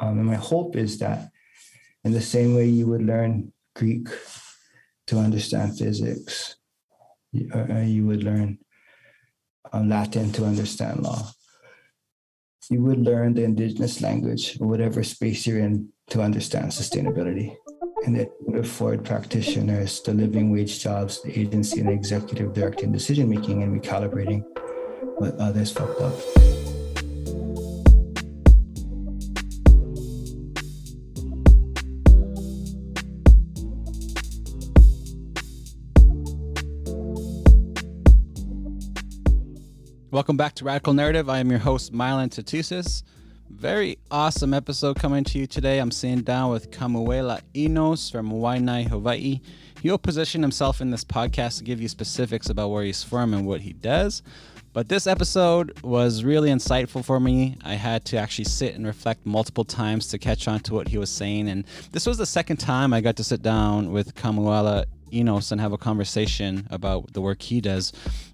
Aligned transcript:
Um, 0.00 0.18
and 0.18 0.26
my 0.26 0.34
hope 0.34 0.76
is 0.76 0.98
that 0.98 1.30
in 2.04 2.12
the 2.12 2.20
same 2.20 2.54
way 2.54 2.66
you 2.66 2.86
would 2.86 3.02
learn 3.02 3.52
Greek 3.74 4.08
to 5.08 5.18
understand 5.18 5.78
physics, 5.78 6.56
you, 7.32 7.50
uh, 7.54 7.80
you 7.80 8.06
would 8.06 8.22
learn 8.22 8.58
um, 9.72 9.88
Latin 9.88 10.32
to 10.32 10.44
understand 10.44 11.02
law. 11.02 11.30
You 12.70 12.82
would 12.82 12.98
learn 12.98 13.34
the 13.34 13.44
indigenous 13.44 14.00
language 14.00 14.58
or 14.60 14.66
whatever 14.66 15.02
space 15.04 15.46
you're 15.46 15.60
in 15.60 15.88
to 16.10 16.20
understand 16.20 16.70
sustainability. 16.70 17.56
And 18.04 18.16
it 18.16 18.32
would 18.40 18.64
afford 18.64 19.04
practitioners 19.04 20.00
the 20.02 20.14
living 20.14 20.52
wage 20.52 20.80
jobs, 20.80 21.22
the 21.22 21.38
agency 21.38 21.80
and 21.80 21.90
executive 21.90 22.52
directing 22.52 22.92
decision 22.92 23.28
making 23.28 23.62
and 23.62 23.80
recalibrating 23.80 24.44
what 25.18 25.34
others 25.36 25.72
fucked 25.72 26.00
up. 26.00 26.55
Welcome 40.16 40.38
back 40.38 40.54
to 40.54 40.64
Radical 40.64 40.94
Narrative. 40.94 41.28
I 41.28 41.40
am 41.40 41.50
your 41.50 41.58
host, 41.58 41.92
Mylan 41.92 42.30
Tootoosis. 42.30 43.02
Very 43.50 43.98
awesome 44.10 44.54
episode 44.54 44.96
coming 44.96 45.24
to 45.24 45.38
you 45.38 45.46
today. 45.46 45.78
I'm 45.78 45.90
sitting 45.90 46.22
down 46.22 46.50
with 46.50 46.70
Kamuela 46.70 47.42
Enos 47.54 48.08
from 48.08 48.32
Waianae, 48.32 48.88
Hawaii. 48.88 49.42
He'll 49.82 49.98
position 49.98 50.40
himself 50.40 50.80
in 50.80 50.90
this 50.90 51.04
podcast 51.04 51.58
to 51.58 51.64
give 51.64 51.82
you 51.82 51.88
specifics 51.88 52.48
about 52.48 52.70
where 52.70 52.82
he's 52.82 53.02
from 53.02 53.34
and 53.34 53.46
what 53.46 53.60
he 53.60 53.74
does. 53.74 54.22
But 54.72 54.88
this 54.88 55.06
episode 55.06 55.78
was 55.82 56.24
really 56.24 56.48
insightful 56.48 57.04
for 57.04 57.20
me. 57.20 57.58
I 57.62 57.74
had 57.74 58.06
to 58.06 58.16
actually 58.16 58.46
sit 58.46 58.74
and 58.74 58.86
reflect 58.86 59.26
multiple 59.26 59.64
times 59.64 60.08
to 60.08 60.18
catch 60.18 60.48
on 60.48 60.60
to 60.60 60.72
what 60.72 60.88
he 60.88 60.96
was 60.96 61.10
saying. 61.10 61.46
And 61.50 61.66
this 61.92 62.06
was 62.06 62.16
the 62.16 62.24
second 62.24 62.56
time 62.56 62.94
I 62.94 63.02
got 63.02 63.16
to 63.16 63.24
sit 63.24 63.42
down 63.42 63.92
with 63.92 64.14
Kamuela 64.14 64.86
Enos 65.12 65.52
and 65.52 65.60
have 65.60 65.72
a 65.72 65.78
conversation 65.78 66.66
about 66.70 67.12
the 67.12 67.20
work 67.20 67.42
he 67.42 67.60
does. 67.60 67.92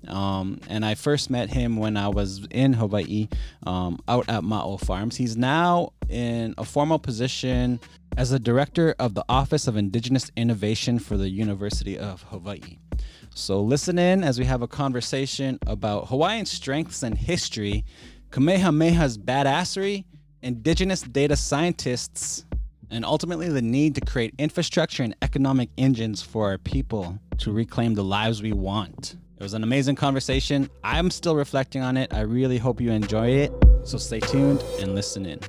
Um, 0.09 0.61
and 0.69 0.85
I 0.85 0.95
first 0.95 1.31
met 1.31 1.51
him 1.51 1.77
when 1.77 1.97
I 1.97 2.09
was 2.09 2.47
in 2.51 2.75
Hawaii 2.75 3.29
um, 3.67 3.99
out 4.09 4.29
at 4.29 4.43
Ma'o 4.43 4.81
Farms. 4.81 5.17
He's 5.17 5.37
now 5.37 5.93
in 6.09 6.55
a 6.59 6.65
formal 6.65 6.99
position 6.99 7.81
as 8.17 8.31
the 8.31 8.39
director 8.39 8.95
of 8.99 9.15
the 9.15 9.25
Office 9.29 9.67
of 9.67 9.77
Indigenous 9.77 10.31
Innovation 10.37 10.99
for 10.99 11.17
the 11.17 11.31
University 11.31 11.99
of 11.99 12.23
Hawaii. 12.25 12.79
So 13.35 13.63
listen 13.63 13.99
in 13.99 14.23
as 14.23 14.39
we 14.39 14.45
have 14.45 14.63
a 14.63 14.69
conversation 14.69 15.59
about 15.67 16.09
Hawaiian 16.09 16.45
strengths 16.45 17.03
and 17.03 17.17
history, 17.17 17.85
Kamehameha's 18.31 19.17
badassery, 19.17 20.05
indigenous 20.43 21.03
data 21.03 21.37
scientists, 21.37 22.45
and 22.93 23.05
ultimately 23.05 23.49
the 23.49 23.63
need 23.63 23.95
to 23.97 24.01
create 24.03 24.35
infrastructure 24.39 25.03
and 25.03 25.17
economic 25.23 25.71
engines 25.79 26.23
for 26.23 26.51
our 26.51 26.59
people 26.59 27.19
to 27.39 27.51
reclaim 27.51 27.95
the 27.95 28.05
lives 28.05 28.43
we 28.43 28.53
want. 28.53 29.17
It 29.39 29.43
was 29.43 29.55
an 29.55 29.65
amazing 29.65 29.97
conversation. 29.97 30.71
I'm 30.85 31.11
still 31.11 31.35
reflecting 31.35 31.83
on 31.83 31.97
it. 31.97 32.15
I 32.15 32.21
really 32.21 32.59
hope 32.59 32.81
you 32.81 32.93
enjoy 32.93 33.31
it. 33.31 33.53
So 33.83 33.99
stay 33.99 34.21
tuned 34.21 34.63
and 34.79 34.95
listen 34.95 35.27
in. 35.27 35.41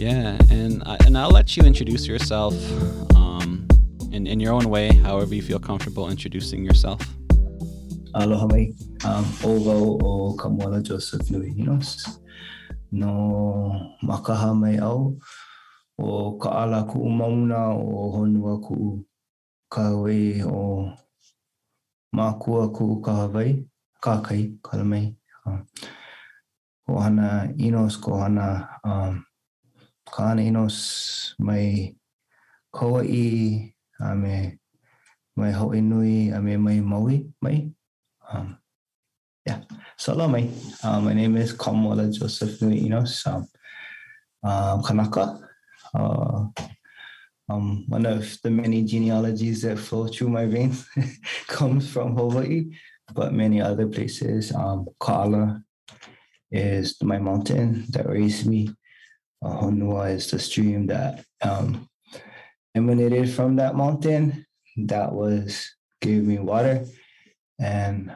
Yeah, 0.00 0.38
and 0.48 0.82
I, 0.84 0.96
and 1.04 1.18
I'll 1.18 1.28
let 1.28 1.58
you 1.58 1.62
introduce 1.62 2.08
yourself 2.08 2.54
um, 3.14 3.68
in 4.10 4.26
in 4.26 4.40
your 4.40 4.54
own 4.54 4.70
way, 4.70 4.94
however 4.94 5.34
you 5.34 5.42
feel 5.42 5.58
comfortable 5.58 6.08
introducing 6.08 6.64
yourself. 6.64 7.04
Aloha 8.14 8.46
mai. 8.48 8.72
Um, 9.04 9.28
ovo 9.44 9.98
o 10.00 10.34
Kamuela 10.40 10.80
Joseph 10.82 11.30
Nui 11.30 11.52
Enos. 11.52 12.18
No 12.90 13.92
makaha 14.02 14.56
mai 14.56 14.78
au 14.78 15.20
o 15.98 16.38
kaala 16.40 16.88
ku 16.88 17.04
mauna 17.04 17.68
o 17.76 18.08
honua 18.16 18.56
ku 18.64 19.04
kawe 19.68 20.44
o 20.48 20.96
makua 22.16 22.72
ku 22.72 23.02
kahawai, 23.04 23.68
kakai, 24.00 24.56
kalamai. 24.64 25.14
Um, 25.44 25.66
ko 26.88 27.00
hana 27.00 27.52
inos, 27.60 28.00
ko 28.00 28.16
hana 28.16 28.80
um, 28.82 29.26
Kana 30.12 30.42
inos 30.42 31.34
mai 31.38 31.94
Kauai 32.74 33.74
a 34.00 34.14
me 34.14 34.58
mai 35.36 35.52
Hawaii 35.52 35.80
nui 35.80 36.30
a 36.30 36.40
me 36.40 36.56
mai 36.56 36.80
Maui 36.80 37.32
mai. 37.40 37.70
Um, 38.32 38.58
yeah, 39.46 39.60
mai. 40.28 40.50
Uh, 40.82 41.00
my 41.00 41.12
name 41.12 41.36
is 41.36 41.52
Kamuela 41.52 42.12
Joseph 42.12 42.60
Nui 42.62 42.86
Enos. 42.86 43.24
Um, 43.26 43.46
uh, 44.42 44.82
Kanaka. 44.82 45.38
Uh, 45.94 46.46
um, 47.48 47.84
one 47.88 48.06
of 48.06 48.38
the 48.42 48.50
many 48.50 48.84
genealogies 48.84 49.62
that 49.62 49.78
flow 49.78 50.06
through 50.08 50.28
my 50.28 50.46
veins 50.46 50.88
comes 51.48 51.88
from 51.90 52.16
Hawaii, 52.16 52.70
but 53.14 53.32
many 53.32 53.60
other 53.60 53.86
places. 53.86 54.52
Um, 54.54 54.86
is 56.52 57.00
my 57.02 57.18
mountain 57.18 57.84
that 57.90 58.08
raised 58.08 58.46
me 58.46 58.74
Honua 59.42 60.14
is 60.14 60.30
the 60.30 60.38
stream 60.38 60.86
that 60.88 61.24
um, 61.42 61.88
emanated 62.74 63.30
from 63.30 63.56
that 63.56 63.74
mountain 63.74 64.46
that 64.76 65.12
was 65.12 65.70
gave 66.00 66.24
me 66.24 66.38
water, 66.38 66.84
and 67.58 68.12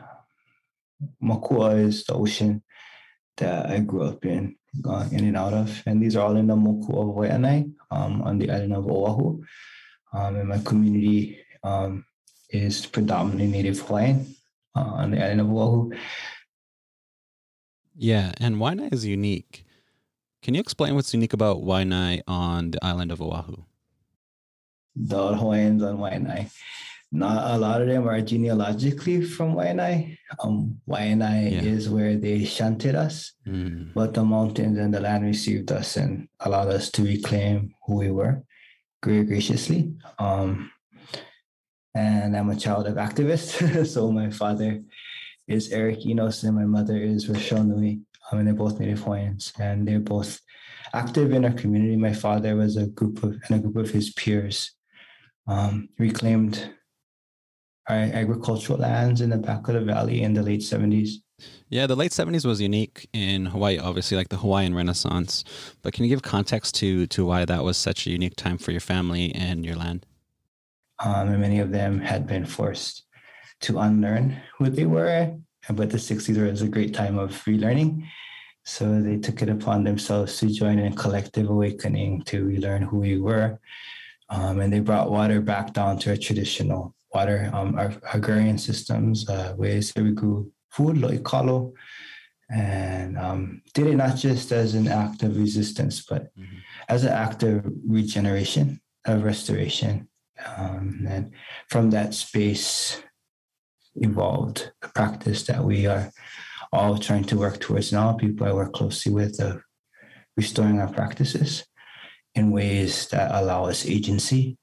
Makua 1.21 1.77
is 1.77 2.05
the 2.05 2.15
ocean 2.15 2.63
that 3.37 3.71
I 3.71 3.81
grew 3.81 4.05
up 4.05 4.25
in, 4.25 4.57
uh, 4.87 5.09
in 5.11 5.25
and 5.25 5.37
out 5.37 5.53
of, 5.53 5.83
and 5.87 6.03
these 6.03 6.17
are 6.17 6.27
all 6.27 6.37
in 6.37 6.47
the 6.47 6.57
Makua 6.57 7.09
of 7.09 7.17
Waianae 7.17 7.73
um, 7.91 8.23
on 8.23 8.39
the 8.39 8.51
island 8.51 8.75
of 8.75 8.87
Oahu, 8.87 9.43
um, 10.13 10.37
and 10.37 10.49
my 10.49 10.59
community 10.59 11.41
um, 11.63 12.05
is 12.51 12.87
predominantly 12.87 13.47
Native 13.47 13.81
Hawaiian 13.81 14.35
uh, 14.77 14.81
on 14.81 15.11
the 15.11 15.23
island 15.23 15.41
of 15.41 15.51
Oahu. 15.51 15.91
Yeah, 17.97 18.33
and 18.39 18.57
Waianae 18.57 18.93
is 18.93 19.05
unique 19.05 19.64
can 20.45 20.53
you 20.53 20.61
explain 20.61 20.95
what's 20.95 21.15
unique 21.15 21.33
about 21.33 21.65
Waianae 21.65 22.21
on 22.29 22.71
the 22.73 22.85
island 22.85 23.11
of 23.11 23.23
Oahu? 23.23 23.65
The 24.95 25.35
Hawaiians 25.35 25.83
on 25.83 25.97
Waianae. 25.97 26.51
Not 27.11 27.55
a 27.55 27.57
lot 27.57 27.81
of 27.81 27.89
them 27.89 28.07
are 28.07 28.21
genealogically 28.21 29.25
from 29.25 29.55
Waianae. 29.55 30.19
Um, 30.43 30.83
Waianae 30.87 31.51
yeah. 31.51 31.63
is 31.63 31.89
where 31.89 32.17
they 32.17 32.45
shunted 32.45 32.95
us, 32.95 33.33
mm. 33.47 33.95
but 33.95 34.13
the 34.13 34.23
mountains 34.23 34.79
and 34.79 34.93
the 34.93 35.01
land 35.01 35.25
received 35.25 35.73
us 35.73 35.97
and 35.97 36.29
allowed 36.41 36.69
us 36.69 36.91
to 36.91 37.05
reclaim 37.05 37.73
who 37.87 37.97
we 37.97 38.11
were 38.11 38.43
very 39.03 39.25
graciously. 39.25 39.95
Um, 40.19 40.71
and 41.95 42.37
I'm 42.37 42.51
a 42.51 42.57
child 42.57 42.87
of 42.87 42.97
activists. 42.97 43.87
so 43.95 44.13
my 44.13 44.29
father 44.29 44.83
is 45.49 45.73
Eric 45.73 46.05
Enos 46.05 46.43
and 46.43 46.55
my 46.55 46.67
mother 46.67 46.99
is 46.99 47.31
Rochelle 47.31 47.65
Nui. 47.65 48.03
Um, 48.35 48.41
and 48.41 48.49
they're 48.49 48.55
both 48.55 48.81
Native 48.81 49.01
Hawaiians, 49.01 49.53
and 49.59 49.87
they're 49.87 50.01
both 50.01 50.41
active 50.93 51.33
in 51.33 51.45
our 51.45 51.53
community. 51.53 51.97
My 51.97 52.13
father 52.13 52.57
was 52.57 52.77
a 52.77 52.87
group 52.87 53.23
of 53.23 53.37
and 53.49 53.57
a 53.57 53.59
group 53.59 53.77
of 53.77 53.91
his 53.91 54.13
peers 54.13 54.73
um, 55.47 55.89
reclaimed 55.99 56.71
our 57.89 57.97
agricultural 57.97 58.79
lands 58.79 59.21
in 59.21 59.31
the 59.31 59.37
back 59.37 59.69
of 59.69 59.75
the 59.75 59.81
valley 59.81 60.23
in 60.23 60.33
the 60.33 60.43
late 60.43 60.61
70s. 60.61 61.17
Yeah, 61.69 61.87
the 61.87 61.97
late 61.97 62.13
70s 62.13 62.47
was 62.47 62.61
unique 62.61 63.09
in 63.13 63.47
Hawaii, 63.47 63.79
obviously, 63.79 64.17
like 64.17 64.31
the 64.31 64.39
Hawaiian 64.39 64.75
Renaissance. 64.75 65.45
But 65.83 65.93
can 65.93 66.05
you 66.05 66.11
give 66.11 66.23
context 66.23 66.75
to 66.77 67.07
to 67.09 67.25
why 67.25 67.45
that 67.45 67.65
was 67.65 67.77
such 67.77 68.07
a 68.07 68.11
unique 68.11 68.37
time 68.37 68.59
for 68.59 68.71
your 68.71 68.81
family 68.81 69.35
and 69.35 69.65
your 69.65 69.77
land? 69.77 70.07
Um, 71.05 71.29
and 71.29 71.41
many 71.41 71.59
of 71.59 71.73
them 71.73 72.01
had 72.01 72.27
been 72.27 72.47
forced 72.47 73.05
to 73.63 73.79
unlearn 73.79 74.41
who 74.59 74.71
they 74.71 74.87
were 74.87 75.37
but 75.71 75.91
the 75.91 75.99
60s 75.99 76.51
was 76.51 76.63
a 76.63 76.69
great 76.69 76.95
time 76.95 77.19
of 77.19 77.31
relearning. 77.45 78.07
So 78.65 79.01
they 79.01 79.19
took 79.19 79.43
it 79.43 79.49
upon 79.49 79.85
themselves 79.85 80.39
to 80.39 80.47
join 80.49 80.79
in 80.79 80.93
a 80.93 80.97
collective 80.97 81.51
awakening 81.51 82.23
to 82.23 82.45
relearn 82.45 82.83
who 82.83 82.99
we 82.99 83.19
were. 83.19 83.61
Um, 84.31 84.61
and 84.61 84.73
they 84.73 84.81
brought 84.81 85.11
water 85.11 85.41
back 85.41 85.75
down 85.75 85.99
to 86.01 86.13
a 86.13 86.17
traditional 86.17 86.95
water, 87.13 87.51
um, 87.53 87.77
our 87.79 87.93
agrarian 88.13 88.59
systems, 88.59 89.29
uh, 89.29 89.55
ways 89.57 89.93
that 89.93 90.03
we 90.03 90.13
grew 90.13 90.51
food, 90.71 90.99
like 90.99 91.23
kalo, 91.23 91.75
and 92.51 93.19
um, 93.19 93.63
did 93.75 93.87
it 93.87 93.97
not 93.97 94.17
just 94.17 94.51
as 94.51 94.75
an 94.75 94.89
act 94.89 95.23
of 95.23 95.37
resistance, 95.37 96.05
but 96.09 96.37
mm-hmm. 96.37 96.57
as 96.89 97.05
an 97.05 97.13
act 97.13 97.43
of 97.43 97.65
regeneration, 97.87 98.81
of 99.07 99.25
restoration. 99.25 100.09
Um, 100.57 101.07
and 101.09 101.33
from 101.69 101.91
that 101.91 102.13
space, 102.13 103.03
evolved 103.97 104.73
a 104.83 104.89
practice 104.89 105.45
that 105.45 105.63
we 105.63 105.87
are 105.87 106.11
all 106.73 106.99
trying 106.99 107.25
to 107.25 107.39
work 107.39 107.61
towards 107.61 107.93
now. 107.93 108.13
People 108.13 108.47
I 108.47 108.53
work 108.53 108.73
closely 108.73 109.13
with 109.13 109.41
of 109.41 109.63
restoring 110.37 110.81
our 110.81 110.93
practices 110.93 111.65
in 112.35 112.51
ways 112.51 113.09
that 113.09 113.31
allow 113.33 113.67
us 113.67 113.87
agency 113.87 114.59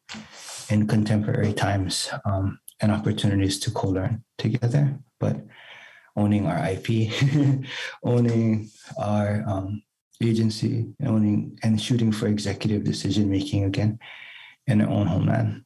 in 0.70 0.88
contemporary 0.88 1.54
times 1.54 2.10
um, 2.26 2.60
and 2.82 2.92
opportunities 2.92 3.60
to 3.60 3.72
co-learn 3.72 4.24
together. 4.38 4.98
But 5.20 5.38
owning 6.16 6.48
our 6.48 6.70
IP, 6.70 7.12
owning 8.04 8.70
our 8.98 9.44
um, 9.48 9.82
agency, 10.22 10.88
owning 11.06 11.58
and 11.64 11.82
shooting 11.82 12.12
for 12.12 12.28
executive 12.28 12.84
decision 12.84 13.30
making 13.30 13.64
again 13.64 14.00
in 14.68 14.82
our 14.82 14.90
own 14.90 15.08
homeland. 15.08 15.64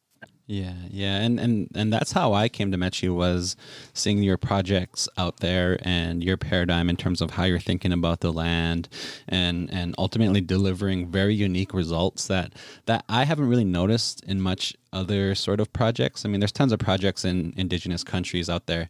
Yeah, 0.48 0.76
yeah, 0.92 1.22
and 1.22 1.40
and 1.40 1.70
and 1.74 1.92
that's 1.92 2.12
how 2.12 2.34
I 2.34 2.50
came 2.50 2.70
to 2.72 2.78
met 2.78 3.02
you 3.02 3.16
was 3.16 3.56
seeing 3.96 4.22
your 4.22 4.38
projects 4.38 5.10
out 5.18 5.38
there 5.38 5.80
and 5.82 6.24
your 6.24 6.38
paradigm 6.38 6.88
in 6.88 6.98
terms 6.98 7.20
of 7.20 7.32
how 7.32 7.46
you're 7.46 7.58
thinking 7.58 7.92
about 7.92 8.20
the 8.20 8.32
land, 8.32 8.88
and 9.28 9.74
and 9.74 9.96
ultimately 9.98 10.42
delivering 10.42 11.10
very 11.10 11.34
unique 11.34 11.74
results 11.74 12.28
that 12.28 12.54
that 12.86 13.04
I 13.10 13.24
haven't 13.24 13.50
really 13.50 13.64
noticed 13.66 14.24
in 14.26 14.40
much 14.40 14.76
other 14.94 15.34
sort 15.34 15.60
of 15.60 15.74
projects. 15.74 16.26
I 16.26 16.30
mean, 16.30 16.42
there's 16.42 16.52
tons 16.52 16.72
of 16.72 16.78
projects 16.78 17.26
in 17.26 17.52
indigenous 17.58 18.04
countries 18.04 18.48
out 18.48 18.68
there, 18.68 18.90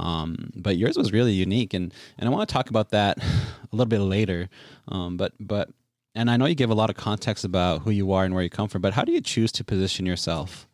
um, 0.00 0.50
but 0.56 0.76
yours 0.76 0.96
was 0.96 1.12
really 1.12 1.32
unique, 1.32 1.72
and 1.72 1.94
and 2.18 2.28
I 2.28 2.32
want 2.32 2.48
to 2.48 2.52
talk 2.52 2.68
about 2.68 2.90
that 2.90 3.18
a 3.22 3.68
little 3.70 3.86
bit 3.86 4.00
later. 4.00 4.48
Um, 4.88 5.16
but 5.16 5.34
but 5.38 5.70
and 6.16 6.32
I 6.32 6.36
know 6.36 6.46
you 6.46 6.56
give 6.56 6.70
a 6.70 6.74
lot 6.74 6.90
of 6.90 6.96
context 6.96 7.44
about 7.44 7.82
who 7.82 7.92
you 7.92 8.10
are 8.10 8.24
and 8.24 8.34
where 8.34 8.42
you 8.42 8.50
come 8.50 8.68
from, 8.68 8.82
but 8.82 8.94
how 8.94 9.04
do 9.04 9.12
you 9.12 9.20
choose 9.20 9.52
to 9.52 9.62
position 9.62 10.04
yourself? 10.04 10.65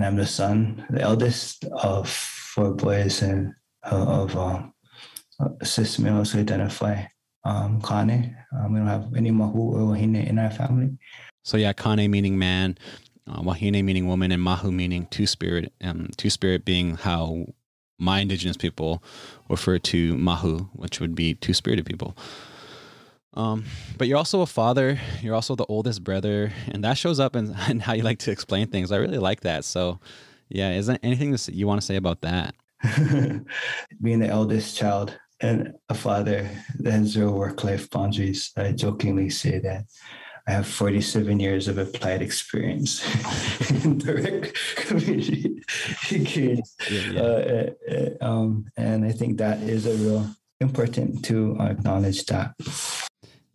And 0.00 0.06
I'm 0.06 0.16
the 0.16 0.26
son, 0.26 0.86
the 0.88 1.02
eldest 1.02 1.66
of 1.66 2.08
four 2.08 2.72
boys 2.72 3.20
and 3.20 3.52
uh, 3.84 4.22
of 4.22 4.34
um, 4.34 4.72
cis 5.62 5.98
males 5.98 6.32
who 6.32 6.40
identify 6.40 7.04
um, 7.44 7.82
Kane. 7.82 8.34
Um, 8.56 8.72
we 8.72 8.78
don't 8.78 8.88
have 8.88 9.12
any 9.14 9.30
Mahu 9.30 9.74
or 9.74 9.94
Wahine 9.94 10.26
in 10.26 10.38
our 10.38 10.50
family. 10.50 10.96
So 11.44 11.58
yeah, 11.58 11.74
Kane 11.74 12.10
meaning 12.10 12.38
man, 12.38 12.78
uh, 13.28 13.42
Wahine 13.42 13.84
meaning 13.84 14.06
woman, 14.06 14.32
and 14.32 14.42
Mahu 14.42 14.72
meaning 14.72 15.06
two 15.10 15.26
spirit. 15.26 15.70
Um, 15.82 16.08
two 16.16 16.30
spirit 16.30 16.64
being 16.64 16.96
how 16.96 17.44
my 17.98 18.20
indigenous 18.20 18.56
people 18.56 19.04
refer 19.50 19.78
to 19.78 20.16
Mahu, 20.16 20.60
which 20.72 20.98
would 20.98 21.14
be 21.14 21.34
two 21.34 21.52
spirited 21.52 21.84
people. 21.84 22.16
Um, 23.34 23.64
but 23.96 24.08
you're 24.08 24.18
also 24.18 24.42
a 24.42 24.46
father. 24.46 24.98
You're 25.22 25.34
also 25.34 25.54
the 25.54 25.66
oldest 25.66 26.02
brother, 26.02 26.52
and 26.68 26.82
that 26.84 26.98
shows 26.98 27.20
up 27.20 27.36
in, 27.36 27.54
in 27.68 27.80
how 27.80 27.92
you 27.92 28.02
like 28.02 28.18
to 28.20 28.30
explain 28.30 28.66
things. 28.68 28.92
I 28.92 28.96
really 28.96 29.18
like 29.18 29.40
that. 29.40 29.64
So, 29.64 30.00
yeah, 30.48 30.72
is 30.72 30.86
there 30.86 30.98
anything 31.02 31.36
you 31.52 31.66
want 31.66 31.80
to 31.80 31.86
say 31.86 31.96
about 31.96 32.20
that? 32.22 32.54
Being 34.02 34.20
the 34.20 34.28
eldest 34.28 34.76
child 34.76 35.18
and 35.40 35.74
a 35.88 35.94
father 35.94 36.48
that 36.78 36.92
has 36.92 37.08
zero 37.08 37.30
work-life 37.32 37.88
boundaries, 37.90 38.52
I 38.56 38.72
jokingly 38.72 39.30
say 39.30 39.58
that 39.60 39.84
I 40.46 40.52
have 40.52 40.66
47 40.66 41.38
years 41.38 41.68
of 41.68 41.78
applied 41.78 42.22
experience 42.22 43.04
in 43.84 43.98
direct 43.98 44.54
community 44.76 45.62
engagement. 46.10 46.68
Yeah, 46.90 47.00
yeah. 47.00 47.20
Uh, 47.20 47.24
uh, 47.24 47.94
uh, 47.94 48.24
um, 48.24 48.66
and 48.76 49.04
I 49.04 49.12
think 49.12 49.38
that 49.38 49.60
is 49.62 49.86
a 49.86 49.94
real 49.94 50.28
important 50.60 51.24
to 51.26 51.56
acknowledge 51.60 52.24
that. 52.26 52.54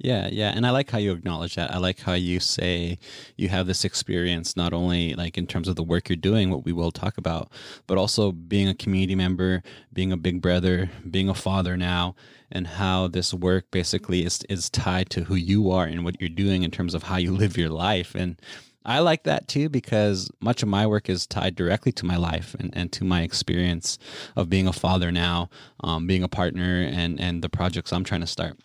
Yeah, 0.05 0.29
yeah, 0.31 0.53
and 0.55 0.67
I 0.67 0.69
like 0.69 0.91
how 0.91 0.99
you 0.99 1.13
acknowledge 1.13 1.55
that. 1.55 1.73
I 1.73 1.79
like 1.79 1.99
how 1.99 2.13
you 2.13 2.39
say 2.39 2.99
you 3.37 3.49
have 3.49 3.65
this 3.65 3.83
experience 3.83 4.55
not 4.55 4.71
only 4.71 5.15
like 5.15 5.35
in 5.35 5.47
terms 5.47 5.67
of 5.67 5.75
the 5.75 5.83
work 5.83 6.09
you're 6.09 6.15
doing, 6.15 6.51
what 6.51 6.63
we 6.63 6.71
will 6.71 6.91
talk 6.91 7.17
about, 7.17 7.51
but 7.87 7.97
also 7.97 8.31
being 8.31 8.69
a 8.69 8.75
community 8.75 9.15
member, 9.15 9.63
being 9.91 10.11
a 10.11 10.17
big 10.17 10.43
brother, 10.43 10.91
being 11.09 11.27
a 11.27 11.33
father 11.33 11.75
now, 11.75 12.13
and 12.51 12.67
how 12.67 13.07
this 13.07 13.33
work 13.33 13.71
basically 13.71 14.23
is 14.23 14.43
is 14.47 14.69
tied 14.69 15.09
to 15.09 15.23
who 15.23 15.33
you 15.33 15.71
are 15.71 15.85
and 15.85 16.05
what 16.05 16.21
you're 16.21 16.29
doing 16.29 16.61
in 16.61 16.69
terms 16.69 16.93
of 16.93 17.01
how 17.01 17.17
you 17.17 17.31
live 17.35 17.57
your 17.57 17.71
life. 17.71 18.13
And 18.13 18.39
I 18.85 18.99
like 18.99 19.23
that 19.23 19.47
too 19.47 19.69
because 19.69 20.29
much 20.39 20.61
of 20.61 20.69
my 20.69 20.85
work 20.85 21.09
is 21.09 21.25
tied 21.25 21.55
directly 21.55 21.91
to 21.93 22.05
my 22.05 22.17
life 22.17 22.55
and, 22.59 22.69
and 22.77 22.91
to 22.91 23.03
my 23.03 23.23
experience 23.23 23.97
of 24.35 24.51
being 24.51 24.67
a 24.67 24.73
father 24.73 25.11
now, 25.11 25.49
um, 25.83 26.05
being 26.05 26.21
a 26.21 26.27
partner, 26.27 26.83
and 26.83 27.19
and 27.19 27.41
the 27.41 27.49
projects 27.49 27.91
I'm 27.91 28.03
trying 28.03 28.21
to 28.21 28.27
start 28.27 28.59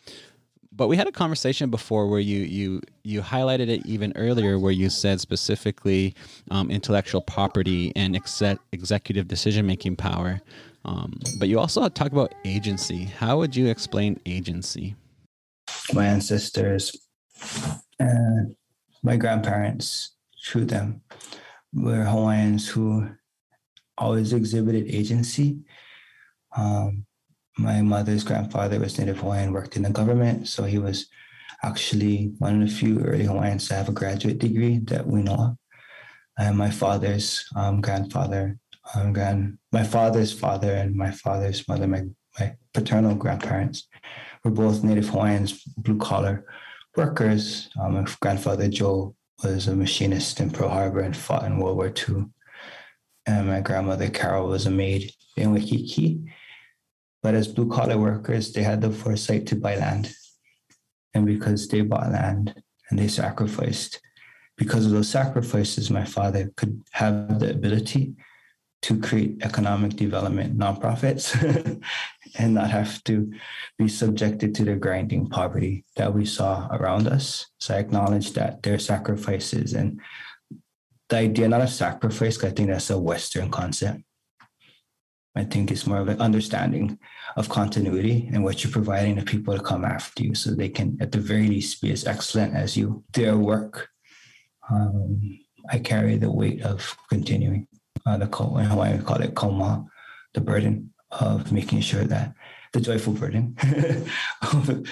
but 0.72 0.86
we 0.86 0.96
had 0.96 1.08
a 1.08 1.12
conversation 1.12 1.70
before 1.70 2.06
where 2.06 2.20
you 2.20 2.38
you 2.40 2.80
you 3.02 3.20
highlighted 3.20 3.68
it 3.68 3.84
even 3.86 4.12
earlier 4.16 4.58
where 4.58 4.72
you 4.72 4.88
said 4.88 5.20
specifically 5.20 6.14
um, 6.50 6.70
intellectual 6.70 7.20
property 7.20 7.92
and 7.96 8.16
executive 8.72 9.26
decision 9.26 9.66
making 9.66 9.96
power. 9.96 10.40
Um, 10.84 11.18
but 11.38 11.48
you 11.48 11.58
also 11.58 11.86
talk 11.88 12.12
about 12.12 12.34
agency. 12.44 13.04
How 13.04 13.36
would 13.38 13.54
you 13.54 13.66
explain 13.66 14.18
agency? 14.24 14.94
My 15.92 16.06
ancestors 16.06 16.96
and 17.98 18.54
my 19.02 19.16
grandparents 19.16 20.12
through 20.46 20.66
them 20.66 21.02
were 21.72 22.04
hawaiians 22.04 22.68
who 22.68 23.10
always 23.98 24.32
exhibited 24.32 24.86
agency. 24.88 25.58
Um, 26.56 27.06
my 27.60 27.82
mother's 27.82 28.24
grandfather 28.24 28.80
was 28.80 28.98
Native 28.98 29.18
Hawaiian, 29.18 29.52
worked 29.52 29.76
in 29.76 29.82
the 29.82 29.90
government. 29.90 30.48
So 30.48 30.64
he 30.64 30.78
was 30.78 31.06
actually 31.62 32.32
one 32.38 32.62
of 32.62 32.68
the 32.68 32.74
few 32.74 33.00
early 33.00 33.24
Hawaiians 33.24 33.68
to 33.68 33.74
have 33.74 33.88
a 33.88 33.92
graduate 33.92 34.38
degree 34.38 34.78
that 34.84 35.06
we 35.06 35.22
know 35.22 35.34
of. 35.34 35.56
And 36.38 36.56
my 36.56 36.70
father's 36.70 37.44
um, 37.54 37.82
grandfather, 37.82 38.56
um, 38.94 39.12
grand, 39.12 39.58
my 39.72 39.84
father's 39.84 40.32
father 40.32 40.72
and 40.72 40.94
my 40.94 41.10
father's 41.10 41.68
mother, 41.68 41.86
my, 41.86 42.04
my 42.38 42.56
paternal 42.72 43.14
grandparents 43.14 43.88
were 44.42 44.50
both 44.50 44.82
Native 44.82 45.10
Hawaiians, 45.10 45.62
blue 45.76 45.98
collar 45.98 46.46
workers. 46.96 47.68
Um, 47.78 47.94
my 47.94 48.06
grandfather 48.20 48.68
Joe 48.68 49.14
was 49.44 49.68
a 49.68 49.76
machinist 49.76 50.40
in 50.40 50.50
Pearl 50.50 50.70
Harbor 50.70 51.00
and 51.00 51.16
fought 51.16 51.44
in 51.44 51.58
World 51.58 51.76
War 51.76 51.88
II. 51.88 52.24
And 53.26 53.48
my 53.48 53.60
grandmother 53.60 54.08
Carol 54.08 54.48
was 54.48 54.64
a 54.64 54.70
maid 54.70 55.12
in 55.36 55.52
Waikiki 55.52 56.24
but 57.22 57.34
as 57.34 57.48
blue 57.48 57.68
collar 57.68 57.98
workers, 57.98 58.52
they 58.52 58.62
had 58.62 58.80
the 58.80 58.90
foresight 58.90 59.46
to 59.46 59.56
buy 59.56 59.76
land. 59.76 60.12
And 61.14 61.26
because 61.26 61.68
they 61.68 61.82
bought 61.82 62.12
land 62.12 62.54
and 62.88 62.98
they 62.98 63.08
sacrificed, 63.08 64.00
because 64.56 64.86
of 64.86 64.92
those 64.92 65.08
sacrifices, 65.08 65.90
my 65.90 66.04
father 66.04 66.52
could 66.56 66.82
have 66.92 67.40
the 67.40 67.50
ability 67.50 68.14
to 68.82 68.98
create 68.98 69.36
economic 69.42 69.96
development 69.96 70.56
nonprofits 70.56 71.34
and 72.38 72.54
not 72.54 72.70
have 72.70 73.02
to 73.04 73.30
be 73.78 73.88
subjected 73.88 74.54
to 74.54 74.64
the 74.64 74.76
grinding 74.76 75.28
poverty 75.28 75.84
that 75.96 76.12
we 76.12 76.24
saw 76.24 76.66
around 76.72 77.06
us. 77.06 77.46
So 77.58 77.74
I 77.74 77.78
acknowledge 77.78 78.32
that 78.32 78.62
their 78.62 78.78
sacrifices 78.78 79.74
and 79.74 80.00
the 81.10 81.16
idea 81.16 81.48
not 81.48 81.60
of 81.60 81.70
sacrifice, 81.70 82.42
I 82.42 82.50
think 82.50 82.68
that's 82.68 82.90
a 82.90 82.98
Western 82.98 83.50
concept. 83.50 84.00
I 85.36 85.44
think 85.44 85.70
it's 85.70 85.86
more 85.86 85.98
of 85.98 86.08
an 86.08 86.20
understanding 86.20 86.98
of 87.36 87.48
continuity 87.48 88.28
and 88.32 88.42
what 88.42 88.62
you're 88.64 88.72
providing 88.72 89.16
to 89.16 89.22
people 89.22 89.56
to 89.56 89.62
come 89.62 89.84
after 89.84 90.24
you 90.24 90.34
so 90.34 90.50
they 90.50 90.68
can, 90.68 90.98
at 91.00 91.12
the 91.12 91.20
very 91.20 91.46
least, 91.46 91.80
be 91.80 91.92
as 91.92 92.04
excellent 92.04 92.54
as 92.54 92.76
you. 92.76 93.04
Their 93.12 93.36
work, 93.36 93.88
um, 94.70 95.38
I 95.70 95.78
carry 95.78 96.16
the 96.16 96.30
weight 96.30 96.62
of 96.62 96.96
continuing. 97.08 97.68
Uh, 98.04 98.16
the 98.16 98.24
in 98.24 98.64
Hawaii, 98.64 98.96
we 98.96 99.04
call 99.04 99.20
it 99.20 99.34
koma, 99.34 99.86
the 100.34 100.40
burden 100.40 100.92
of 101.12 101.52
making 101.52 101.80
sure 101.80 102.04
that 102.04 102.34
the 102.72 102.80
joyful 102.80 103.12
burden 103.12 103.56
of 104.42 104.86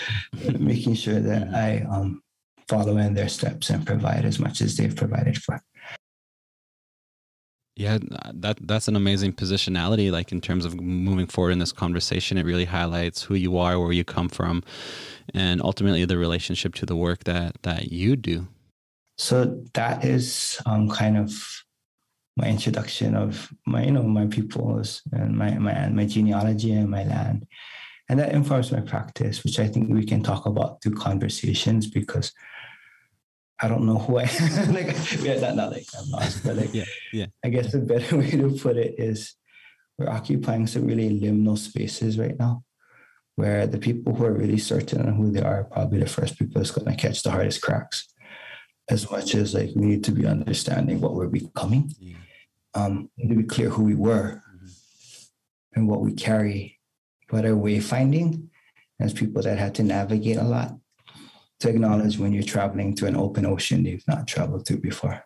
making 0.60 0.94
sure 0.94 1.20
that 1.20 1.54
I 1.54 1.86
um, 1.90 2.22
follow 2.68 2.96
in 2.98 3.14
their 3.14 3.28
steps 3.28 3.70
and 3.70 3.86
provide 3.86 4.24
as 4.24 4.38
much 4.38 4.60
as 4.60 4.76
they've 4.76 4.94
provided 4.94 5.40
for. 5.42 5.60
Yeah, 7.78 7.98
that 8.34 8.58
that's 8.66 8.88
an 8.88 8.96
amazing 8.96 9.34
positionality. 9.34 10.10
Like 10.10 10.32
in 10.32 10.40
terms 10.40 10.64
of 10.64 10.80
moving 10.80 11.28
forward 11.28 11.52
in 11.52 11.60
this 11.60 11.70
conversation, 11.70 12.36
it 12.36 12.44
really 12.44 12.64
highlights 12.64 13.22
who 13.22 13.36
you 13.36 13.56
are, 13.56 13.78
where 13.78 13.92
you 13.92 14.02
come 14.02 14.28
from, 14.28 14.64
and 15.32 15.62
ultimately 15.62 16.04
the 16.04 16.18
relationship 16.18 16.74
to 16.74 16.86
the 16.86 16.96
work 16.96 17.22
that 17.22 17.62
that 17.62 17.92
you 17.92 18.16
do. 18.16 18.48
So 19.16 19.62
that 19.74 20.04
is 20.04 20.60
um, 20.66 20.88
kind 20.88 21.16
of 21.16 21.30
my 22.36 22.48
introduction 22.48 23.14
of 23.14 23.52
my 23.64 23.84
you 23.84 23.92
know 23.92 24.02
my 24.02 24.26
peoples 24.26 25.02
and 25.12 25.38
my 25.38 25.56
my 25.58 25.88
my 25.88 26.04
genealogy 26.04 26.72
and 26.72 26.90
my 26.90 27.04
land, 27.04 27.46
and 28.08 28.18
that 28.18 28.32
informs 28.32 28.72
my 28.72 28.80
practice, 28.80 29.44
which 29.44 29.60
I 29.60 29.68
think 29.68 29.88
we 29.88 30.04
can 30.04 30.24
talk 30.24 30.46
about 30.46 30.82
through 30.82 30.96
conversations 30.96 31.86
because 31.86 32.32
I 33.60 33.68
don't 33.68 33.86
know 33.86 33.98
who 33.98 34.18
I 34.18 34.22
am. 34.22 34.72
like, 34.74 34.96
yeah, 35.20 35.40
not, 35.40 35.56
not 35.56 35.72
like 35.72 35.86
I'm 35.98 36.10
lost, 36.10 36.44
but 36.44 36.56
like, 36.56 36.72
yeah, 36.72 36.84
yeah. 37.12 37.26
I 37.44 37.48
guess 37.48 37.74
a 37.74 37.78
better 37.78 38.16
way 38.18 38.30
to 38.30 38.56
put 38.60 38.76
it 38.76 38.94
is 38.98 39.34
we're 39.98 40.08
occupying 40.08 40.66
some 40.66 40.86
really 40.86 41.20
liminal 41.20 41.58
spaces 41.58 42.18
right 42.18 42.38
now 42.38 42.62
where 43.34 43.66
the 43.66 43.78
people 43.78 44.14
who 44.14 44.24
are 44.24 44.32
really 44.32 44.58
certain 44.58 45.06
on 45.06 45.14
who 45.14 45.30
they 45.30 45.40
are 45.40 45.58
are 45.58 45.64
probably 45.64 46.00
the 46.00 46.06
first 46.06 46.38
people 46.38 46.60
that's 46.60 46.70
going 46.70 46.86
to 46.86 47.00
catch 47.00 47.22
the 47.22 47.30
hardest 47.30 47.62
cracks 47.62 48.12
as 48.90 49.10
much 49.10 49.34
as 49.34 49.54
like 49.54 49.70
we 49.74 49.86
need 49.86 50.04
to 50.04 50.12
be 50.12 50.26
understanding 50.26 51.00
what 51.00 51.14
we're 51.14 51.28
becoming. 51.28 51.92
Yeah. 52.00 52.16
Um, 52.74 53.10
we 53.16 53.24
need 53.24 53.34
to 53.34 53.42
be 53.42 53.48
clear 53.48 53.70
who 53.70 53.84
we 53.84 53.94
were. 53.94 54.42
Mm-hmm. 54.54 54.66
and 55.74 55.88
what 55.88 56.00
we 56.00 56.12
carry, 56.14 56.78
what 57.30 57.44
are 57.44 57.54
wayfinding 57.54 58.48
as 59.00 59.12
people 59.12 59.42
that 59.42 59.58
had 59.58 59.74
to 59.76 59.82
navigate 59.82 60.36
a 60.36 60.42
lot 60.44 60.74
to 61.60 61.68
acknowledge 61.68 62.18
when 62.18 62.32
you're 62.32 62.42
traveling 62.42 62.94
to 62.94 63.06
an 63.06 63.16
open 63.16 63.44
ocean 63.44 63.84
you've 63.84 64.06
not 64.06 64.26
traveled 64.26 64.66
to 64.66 64.76
before. 64.76 65.24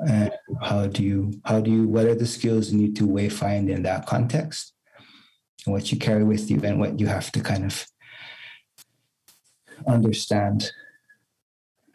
And 0.00 0.32
how 0.60 0.86
do 0.86 1.02
you, 1.02 1.40
how 1.44 1.60
do 1.60 1.70
you, 1.70 1.88
what 1.88 2.06
are 2.06 2.14
the 2.14 2.26
skills 2.26 2.72
you 2.72 2.78
need 2.78 2.96
to 2.96 3.06
wayfind 3.06 3.70
in 3.70 3.82
that 3.84 4.06
context? 4.06 4.74
And 5.64 5.72
what 5.72 5.90
you 5.90 5.98
carry 5.98 6.24
with 6.24 6.50
you 6.50 6.60
and 6.62 6.78
what 6.78 7.00
you 7.00 7.06
have 7.06 7.32
to 7.32 7.40
kind 7.40 7.64
of 7.64 7.86
understand 9.86 10.70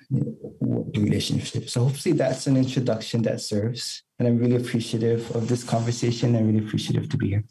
relationship. 0.09 1.69
So 1.69 1.83
hopefully 1.83 2.15
that's 2.15 2.47
an 2.47 2.57
introduction 2.57 3.21
that 3.23 3.41
serves. 3.41 4.03
And 4.17 4.27
I'm 4.27 4.39
really 4.39 4.55
appreciative 4.55 5.35
of 5.35 5.47
this 5.47 5.63
conversation. 5.63 6.35
I'm 6.35 6.47
really 6.47 6.65
appreciative 6.65 7.09
to 7.09 7.17
be 7.17 7.29
here. 7.29 7.43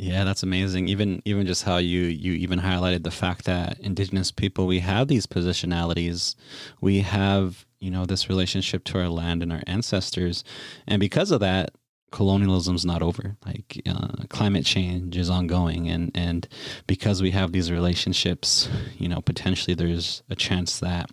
Yeah, 0.00 0.22
that's 0.22 0.44
amazing. 0.44 0.86
Even 0.88 1.20
even 1.24 1.44
just 1.44 1.64
how 1.64 1.78
you 1.78 2.02
you 2.02 2.34
even 2.34 2.60
highlighted 2.60 3.02
the 3.02 3.10
fact 3.10 3.44
that 3.46 3.80
indigenous 3.80 4.30
people 4.30 4.68
we 4.68 4.78
have 4.78 5.08
these 5.08 5.26
positionalities, 5.26 6.36
we 6.80 7.00
have 7.00 7.66
you 7.80 7.90
know 7.90 8.06
this 8.06 8.28
relationship 8.28 8.84
to 8.84 9.00
our 9.00 9.08
land 9.08 9.42
and 9.42 9.52
our 9.52 9.62
ancestors, 9.66 10.44
and 10.86 11.00
because 11.00 11.32
of 11.32 11.40
that, 11.40 11.72
colonialism's 12.12 12.84
not 12.84 13.02
over. 13.02 13.36
Like 13.44 13.82
uh, 13.88 14.22
climate 14.28 14.64
change 14.64 15.16
is 15.16 15.28
ongoing, 15.28 15.88
and 15.88 16.12
and 16.14 16.46
because 16.86 17.20
we 17.20 17.32
have 17.32 17.50
these 17.50 17.72
relationships, 17.72 18.68
you 18.98 19.08
know, 19.08 19.20
potentially 19.20 19.74
there's 19.74 20.22
a 20.30 20.36
chance 20.36 20.78
that 20.78 21.10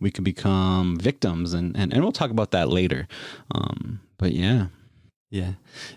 we 0.00 0.10
could 0.10 0.24
become 0.24 0.96
victims, 0.98 1.52
and 1.52 1.76
and, 1.76 1.92
and 1.92 2.02
we'll 2.02 2.12
talk 2.12 2.30
about 2.30 2.52
that 2.52 2.70
later. 2.70 3.06
Um, 3.54 4.00
but 4.16 4.32
yeah, 4.32 4.68
yeah, 5.30 5.52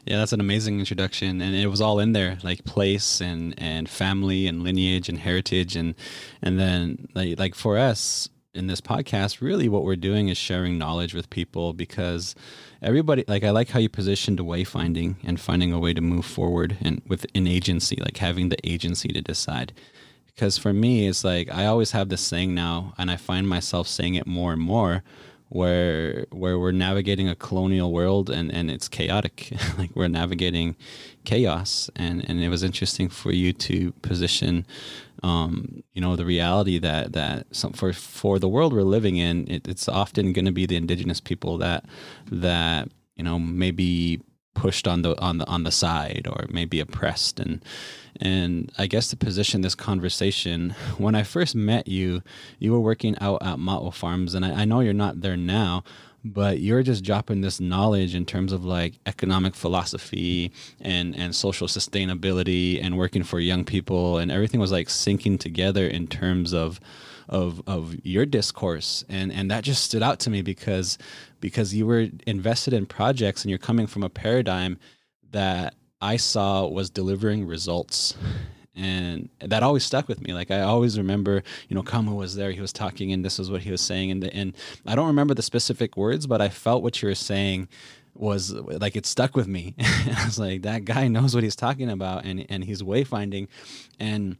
yeah, 0.05 0.17
that's 0.17 0.33
an 0.33 0.41
amazing 0.41 0.79
introduction, 0.79 1.39
and 1.41 1.55
it 1.55 1.67
was 1.67 1.79
all 1.79 1.99
in 1.99 2.11
there, 2.11 2.37
like 2.43 2.65
place 2.65 3.21
and 3.21 3.53
and 3.57 3.87
family 3.87 4.45
and 4.45 4.61
lineage 4.61 5.07
and 5.07 5.19
heritage, 5.19 5.77
and 5.77 5.95
and 6.41 6.59
then 6.59 7.07
like 7.15 7.39
like 7.39 7.55
for 7.55 7.77
us 7.77 8.27
in 8.53 8.67
this 8.67 8.81
podcast, 8.81 9.39
really 9.39 9.69
what 9.69 9.85
we're 9.85 9.95
doing 9.95 10.27
is 10.27 10.37
sharing 10.37 10.77
knowledge 10.77 11.13
with 11.13 11.29
people 11.29 11.71
because 11.71 12.35
everybody 12.81 13.23
like 13.27 13.45
I 13.45 13.51
like 13.51 13.69
how 13.69 13.79
you 13.79 13.87
positioned 13.87 14.39
wayfinding 14.39 15.15
and 15.23 15.39
finding 15.39 15.71
a 15.71 15.79
way 15.79 15.93
to 15.93 16.01
move 16.01 16.25
forward 16.25 16.77
and 16.81 17.01
with 17.07 17.25
an 17.33 17.47
agency, 17.47 17.95
like 18.01 18.17
having 18.17 18.49
the 18.49 18.69
agency 18.69 19.09
to 19.09 19.21
decide. 19.21 19.71
Because 20.25 20.57
for 20.57 20.73
me, 20.73 21.07
it's 21.07 21.23
like 21.23 21.49
I 21.49 21.67
always 21.67 21.91
have 21.91 22.09
this 22.09 22.21
saying 22.21 22.53
now, 22.53 22.93
and 22.97 23.09
I 23.09 23.15
find 23.15 23.47
myself 23.47 23.87
saying 23.87 24.15
it 24.15 24.27
more 24.27 24.51
and 24.51 24.61
more 24.61 25.03
where 25.51 26.25
where 26.31 26.57
we're 26.57 26.71
navigating 26.71 27.27
a 27.27 27.35
colonial 27.35 27.91
world 27.91 28.29
and, 28.29 28.53
and 28.53 28.71
it's 28.71 28.87
chaotic. 28.87 29.51
Like 29.77 29.95
we're 29.95 30.07
navigating 30.07 30.75
chaos 31.23 31.89
and, 31.95 32.27
and 32.29 32.39
it 32.41 32.49
was 32.49 32.63
interesting 32.63 33.09
for 33.09 33.31
you 33.31 33.51
to 33.53 33.91
position 34.01 34.65
um, 35.23 35.83
you 35.93 36.01
know 36.01 36.15
the 36.15 36.25
reality 36.25 36.77
that 36.79 37.13
that 37.13 37.47
some, 37.51 37.73
for 37.73 37.93
for 37.93 38.39
the 38.39 38.47
world 38.47 38.73
we're 38.73 38.83
living 38.83 39.17
in 39.17 39.49
it, 39.49 39.67
it's 39.67 39.87
often 39.87 40.33
going 40.33 40.45
to 40.45 40.51
be 40.51 40.65
the 40.65 40.75
indigenous 40.75 41.19
people 41.19 41.57
that 41.57 41.85
that 42.31 42.89
you 43.15 43.23
know 43.23 43.37
maybe 43.39 44.21
pushed 44.53 44.87
on 44.87 45.01
the 45.01 45.19
on 45.19 45.37
the 45.37 45.47
on 45.47 45.63
the 45.63 45.71
side 45.71 46.27
or 46.29 46.45
maybe 46.49 46.79
oppressed. 46.79 47.39
And 47.39 47.63
and 48.21 48.71
I 48.77 48.87
guess 48.87 49.07
to 49.09 49.17
position 49.17 49.61
this 49.61 49.75
conversation, 49.75 50.75
when 50.97 51.15
I 51.15 51.23
first 51.23 51.55
met 51.55 51.87
you, 51.87 52.21
you 52.59 52.71
were 52.71 52.79
working 52.79 53.17
out 53.19 53.41
at 53.41 53.57
Ma'o 53.57 53.93
Farms, 53.93 54.35
and 54.35 54.45
I, 54.45 54.61
I 54.61 54.65
know 54.65 54.79
you're 54.79 54.93
not 54.93 55.21
there 55.21 55.35
now, 55.35 55.83
but 56.23 56.59
you're 56.59 56.83
just 56.83 57.03
dropping 57.03 57.41
this 57.41 57.59
knowledge 57.59 58.13
in 58.13 58.25
terms 58.25 58.53
of 58.53 58.63
like 58.63 58.99
economic 59.05 59.55
philosophy 59.55 60.51
and 60.79 61.15
and 61.15 61.35
social 61.35 61.67
sustainability 61.67 62.79
and 62.81 62.97
working 62.97 63.23
for 63.23 63.39
young 63.39 63.65
people 63.65 64.19
and 64.19 64.31
everything 64.31 64.59
was 64.59 64.71
like 64.71 64.87
syncing 64.87 65.39
together 65.39 65.87
in 65.87 66.05
terms 66.07 66.53
of 66.53 66.79
of 67.27 67.61
of 67.65 67.95
your 68.05 68.25
discourse. 68.25 69.03
And 69.09 69.31
and 69.31 69.49
that 69.49 69.63
just 69.63 69.83
stood 69.83 70.03
out 70.03 70.19
to 70.21 70.29
me 70.29 70.41
because 70.41 70.97
because 71.39 71.73
you 71.73 71.87
were 71.87 72.07
invested 72.27 72.73
in 72.73 72.85
projects 72.85 73.43
and 73.43 73.49
you're 73.49 73.57
coming 73.57 73.87
from 73.87 74.03
a 74.03 74.09
paradigm 74.09 74.77
that 75.31 75.73
I 76.01 76.17
saw 76.17 76.65
was 76.67 76.89
delivering 76.89 77.45
results 77.45 78.15
and 78.75 79.29
that 79.39 79.63
always 79.63 79.83
stuck 79.83 80.07
with 80.07 80.21
me. 80.21 80.33
Like 80.33 80.49
I 80.49 80.61
always 80.61 80.97
remember, 80.97 81.43
you 81.67 81.75
know, 81.75 81.83
Kamu 81.83 82.15
was 82.15 82.35
there, 82.35 82.51
he 82.51 82.61
was 82.61 82.73
talking, 82.73 83.11
and 83.11 83.23
this 83.23 83.39
is 83.39 83.51
what 83.51 83.61
he 83.61 83.71
was 83.71 83.81
saying, 83.81 84.11
and 84.11 84.23
and 84.23 84.55
I 84.85 84.95
don't 84.95 85.07
remember 85.07 85.33
the 85.33 85.41
specific 85.41 85.97
words, 85.97 86.27
but 86.27 86.41
I 86.41 86.49
felt 86.49 86.83
what 86.83 87.01
you 87.01 87.09
were 87.09 87.15
saying 87.15 87.67
was 88.13 88.51
like 88.51 88.95
it 88.95 89.05
stuck 89.05 89.35
with 89.35 89.47
me. 89.47 89.75
I 89.79 90.23
was 90.25 90.39
like, 90.39 90.63
that 90.63 90.85
guy 90.85 91.07
knows 91.07 91.35
what 91.35 91.43
he's 91.43 91.55
talking 91.55 91.89
about, 91.89 92.25
and 92.25 92.45
and 92.49 92.63
he's 92.63 92.81
wayfinding, 92.81 93.47
and 93.99 94.37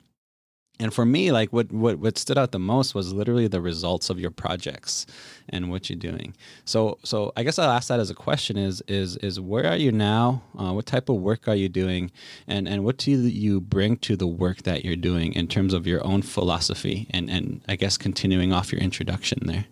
and 0.80 0.94
for 0.94 1.06
me 1.06 1.32
like 1.32 1.54
what, 1.54 1.72
what 1.72 2.00
what 2.00 2.18
stood 2.18 2.38
out 2.38 2.51
the 2.51 2.60
most 2.60 2.96
was 2.96 3.13
literally 3.13 3.48
the 3.48 3.62
results 3.62 4.10
of 4.10 4.20
your 4.20 4.32
projects 4.32 5.06
and 5.50 5.70
what 5.70 5.90
you're 5.90 6.00
doing. 6.00 6.36
So 6.66 6.98
so 7.04 7.32
i 7.38 7.44
guess 7.44 7.60
i'll 7.60 7.70
ask 7.70 7.88
that 7.90 8.00
as 8.00 8.10
a 8.10 8.16
question 8.16 8.58
is 8.58 8.82
is 8.88 9.18
is 9.18 9.40
where 9.40 9.68
are 9.68 9.78
you 9.78 9.92
now? 9.92 10.42
Uh, 10.58 10.74
what 10.74 10.86
type 10.86 11.08
of 11.10 11.18
work 11.18 11.48
are 11.48 11.56
you 11.56 11.70
doing? 11.70 12.12
And 12.48 12.68
and 12.68 12.84
what 12.84 12.98
do 12.98 13.12
you 13.12 13.62
bring 13.62 13.98
to 13.98 14.16
the 14.16 14.28
work 14.28 14.63
that 14.63 14.84
you're 14.84 14.96
doing 14.96 15.34
in 15.34 15.48
terms 15.48 15.74
of 15.74 15.86
your 15.86 16.06
own 16.06 16.22
philosophy 16.22 17.08
and 17.12 17.30
and 17.30 17.62
i 17.68 17.75
guess 17.75 17.98
continuing 17.98 18.51
off 18.51 18.72
your 18.72 18.82
introduction 18.82 19.40
there? 19.46 19.66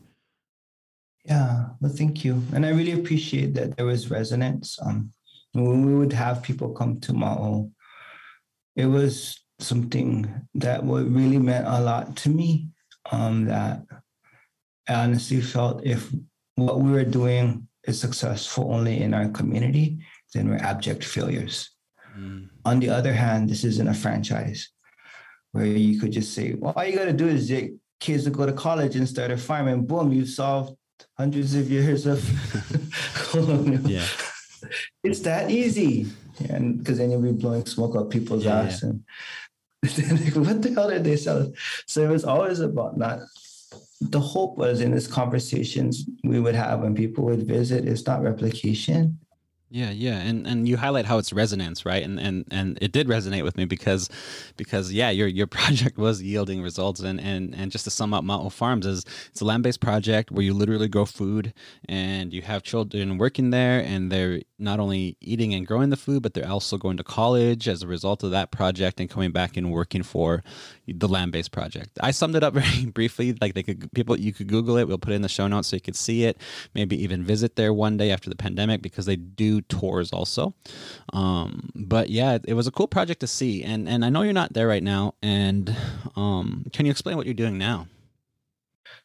Yeah 1.26 1.70
well 1.82 1.92
thank 1.92 2.24
you. 2.24 2.44
And 2.54 2.66
i 2.66 2.70
really 2.70 2.94
appreciate 2.94 3.56
that 3.56 3.78
there 3.78 3.86
was 3.86 4.12
resonance. 4.12 4.78
Um 4.82 5.14
when 5.54 5.84
we 5.84 5.96
would 5.96 6.14
have 6.14 6.44
people 6.44 6.74
come 6.74 7.00
to 7.00 7.12
ma'o 7.12 7.72
it 8.76 8.86
was 8.86 9.40
something 9.60 10.48
that 10.56 10.84
would 10.84 11.14
really 11.14 11.38
meant 11.38 11.68
a 11.68 11.82
lot 11.82 12.16
to 12.18 12.30
me. 12.30 12.68
Um, 13.12 13.46
that 13.46 13.84
I 14.88 14.94
honestly 14.94 15.42
felt 15.42 15.86
if 15.86 16.12
what 16.56 16.80
we 16.80 16.92
were 16.92 17.06
doing 17.06 17.68
is 17.86 18.00
successful 18.00 18.74
only 18.74 19.02
in 19.02 19.14
our 19.14 19.30
community, 19.30 20.00
then 20.34 20.50
we're 20.50 20.58
abject 20.58 21.04
failures. 21.04 21.72
Mm. 22.18 22.50
On 22.66 22.80
the 22.80 22.90
other 22.90 23.14
hand, 23.14 23.50
this 23.50 23.64
isn't 23.64 23.88
a 23.88 23.94
franchise 23.94 24.70
where 25.52 25.66
you 25.66 26.00
could 26.00 26.12
just 26.12 26.34
say, 26.34 26.54
well, 26.54 26.74
all 26.76 26.86
you 26.86 26.96
got 26.96 27.06
to 27.06 27.14
do 27.14 27.28
is 27.28 27.48
get 27.48 27.72
kids 28.00 28.24
to 28.26 28.30
go 28.30 28.46
to 28.46 28.54
college 28.54 28.96
and 28.96 29.08
start 29.08 29.32
a 29.32 29.38
farm, 29.38 29.68
and 29.68 29.88
boom, 29.88 30.12
you've 30.12 30.30
solved 30.30 30.76
hundreds 31.18 31.56
of 31.56 31.70
years 31.70 32.06
of 32.06 32.24
colonial. 33.14 33.90
Yeah. 33.90 34.06
It's 35.04 35.22
that 35.22 35.50
easy. 35.50 36.08
And 36.50 36.78
because 36.78 36.98
then 36.98 37.12
you'll 37.12 37.22
be 37.22 37.32
blowing 37.32 37.66
smoke 37.66 37.96
up 37.96 38.10
people's 38.10 38.46
yeah, 38.46 38.62
ass. 38.62 38.84
Yeah. 38.84 38.90
And 38.90 39.04
what 39.82 40.62
the 40.62 40.72
hell 40.76 40.90
did 40.90 41.04
they 41.04 41.16
sell? 41.16 41.52
So 41.86 42.04
it 42.04 42.10
was 42.10 42.26
always 42.26 42.60
about 42.60 42.98
not. 42.98 43.20
The 44.02 44.20
hope 44.20 44.58
was 44.58 44.82
in 44.82 44.92
these 44.92 45.08
conversations 45.08 46.06
we 46.24 46.40
would 46.40 46.56
have 46.56 46.80
when 46.82 46.96
people 46.96 47.26
would 47.26 47.48
visit. 47.48 47.88
It's 47.88 48.06
not 48.06 48.24
replication. 48.24 49.20
Yeah, 49.72 49.92
yeah, 49.92 50.18
and 50.22 50.48
and 50.48 50.68
you 50.68 50.78
highlight 50.78 51.06
how 51.06 51.20
it's 51.20 51.32
resonance, 51.32 51.86
right? 51.86 52.04
And 52.04 52.20
and 52.20 52.46
and 52.50 52.80
it 52.82 52.92
did 52.92 53.08
resonate 53.08 53.44
with 53.44 53.56
me 53.56 53.66
because 53.66 54.10
because 54.58 54.92
yeah, 54.92 55.12
your 55.12 55.28
your 55.28 55.46
project 55.60 55.98
was 55.98 56.24
yielding 56.24 56.64
results, 56.64 57.02
and 57.02 57.22
and 57.22 57.54
and 57.54 57.72
just 57.72 57.84
to 57.84 57.92
sum 57.92 58.14
up, 58.14 58.24
Ma'o 58.24 58.52
Farms 58.52 58.88
is 58.88 59.06
it's 59.30 59.42
a 59.42 59.46
land 59.46 59.62
based 59.62 59.80
project 59.80 60.32
where 60.32 60.44
you 60.44 60.56
literally 60.56 60.88
grow 60.88 61.06
food, 61.06 61.54
and 61.88 62.34
you 62.34 62.42
have 62.42 62.64
children 62.64 63.20
working 63.20 63.52
there, 63.52 63.80
and 63.80 64.12
they're 64.12 64.42
not 64.60 64.80
only 64.80 65.18
eating 65.22 65.54
and 65.54 65.66
growing 65.66 65.90
the 65.90 65.98
food, 65.98 66.22
but 66.22 66.34
they're 66.34 66.48
also 66.48 66.78
going 66.78 66.98
to 66.98 67.04
college 67.04 67.68
as 67.68 67.82
a 67.82 67.88
result 67.88 68.24
of 68.24 68.32
that 68.32 68.52
project 68.52 69.00
and 69.00 69.10
coming 69.10 69.32
back 69.32 69.58
and 69.58 69.72
working 69.72 70.04
for 70.04 70.44
the 70.88 71.08
land 71.08 71.32
based 71.32 71.52
project. 71.52 71.98
I 72.02 72.12
summed 72.12 72.36
it 72.36 72.44
up 72.44 72.54
very 72.56 72.86
briefly, 72.86 73.36
like 73.40 73.54
they 73.54 73.64
could 73.64 73.92
people 73.94 74.20
you 74.20 74.34
could 74.34 74.48
Google 74.48 74.78
it. 74.78 74.88
We'll 74.88 74.98
put 74.98 75.14
it 75.14 75.16
in 75.16 75.22
the 75.22 75.30
show 75.30 75.48
notes 75.48 75.70
so 75.70 75.76
you 75.76 75.82
could 75.82 75.96
see 75.96 76.26
it. 76.26 76.38
Maybe 76.76 77.02
even 77.02 77.24
visit 77.24 77.56
there 77.56 77.74
one 77.74 77.98
day 77.98 78.12
after 78.12 78.30
the 78.30 78.36
pandemic 78.36 78.82
because 78.82 79.06
they 79.06 79.16
do 79.16 79.62
tours 79.62 80.12
also. 80.12 80.54
Um, 81.14 81.70
but 81.76 82.10
yeah, 82.10 82.34
it, 82.34 82.46
it, 82.50 82.54
was 82.54 82.68
a 82.68 82.72
cool 82.72 82.88
project 82.88 83.22
to 83.22 83.28
see. 83.28 83.64
And 83.64 83.88
and 83.88 84.04
I 84.04 84.10
know 84.10 84.22
you're 84.22 84.34
not 84.34 84.54
there 84.54 84.68
right 84.68 84.84
now. 84.84 85.16
And 85.22 85.76
um, 86.16 86.66
can 86.74 86.86
you 86.86 86.92
explain 86.92 87.18
what 87.18 87.26
you're 87.26 87.34
doing 87.34 87.58
now? 87.58 87.88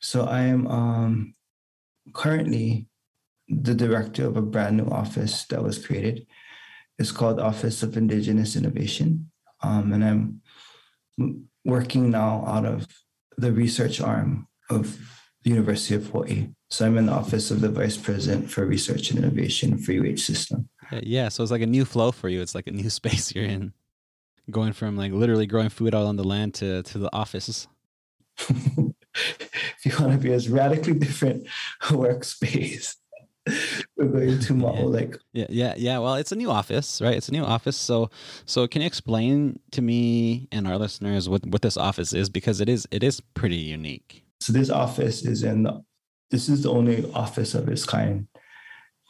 So 0.01 0.25
I 0.25 0.43
am 0.43 0.67
um, 0.67 1.35
currently 2.13 2.87
the 3.49 3.75
director 3.75 4.27
of 4.27 4.37
a 4.37 4.43
brand 4.43 4.77
new 4.77 4.87
office 4.87 5.45
that 5.47 5.63
was 5.63 5.85
created. 5.85 6.27
It's 6.99 7.13
called 7.13 7.41
Office 7.41 7.83
of 7.83 7.97
Indigenous 7.97 8.57
Innovation. 8.57 9.31
Um, 9.63 9.93
and 9.93 10.05
I'm 11.19 11.49
working 11.65 12.11
now 12.11 12.45
out 12.47 12.65
of 12.65 12.87
the 13.37 13.53
research 13.53 14.01
arm 14.01 14.47
of 14.71 14.99
the 15.43 15.51
University 15.51 15.95
of 15.95 16.07
Hawaii. 16.07 16.49
So 16.71 16.87
I'm 16.87 16.99
in 16.99 17.07
the 17.07 17.13
office 17.13 17.51
of 17.51 17.61
the 17.61 17.69
vice 17.69 17.97
president 17.97 18.51
for 18.51 18.65
research 18.65 19.11
and 19.11 19.19
innovation 19.19 19.79
for 19.79 19.93
UH 19.93 20.17
system. 20.17 20.69
Yeah, 21.03 21.29
so 21.29 21.43
it's 21.43 21.53
like 21.53 21.63
a 21.63 21.67
new 21.67 21.85
flow 21.85 22.13
for 22.13 22.29
you. 22.29 22.41
It's 22.41 22.55
like 22.55 22.67
a 22.67 22.73
new 22.73 22.91
space 23.01 23.35
you're 23.35 23.45
in, 23.45 23.73
going 24.51 24.73
from 24.73 24.97
like 24.97 25.13
literally 25.13 25.47
growing 25.47 25.69
food 25.69 25.95
out 25.95 26.07
on 26.07 26.17
the 26.17 26.25
land 26.25 26.55
to 26.55 26.83
to 26.83 26.99
the 26.99 27.15
office. 27.15 27.67
if 28.49 29.85
you 29.85 29.93
want 29.99 30.13
to 30.13 30.19
be 30.19 30.33
as 30.33 30.49
radically 30.49 30.95
different 30.95 31.47
workspace, 31.83 32.97
we're 33.97 34.07
going 34.07 34.39
to 34.39 34.53
Ma'o. 34.55 34.77
Yeah. 34.77 34.85
Like, 34.85 35.19
Yeah, 35.33 35.47
yeah, 35.51 35.75
yeah. 35.77 35.99
Well, 35.99 36.15
it's 36.15 36.33
a 36.33 36.37
new 36.37 36.51
office, 36.51 37.01
right? 37.01 37.15
It's 37.15 37.29
a 37.29 37.33
new 37.33 37.45
office. 37.45 37.77
So, 37.77 38.11
so 38.47 38.67
can 38.67 38.83
you 38.83 38.87
explain 38.87 39.61
to 39.73 39.83
me 39.83 40.49
and 40.51 40.67
our 40.67 40.79
listeners 40.79 41.29
what 41.29 41.45
what 41.47 41.63
this 41.63 41.77
office 41.77 42.13
is 42.13 42.29
because 42.29 42.61
it 42.61 42.69
is 42.69 42.87
it 42.91 43.03
is 43.03 43.21
pretty 43.21 43.57
unique. 43.57 44.25
so 44.41 44.53
this 44.53 44.71
office 44.71 45.25
is 45.25 45.43
in 45.43 45.65
the, 45.65 45.83
this 46.31 46.49
is 46.49 46.63
the 46.63 46.71
only 46.71 47.11
office 47.13 47.55
of 47.55 47.69
its 47.69 47.85
kind 47.85 48.27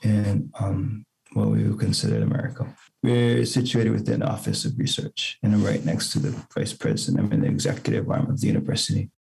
in 0.03 0.51
um, 0.61 1.05
what 1.33 1.49
we 1.49 1.65
would 1.65 1.79
consider 1.79 2.23
America. 2.23 2.67
We're 3.03 3.45
situated 3.45 3.93
within 3.93 4.21
the 4.21 4.29
Office 4.29 4.65
of 4.65 4.79
Research, 4.79 5.39
and 5.43 5.55
I'm 5.55 5.65
right 5.65 5.85
next 5.85 6.13
to 6.13 6.19
the 6.19 6.31
vice 6.55 6.73
president. 6.73 7.25
I'm 7.25 7.33
in 7.33 7.43
the 7.43 7.49
executive 7.49 8.11
arm 8.11 8.31
of 8.31 8.41
the 8.41 8.47
university. 8.47 9.11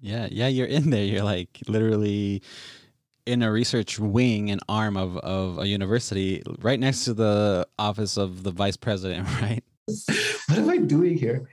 Yeah, 0.00 0.28
yeah. 0.30 0.48
You're 0.48 0.66
in 0.66 0.90
there. 0.90 1.04
You're 1.04 1.24
like 1.24 1.58
literally 1.66 2.42
in 3.30 3.42
a 3.42 3.50
research 3.50 3.98
wing 3.98 4.50
and 4.50 4.60
arm 4.68 4.96
of 4.96 5.16
of 5.18 5.58
a 5.58 5.66
university, 5.66 6.42
right 6.60 6.80
next 6.80 7.04
to 7.04 7.14
the 7.14 7.66
office 7.78 8.16
of 8.16 8.42
the 8.42 8.50
vice 8.50 8.76
president, 8.76 9.26
right? 9.42 9.62
what 10.48 10.58
am 10.58 10.68
I 10.70 10.78
doing 10.78 11.16
here? 11.16 11.48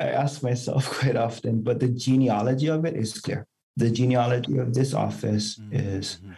I 0.00 0.06
ask 0.22 0.42
myself 0.42 0.82
quite 1.00 1.16
often, 1.16 1.62
but 1.62 1.80
the 1.80 1.88
genealogy 1.88 2.68
of 2.68 2.84
it 2.84 2.96
is 2.96 3.10
clear. 3.20 3.46
The 3.76 3.90
genealogy 3.90 4.58
of 4.58 4.72
this 4.74 4.94
office 4.94 5.46
is 5.72 6.04
Mhm. 6.22 6.36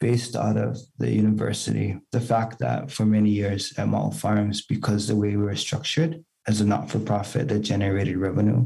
based 0.00 0.34
out 0.36 0.56
of 0.66 0.72
the 0.98 1.10
university. 1.24 1.88
The 2.16 2.20
fact 2.32 2.58
that 2.64 2.90
for 2.90 3.04
many 3.06 3.30
years 3.30 3.62
at 3.78 3.86
Ma'o 3.92 4.12
Farms, 4.22 4.58
because 4.74 5.02
the 5.06 5.16
way 5.22 5.30
we 5.36 5.44
were 5.48 5.56
structured 5.68 6.12
as 6.50 6.60
a 6.60 6.66
not 6.66 6.90
for 6.90 6.98
profit 7.12 7.44
that 7.48 7.60
generated 7.72 8.16
revenue, 8.28 8.62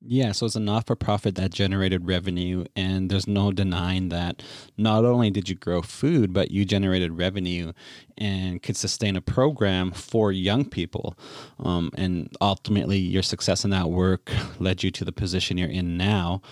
Yeah, 0.00 0.30
so 0.30 0.46
it's 0.46 0.54
a 0.54 0.60
not 0.60 0.86
for 0.86 0.94
profit 0.94 1.34
that 1.34 1.52
generated 1.52 2.06
revenue, 2.06 2.64
and 2.76 3.10
there's 3.10 3.26
no 3.26 3.50
denying 3.50 4.10
that 4.10 4.44
not 4.76 5.04
only 5.04 5.28
did 5.28 5.48
you 5.48 5.56
grow 5.56 5.82
food, 5.82 6.32
but 6.32 6.52
you 6.52 6.64
generated 6.64 7.18
revenue 7.18 7.72
and 8.16 8.62
could 8.62 8.76
sustain 8.76 9.16
a 9.16 9.20
program 9.20 9.90
for 9.90 10.30
young 10.30 10.64
people. 10.64 11.18
Um, 11.58 11.90
and 11.96 12.32
ultimately, 12.40 12.98
your 12.98 13.24
success 13.24 13.64
in 13.64 13.70
that 13.70 13.90
work 13.90 14.30
led 14.60 14.84
you 14.84 14.92
to 14.92 15.04
the 15.04 15.12
position 15.12 15.58
you're 15.58 15.68
in 15.68 15.96
now. 15.96 16.42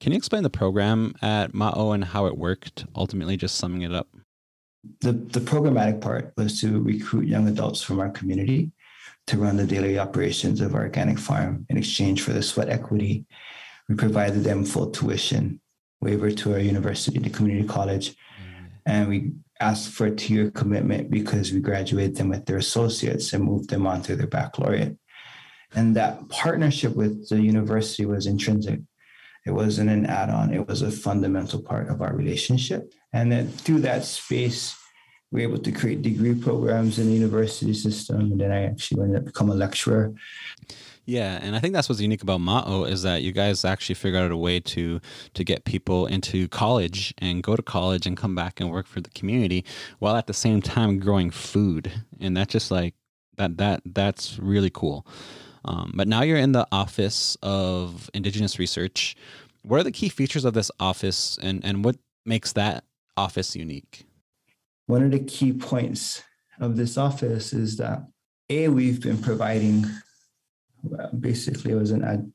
Can 0.00 0.12
you 0.12 0.16
explain 0.16 0.42
the 0.42 0.50
program 0.50 1.14
at 1.20 1.52
Ma'o 1.52 1.94
and 1.94 2.04
how 2.04 2.24
it 2.24 2.38
worked, 2.38 2.86
ultimately, 2.96 3.36
just 3.36 3.56
summing 3.56 3.82
it 3.82 3.92
up? 3.92 4.08
the, 5.00 5.12
the 5.12 5.40
programmatic 5.40 6.00
part 6.00 6.32
was 6.36 6.60
to 6.60 6.80
recruit 6.80 7.26
young 7.26 7.48
adults 7.48 7.82
from 7.82 8.00
our 8.00 8.10
community 8.10 8.70
to 9.28 9.38
run 9.38 9.56
the 9.56 9.66
daily 9.66 9.98
operations 9.98 10.60
of 10.60 10.74
our 10.74 10.82
organic 10.82 11.18
farm 11.18 11.66
in 11.68 11.76
exchange 11.76 12.22
for 12.22 12.32
the 12.32 12.42
sweat 12.42 12.68
equity. 12.68 13.26
We 13.88 13.94
provided 13.94 14.42
them 14.44 14.64
full 14.64 14.90
tuition 14.90 15.60
waiver 16.00 16.30
to 16.30 16.52
our 16.52 16.58
university, 16.58 17.18
the 17.18 17.30
community 17.30 17.66
college, 17.66 18.10
mm. 18.10 18.68
and 18.86 19.08
we 19.08 19.32
asked 19.60 19.90
for 19.90 20.06
a 20.06 20.14
two-year 20.14 20.50
commitment 20.52 21.10
because 21.10 21.52
we 21.52 21.60
graduated 21.60 22.16
them 22.16 22.28
with 22.28 22.46
their 22.46 22.58
associates 22.58 23.32
and 23.32 23.44
moved 23.44 23.70
them 23.70 23.86
on 23.86 24.02
to 24.02 24.14
their 24.14 24.28
baccalaureate. 24.28 24.96
And 25.74 25.96
that 25.96 26.28
partnership 26.28 26.94
with 26.94 27.28
the 27.28 27.40
university 27.40 28.06
was 28.06 28.26
intrinsic. 28.26 28.80
It 29.44 29.50
wasn't 29.50 29.90
an 29.90 30.06
add-on, 30.06 30.54
it 30.54 30.66
was 30.66 30.82
a 30.82 30.90
fundamental 30.90 31.62
part 31.62 31.88
of 31.88 32.00
our 32.00 32.14
relationship. 32.14 32.92
And 33.12 33.32
then 33.32 33.48
through 33.48 33.80
that 33.80 34.04
space, 34.04 34.76
were 35.30 35.40
able 35.40 35.58
to 35.58 35.72
create 35.72 36.02
degree 36.02 36.34
programs 36.34 36.98
in 36.98 37.06
the 37.06 37.12
university 37.12 37.74
system. 37.74 38.32
And 38.32 38.40
then 38.40 38.52
I 38.52 38.64
actually 38.64 39.02
ended 39.02 39.18
up 39.18 39.24
become 39.26 39.50
a 39.50 39.54
lecturer. 39.54 40.14
Yeah, 41.08 41.38
and 41.40 41.56
I 41.56 41.58
think 41.58 41.72
that's 41.72 41.88
what's 41.88 42.02
unique 42.02 42.22
about 42.22 42.40
Ma'o 42.40 42.86
is 42.86 43.02
that 43.02 43.22
you 43.22 43.32
guys 43.32 43.64
actually 43.64 43.94
figured 43.94 44.22
out 44.22 44.30
a 44.30 44.36
way 44.36 44.60
to 44.60 45.00
to 45.32 45.42
get 45.42 45.64
people 45.64 46.04
into 46.04 46.48
college 46.48 47.14
and 47.16 47.42
go 47.42 47.56
to 47.56 47.62
college 47.62 48.06
and 48.06 48.14
come 48.14 48.34
back 48.34 48.60
and 48.60 48.70
work 48.70 48.86
for 48.86 49.00
the 49.00 49.08
community 49.10 49.64
while 50.00 50.16
at 50.16 50.26
the 50.26 50.34
same 50.34 50.60
time 50.60 50.98
growing 50.98 51.30
food, 51.30 51.90
and 52.20 52.36
that's 52.36 52.52
just 52.52 52.70
like 52.70 52.94
that 53.38 53.56
that 53.56 53.80
that's 53.86 54.38
really 54.38 54.68
cool. 54.68 55.06
Um, 55.64 55.92
but 55.94 56.08
now 56.08 56.20
you're 56.20 56.36
in 56.36 56.52
the 56.52 56.68
office 56.72 57.38
of 57.42 58.10
Indigenous 58.12 58.58
Research. 58.58 59.16
What 59.62 59.80
are 59.80 59.84
the 59.84 59.92
key 59.92 60.10
features 60.10 60.44
of 60.44 60.52
this 60.52 60.70
office, 60.78 61.38
and 61.40 61.64
and 61.64 61.86
what 61.86 61.96
makes 62.26 62.52
that 62.52 62.84
office 63.16 63.56
unique? 63.56 64.07
One 64.88 65.04
of 65.04 65.12
the 65.12 65.20
key 65.20 65.52
points 65.52 66.22
of 66.60 66.76
this 66.76 66.98
office 66.98 67.52
is 67.52 67.76
that 67.76 68.06
A, 68.50 68.68
we've 68.68 69.00
been 69.00 69.18
providing 69.18 69.86
well, 70.82 71.10
basically, 71.12 71.72
it 71.72 71.76
was 71.76 71.90
an, 71.90 72.04
ad, 72.04 72.32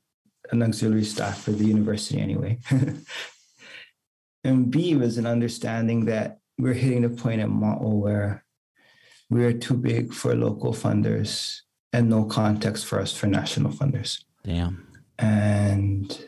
an 0.52 0.62
auxiliary 0.62 1.04
staff 1.04 1.42
for 1.42 1.50
the 1.50 1.64
university 1.64 2.20
anyway. 2.20 2.58
and 4.44 4.70
B 4.70 4.94
was 4.96 5.18
an 5.18 5.26
understanding 5.26 6.04
that 6.04 6.38
we're 6.58 6.74
hitting 6.74 7.02
the 7.02 7.08
point 7.08 7.40
at 7.40 7.48
Ma'o 7.48 7.92
where 7.92 8.44
we 9.30 9.44
are 9.44 9.52
too 9.52 9.74
big 9.74 10.12
for 10.12 10.34
local 10.34 10.72
funders 10.72 11.60
and 11.92 12.08
no 12.08 12.24
context 12.24 12.86
for 12.86 13.00
us 13.00 13.12
for 13.12 13.26
national 13.26 13.72
funders. 13.72 14.22
Damn. 14.44 14.86
And 15.18 16.24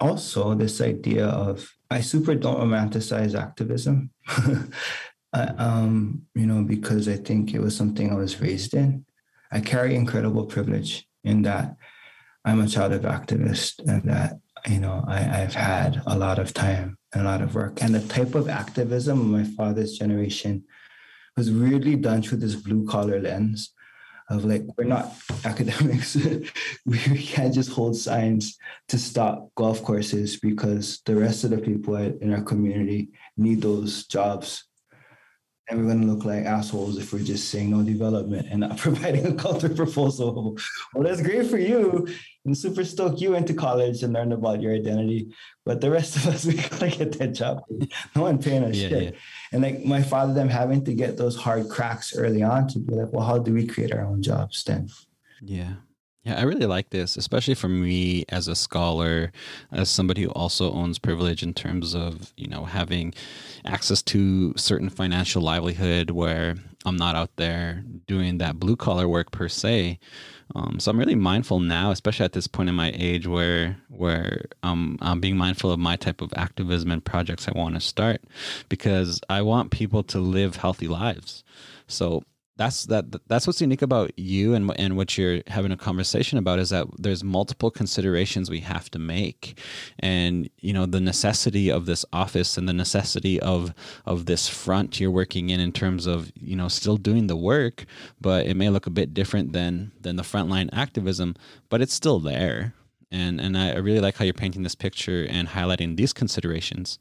also 0.00 0.54
this 0.54 0.80
idea 0.80 1.26
of 1.26 1.74
I 1.90 2.00
super 2.00 2.34
don't 2.34 2.60
romanticize 2.60 3.38
activism. 3.38 4.10
I, 5.32 5.42
um, 5.58 6.22
you 6.34 6.46
know, 6.46 6.62
because 6.62 7.08
I 7.08 7.16
think 7.16 7.54
it 7.54 7.60
was 7.60 7.76
something 7.76 8.10
I 8.10 8.16
was 8.16 8.40
raised 8.40 8.74
in. 8.74 9.04
I 9.50 9.60
carry 9.60 9.94
incredible 9.94 10.46
privilege 10.46 11.06
in 11.24 11.42
that 11.42 11.76
I'm 12.44 12.60
a 12.60 12.68
child 12.68 12.92
of 12.92 13.02
activist 13.02 13.80
and 13.86 14.02
that, 14.04 14.38
you 14.68 14.80
know, 14.80 15.04
I, 15.06 15.42
I've 15.42 15.54
had 15.54 16.02
a 16.06 16.18
lot 16.18 16.38
of 16.38 16.54
time 16.54 16.98
and 17.12 17.22
a 17.22 17.24
lot 17.24 17.42
of 17.42 17.54
work. 17.54 17.82
And 17.82 17.94
the 17.94 18.06
type 18.08 18.34
of 18.34 18.48
activism 18.48 19.20
of 19.20 19.26
my 19.26 19.44
father's 19.44 19.98
generation 19.98 20.64
was 21.36 21.50
weirdly 21.50 21.96
done 21.96 22.22
through 22.22 22.38
this 22.38 22.54
blue 22.54 22.86
collar 22.86 23.20
lens 23.20 23.72
of 24.30 24.44
like 24.44 24.62
we're 24.76 24.84
not 24.84 25.14
academics 25.44 26.16
we 26.86 26.98
can't 26.98 27.54
just 27.54 27.70
hold 27.70 27.96
signs 27.96 28.58
to 28.88 28.98
stop 28.98 29.48
golf 29.54 29.82
courses 29.82 30.38
because 30.38 31.00
the 31.06 31.16
rest 31.16 31.44
of 31.44 31.50
the 31.50 31.58
people 31.58 31.96
in 31.96 32.34
our 32.34 32.42
community 32.42 33.08
need 33.36 33.62
those 33.62 34.04
jobs 34.06 34.67
and 35.68 35.78
we're 35.78 35.86
going 35.92 36.00
to 36.00 36.06
look 36.06 36.24
like 36.24 36.44
assholes 36.44 36.96
if 36.98 37.12
we're 37.12 37.18
just 37.22 37.50
saying 37.50 37.70
no 37.70 37.82
development 37.82 38.46
and 38.50 38.60
not 38.60 38.78
providing 38.86 39.26
a 39.26 39.34
culture 39.34 39.68
proposal. 39.68 40.56
Well 40.94 41.04
that's 41.04 41.20
great 41.22 41.46
for 41.50 41.58
you. 41.58 42.08
And 42.44 42.56
super 42.56 42.84
stoked 42.84 43.20
you 43.20 43.32
went 43.32 43.46
to 43.48 43.54
college 43.54 44.02
and 44.02 44.12
learned 44.14 44.32
about 44.32 44.62
your 44.62 44.72
identity 44.74 45.34
but 45.66 45.82
the 45.82 45.90
rest 45.90 46.16
of 46.16 46.26
us 46.28 46.46
we 46.48 46.54
gotta 46.54 46.88
get 46.88 47.18
that 47.18 47.34
job. 47.34 47.62
No 48.16 48.22
one 48.22 48.38
paying 48.38 48.64
us 48.64 48.76
Yeah, 48.76 48.88
shit. 48.88 49.02
yeah. 49.02 49.10
and 49.52 49.62
like 49.62 49.84
my 49.84 50.02
father 50.02 50.32
them 50.32 50.48
having 50.48 50.82
to 50.86 50.94
get 50.94 51.16
those 51.18 51.36
hard 51.36 51.68
cracks 51.68 52.16
early 52.16 52.42
on 52.42 52.68
to 52.68 52.78
be 52.78 52.94
like 52.94 53.12
well 53.12 53.26
how 53.26 53.38
do 53.38 53.52
we 53.52 53.66
create 53.66 53.92
our 53.92 54.04
own 54.06 54.22
jobs 54.22 54.64
then? 54.64 54.88
Yeah. 55.42 55.74
Yeah, 56.28 56.38
I 56.38 56.42
really 56.42 56.66
like 56.66 56.90
this, 56.90 57.16
especially 57.16 57.54
for 57.54 57.70
me 57.70 58.26
as 58.28 58.48
a 58.48 58.54
scholar, 58.54 59.32
as 59.72 59.88
somebody 59.88 60.24
who 60.24 60.28
also 60.30 60.70
owns 60.72 60.98
privilege 60.98 61.42
in 61.42 61.54
terms 61.54 61.94
of, 61.94 62.34
you 62.36 62.46
know, 62.46 62.66
having 62.66 63.14
access 63.64 64.02
to 64.02 64.52
certain 64.54 64.90
financial 64.90 65.40
livelihood 65.40 66.10
where 66.10 66.56
I'm 66.84 66.98
not 66.98 67.16
out 67.16 67.30
there 67.36 67.82
doing 68.06 68.36
that 68.38 68.60
blue 68.60 68.76
collar 68.76 69.08
work 69.08 69.32
per 69.32 69.48
se. 69.48 69.98
Um, 70.54 70.78
so 70.80 70.90
I'm 70.90 70.98
really 70.98 71.14
mindful 71.14 71.60
now, 71.60 71.92
especially 71.92 72.26
at 72.26 72.34
this 72.34 72.46
point 72.46 72.68
in 72.68 72.74
my 72.74 72.92
age 72.94 73.26
where 73.26 73.78
where 73.88 74.44
um, 74.62 74.98
I'm 75.00 75.20
being 75.20 75.38
mindful 75.38 75.72
of 75.72 75.78
my 75.78 75.96
type 75.96 76.20
of 76.20 76.34
activism 76.36 76.90
and 76.90 77.02
projects 77.02 77.48
I 77.48 77.52
want 77.58 77.74
to 77.74 77.80
start 77.80 78.20
because 78.68 79.18
I 79.30 79.40
want 79.40 79.70
people 79.70 80.02
to 80.04 80.18
live 80.18 80.56
healthy 80.56 80.88
lives. 80.88 81.42
So 81.86 82.22
that's 82.58 82.86
that 82.86 83.04
that's 83.28 83.46
what's 83.46 83.60
unique 83.60 83.82
about 83.82 84.10
you 84.18 84.52
and 84.54 84.70
and 84.78 84.96
what 84.96 85.16
you're 85.16 85.40
having 85.46 85.70
a 85.70 85.76
conversation 85.76 86.38
about 86.38 86.58
is 86.58 86.70
that 86.70 86.86
there's 86.98 87.22
multiple 87.22 87.70
considerations 87.70 88.50
we 88.50 88.60
have 88.60 88.90
to 88.90 88.98
make. 88.98 89.58
And 90.00 90.50
you 90.58 90.72
know 90.72 90.84
the 90.84 91.00
necessity 91.00 91.70
of 91.70 91.86
this 91.86 92.04
office 92.12 92.58
and 92.58 92.68
the 92.68 92.72
necessity 92.72 93.40
of 93.40 93.72
of 94.04 94.26
this 94.26 94.48
front 94.48 94.98
you're 94.98 95.10
working 95.10 95.50
in 95.50 95.60
in 95.60 95.72
terms 95.72 96.06
of 96.06 96.32
you 96.34 96.56
know 96.56 96.68
still 96.68 96.96
doing 96.96 97.28
the 97.28 97.36
work 97.36 97.86
but 98.20 98.46
it 98.46 98.54
may 98.54 98.68
look 98.68 98.86
a 98.86 98.90
bit 98.90 99.14
different 99.14 99.52
than 99.52 99.92
than 100.00 100.16
the 100.16 100.24
frontline 100.24 100.68
activism 100.72 101.36
but 101.70 101.80
it's 101.80 101.94
still 101.94 102.18
there. 102.18 102.74
And 103.10 103.40
and 103.40 103.56
I 103.56 103.76
really 103.76 104.00
like 104.00 104.16
how 104.16 104.24
you're 104.24 104.34
painting 104.34 104.64
this 104.64 104.74
picture 104.74 105.26
and 105.30 105.48
highlighting 105.48 105.96
these 105.96 106.12
considerations, 106.12 106.98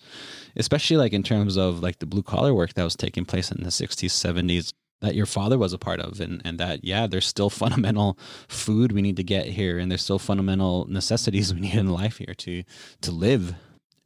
especially 0.55 0.97
like 0.97 1.13
in 1.13 1.23
terms 1.23 1.57
of 1.57 1.81
like 1.81 1.97
the 1.99 2.05
blue 2.05 2.23
collar 2.23 2.53
work 2.53 2.75
that 2.75 2.83
was 2.83 2.95
taking 2.95 3.25
place 3.25 3.51
in 3.51 3.63
the 3.63 3.69
60s, 3.69 4.11
70s 4.11 4.71
that 5.01 5.15
your 5.15 5.25
father 5.25 5.57
was 5.57 5.73
a 5.73 5.77
part 5.77 5.99
of 5.99 6.19
and, 6.19 6.41
and 6.43 6.59
that 6.59 6.83
yeah 6.83 7.07
there's 7.07 7.25
still 7.25 7.49
fundamental 7.63 8.17
food 8.47 8.91
we 8.91 9.01
need 9.01 9.17
to 9.17 9.23
get 9.23 9.45
here 9.45 9.77
and 9.77 9.91
there's 9.91 10.03
still 10.03 10.19
fundamental 10.19 10.85
necessities 10.89 11.53
we 11.53 11.61
need 11.61 11.75
in 11.75 11.89
life 11.89 12.17
here 12.17 12.33
to 12.37 12.63
to 13.01 13.11
live. 13.11 13.55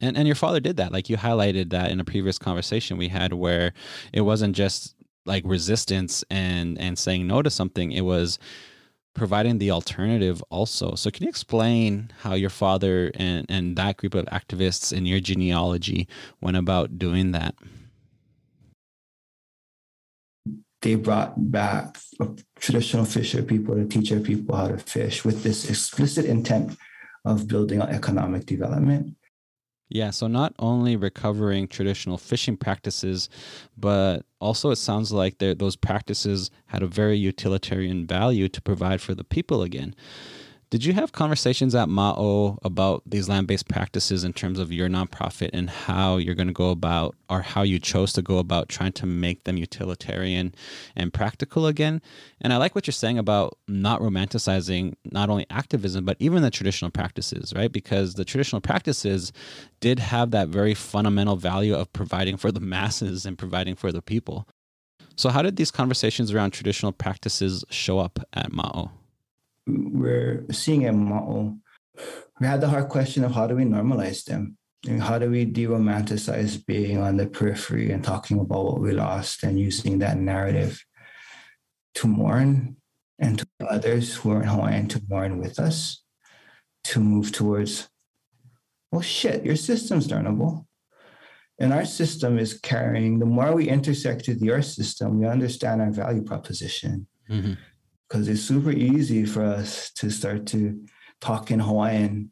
And 0.00 0.16
and 0.16 0.26
your 0.26 0.34
father 0.34 0.60
did 0.60 0.76
that. 0.78 0.92
Like 0.92 1.08
you 1.08 1.16
highlighted 1.16 1.70
that 1.70 1.90
in 1.90 2.00
a 2.00 2.04
previous 2.04 2.38
conversation 2.38 2.98
we 2.98 3.08
had 3.08 3.32
where 3.32 3.72
it 4.12 4.22
wasn't 4.22 4.56
just 4.56 4.94
like 5.24 5.44
resistance 5.46 6.24
and 6.30 6.78
and 6.78 6.98
saying 6.98 7.26
no 7.26 7.42
to 7.42 7.50
something. 7.50 7.92
It 7.92 8.04
was 8.04 8.38
providing 9.14 9.58
the 9.58 9.70
alternative 9.70 10.42
also. 10.50 10.94
So 10.94 11.10
can 11.10 11.24
you 11.24 11.28
explain 11.28 12.10
how 12.20 12.34
your 12.34 12.50
father 12.50 13.12
and 13.14 13.46
and 13.48 13.76
that 13.76 13.96
group 13.96 14.14
of 14.14 14.26
activists 14.26 14.92
in 14.92 15.06
your 15.06 15.20
genealogy 15.20 16.08
went 16.40 16.56
about 16.56 16.98
doing 16.98 17.32
that 17.32 17.54
they 20.82 20.96
brought 20.96 21.32
back 21.50 21.98
traditional 22.56 23.04
fisher 23.04 23.42
people 23.42 23.74
to 23.74 23.86
teach 23.86 24.12
our 24.12 24.20
people 24.20 24.54
how 24.54 24.68
to 24.68 24.78
fish 24.78 25.24
with 25.24 25.42
this 25.42 25.70
explicit 25.70 26.24
intent 26.24 26.76
of 27.24 27.48
building 27.48 27.80
on 27.80 27.88
economic 27.88 28.46
development. 28.46 29.16
Yeah, 29.88 30.10
so 30.10 30.26
not 30.26 30.54
only 30.58 30.96
recovering 30.96 31.68
traditional 31.68 32.16
fishing 32.16 32.56
practices, 32.56 33.28
but 33.76 34.24
also 34.40 34.70
it 34.70 34.76
sounds 34.76 35.12
like 35.12 35.38
those 35.38 35.76
practices 35.76 36.50
had 36.66 36.82
a 36.82 36.86
very 36.86 37.18
utilitarian 37.18 38.06
value 38.06 38.48
to 38.48 38.62
provide 38.62 39.02
for 39.02 39.14
the 39.14 39.24
people 39.24 39.62
again. 39.62 39.94
Did 40.72 40.86
you 40.86 40.94
have 40.94 41.12
conversations 41.12 41.74
at 41.74 41.90
Ma'o 41.90 42.56
about 42.62 43.02
these 43.04 43.28
land 43.28 43.46
based 43.46 43.68
practices 43.68 44.24
in 44.24 44.32
terms 44.32 44.58
of 44.58 44.72
your 44.72 44.88
nonprofit 44.88 45.50
and 45.52 45.68
how 45.68 46.16
you're 46.16 46.34
going 46.34 46.46
to 46.46 46.54
go 46.54 46.70
about, 46.70 47.14
or 47.28 47.42
how 47.42 47.60
you 47.60 47.78
chose 47.78 48.10
to 48.14 48.22
go 48.22 48.38
about 48.38 48.70
trying 48.70 48.92
to 48.92 49.04
make 49.04 49.44
them 49.44 49.58
utilitarian 49.58 50.54
and 50.96 51.12
practical 51.12 51.66
again? 51.66 52.00
And 52.40 52.54
I 52.54 52.56
like 52.56 52.74
what 52.74 52.86
you're 52.86 52.92
saying 52.92 53.18
about 53.18 53.58
not 53.68 54.00
romanticizing 54.00 54.94
not 55.04 55.28
only 55.28 55.44
activism, 55.50 56.06
but 56.06 56.16
even 56.18 56.40
the 56.40 56.50
traditional 56.50 56.90
practices, 56.90 57.52
right? 57.54 57.70
Because 57.70 58.14
the 58.14 58.24
traditional 58.24 58.62
practices 58.62 59.30
did 59.80 59.98
have 59.98 60.30
that 60.30 60.48
very 60.48 60.72
fundamental 60.72 61.36
value 61.36 61.74
of 61.74 61.92
providing 61.92 62.38
for 62.38 62.50
the 62.50 62.60
masses 62.76 63.26
and 63.26 63.36
providing 63.36 63.74
for 63.74 63.92
the 63.92 64.00
people. 64.00 64.48
So, 65.16 65.28
how 65.28 65.42
did 65.42 65.56
these 65.56 65.70
conversations 65.70 66.32
around 66.32 66.52
traditional 66.52 66.92
practices 66.92 67.62
show 67.68 67.98
up 67.98 68.20
at 68.32 68.52
Ma'o? 68.52 68.92
We're 69.66 70.44
seeing 70.50 70.86
a 70.86 70.92
model. 70.92 71.58
We 72.40 72.46
had 72.46 72.60
the 72.60 72.68
hard 72.68 72.88
question 72.88 73.24
of 73.24 73.32
how 73.32 73.46
do 73.46 73.56
we 73.56 73.64
normalize 73.64 74.24
them? 74.24 74.56
And 74.88 75.00
how 75.00 75.18
do 75.18 75.30
we 75.30 75.44
de-romanticize 75.44 76.66
being 76.66 76.98
on 76.98 77.16
the 77.16 77.26
periphery 77.26 77.92
and 77.92 78.02
talking 78.02 78.40
about 78.40 78.64
what 78.64 78.80
we 78.80 78.90
lost 78.90 79.44
and 79.44 79.58
using 79.58 80.00
that 80.00 80.18
narrative 80.18 80.84
to 81.96 82.08
mourn 82.08 82.76
and 83.20 83.38
to 83.38 83.46
others 83.68 84.16
who 84.16 84.32
are 84.32 84.42
in 84.42 84.48
Hawaiian 84.48 84.88
to 84.88 85.02
mourn 85.08 85.38
with 85.38 85.60
us, 85.60 86.02
to 86.84 86.98
move 86.98 87.30
towards, 87.30 87.88
well, 88.90 89.02
shit, 89.02 89.44
your 89.44 89.54
system's 89.54 90.08
learnable. 90.08 90.66
And 91.60 91.72
our 91.72 91.84
system 91.84 92.38
is 92.38 92.58
carrying, 92.58 93.20
the 93.20 93.26
more 93.26 93.54
we 93.54 93.68
intersect 93.68 94.26
with 94.26 94.42
your 94.42 94.62
system, 94.62 95.20
we 95.20 95.28
understand 95.28 95.80
our 95.80 95.92
value 95.92 96.24
proposition. 96.24 97.06
Mm-hmm 97.30 97.52
because 98.12 98.28
it's 98.28 98.42
super 98.42 98.70
easy 98.70 99.24
for 99.24 99.42
us 99.42 99.90
to 99.92 100.10
start 100.10 100.44
to 100.44 100.78
talk 101.22 101.50
in 101.50 101.58
Hawaiian 101.58 102.30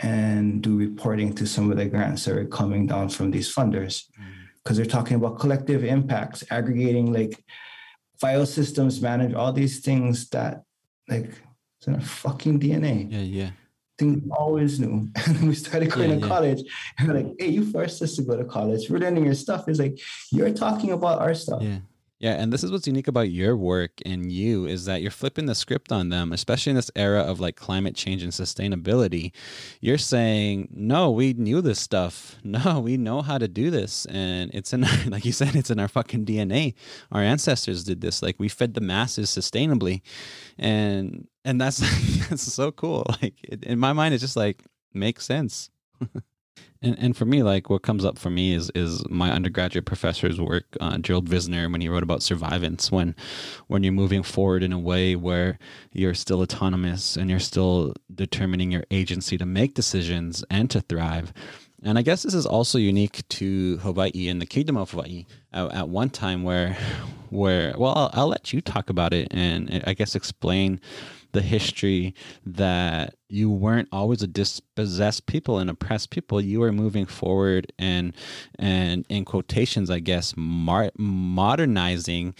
and 0.00 0.60
do 0.60 0.76
reporting 0.76 1.32
to 1.34 1.46
some 1.46 1.70
of 1.70 1.76
the 1.76 1.86
grants 1.86 2.24
that 2.24 2.36
are 2.36 2.44
coming 2.44 2.88
down 2.88 3.08
from 3.08 3.30
these 3.30 3.54
funders 3.54 4.06
because 4.56 4.76
mm. 4.76 4.82
they're 4.82 4.84
talking 4.84 5.16
about 5.16 5.38
collective 5.38 5.84
impacts, 5.84 6.42
aggregating 6.50 7.12
like 7.12 7.44
file 8.20 8.44
systems, 8.44 9.00
manage 9.00 9.32
all 9.32 9.52
these 9.52 9.78
things 9.78 10.28
that 10.30 10.64
like 11.08 11.30
it's 11.78 11.86
in 11.86 11.94
our 11.94 12.00
fucking 12.00 12.58
DNA. 12.58 13.06
Yeah, 13.08 13.20
yeah. 13.20 13.50
Things 13.98 14.28
always 14.36 14.80
knew. 14.80 15.08
And 15.26 15.46
we 15.46 15.54
started 15.54 15.92
going 15.92 16.10
yeah, 16.10 16.16
to 16.16 16.20
yeah. 16.20 16.26
college 16.26 16.62
and 16.98 17.06
we're 17.06 17.14
like, 17.14 17.32
hey, 17.38 17.46
you 17.46 17.70
forced 17.70 18.02
us 18.02 18.16
to 18.16 18.22
go 18.22 18.36
to 18.36 18.44
college. 18.44 18.90
We're 18.90 18.98
learning 18.98 19.26
your 19.26 19.34
stuff. 19.34 19.68
It's 19.68 19.78
like 19.78 20.00
you're 20.32 20.52
talking 20.52 20.90
about 20.90 21.20
our 21.20 21.34
stuff. 21.34 21.62
Yeah. 21.62 21.78
Yeah, 22.22 22.34
and 22.34 22.52
this 22.52 22.62
is 22.62 22.70
what's 22.70 22.86
unique 22.86 23.08
about 23.08 23.32
your 23.32 23.56
work 23.56 24.00
and 24.06 24.30
you 24.30 24.64
is 24.64 24.84
that 24.84 25.02
you're 25.02 25.10
flipping 25.10 25.46
the 25.46 25.56
script 25.56 25.90
on 25.90 26.08
them, 26.10 26.32
especially 26.32 26.70
in 26.70 26.76
this 26.76 26.90
era 26.94 27.20
of 27.20 27.40
like 27.40 27.56
climate 27.56 27.96
change 27.96 28.22
and 28.22 28.30
sustainability. 28.30 29.32
You're 29.80 29.98
saying, 29.98 30.68
"No, 30.72 31.10
we 31.10 31.32
knew 31.32 31.60
this 31.60 31.80
stuff. 31.80 32.36
No, 32.44 32.78
we 32.80 32.96
know 32.96 33.22
how 33.22 33.38
to 33.38 33.48
do 33.48 33.70
this." 33.72 34.06
And 34.06 34.54
it's 34.54 34.72
in 34.72 34.84
our, 34.84 35.04
like 35.08 35.24
you 35.24 35.32
said, 35.32 35.56
it's 35.56 35.70
in 35.70 35.80
our 35.80 35.88
fucking 35.88 36.24
DNA. 36.24 36.74
Our 37.10 37.22
ancestors 37.22 37.82
did 37.82 38.00
this. 38.00 38.22
Like 38.22 38.36
we 38.38 38.48
fed 38.48 38.74
the 38.74 38.80
masses 38.80 39.28
sustainably. 39.28 40.02
And 40.58 41.26
and 41.44 41.60
that's 41.60 41.78
that's 42.28 42.42
so 42.42 42.70
cool. 42.70 43.04
Like 43.20 43.34
it, 43.42 43.64
in 43.64 43.80
my 43.80 43.92
mind 43.92 44.14
it's 44.14 44.22
just 44.22 44.36
like 44.36 44.62
makes 44.94 45.24
sense. 45.26 45.70
And, 46.82 46.98
and 46.98 47.16
for 47.16 47.24
me, 47.24 47.42
like 47.42 47.70
what 47.70 47.82
comes 47.82 48.04
up 48.04 48.18
for 48.18 48.30
me 48.30 48.54
is 48.54 48.70
is 48.74 49.08
my 49.08 49.30
undergraduate 49.30 49.84
professor's 49.84 50.40
work, 50.40 50.64
uh, 50.80 50.98
Gerald 50.98 51.28
Vizenor, 51.28 51.70
when 51.70 51.80
he 51.80 51.88
wrote 51.88 52.02
about 52.02 52.20
survivance, 52.20 52.90
when 52.90 53.14
when 53.68 53.82
you're 53.82 53.92
moving 53.92 54.22
forward 54.22 54.62
in 54.62 54.72
a 54.72 54.78
way 54.78 55.14
where 55.14 55.58
you're 55.92 56.14
still 56.14 56.40
autonomous 56.40 57.16
and 57.16 57.30
you're 57.30 57.38
still 57.38 57.94
determining 58.12 58.70
your 58.72 58.84
agency 58.90 59.38
to 59.38 59.46
make 59.46 59.74
decisions 59.74 60.44
and 60.50 60.70
to 60.70 60.80
thrive. 60.80 61.32
And 61.84 61.98
I 61.98 62.02
guess 62.02 62.22
this 62.22 62.34
is 62.34 62.46
also 62.46 62.78
unique 62.78 63.26
to 63.30 63.78
Hawaii 63.78 64.28
and 64.28 64.40
the 64.40 64.46
Kingdom 64.46 64.76
of 64.76 64.92
Hawaii. 64.92 65.26
At, 65.52 65.72
at 65.72 65.88
one 65.88 66.10
time, 66.10 66.44
where 66.44 66.76
where 67.30 67.74
well, 67.76 67.92
I'll, 67.96 68.10
I'll 68.12 68.28
let 68.28 68.52
you 68.52 68.60
talk 68.60 68.90
about 68.90 69.12
it 69.12 69.28
and 69.30 69.82
I 69.86 69.94
guess 69.94 70.14
explain 70.14 70.80
the 71.32 71.40
history 71.42 72.14
that 72.44 73.14
you 73.28 73.50
weren't 73.50 73.88
always 73.90 74.22
a 74.22 74.26
dispossessed 74.26 75.26
people 75.26 75.58
and 75.58 75.70
oppressed 75.70 76.10
people. 76.10 76.40
You 76.40 76.60
were 76.60 76.72
moving 76.72 77.06
forward 77.06 77.72
and 77.78 78.14
and 78.58 79.04
in 79.08 79.24
quotations, 79.24 79.90
I 79.90 79.98
guess, 79.98 80.34
mar- 80.36 80.92
modernizing 80.96 82.34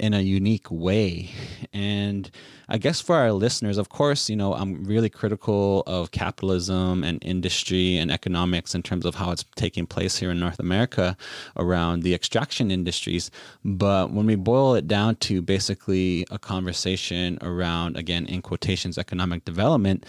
in 0.00 0.14
a 0.14 0.20
unique 0.20 0.70
way. 0.70 1.30
And 1.72 2.30
I 2.68 2.78
guess 2.78 3.00
for 3.00 3.16
our 3.16 3.32
listeners, 3.32 3.78
of 3.78 3.90
course, 3.90 4.30
you 4.30 4.36
know, 4.36 4.54
I'm 4.54 4.84
really 4.84 5.10
critical 5.10 5.82
of 5.86 6.10
capitalism 6.10 7.04
and 7.04 7.22
industry 7.22 7.98
and 7.98 8.10
economics 8.10 8.74
in 8.74 8.82
terms 8.82 9.04
of 9.04 9.14
how 9.14 9.30
it's 9.30 9.44
taking 9.56 9.86
place 9.86 10.16
here 10.16 10.30
in 10.30 10.40
North 10.40 10.58
America 10.58 11.16
around 11.56 12.02
the 12.02 12.14
extraction 12.14 12.70
industries. 12.70 13.30
But 13.64 14.10
when 14.10 14.26
we 14.26 14.36
boil 14.36 14.74
it 14.74 14.88
down 14.88 15.16
to 15.16 15.42
basically 15.42 16.26
a 16.30 16.38
conversation 16.38 17.38
around, 17.42 17.96
again, 17.96 18.26
in 18.26 18.40
quotations, 18.40 18.96
economic 18.96 19.44
development, 19.44 20.06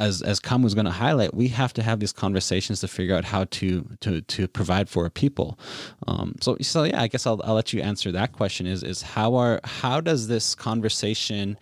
as 0.00 0.22
as 0.22 0.40
Kam 0.40 0.62
was 0.62 0.74
going 0.74 0.86
to 0.86 0.90
highlight, 0.90 1.34
we 1.34 1.48
have 1.48 1.72
to 1.74 1.82
have 1.82 2.00
these 2.00 2.12
conversations 2.12 2.80
to 2.80 2.88
figure 2.88 3.14
out 3.14 3.24
how 3.24 3.44
to 3.44 3.86
to 4.00 4.22
to 4.22 4.48
provide 4.48 4.88
for 4.88 5.08
people. 5.10 5.58
Um, 6.08 6.34
so 6.40 6.56
so 6.62 6.84
yeah, 6.84 7.02
I 7.02 7.06
guess 7.06 7.26
I'll 7.26 7.40
I'll 7.44 7.54
let 7.54 7.72
you 7.72 7.82
answer 7.82 8.10
that 8.12 8.32
question. 8.32 8.66
Is 8.66 8.82
is 8.82 9.02
how 9.02 9.36
are 9.36 9.60
how 9.64 10.00
does 10.00 10.26
this 10.26 10.54
conversation 10.54 11.58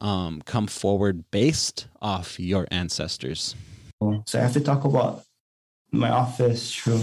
um, 0.00 0.42
come 0.42 0.66
forward 0.66 1.30
based 1.30 1.88
off 2.00 2.38
your 2.38 2.68
ancestors? 2.70 3.56
So 4.26 4.38
I 4.38 4.42
have 4.42 4.52
to 4.52 4.60
talk 4.60 4.84
about 4.84 5.22
my 5.90 6.10
office 6.10 6.72
through 6.72 7.02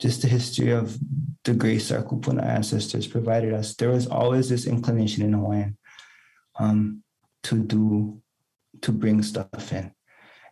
just 0.00 0.22
the 0.22 0.28
history 0.28 0.72
of 0.72 0.98
the 1.44 1.52
grace 1.52 1.92
our 1.92 2.02
kupuna 2.02 2.42
ancestors 2.42 3.06
provided 3.06 3.52
us. 3.52 3.74
There 3.74 3.90
was 3.90 4.06
always 4.06 4.48
this 4.48 4.66
inclination 4.66 5.22
in 5.22 5.34
Hawaiian 5.34 5.76
um, 6.58 7.02
to 7.44 7.62
do 7.62 8.19
to 8.82 8.92
bring 8.92 9.22
stuff 9.22 9.72
in. 9.72 9.92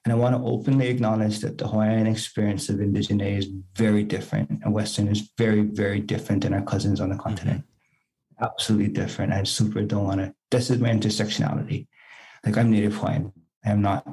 And 0.04 0.12
I 0.12 0.16
want 0.16 0.36
to 0.36 0.42
openly 0.42 0.88
acknowledge 0.88 1.40
that 1.40 1.58
the 1.58 1.68
Hawaiian 1.68 2.06
experience 2.06 2.68
of 2.68 2.76
indigeneity 2.76 3.38
is 3.38 3.48
very 3.74 4.04
different, 4.04 4.50
and 4.50 4.72
Western 4.72 5.08
is 5.08 5.30
very, 5.36 5.62
very 5.62 6.00
different 6.00 6.44
than 6.44 6.54
our 6.54 6.62
cousins 6.62 7.00
on 7.00 7.10
the 7.10 7.16
continent. 7.16 7.60
Mm-hmm. 7.60 8.44
Absolutely 8.44 8.88
different. 8.88 9.32
I 9.32 9.42
super 9.42 9.82
don't 9.82 10.04
want 10.04 10.20
to. 10.20 10.34
This 10.50 10.70
is 10.70 10.78
my 10.78 10.90
intersectionality. 10.90 11.88
Like 12.44 12.56
I'm 12.56 12.70
Native 12.70 12.94
Hawaiian. 12.94 13.32
I 13.64 13.70
am 13.70 13.82
not 13.82 14.06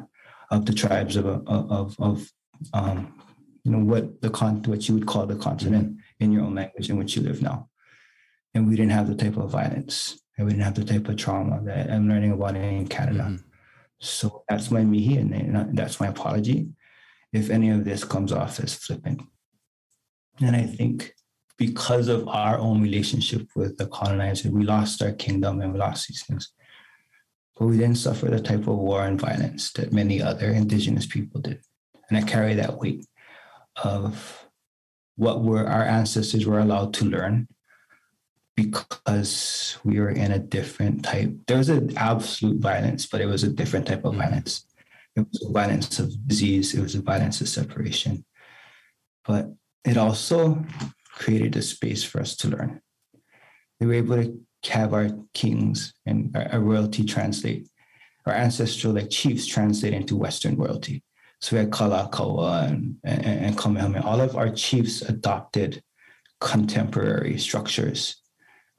of 0.50 0.66
the 0.66 0.74
tribes 0.74 1.16
of 1.16 1.26
of 1.26 1.96
of 2.00 2.32
um, 2.74 3.22
you 3.64 3.72
know 3.72 3.80
what 3.80 4.22
the 4.22 4.32
con 4.32 4.64
what 4.64 4.90
you 4.90 4.96
would 4.96 5.06
call 5.06 5.28
the 5.28 5.36
continent 5.36 5.92
mm-hmm. 5.92 6.24
in 6.24 6.32
your 6.32 6.44
own 6.44 6.56
language 6.56 6.90
in 6.90 6.98
which 6.98 7.16
you 7.16 7.22
live 7.22 7.42
now. 7.42 7.70
And 8.56 8.68
we 8.68 8.76
didn't 8.76 8.92
have 8.92 9.08
the 9.08 9.16
type 9.16 9.38
of 9.38 9.52
violence, 9.52 10.20
and 10.38 10.48
we 10.48 10.54
didn't 10.54 10.66
have 10.66 10.76
the 10.76 10.84
type 10.84 11.08
of 11.08 11.18
trauma 11.18 11.62
that 11.66 11.92
I'm 11.92 12.10
learning 12.10 12.32
about 12.32 12.56
in 12.56 12.88
Canada. 12.88 13.20
Mm-hmm 13.20 13.50
so 14.00 14.44
that's 14.50 14.72
my 14.72 14.84
mihi, 14.84 15.18
and 15.18 15.78
that's 15.78 16.00
my 16.00 16.08
apology 16.08 16.68
if 17.34 17.50
any 17.50 17.70
of 17.70 17.84
this 17.84 18.04
comes 18.04 18.32
off 18.32 18.60
as 18.60 18.74
flippant. 18.74 19.22
And 20.40 20.56
I 20.56 20.64
think 20.64 21.14
because 21.58 22.08
of 22.08 22.28
our 22.28 22.58
own 22.58 22.82
relationship 22.82 23.48
with 23.56 23.78
the 23.78 23.88
colonizer, 23.88 24.52
we 24.52 24.64
lost 24.64 25.02
our 25.02 25.12
kingdom 25.12 25.62
and 25.62 25.74
we 25.74 25.80
lost 25.80 26.08
these 26.08 26.24
things. 26.24 26.52
But 27.58 27.68
we 27.68 27.78
didn't 27.78 27.96
suffer 27.96 28.26
the 28.28 28.42
type 28.42 28.68
of 28.68 28.78
war 28.78 29.06
and 29.06 29.20
violence 29.20 29.72
that 29.74 29.94
many 29.94 30.22
other 30.22 30.50
indigenous 30.50 31.06
people 31.06 31.42
did. 31.42 31.62
And 32.10 32.18
I 32.18 32.22
carry 32.22 32.54
that 32.56 32.78
weight 32.78 33.06
of 33.82 34.48
what 35.16 35.44
were 35.44 35.66
our 35.66 35.84
ancestors 35.84 36.46
were 36.46 36.60
allowed 36.60 36.94
to 36.96 37.06
learn 37.06 37.48
because 38.56 39.78
we 39.84 40.00
were 40.00 40.10
in 40.10 40.32
a 40.32 40.40
different 40.40 41.04
type. 41.04 41.32
There 41.48 41.58
was 41.58 41.70
an 41.70 41.98
absolute 41.98 42.60
violence, 42.62 43.06
but 43.06 43.22
it 43.22 43.26
was 43.26 43.44
a 43.44 43.50
different 43.50 43.88
type 43.88 44.06
of 44.06 44.14
mm-hmm. 44.14 44.22
violence. 44.22 44.66
It 45.16 45.28
was 45.30 45.46
a 45.48 45.52
violence 45.52 46.00
of 46.00 46.28
disease. 46.28 46.74
It 46.74 46.82
was 46.82 46.96
a 46.96 47.02
violence 47.02 47.42
of 47.42 47.50
separation. 47.50 48.26
But 49.26 49.50
it 49.84 49.98
also 49.98 50.64
created 51.10 51.56
a 51.56 51.62
space 51.62 52.04
for 52.04 52.22
us 52.22 52.36
to 52.38 52.50
learn. 52.50 52.82
We 53.80 53.88
were 53.88 53.94
able 53.94 54.24
to 54.24 54.72
have 54.72 54.94
our 54.94 55.10
kings 55.34 55.94
and 56.06 56.36
our, 56.36 56.60
royalty 56.60 57.04
translate, 57.04 57.68
our 58.26 58.34
ancestral 58.34 58.94
like 58.94 59.10
chiefs 59.10 59.46
translate 59.46 59.94
into 59.94 60.16
Western 60.16 60.56
royalty. 60.56 61.04
So 61.42 61.56
we 61.56 61.60
had 61.60 61.72
Kalakaua 61.72 62.70
and, 62.70 62.96
and, 63.04 63.26
and 63.26 63.58
Kamehameha. 63.58 64.06
All 64.06 64.22
of 64.22 64.36
our 64.36 64.50
chiefs 64.50 65.02
adopted 65.02 65.84
contemporary 66.40 67.38
structures 67.38 68.22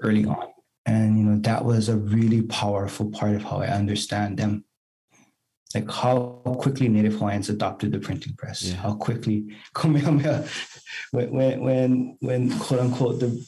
early 0.00 0.24
on. 0.24 0.48
And 0.84 1.18
you 1.18 1.24
know, 1.24 1.38
that 1.40 1.64
was 1.64 1.88
a 1.88 1.96
really 1.96 2.42
powerful 2.42 3.10
part 3.10 3.34
of 3.34 3.42
how 3.42 3.58
I 3.58 3.68
understand 3.68 4.38
them. 4.38 4.64
Like 5.74 5.90
how 5.90 6.40
quickly 6.60 6.88
Native 6.88 7.14
Hawaiians 7.14 7.48
adopted 7.50 7.92
the 7.92 7.98
printing 7.98 8.34
press, 8.36 8.62
Yeah. 8.62 8.76
how 8.76 8.94
quickly 8.94 9.56
Kamehameha, 9.74 10.46
when 11.10 11.30
when 11.32 11.60
when 11.60 12.16
when 12.20 12.58
quote 12.60 12.80
unquote 12.80 13.20
the 13.20 13.46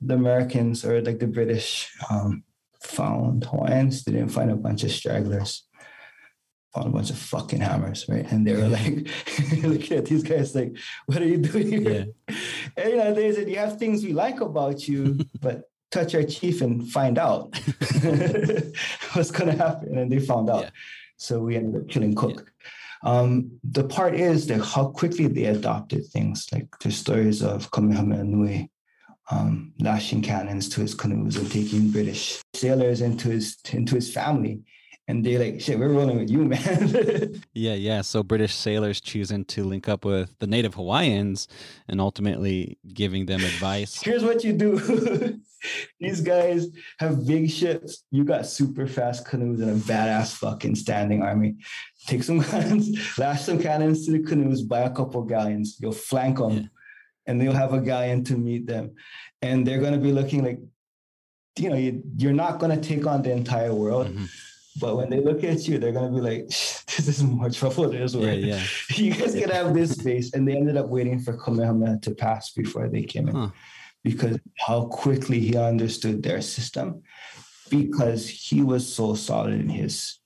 the 0.00 0.14
Americans 0.14 0.84
or 0.84 1.00
like 1.00 1.20
the 1.20 1.28
British 1.28 1.88
um, 2.10 2.42
found 2.82 3.44
Hawaiians, 3.44 4.02
they 4.02 4.12
didn't 4.12 4.32
find 4.32 4.50
a 4.50 4.56
bunch 4.56 4.82
of 4.82 4.90
stragglers, 4.90 5.64
found 6.74 6.86
a 6.86 6.90
bunch 6.90 7.10
of 7.10 7.18
fucking 7.18 7.60
hammers, 7.60 8.06
right? 8.08 8.30
And 8.30 8.46
they 8.46 8.54
were 8.54 8.68
like 8.68 9.08
looking 9.62 9.98
at 9.98 10.06
these 10.06 10.22
guys 10.22 10.54
like, 10.54 10.76
what 11.06 11.20
are 11.20 11.26
you 11.26 11.38
doing 11.38 11.68
here? 11.68 12.06
And 12.76 12.90
you 12.90 12.96
know, 12.96 13.14
they 13.14 13.32
said, 13.32 13.48
you 13.48 13.58
have 13.58 13.78
things 13.78 14.02
we 14.02 14.12
like 14.12 14.40
about 14.40 14.88
you, 14.88 15.18
but 15.40 15.64
touch 15.90 16.14
our 16.14 16.22
chief 16.22 16.62
and 16.62 16.90
find 16.90 17.18
out 17.18 17.54
what's 19.12 19.30
gonna 19.30 19.56
happen. 19.56 19.98
And 19.98 20.10
they 20.10 20.18
found 20.18 20.48
out. 20.48 20.62
Yeah. 20.64 20.70
So 21.16 21.40
we 21.40 21.56
ended 21.56 21.82
up 21.82 21.88
killing 21.88 22.14
Cook. 22.14 22.50
Um, 23.04 23.58
the 23.64 23.84
part 23.84 24.14
is 24.14 24.46
that 24.46 24.60
how 24.62 24.88
quickly 24.88 25.26
they 25.26 25.44
adopted 25.44 26.06
things, 26.06 26.48
like 26.52 26.78
the 26.78 26.90
stories 26.90 27.42
of 27.42 27.70
Kamehameha 27.70 28.24
Nui 28.24 28.70
um, 29.30 29.72
lashing 29.78 30.22
cannons 30.22 30.68
to 30.70 30.80
his 30.80 30.94
canoes 30.94 31.36
and 31.36 31.50
taking 31.50 31.90
British 31.90 32.42
sailors 32.54 33.00
into 33.00 33.28
his 33.28 33.58
into 33.72 33.94
his 33.94 34.12
family. 34.12 34.60
And 35.08 35.26
they're 35.26 35.38
like, 35.40 35.60
shit, 35.60 35.78
we're 35.78 35.88
rolling 35.88 36.20
with 36.20 36.30
you, 36.30 36.44
man. 36.44 37.42
Yeah, 37.54 37.74
yeah. 37.74 38.02
So 38.02 38.22
British 38.22 38.54
sailors 38.54 39.00
choosing 39.00 39.44
to 39.46 39.64
link 39.64 39.88
up 39.88 40.04
with 40.04 40.38
the 40.38 40.46
native 40.46 40.74
Hawaiians 40.74 41.48
and 41.88 42.00
ultimately 42.00 42.78
giving 42.94 43.26
them 43.26 43.40
advice. 43.42 44.00
Here's 44.04 44.22
what 44.22 44.44
you 44.44 44.52
do. 44.52 45.40
These 46.00 46.20
guys 46.20 46.68
have 46.98 47.26
big 47.26 47.50
ships. 47.50 48.04
You 48.10 48.24
got 48.24 48.46
super 48.46 48.86
fast 48.86 49.26
canoes 49.26 49.60
and 49.60 49.70
a 49.70 49.74
badass 49.74 50.34
fucking 50.36 50.76
standing 50.76 51.22
army. 51.22 51.56
Take 52.06 52.22
some 52.22 52.38
guns, 52.40 53.18
lash 53.18 53.42
some 53.42 53.60
cannons 53.60 54.06
to 54.06 54.12
the 54.12 54.20
canoes, 54.22 54.62
buy 54.62 54.80
a 54.80 54.90
couple 54.90 55.22
galleons. 55.22 55.78
You'll 55.80 55.92
flank 55.92 56.38
them, 56.38 56.52
Yeah. 56.52 56.62
and 57.26 57.40
they'll 57.40 57.52
have 57.52 57.74
a 57.74 57.80
galleon 57.80 58.24
to 58.24 58.36
meet 58.36 58.66
them. 58.66 58.94
And 59.40 59.66
they're 59.66 59.78
going 59.80 59.92
to 59.94 60.00
be 60.00 60.12
looking 60.12 60.44
like, 60.44 60.60
you 61.58 61.68
know, 61.70 61.76
you, 61.76 62.02
you're 62.16 62.32
not 62.32 62.58
going 62.60 62.74
to 62.80 62.88
take 62.88 63.06
on 63.06 63.22
the 63.22 63.30
entire 63.32 63.74
world. 63.74 64.08
Mhm. 64.08 64.28
But 64.80 64.96
when 64.96 65.10
they 65.10 65.20
look 65.20 65.44
at 65.44 65.68
you, 65.68 65.78
they're 65.78 65.92
going 65.92 66.10
to 66.10 66.14
be 66.14 66.22
like, 66.22 66.46
this 66.48 67.08
is 67.08 67.22
more 67.22 67.50
trouble 67.50 67.88
than 67.90 68.02
it's 68.02 68.14
worth. 68.14 68.38
yeah. 68.38 68.62
you 68.96 69.12
guys 69.14 69.34
can 69.34 69.50
have 69.50 69.74
this 69.74 69.92
space. 69.92 70.32
And 70.32 70.46
they 70.48 70.56
ended 70.56 70.76
up 70.76 70.88
waiting 70.88 71.18
for 71.20 71.36
Kamehameha 71.36 71.98
to 72.02 72.14
pass 72.14 72.50
before 72.52 72.88
they 72.88 73.02
came 73.02 73.28
in 73.28 73.34
Huh. 73.34 73.50
because 74.02 74.38
how 74.58 74.86
quickly 74.86 75.40
he 75.40 75.56
understood 75.56 76.22
their 76.22 76.40
system 76.40 77.02
because 77.70 78.28
he 78.28 78.62
was 78.62 78.90
so 78.92 79.14
solid 79.14 79.54
in 79.54 79.68
his. 79.68 80.18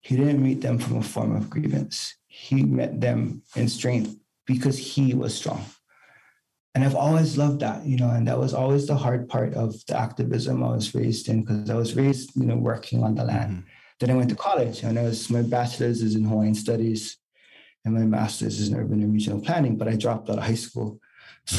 He 0.00 0.16
didn't 0.16 0.42
meet 0.42 0.60
them 0.60 0.78
from 0.78 0.96
a 0.98 1.02
form 1.02 1.36
of 1.36 1.48
grievance. 1.48 2.16
He 2.26 2.62
met 2.62 3.00
them 3.00 3.42
in 3.54 3.68
strength 3.68 4.16
because 4.46 4.76
he 4.76 5.14
was 5.14 5.34
strong. 5.34 5.64
And 6.74 6.84
I've 6.84 6.94
always 6.94 7.36
loved 7.36 7.60
that, 7.60 7.84
you 7.84 7.98
know, 7.98 8.08
and 8.08 8.26
that 8.28 8.38
was 8.38 8.54
always 8.54 8.86
the 8.86 8.96
hard 8.96 9.28
part 9.28 9.52
of 9.54 9.74
the 9.86 9.96
activism 9.98 10.62
I 10.64 10.70
was 10.70 10.94
raised 10.94 11.28
in 11.28 11.42
because 11.42 11.68
I 11.68 11.74
was 11.74 11.94
raised, 11.94 12.34
you 12.34 12.46
know, 12.46 12.56
working 12.56 13.04
on 13.04 13.14
the 13.14 13.24
land. 13.24 13.52
Mhm. 13.52 13.64
Then 14.00 14.10
I 14.10 14.14
went 14.14 14.30
to 14.30 14.36
college 14.36 14.82
and 14.82 14.98
I 14.98 15.02
was 15.02 15.28
my 15.28 15.42
bachelor's 15.42 16.00
is 16.02 16.14
in 16.14 16.24
Hawaiian 16.24 16.54
studies 16.54 17.18
and 17.84 17.94
my 17.94 18.04
master's 18.04 18.58
is 18.58 18.68
in 18.70 18.76
urban 18.76 19.02
and 19.02 19.12
regional 19.12 19.40
planning, 19.40 19.76
but 19.76 19.86
I 19.86 19.96
dropped 19.96 20.30
out 20.30 20.38
of 20.38 20.44
high 20.44 20.54
school. 20.54 20.98
So 21.44 21.58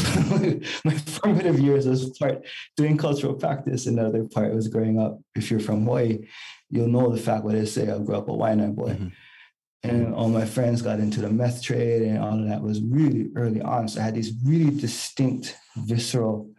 my 0.86 0.94
formative 0.94 1.60
years 1.60 1.86
was 1.86 2.18
part 2.18 2.46
doing 2.78 2.98
cultural 2.98 3.34
practice 3.34 3.86
and 3.86 3.98
the 3.98 4.06
other 4.08 4.24
part 4.24 4.54
was 4.56 4.70
growing 4.70 4.98
up. 4.98 5.20
If 5.36 5.52
you're 5.52 5.60
from 5.60 5.84
Hawaii, 5.84 6.20
you'll 6.70 6.88
know 6.88 7.10
the 7.12 7.22
fact 7.22 7.44
what 7.44 7.56
I 7.56 7.66
say. 7.66 7.92
I 7.92 8.00
grew 8.00 8.16
up 8.16 8.30
a 8.30 8.32
Waianae 8.32 8.74
boy. 8.74 8.94
Mhm. 8.96 9.12
And 9.84 10.14
all 10.14 10.30
my 10.30 10.46
friends 10.46 10.82
got 10.82 11.00
into 11.00 11.20
the 11.20 11.30
meth 11.30 11.62
trade 11.62 12.04
and 12.04 12.18
all 12.18 12.40
of 12.40 12.48
that 12.48 12.62
was 12.62 12.82
really 12.82 13.30
early 13.36 13.62
on. 13.62 13.88
So 13.90 14.00
I 14.00 14.06
had 14.06 14.16
this 14.16 14.32
really 14.46 14.72
distinct 14.72 15.58
visceral 15.76 16.50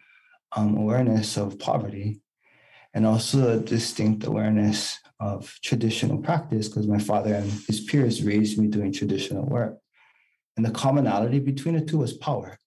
um, 0.55 0.77
awareness 0.77 1.37
of 1.39 1.59
poverty 1.59 2.21
and 2.93 3.07
also 3.07 3.59
a 3.59 3.61
distinct 3.61 4.25
awareness 4.25 4.99
of 5.21 5.59
traditional 5.63 6.19
practice 6.19 6.69
because 6.69 6.87
my 6.87 6.99
father 6.99 7.35
and 7.35 7.51
his 7.67 7.81
peers 7.81 8.23
raised 8.23 8.59
me 8.59 8.69
doing 8.69 8.93
traditional 8.93 9.45
work. 9.47 9.79
And 10.57 10.65
the 10.65 10.71
commonality 10.71 11.41
between 11.41 11.77
the 11.77 11.85
two 11.85 11.99
was 11.99 12.13
power. 12.13 12.59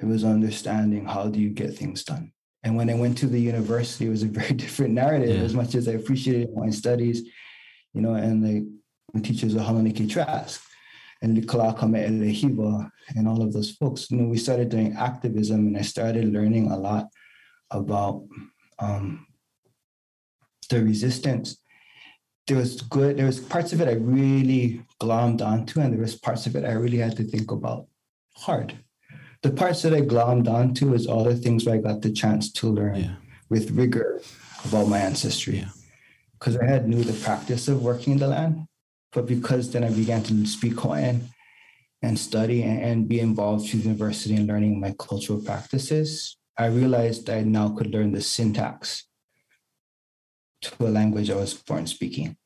It 0.00 0.06
was 0.06 0.24
understanding 0.24 1.04
how 1.04 1.28
do 1.28 1.38
you 1.38 1.50
get 1.50 1.76
things 1.76 2.04
done. 2.04 2.32
And 2.62 2.76
when 2.76 2.88
I 2.88 2.94
went 2.94 3.18
to 3.18 3.26
the 3.26 3.40
university, 3.40 4.06
it 4.06 4.10
was 4.10 4.22
a 4.22 4.26
very 4.26 4.52
different 4.64 4.94
narrative. 4.94 5.36
Yeah. 5.36 5.42
As 5.42 5.54
much 5.54 5.74
as 5.74 5.88
I 5.88 5.92
appreciated 5.92 6.54
my 6.54 6.70
studies, 6.70 7.22
you 7.92 8.00
know, 8.00 8.14
and 8.14 8.42
the, 8.42 8.54
my 8.56 8.80
teachers 9.20 9.54
of 9.54 9.62
Haunani-Kay 9.62 10.06
Trask 10.06 10.62
and 11.20 11.36
Kalakame 11.46 12.08
Elehiva 12.08 12.90
and 13.16 13.28
all 13.28 13.42
of 13.42 13.52
those 13.52 13.70
folks. 13.72 14.10
You 14.10 14.18
know, 14.18 14.28
we 14.28 14.38
started 14.38 14.68
doing 14.70 14.94
activism, 14.96 15.66
and 15.68 15.76
I 15.76 15.82
started 15.82 16.32
learning 16.32 16.70
a 16.70 16.78
lot 16.78 17.08
about 17.70 18.24
um, 18.78 19.26
the 20.68 20.82
resistance. 20.82 21.58
There 22.46 22.56
was 22.56 22.80
good. 22.82 23.18
There 23.18 23.26
was 23.26 23.38
parts 23.38 23.72
of 23.72 23.80
it 23.80 23.88
I 23.88 23.92
really 23.92 24.82
glommed 25.00 25.42
onto, 25.42 25.80
and 25.80 25.92
there 25.92 26.00
was 26.00 26.16
parts 26.16 26.46
of 26.46 26.56
it 26.56 26.64
I 26.64 26.72
really 26.72 26.98
had 26.98 27.16
to 27.16 27.24
think 27.24 27.50
about 27.52 27.86
hard. 28.34 28.74
The 29.42 29.50
parts 29.50 29.82
that 29.82 29.94
I 29.94 30.00
glommed 30.02 30.48
onto 30.48 30.94
is 30.94 31.06
all 31.06 31.24
the 31.24 31.36
things 31.36 31.66
where 31.66 31.74
I 31.76 31.78
got 31.78 32.02
the 32.02 32.12
chance 32.12 32.50
to 32.54 32.68
learn 32.68 32.96
Yeah. 32.96 33.14
with 33.48 33.70
rigor 33.72 34.22
about 34.64 34.88
my 34.88 34.98
ancestry. 34.98 35.58
Yeah. 35.58 35.68
Because 36.38 36.56
I 36.56 36.66
had 36.66 36.88
knew 36.88 37.02
the 37.04 37.12
practice 37.12 37.68
of 37.68 37.82
working 37.82 38.14
in 38.14 38.18
the 38.18 38.28
land, 38.28 38.66
but 39.12 39.26
because 39.26 39.70
then 39.70 39.84
I 39.84 39.90
began 39.90 40.22
to 40.24 40.46
speak 40.46 40.80
Hawaiian 40.80 41.28
and 42.02 42.18
study 42.18 42.62
and, 42.62 42.82
and 42.82 43.08
be 43.08 43.20
involved 43.20 43.68
through 43.68 43.80
university 43.80 44.34
and 44.34 44.46
learning 44.46 44.80
my 44.80 44.94
cultural 44.98 45.40
practices, 45.40 46.36
I 46.58 46.66
realized 46.66 47.30
I 47.30 47.42
now 47.42 47.70
could 47.70 47.92
learn 47.92 48.12
the 48.12 48.20
syntax 48.20 49.06
to 50.62 50.86
a 50.86 50.88
language 50.88 51.30
I 51.30 51.36
was 51.36 51.54
born 51.54 51.86
speaking. 51.86 52.36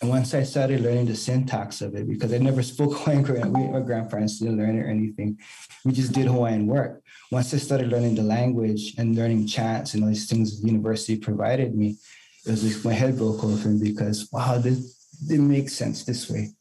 And 0.00 0.10
once 0.10 0.34
I 0.34 0.42
started 0.42 0.80
learning 0.80 1.06
the 1.06 1.14
syntax 1.14 1.80
of 1.80 1.94
it, 1.94 2.08
because 2.08 2.32
I 2.32 2.38
never 2.38 2.62
spoke 2.72 2.98
Hawaiian, 2.98 3.52
we, 3.52 3.68
my 3.68 3.80
grandparents 3.80 4.40
didn't 4.40 4.58
learn 4.58 4.78
it 4.78 4.82
or 4.82 4.88
anything. 4.88 5.38
We 5.84 5.92
just 5.92 6.12
did 6.12 6.26
Hawaiian 6.26 6.66
work. 6.66 7.02
Once 7.30 7.54
I 7.54 7.58
started 7.58 7.88
learning 7.88 8.16
the 8.16 8.22
language 8.22 8.94
and 8.98 9.14
learning 9.14 9.46
chants 9.46 9.94
and 9.94 10.02
all 10.02 10.08
these 10.08 10.28
things 10.28 10.60
the 10.60 10.66
university 10.66 11.16
provided 11.16 11.74
me, 11.76 11.96
it 12.44 12.50
was 12.50 12.64
like 12.64 12.84
my 12.84 12.92
head 12.92 13.16
broke 13.16 13.44
open 13.44 13.78
because 13.78 14.28
wow, 14.32 14.58
this 14.58 15.01
it 15.28 15.40
makes 15.40 15.74
sense 15.74 16.04
this 16.04 16.30
way. 16.30 16.52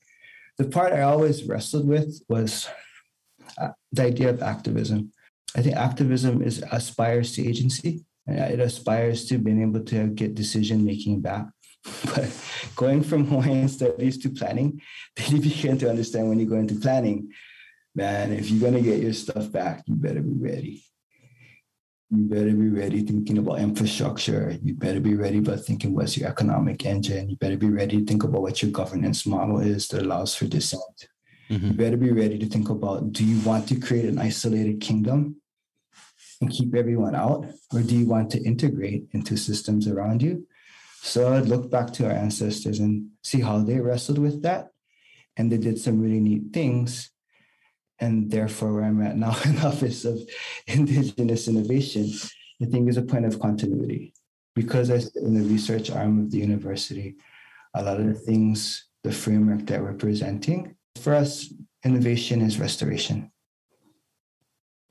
The 0.58 0.66
part 0.66 0.94
I 0.94 1.02
always 1.02 1.44
wrestled 1.44 1.88
with 1.88 2.22
was 2.30 2.68
uh, 3.58 3.70
the 3.92 4.04
idea 4.04 4.30
of 4.30 4.42
activism. 4.42 5.12
I 5.56 5.62
think 5.62 5.76
activism 5.76 6.42
is 6.42 6.64
aspires 6.72 7.34
to 7.34 7.48
agency. 7.48 8.06
It 8.28 8.60
aspires 8.60 9.26
to 9.26 9.38
being 9.38 9.62
able 9.62 9.84
to 9.86 10.08
get 10.08 10.36
decision 10.36 10.86
making 10.86 11.22
back. 11.22 11.48
But 12.06 12.30
going 12.76 13.04
from 13.04 13.26
Hawaiian 13.32 13.68
studies 13.68 14.18
to 14.20 14.30
planning, 14.30 14.82
then 15.16 15.36
you 15.36 15.42
begin 15.42 15.78
to 15.80 15.90
understand 15.90 16.30
when 16.30 16.40
you 16.40 16.46
go 16.46 16.56
into 16.56 16.76
planning, 16.76 17.32
man, 17.96 18.32
if 18.32 18.50
you're 18.50 18.62
gonna 18.62 18.84
get 18.84 19.02
your 19.02 19.14
stuff 19.14 19.52
back, 19.52 19.84
you 19.88 19.96
better 19.96 20.22
be 20.22 20.34
ready. 20.34 20.84
You 22.14 22.26
better 22.26 22.52
be 22.52 22.68
ready 22.68 23.04
thinking 23.04 23.38
about 23.38 23.60
infrastructure. 23.60 24.58
You 24.62 24.74
better 24.74 25.00
be 25.00 25.16
ready 25.16 25.38
about 25.38 25.62
thinking 25.62 25.96
what's 25.96 26.18
your 26.18 26.28
economic 26.28 26.86
engine. 26.86 27.30
You 27.30 27.38
better 27.38 27.56
be 27.56 27.70
ready 27.70 28.00
to 28.00 28.06
think 28.06 28.26
about 28.26 28.42
what 28.42 28.62
your 28.62 28.72
governance 28.72 29.26
model 29.26 29.60
is 29.62 29.88
that 29.90 30.02
allows 30.02 30.36
for 30.36 30.46
dissent. 30.46 31.08
You 31.48 31.58
Mhm. 31.58 31.78
better 31.78 31.96
be 31.96 32.12
ready 32.12 32.38
to 32.38 32.46
think 32.46 32.70
about 32.70 33.14
do 33.14 33.24
you 33.24 33.40
want 33.48 33.68
to 33.70 33.80
create 33.80 34.06
an 34.06 34.18
isolated 34.20 34.82
kingdom 34.82 35.38
and 36.42 36.50
keep 36.50 36.76
everyone 36.76 37.16
out, 37.16 37.46
or 37.74 37.82
do 37.82 37.96
you 37.96 38.06
want 38.06 38.30
to 38.32 38.44
integrate 38.44 39.08
into 39.14 39.38
systems 39.38 39.88
around 39.88 40.22
you? 40.22 40.46
So 41.02 41.34
I'd 41.34 41.48
look 41.48 41.72
back 41.72 41.94
to 41.94 42.06
our 42.08 42.12
ancestors 42.12 42.80
and 42.80 43.08
see 43.24 43.40
how 43.40 43.60
they 43.64 43.80
wrestled 43.80 44.18
with 44.18 44.42
that. 44.42 44.72
And 45.38 45.50
they 45.50 45.58
did 45.58 45.80
some 45.80 46.02
really 46.02 46.20
neat 46.20 46.52
things. 46.52 47.10
And 48.02 48.30
therefore, 48.30 48.74
where 48.74 48.84
I'm 48.84 49.02
at 49.02 49.16
now 49.16 49.36
in 49.46 49.60
Office 49.60 50.04
of 50.06 50.20
Indigenous 50.68 51.48
Innovation, 51.48 52.12
I 52.62 52.66
think 52.66 52.90
is 52.90 52.98
a 52.98 53.04
point 53.04 53.26
of 53.26 53.40
continuity. 53.40 54.14
Because 54.54 54.92
I 54.92 54.98
sit 54.98 55.24
in 55.24 55.34
the 55.34 55.48
research 55.48 55.90
arm 55.90 56.20
of 56.20 56.32
the 56.32 56.40
university, 56.40 57.16
a 57.74 57.82
lot 57.82 58.02
of 58.02 58.08
the 58.08 58.14
things, 58.14 58.90
the 59.04 59.12
framework 59.12 59.66
that 59.68 59.82
we're 59.82 59.94
presenting, 59.94 60.76
for 61.00 61.16
us, 61.16 61.54
innovation 61.86 62.42
is 62.42 62.60
restoration. 62.60 63.32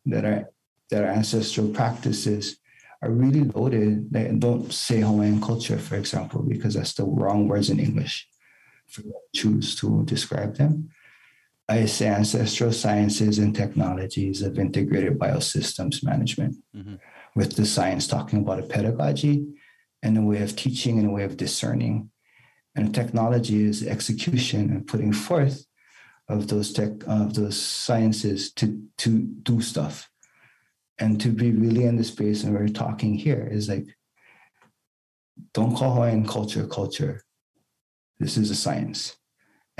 That 0.06 0.24
our 0.24 0.50
that 0.90 1.04
our 1.04 1.10
ancestral 1.10 1.68
practices 1.68 2.58
are 3.02 3.10
really 3.10 3.44
loaded. 3.44 4.12
They 4.12 4.28
don't 4.36 4.72
say 4.72 5.00
Hawaiian 5.00 5.40
culture, 5.40 5.78
for 5.78 5.96
example, 5.96 6.42
because 6.42 6.74
that's 6.74 6.94
the 6.94 7.04
wrong 7.04 7.48
words 7.48 7.70
in 7.70 7.78
English. 7.78 8.26
If 8.88 9.04
choose 9.34 9.76
to 9.76 10.04
describe 10.04 10.56
them. 10.56 10.90
I 11.70 11.86
say 11.86 12.08
ancestral 12.08 12.72
sciences 12.72 13.38
and 13.38 13.54
technologies 13.54 14.42
of 14.42 14.58
integrated 14.58 15.18
biosystems 15.18 16.02
management. 16.02 16.56
Mhm. 16.76 16.98
with 17.36 17.54
the 17.54 17.64
science 17.64 18.08
talking 18.08 18.40
about 18.40 18.58
a 18.58 18.66
pedagogy 18.74 19.36
and 20.02 20.18
a 20.18 20.22
way 20.30 20.42
of 20.42 20.56
teaching 20.56 20.98
and 20.98 21.06
a 21.06 21.14
way 21.16 21.22
of 21.22 21.36
discerning. 21.36 22.10
And 22.74 22.92
technology 22.92 23.62
is 23.62 23.86
execution 23.86 24.62
and 24.72 24.84
putting 24.84 25.12
forth 25.12 25.64
of 26.28 26.48
those 26.48 26.72
tech 26.72 26.90
of 27.06 27.34
those 27.34 27.56
sciences 27.60 28.52
to 28.58 28.66
to 29.02 29.10
do 29.50 29.60
stuff. 29.60 30.10
And 30.98 31.20
to 31.20 31.28
be 31.42 31.52
really 31.52 31.84
in 31.84 31.96
the 31.96 32.04
space 32.04 32.42
and 32.42 32.52
we're 32.52 32.80
talking 32.84 33.14
here 33.14 33.46
is 33.58 33.68
like 33.68 33.86
don't 35.54 35.76
call 35.76 35.94
Hawaiian 35.94 36.26
culture 36.26 36.66
culture. 36.66 37.22
This 38.18 38.36
is 38.36 38.50
a 38.50 38.56
science. 38.56 39.16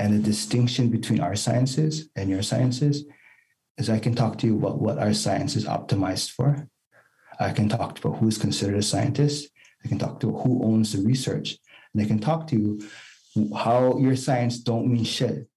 And 0.01 0.15
the 0.15 0.31
distinction 0.31 0.89
between 0.89 1.19
our 1.19 1.35
sciences 1.35 2.09
and 2.15 2.27
your 2.27 2.41
sciences 2.41 3.05
is 3.77 3.87
I 3.87 3.99
can 3.99 4.15
talk 4.15 4.39
to 4.39 4.47
you 4.47 4.57
about 4.57 4.81
what 4.81 4.97
our 4.97 5.13
science 5.13 5.55
is 5.55 5.67
optimized 5.67 6.31
for. 6.31 6.67
I 7.39 7.51
can 7.51 7.69
talk 7.69 7.99
about 7.99 8.17
who's 8.17 8.39
considered 8.39 8.77
a 8.77 8.81
scientist. 8.81 9.51
I 9.85 9.89
can 9.89 9.99
talk 9.99 10.19
to 10.21 10.31
who 10.31 10.63
owns 10.63 10.93
the 10.93 11.03
research. 11.03 11.55
And 11.93 12.01
I 12.01 12.07
can 12.07 12.17
talk 12.17 12.47
to 12.47 12.55
you 12.55 12.89
how 13.55 13.99
your 13.99 14.15
science 14.15 14.57
don't 14.57 14.91
mean 14.91 15.03
shit 15.03 15.47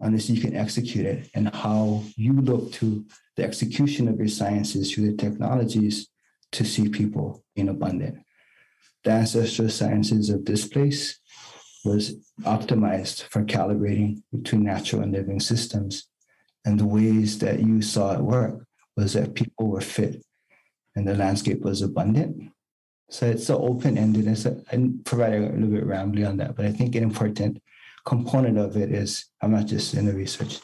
unless 0.00 0.28
you 0.28 0.40
can 0.40 0.56
execute 0.56 1.06
it 1.06 1.30
and 1.34 1.54
how 1.54 2.02
you 2.16 2.32
look 2.32 2.72
to 2.72 3.06
the 3.36 3.44
execution 3.44 4.08
of 4.08 4.18
your 4.18 4.26
sciences 4.26 4.90
through 4.90 5.12
the 5.12 5.16
technologies 5.16 6.08
to 6.50 6.64
see 6.64 6.88
people 6.88 7.44
in 7.54 7.68
abundance. 7.68 8.18
The 9.04 9.12
ancestral 9.12 9.68
sciences 9.68 10.28
of 10.28 10.44
this 10.44 10.66
place 10.66 11.20
was 11.84 12.14
optimized 12.42 13.22
for 13.24 13.44
calibrating 13.44 14.22
between 14.32 14.64
natural 14.64 15.02
and 15.02 15.12
living 15.12 15.40
systems. 15.40 16.08
And 16.64 16.78
the 16.78 16.86
ways 16.86 17.38
that 17.38 17.60
you 17.60 17.82
saw 17.82 18.12
it 18.12 18.20
work 18.20 18.64
was 18.96 19.14
that 19.14 19.34
people 19.34 19.68
were 19.68 19.80
fit 19.80 20.22
and 20.94 21.06
the 21.06 21.14
landscape 21.14 21.60
was 21.62 21.82
abundant. 21.82 22.50
So 23.10 23.26
it's 23.26 23.46
so 23.46 23.58
open-ended. 23.58 24.28
I 24.28 24.88
provided 25.04 25.42
a 25.42 25.52
little 25.54 25.68
bit 25.68 25.86
rambly 25.86 26.26
on 26.26 26.36
that, 26.38 26.54
but 26.56 26.64
I 26.64 26.72
think 26.72 26.94
an 26.94 27.02
important 27.02 27.62
component 28.04 28.58
of 28.58 28.76
it 28.76 28.90
is 28.92 29.26
I'm 29.40 29.52
not 29.52 29.66
just 29.66 29.94
in 29.94 30.06
the 30.06 30.14
research 30.14 30.60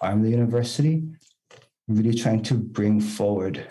arm 0.00 0.18
of 0.18 0.24
the 0.24 0.30
university, 0.30 1.04
really 1.88 2.14
trying 2.14 2.42
to 2.44 2.54
bring 2.54 3.00
forward 3.00 3.70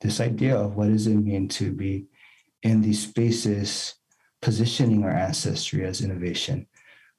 this 0.00 0.20
idea 0.20 0.56
of 0.56 0.76
what 0.76 0.88
does 0.88 1.06
it 1.06 1.14
mean 1.14 1.48
to 1.48 1.72
be 1.72 2.06
in 2.62 2.80
these 2.82 3.02
spaces 3.06 3.94
positioning 4.42 5.04
our 5.04 5.10
ancestry 5.10 5.84
as 5.84 6.00
innovation, 6.00 6.66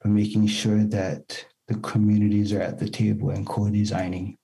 but 0.00 0.10
making 0.10 0.46
sure 0.46 0.84
that 0.84 1.44
the 1.68 1.74
communities 1.76 2.52
are 2.52 2.60
at 2.60 2.78
the 2.78 2.88
table 2.88 3.30
and 3.30 3.46
co-designing 3.46 4.36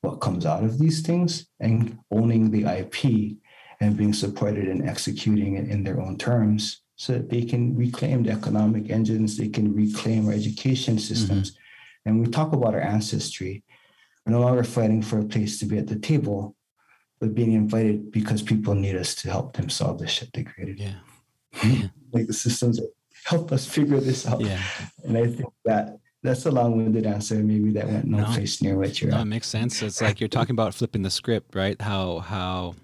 what 0.00 0.20
comes 0.20 0.46
out 0.46 0.62
of 0.62 0.78
these 0.78 1.00
things 1.00 1.46
and 1.60 1.98
owning 2.10 2.50
the 2.50 2.64
IP 2.64 3.36
and 3.80 3.96
being 3.96 4.12
supported 4.12 4.68
and 4.68 4.88
executing 4.88 5.56
it 5.56 5.68
in 5.68 5.82
their 5.82 6.00
own 6.00 6.16
terms 6.16 6.82
so 6.96 7.14
that 7.14 7.28
they 7.28 7.42
can 7.42 7.74
reclaim 7.74 8.22
the 8.22 8.30
economic 8.30 8.90
engines, 8.90 9.36
they 9.36 9.48
can 9.48 9.74
reclaim 9.74 10.28
our 10.28 10.32
education 10.32 10.98
systems. 10.98 11.50
Mm-hmm. 11.50 12.08
And 12.08 12.20
we 12.20 12.26
talk 12.30 12.52
about 12.52 12.74
our 12.74 12.80
ancestry. 12.80 13.64
We're 14.24 14.32
no 14.32 14.40
longer 14.40 14.62
fighting 14.62 15.02
for 15.02 15.18
a 15.18 15.24
place 15.24 15.58
to 15.58 15.66
be 15.66 15.78
at 15.78 15.88
the 15.88 15.98
table, 15.98 16.54
but 17.18 17.34
being 17.34 17.52
invited 17.52 18.12
because 18.12 18.42
people 18.42 18.74
need 18.74 18.96
us 18.96 19.14
to 19.16 19.30
help 19.30 19.56
them 19.56 19.68
solve 19.68 19.98
the 19.98 20.06
shit 20.06 20.30
they 20.32 20.44
created. 20.44 20.78
Yeah. 20.78 20.94
Yeah. 21.62 21.88
like 22.12 22.26
the 22.26 22.32
systems 22.32 22.78
that 22.78 22.90
help 23.24 23.52
us 23.52 23.66
figure 23.66 24.00
this 24.00 24.26
out. 24.26 24.40
Yeah. 24.40 24.62
And 25.04 25.16
I 25.16 25.26
think 25.26 25.48
that 25.64 25.98
that's 26.22 26.46
a 26.46 26.50
long-winded 26.50 27.06
answer. 27.06 27.36
Maybe 27.36 27.70
that 27.72 27.86
went 27.86 28.06
no, 28.06 28.18
no 28.18 28.24
place 28.24 28.62
near 28.62 28.76
what 28.78 29.00
you're. 29.00 29.10
No, 29.10 29.18
at. 29.18 29.22
it 29.22 29.26
makes 29.26 29.46
sense. 29.46 29.82
It's 29.82 30.00
like 30.00 30.20
you're 30.20 30.28
talking 30.28 30.52
about 30.52 30.74
flipping 30.74 31.02
the 31.02 31.10
script, 31.10 31.54
right? 31.54 31.80
How 31.80 32.20
how 32.20 32.74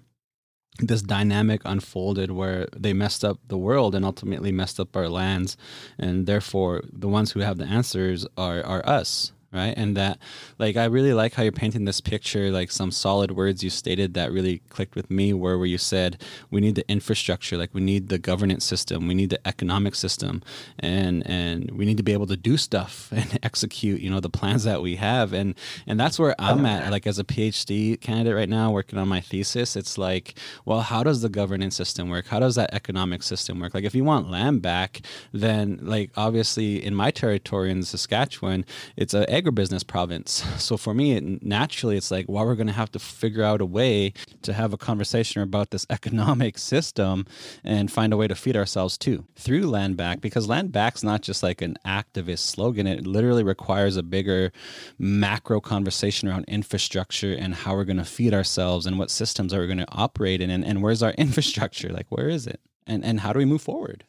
this 0.79 1.01
dynamic 1.01 1.61
unfolded 1.65 2.31
where 2.31 2.67
they 2.75 2.93
messed 2.93 3.25
up 3.25 3.39
the 3.47 3.57
world 3.57 3.93
and 3.95 4.05
ultimately 4.05 4.51
messed 4.51 4.79
up 4.79 4.95
our 4.95 5.09
lands, 5.09 5.57
and 5.97 6.27
therefore 6.27 6.81
the 6.91 7.09
ones 7.09 7.31
who 7.31 7.39
have 7.39 7.57
the 7.57 7.65
answers 7.65 8.27
are 8.37 8.63
are 8.63 8.87
us, 8.87 9.31
right? 9.51 9.73
And 9.77 9.97
that 9.97 10.19
like 10.57 10.77
i 10.77 10.85
really 10.85 11.13
like 11.13 11.33
how 11.33 11.43
you're 11.43 11.51
painting 11.51 11.85
this 11.85 11.99
picture 11.99 12.51
like 12.51 12.71
some 12.71 12.91
solid 12.91 13.31
words 13.31 13.63
you 13.63 13.69
stated 13.69 14.13
that 14.13 14.31
really 14.31 14.59
clicked 14.69 14.95
with 14.95 15.09
me 15.09 15.33
where 15.33 15.57
where 15.57 15.65
you 15.65 15.77
said 15.77 16.21
we 16.49 16.61
need 16.61 16.75
the 16.75 16.89
infrastructure 16.89 17.57
like 17.57 17.73
we 17.73 17.81
need 17.81 18.09
the 18.09 18.17
governance 18.17 18.63
system 18.63 19.07
we 19.07 19.13
need 19.13 19.29
the 19.29 19.47
economic 19.47 19.95
system 19.95 20.41
and 20.79 21.25
and 21.27 21.71
we 21.71 21.85
need 21.85 21.97
to 21.97 22.03
be 22.03 22.13
able 22.13 22.27
to 22.27 22.37
do 22.37 22.57
stuff 22.57 23.11
and 23.15 23.39
execute 23.43 23.99
you 23.99 24.09
know 24.09 24.19
the 24.19 24.29
plans 24.29 24.63
that 24.63 24.81
we 24.81 24.95
have. 24.95 25.33
And 25.33 25.55
and 25.87 25.99
that's 25.99 26.19
where 26.19 26.35
i'm 26.39 26.65
at 26.65 26.91
like 26.91 27.07
as 27.07 27.17
a 27.17 27.23
phd 27.23 27.99
candidate 28.01 28.35
right 28.35 28.49
now 28.49 28.71
working 28.71 28.99
on 28.99 29.07
my 29.07 29.21
thesis 29.21 29.75
it's 29.75 29.97
like 29.97 30.37
well 30.65 30.81
how 30.81 31.03
does 31.03 31.21
the 31.21 31.29
governance 31.29 31.75
system 31.75 32.09
work? 32.09 32.27
How 32.27 32.39
does 32.39 32.55
that 32.55 32.73
economic 32.73 33.23
system 33.23 33.59
work? 33.59 33.73
Like 33.73 33.83
if 33.83 33.95
you 33.95 34.03
want 34.03 34.29
land 34.29 34.61
back 34.61 35.01
then 35.33 35.79
like 35.81 36.11
obviously 36.15 36.83
in 36.83 36.93
my 36.93 37.11
territory 37.11 37.71
in 37.71 37.83
saskatchewan 37.83 38.65
it's 38.95 39.13
a 39.13 39.29
agribusiness 39.41 39.85
province. 39.85 40.43
So 40.61 40.77
for 40.77 40.93
me, 40.93 41.13
it, 41.13 41.43
naturally, 41.43 41.97
it's 41.97 42.11
like, 42.11 42.27
well, 42.29 42.45
we're 42.45 42.55
going 42.55 42.67
to 42.67 42.73
have 42.73 42.91
to 42.91 42.99
figure 42.99 43.43
out 43.43 43.61
a 43.61 43.65
way 43.65 44.13
to 44.43 44.53
have 44.53 44.73
a 44.73 44.77
conversation 44.77 45.41
about 45.41 45.71
this 45.71 45.85
economic 45.89 46.57
system 46.57 47.25
and 47.63 47.91
find 47.91 48.13
a 48.13 48.17
way 48.17 48.27
to 48.27 48.35
feed 48.35 48.55
ourselves 48.55 48.97
too 48.97 49.25
through 49.35 49.63
land 49.63 49.97
back, 49.97 50.21
because 50.21 50.47
land 50.47 50.71
back's 50.71 51.03
not 51.03 51.21
just 51.21 51.41
like 51.41 51.61
an 51.61 51.75
activist 51.85 52.39
slogan. 52.39 52.85
It 52.85 53.07
literally 53.07 53.43
requires 53.43 53.97
a 53.97 54.03
bigger 54.03 54.51
macro 54.99 55.59
conversation 55.59 56.29
around 56.29 56.45
infrastructure 56.47 57.33
and 57.33 57.55
how 57.55 57.75
we're 57.75 57.85
going 57.85 57.97
to 57.97 58.05
feed 58.05 58.33
ourselves 58.33 58.85
and 58.85 58.99
what 58.99 59.09
systems 59.09 59.53
are 59.53 59.61
we 59.61 59.67
going 59.67 59.79
to 59.79 59.91
operate 59.91 60.41
in 60.41 60.49
and, 60.49 60.63
and 60.63 60.83
where's 60.83 61.01
our 61.01 61.11
infrastructure? 61.17 61.89
Like, 61.89 62.07
where 62.09 62.29
is 62.29 62.45
it? 62.45 62.61
And, 62.85 63.03
and 63.03 63.19
how 63.19 63.33
do 63.33 63.39
we 63.39 63.45
move 63.45 63.61
forward? 63.61 64.05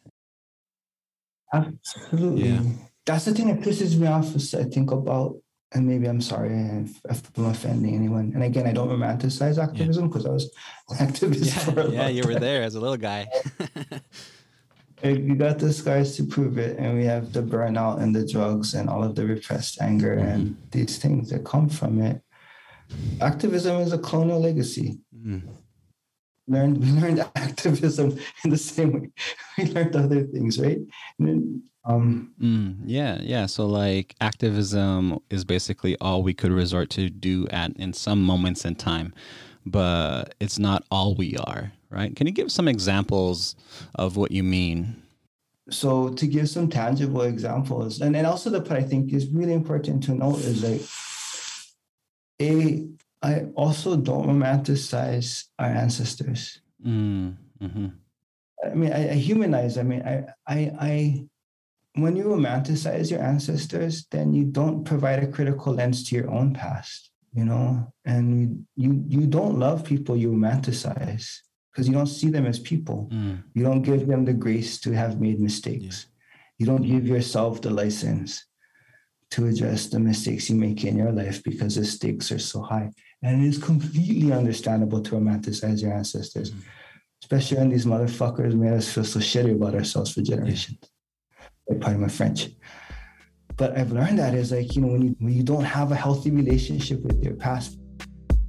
Absolutely. 1.51 2.49
Yeah 2.49 2.61
that's 3.05 3.25
the 3.25 3.33
thing 3.33 3.47
that 3.47 3.65
pisses 3.65 3.97
me 3.97 4.07
off. 4.07 4.35
Is 4.35 4.53
I 4.53 4.63
think 4.63 4.91
about, 4.91 5.37
and 5.73 5.87
maybe 5.87 6.07
I'm 6.07 6.21
sorry 6.21 6.53
if, 6.53 7.01
if 7.09 7.37
I'm 7.37 7.45
offending 7.45 7.95
anyone. 7.95 8.31
And 8.33 8.43
again, 8.43 8.67
I 8.67 8.71
don't 8.71 8.89
romanticize 8.89 9.61
activism 9.61 10.07
because 10.07 10.23
yeah. 10.23 10.29
I 10.29 10.33
was 10.33 10.51
an 10.89 11.07
activist 11.07 11.45
yeah, 11.45 11.73
for 11.73 11.79
a 11.81 11.89
yeah, 11.89 12.07
you 12.07 12.23
were 12.23 12.39
there 12.39 12.63
as 12.63 12.75
a 12.75 12.79
little 12.79 12.97
guy. 12.97 13.27
you 15.03 15.35
got 15.35 15.59
the 15.59 15.73
scars 15.73 16.15
to 16.17 16.23
prove 16.23 16.57
it, 16.57 16.77
and 16.77 16.97
we 16.97 17.05
have 17.05 17.33
the 17.33 17.41
burnout 17.41 18.01
and 18.01 18.15
the 18.15 18.25
drugs 18.25 18.73
and 18.73 18.89
all 18.89 19.03
of 19.03 19.15
the 19.15 19.25
repressed 19.25 19.81
anger 19.81 20.15
mm-hmm. 20.15 20.27
and 20.27 20.57
these 20.71 20.97
things 20.97 21.29
that 21.29 21.43
come 21.45 21.69
from 21.69 22.01
it. 22.01 22.21
Activism 23.21 23.77
is 23.77 23.91
a 23.91 23.97
colonial 23.97 24.39
legacy. 24.39 24.99
Mm-hmm 25.15 25.49
learned 26.47 26.77
we 26.77 26.91
learned 26.99 27.19
activism 27.35 28.17
in 28.43 28.49
the 28.49 28.57
same 28.57 28.91
way 28.91 29.09
we 29.57 29.65
learned 29.71 29.95
other 29.95 30.23
things 30.23 30.59
right 30.59 30.79
and 31.19 31.61
um, 31.85 32.33
mm, 32.41 32.77
yeah, 32.85 33.19
yeah. 33.21 33.45
So 33.45 33.65
like 33.65 34.15
activism 34.21 35.19
is 35.29 35.43
basically 35.43 35.97
all 35.99 36.23
we 36.23 36.33
could 36.33 36.51
resort 36.51 36.89
to 36.91 37.09
do 37.09 37.47
at 37.49 37.75
in 37.77 37.93
some 37.93 38.23
moments 38.23 38.63
in 38.63 38.75
time, 38.75 39.13
but 39.65 40.35
it's 40.39 40.57
not 40.57 40.85
all 40.91 41.15
we 41.15 41.35
are, 41.37 41.73
right? 41.89 42.15
Can 42.15 42.27
you 42.27 42.33
give 42.33 42.51
some 42.51 42.67
examples 42.67 43.55
of 43.95 44.15
what 44.15 44.31
you 44.31 44.43
mean? 44.43 45.01
So 45.69 46.09
to 46.09 46.27
give 46.27 46.49
some 46.49 46.69
tangible 46.69 47.21
examples, 47.21 48.01
and, 48.01 48.15
and 48.15 48.27
also 48.27 48.49
the 48.49 48.61
part 48.61 48.79
I 48.79 48.83
think 48.83 49.13
is 49.13 49.27
really 49.27 49.53
important 49.53 50.03
to 50.03 50.13
note 50.13 50.39
is 50.39 50.63
like 50.63 50.81
a 52.41 52.87
I 53.21 53.45
also 53.55 53.95
don't 53.95 54.27
romanticize 54.27 55.45
our 55.59 55.69
ancestors. 55.69 56.59
Mm, 56.85 57.37
mm-hmm. 57.61 57.87
I 58.65 58.73
mean, 58.73 58.91
I, 58.91 59.11
I 59.11 59.13
humanize. 59.13 59.77
I 59.77 59.83
mean, 59.83 60.01
I 60.01 60.25
I 60.47 60.71
I 60.79 61.27
when 61.95 62.15
you 62.15 62.25
romanticize 62.25 63.11
your 63.11 63.21
ancestors, 63.21 64.07
then 64.09 64.33
you 64.33 64.45
don't 64.45 64.83
provide 64.83 65.23
a 65.23 65.27
critical 65.27 65.73
lens 65.73 66.03
to 66.09 66.15
your 66.15 66.29
own 66.31 66.53
past, 66.53 67.11
you 67.33 67.45
know, 67.45 67.93
and 68.05 68.65
you 68.75 69.03
you 69.07 69.27
don't 69.27 69.59
love 69.59 69.85
people 69.85 70.17
you 70.17 70.31
romanticize 70.31 71.37
because 71.71 71.87
you 71.87 71.93
don't 71.93 72.07
see 72.07 72.29
them 72.29 72.45
as 72.45 72.59
people. 72.59 73.09
Mm. 73.11 73.43
You 73.53 73.63
don't 73.63 73.83
give 73.83 74.07
them 74.07 74.25
the 74.25 74.33
grace 74.33 74.79
to 74.81 74.91
have 74.91 75.21
made 75.21 75.39
mistakes. 75.39 76.07
Yeah. 76.07 76.39
You 76.59 76.65
don't 76.65 76.83
give 76.83 77.07
yourself 77.07 77.61
the 77.61 77.69
license 77.69 78.45
to 79.31 79.47
address 79.47 79.87
the 79.87 79.99
mistakes 79.99 80.49
you 80.49 80.55
make 80.55 80.83
in 80.83 80.95
your 80.95 81.11
life 81.11 81.43
because 81.43 81.75
the 81.75 81.85
stakes 81.85 82.31
are 82.31 82.39
so 82.39 82.61
high. 82.61 82.91
And 83.23 83.43
it 83.43 83.47
is 83.47 83.57
completely 83.57 84.31
understandable 84.31 85.01
to 85.01 85.15
romanticize 85.15 85.81
your 85.81 85.93
ancestors, 85.93 86.51
mm. 86.51 86.61
especially 87.21 87.57
when 87.57 87.69
these 87.69 87.85
motherfuckers 87.85 88.53
made 88.55 88.73
us 88.73 88.91
feel 88.91 89.03
so 89.03 89.19
shitty 89.19 89.55
about 89.55 89.75
ourselves 89.75 90.11
for 90.13 90.21
generations. 90.21 90.77
Yeah 90.81 90.89
pardon 91.79 92.01
my 92.01 92.07
French. 92.07 92.49
But 93.55 93.77
I've 93.77 93.91
learned 93.91 94.19
that 94.19 94.33
is 94.33 94.51
like, 94.51 94.75
you 94.75 94.81
know, 94.81 94.87
when 94.87 95.01
you, 95.01 95.15
when 95.19 95.33
you 95.33 95.43
don't 95.43 95.63
have 95.63 95.91
a 95.91 95.95
healthy 95.95 96.31
relationship 96.31 97.01
with 97.01 97.23
your 97.23 97.35
past, 97.35 97.77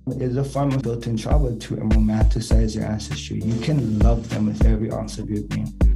it's 0.06 0.36
a 0.36 0.44
form 0.44 0.72
of 0.72 0.82
built-in 0.82 1.16
trauma 1.16 1.56
to 1.56 1.76
romanticize 1.76 2.74
your 2.74 2.84
ancestry. 2.84 3.40
You 3.40 3.60
can 3.60 3.98
love 3.98 4.28
them 4.28 4.46
with 4.46 4.64
every 4.64 4.92
ounce 4.92 5.18
of 5.18 5.30
your 5.30 5.42
being. 5.44 5.93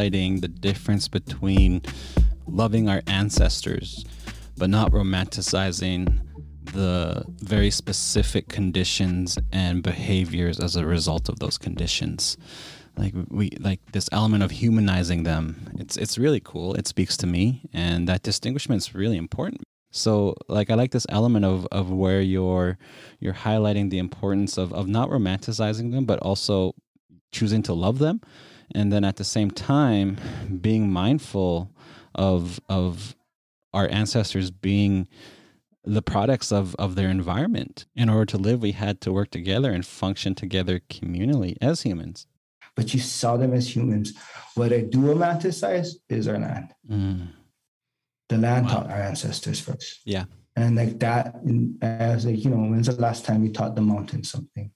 Highlighting 0.00 0.40
the 0.40 0.48
difference 0.48 1.08
between 1.08 1.82
loving 2.46 2.88
our 2.88 3.02
ancestors, 3.06 4.04
but 4.56 4.70
not 4.70 4.90
romanticizing 4.92 6.20
the 6.72 7.24
very 7.40 7.70
specific 7.70 8.48
conditions 8.48 9.38
and 9.52 9.82
behaviors 9.82 10.60
as 10.60 10.76
a 10.76 10.86
result 10.86 11.28
of 11.28 11.38
those 11.38 11.58
conditions. 11.58 12.36
Like 12.96 13.14
we 13.28 13.50
like 13.60 13.80
this 13.92 14.08
element 14.12 14.42
of 14.42 14.50
humanizing 14.50 15.22
them 15.22 15.70
it's 15.78 15.96
it's 15.96 16.18
really 16.18 16.40
cool. 16.40 16.74
It 16.74 16.86
speaks 16.86 17.16
to 17.18 17.26
me 17.26 17.62
and 17.72 18.08
that 18.08 18.22
distinguishment 18.22 18.82
is 18.82 18.94
really 18.94 19.16
important. 19.16 19.62
So 19.92 20.36
like 20.48 20.70
i 20.70 20.74
like 20.74 20.90
this 20.90 21.06
element 21.08 21.44
of 21.44 21.66
of 21.72 21.90
where 21.90 22.20
you're 22.20 22.78
you're 23.20 23.34
highlighting 23.34 23.90
the 23.90 23.98
importance 23.98 24.58
of 24.58 24.72
of 24.72 24.86
not 24.86 25.08
romanticizing 25.08 25.92
them 25.92 26.04
but 26.04 26.18
also 26.20 26.74
choosing 27.32 27.62
to 27.62 27.72
love 27.72 27.98
them 27.98 28.20
and 28.74 28.92
then 28.92 29.04
at 29.04 29.16
the 29.16 29.24
same 29.24 29.50
time 29.50 30.18
being 30.60 30.90
mindful 30.90 31.70
of 32.14 32.60
of 32.68 33.16
our 33.72 33.88
ancestors 33.88 34.50
being 34.50 35.08
the 35.84 36.02
products 36.02 36.52
of, 36.52 36.74
of 36.76 36.94
their 36.94 37.08
environment. 37.08 37.86
In 37.94 38.08
order 38.08 38.26
to 38.26 38.38
live, 38.38 38.60
we 38.60 38.72
had 38.72 39.00
to 39.02 39.12
work 39.12 39.30
together 39.30 39.70
and 39.70 39.86
function 39.86 40.34
together 40.34 40.80
communally 40.90 41.56
as 41.60 41.82
humans. 41.82 42.26
But 42.76 42.92
you 42.92 43.00
saw 43.00 43.36
them 43.36 43.54
as 43.54 43.74
humans. 43.74 44.12
What 44.54 44.72
I 44.72 44.80
do 44.80 44.98
romanticize 44.98 45.94
is 46.08 46.28
our 46.28 46.38
land. 46.38 46.74
Mm. 46.88 47.28
The 48.28 48.38
land 48.38 48.66
wow. 48.66 48.72
taught 48.72 48.90
our 48.90 49.00
ancestors 49.00 49.60
first. 49.60 50.00
Yeah. 50.04 50.24
And 50.56 50.76
like 50.76 50.98
that, 51.00 51.36
I 51.82 52.14
was 52.14 52.26
like, 52.26 52.44
you 52.44 52.50
know, 52.50 52.58
when's 52.58 52.86
the 52.86 53.00
last 53.00 53.24
time 53.24 53.42
we 53.42 53.50
taught 53.50 53.74
the 53.74 53.80
mountain 53.80 54.24
something 54.24 54.70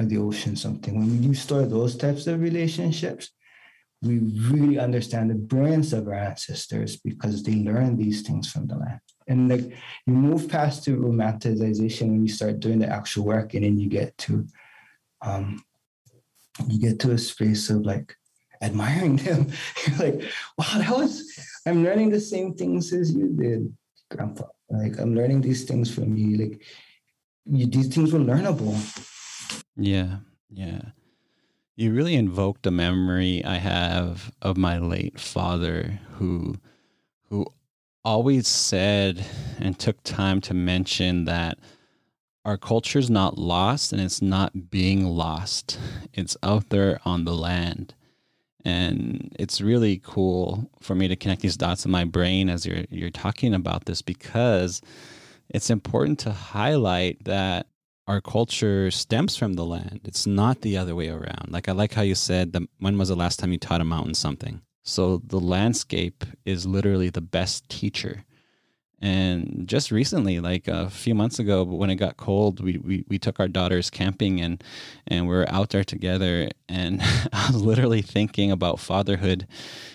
or 0.00 0.04
the 0.04 0.18
ocean 0.18 0.56
something? 0.56 0.98
When 0.98 1.22
you 1.22 1.34
store 1.34 1.66
those 1.66 1.96
types 1.96 2.26
of 2.26 2.40
relationships, 2.40 3.30
we 4.02 4.18
really 4.18 4.78
understand 4.78 5.30
the 5.30 5.34
brilliance 5.34 5.92
of 5.92 6.08
our 6.08 6.14
ancestors 6.14 6.96
because 6.96 7.42
they 7.42 7.56
learned 7.56 7.98
these 7.98 8.22
things 8.22 8.50
from 8.50 8.66
the 8.66 8.76
land. 8.76 9.00
And 9.28 9.48
like 9.48 9.72
you 10.06 10.14
move 10.14 10.48
past 10.48 10.84
to 10.84 10.96
romanticization 10.96 12.08
when 12.08 12.22
you 12.22 12.32
start 12.32 12.60
doing 12.60 12.78
the 12.78 12.88
actual 12.88 13.24
work 13.24 13.54
and 13.54 13.64
then 13.64 13.78
you 13.78 13.88
get 13.88 14.16
to 14.18 14.46
um 15.22 15.62
you 16.66 16.80
get 16.80 16.98
to 17.00 17.12
a 17.12 17.18
space 17.18 17.68
of 17.68 17.84
like 17.84 18.16
admiring 18.62 19.16
them. 19.16 19.48
You're 19.86 19.98
like 19.98 20.22
wow 20.58 20.78
that 20.78 20.90
was 20.90 21.30
i'm 21.66 21.84
learning 21.84 22.10
the 22.10 22.20
same 22.20 22.54
things 22.54 22.92
as 22.92 23.12
you 23.14 23.28
did 23.28 23.72
grandpa. 24.10 24.44
Like 24.70 24.98
i'm 24.98 25.14
learning 25.14 25.42
these 25.42 25.64
things 25.64 25.94
from 25.94 26.16
you. 26.16 26.38
Like 26.38 26.62
you, 27.44 27.66
these 27.66 27.94
things 27.94 28.12
were 28.12 28.18
learnable 28.18 28.74
yeah 29.80 30.18
yeah 30.50 30.80
you 31.76 31.92
really 31.92 32.14
invoked 32.14 32.66
a 32.66 32.70
memory 32.70 33.42
i 33.44 33.56
have 33.56 34.30
of 34.42 34.56
my 34.56 34.78
late 34.78 35.18
father 35.18 36.00
who 36.18 36.54
who 37.28 37.46
always 38.04 38.48
said 38.48 39.24
and 39.58 39.78
took 39.78 40.02
time 40.02 40.40
to 40.40 40.54
mention 40.54 41.24
that 41.24 41.58
our 42.44 42.56
culture 42.56 42.98
is 42.98 43.10
not 43.10 43.38
lost 43.38 43.92
and 43.92 44.00
it's 44.00 44.22
not 44.22 44.70
being 44.70 45.04
lost. 45.04 45.78
It's 46.12 46.36
out 46.42 46.70
there 46.70 47.00
on 47.04 47.24
the 47.24 47.34
land. 47.34 47.94
And 48.64 49.34
it's 49.38 49.60
really 49.60 50.00
cool 50.02 50.70
for 50.80 50.94
me 50.94 51.08
to 51.08 51.16
connect 51.16 51.42
these 51.42 51.56
dots 51.56 51.84
in 51.84 51.90
my 51.90 52.04
brain 52.04 52.50
as 52.50 52.66
you're 52.66 52.84
you're 52.90 53.10
talking 53.10 53.54
about 53.54 53.86
this 53.86 54.02
because 54.02 54.82
it's 55.48 55.70
important 55.70 56.18
to 56.20 56.32
highlight 56.32 57.24
that 57.24 57.66
our 58.10 58.20
culture 58.20 58.90
stems 58.90 59.36
from 59.36 59.52
the 59.52 59.64
land. 59.64 60.00
It's 60.04 60.26
not 60.26 60.62
the 60.62 60.76
other 60.76 60.96
way 60.96 61.10
around. 61.10 61.46
Like 61.48 61.68
I 61.68 61.72
like 61.72 61.94
how 61.94 62.02
you 62.02 62.16
said 62.16 62.52
that 62.52 62.62
when 62.80 62.98
was 62.98 63.08
the 63.08 63.14
last 63.14 63.38
time 63.38 63.52
you 63.52 63.58
taught 63.58 63.80
a 63.80 63.84
mountain 63.84 64.14
something? 64.14 64.62
So 64.82 65.18
the 65.24 65.38
landscape 65.38 66.24
is 66.44 66.66
literally 66.66 67.10
the 67.10 67.20
best 67.20 67.68
teacher. 67.68 68.24
And 69.00 69.62
just 69.66 69.92
recently, 69.92 70.40
like 70.40 70.66
a 70.66 70.90
few 70.90 71.14
months 71.14 71.38
ago, 71.38 71.62
when 71.62 71.88
it 71.88 71.94
got 71.94 72.16
cold, 72.16 72.58
we, 72.60 72.78
we, 72.78 73.04
we 73.08 73.18
took 73.18 73.38
our 73.38 73.46
daughters 73.46 73.90
camping 73.90 74.40
and, 74.40 74.62
and 75.06 75.28
we 75.28 75.36
are 75.36 75.48
out 75.48 75.70
there 75.70 75.84
together. 75.84 76.50
And 76.68 77.00
I 77.32 77.46
was 77.52 77.62
literally 77.62 78.02
thinking 78.02 78.50
about 78.50 78.80
fatherhood 78.80 79.46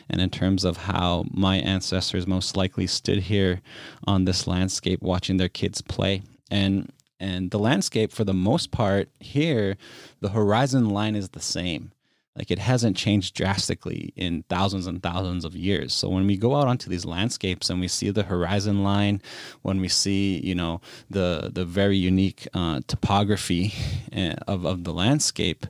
and 0.09 0.21
in 0.21 0.29
terms 0.29 0.63
of 0.63 0.77
how 0.77 1.25
my 1.31 1.57
ancestors 1.57 2.25
most 2.25 2.55
likely 2.55 2.87
stood 2.87 3.23
here 3.23 3.61
on 4.07 4.23
this 4.23 4.47
landscape 4.47 5.01
watching 5.01 5.35
their 5.35 5.49
kids 5.49 5.81
play. 5.81 6.23
And 6.49 6.91
and 7.19 7.51
the 7.51 7.59
landscape 7.59 8.11
for 8.11 8.23
the 8.23 8.33
most 8.33 8.71
part 8.71 9.09
here, 9.19 9.77
the 10.21 10.29
horizon 10.29 10.89
line 10.89 11.15
is 11.15 11.29
the 11.29 11.41
same. 11.41 11.91
Like 12.35 12.51
it 12.51 12.59
hasn't 12.59 12.97
changed 12.97 13.33
drastically 13.33 14.11
in 14.17 14.43
thousands 14.49 14.87
and 14.87 15.01
thousands 15.01 15.45
of 15.45 15.55
years. 15.55 15.93
So 15.93 16.09
when 16.09 16.27
we 16.27 16.35
go 16.35 16.55
out 16.55 16.67
onto 16.67 16.89
these 16.89 17.05
landscapes 17.05 17.69
and 17.69 17.79
we 17.79 17.87
see 17.87 18.09
the 18.09 18.23
horizon 18.23 18.83
line 18.83 19.21
when 19.61 19.79
we 19.79 19.87
see 19.87 20.41
you 20.43 20.53
know 20.53 20.81
the 21.09 21.49
the 21.53 21.63
very 21.63 21.95
unique 21.95 22.45
uh, 22.53 22.81
topography 22.87 23.73
eh, 24.11 24.35
of, 24.47 24.65
of 24.65 24.83
the 24.83 24.93
landscape 24.93 25.65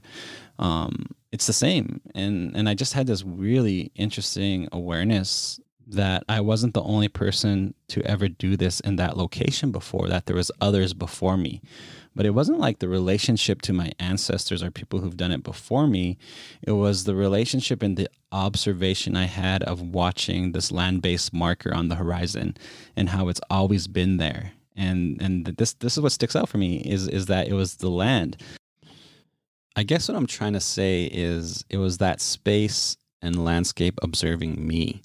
um, 0.58 1.08
it's 1.32 1.48
the 1.48 1.54
same. 1.54 2.02
And 2.16 2.56
and 2.56 2.68
i 2.68 2.74
just 2.74 2.94
had 2.94 3.08
this 3.08 3.24
really 3.24 3.92
interesting 3.96 4.68
awareness 4.72 5.60
that 5.88 6.24
I 6.28 6.42
wasn't 6.42 6.74
the 6.74 6.84
only 6.84 7.08
person 7.08 7.74
to 7.90 8.02
ever 8.04 8.28
do 8.28 8.58
this 8.58 8.80
in 8.80 8.96
that 8.96 9.18
location 9.18 9.72
before, 9.72 10.08
that 10.08 10.26
there 10.26 10.36
was 10.36 10.52
others 10.60 10.94
before 10.94 11.38
me. 11.38 11.62
But 12.16 12.26
it 12.26 12.32
wasn't 12.32 12.60
like 12.60 12.80
the 12.80 12.88
relationship 12.88 13.62
to 13.64 13.74
my 13.74 13.92
ancestors 14.00 14.64
or 14.64 14.72
people 14.72 15.00
who've 15.00 15.18
done 15.18 15.32
it 15.32 15.44
before 15.44 15.86
me. 15.86 16.18
It 16.62 16.72
was 16.72 17.04
the 17.04 17.16
relationship 17.16 17.84
and 17.84 17.98
the 17.98 18.10
observation 18.32 19.16
I 19.16 19.26
had 19.26 19.64
of 19.64 19.82
watching 19.82 20.52
this 20.52 20.72
land-based 20.72 21.34
marker 21.34 21.74
on 21.74 21.90
the 21.90 21.96
horizon 21.96 22.56
and 22.96 23.10
how 23.10 23.28
it's 23.28 23.42
always 23.50 23.88
been 23.88 24.18
there. 24.18 24.54
And 24.78 25.22
and 25.22 25.46
this 25.46 25.74
this 25.74 25.96
is 25.96 26.04
what 26.04 26.12
sticks 26.12 26.36
out 26.36 26.50
for 26.50 26.58
me 26.58 26.78
is 26.78 27.08
is 27.08 27.28
that 27.28 27.48
it 27.48 27.54
was 27.54 27.78
the 27.78 27.90
land. 27.90 28.38
I 29.78 29.84
guess 29.84 30.08
what 30.08 30.18
I'm 30.18 30.28
trying 30.28 30.54
to 30.54 30.62
say 30.62 31.06
is 31.06 31.66
it 31.70 31.78
was 31.78 31.98
that 31.98 32.22
space 32.22 32.98
and 33.22 33.44
landscape 33.44 34.00
observing 34.02 34.66
me. 34.66 35.02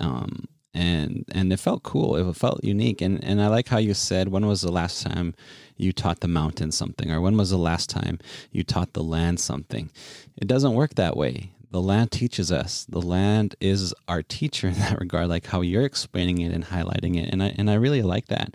Um, 0.00 0.46
and 0.74 1.24
and 1.30 1.52
it 1.52 1.60
felt 1.60 1.84
cool. 1.84 2.16
It 2.16 2.36
felt 2.36 2.64
unique, 2.64 3.00
and 3.00 3.22
and 3.24 3.40
I 3.40 3.46
like 3.46 3.68
how 3.68 3.78
you 3.78 3.94
said, 3.94 4.28
"When 4.28 4.46
was 4.46 4.60
the 4.60 4.72
last 4.72 5.06
time 5.06 5.34
you 5.76 5.92
taught 5.92 6.20
the 6.20 6.28
mountain 6.28 6.72
something?" 6.72 7.10
or 7.12 7.20
"When 7.20 7.36
was 7.36 7.50
the 7.50 7.58
last 7.58 7.88
time 7.88 8.18
you 8.50 8.64
taught 8.64 8.92
the 8.92 9.02
land 9.02 9.38
something?" 9.38 9.90
It 10.36 10.48
doesn't 10.48 10.74
work 10.74 10.96
that 10.96 11.16
way. 11.16 11.52
The 11.70 11.80
land 11.80 12.10
teaches 12.10 12.50
us. 12.52 12.86
The 12.88 13.00
land 13.00 13.54
is 13.60 13.94
our 14.08 14.22
teacher 14.22 14.68
in 14.72 14.74
that 14.74 14.98
regard, 14.98 15.28
like 15.28 15.46
how 15.46 15.60
you're 15.60 15.84
explaining 15.84 16.40
it 16.40 16.52
and 16.52 16.64
highlighting 16.64 17.16
it, 17.22 17.30
and 17.32 17.42
I 17.42 17.54
and 17.56 17.70
I 17.70 17.74
really 17.74 18.02
like 18.02 18.26
that. 18.26 18.54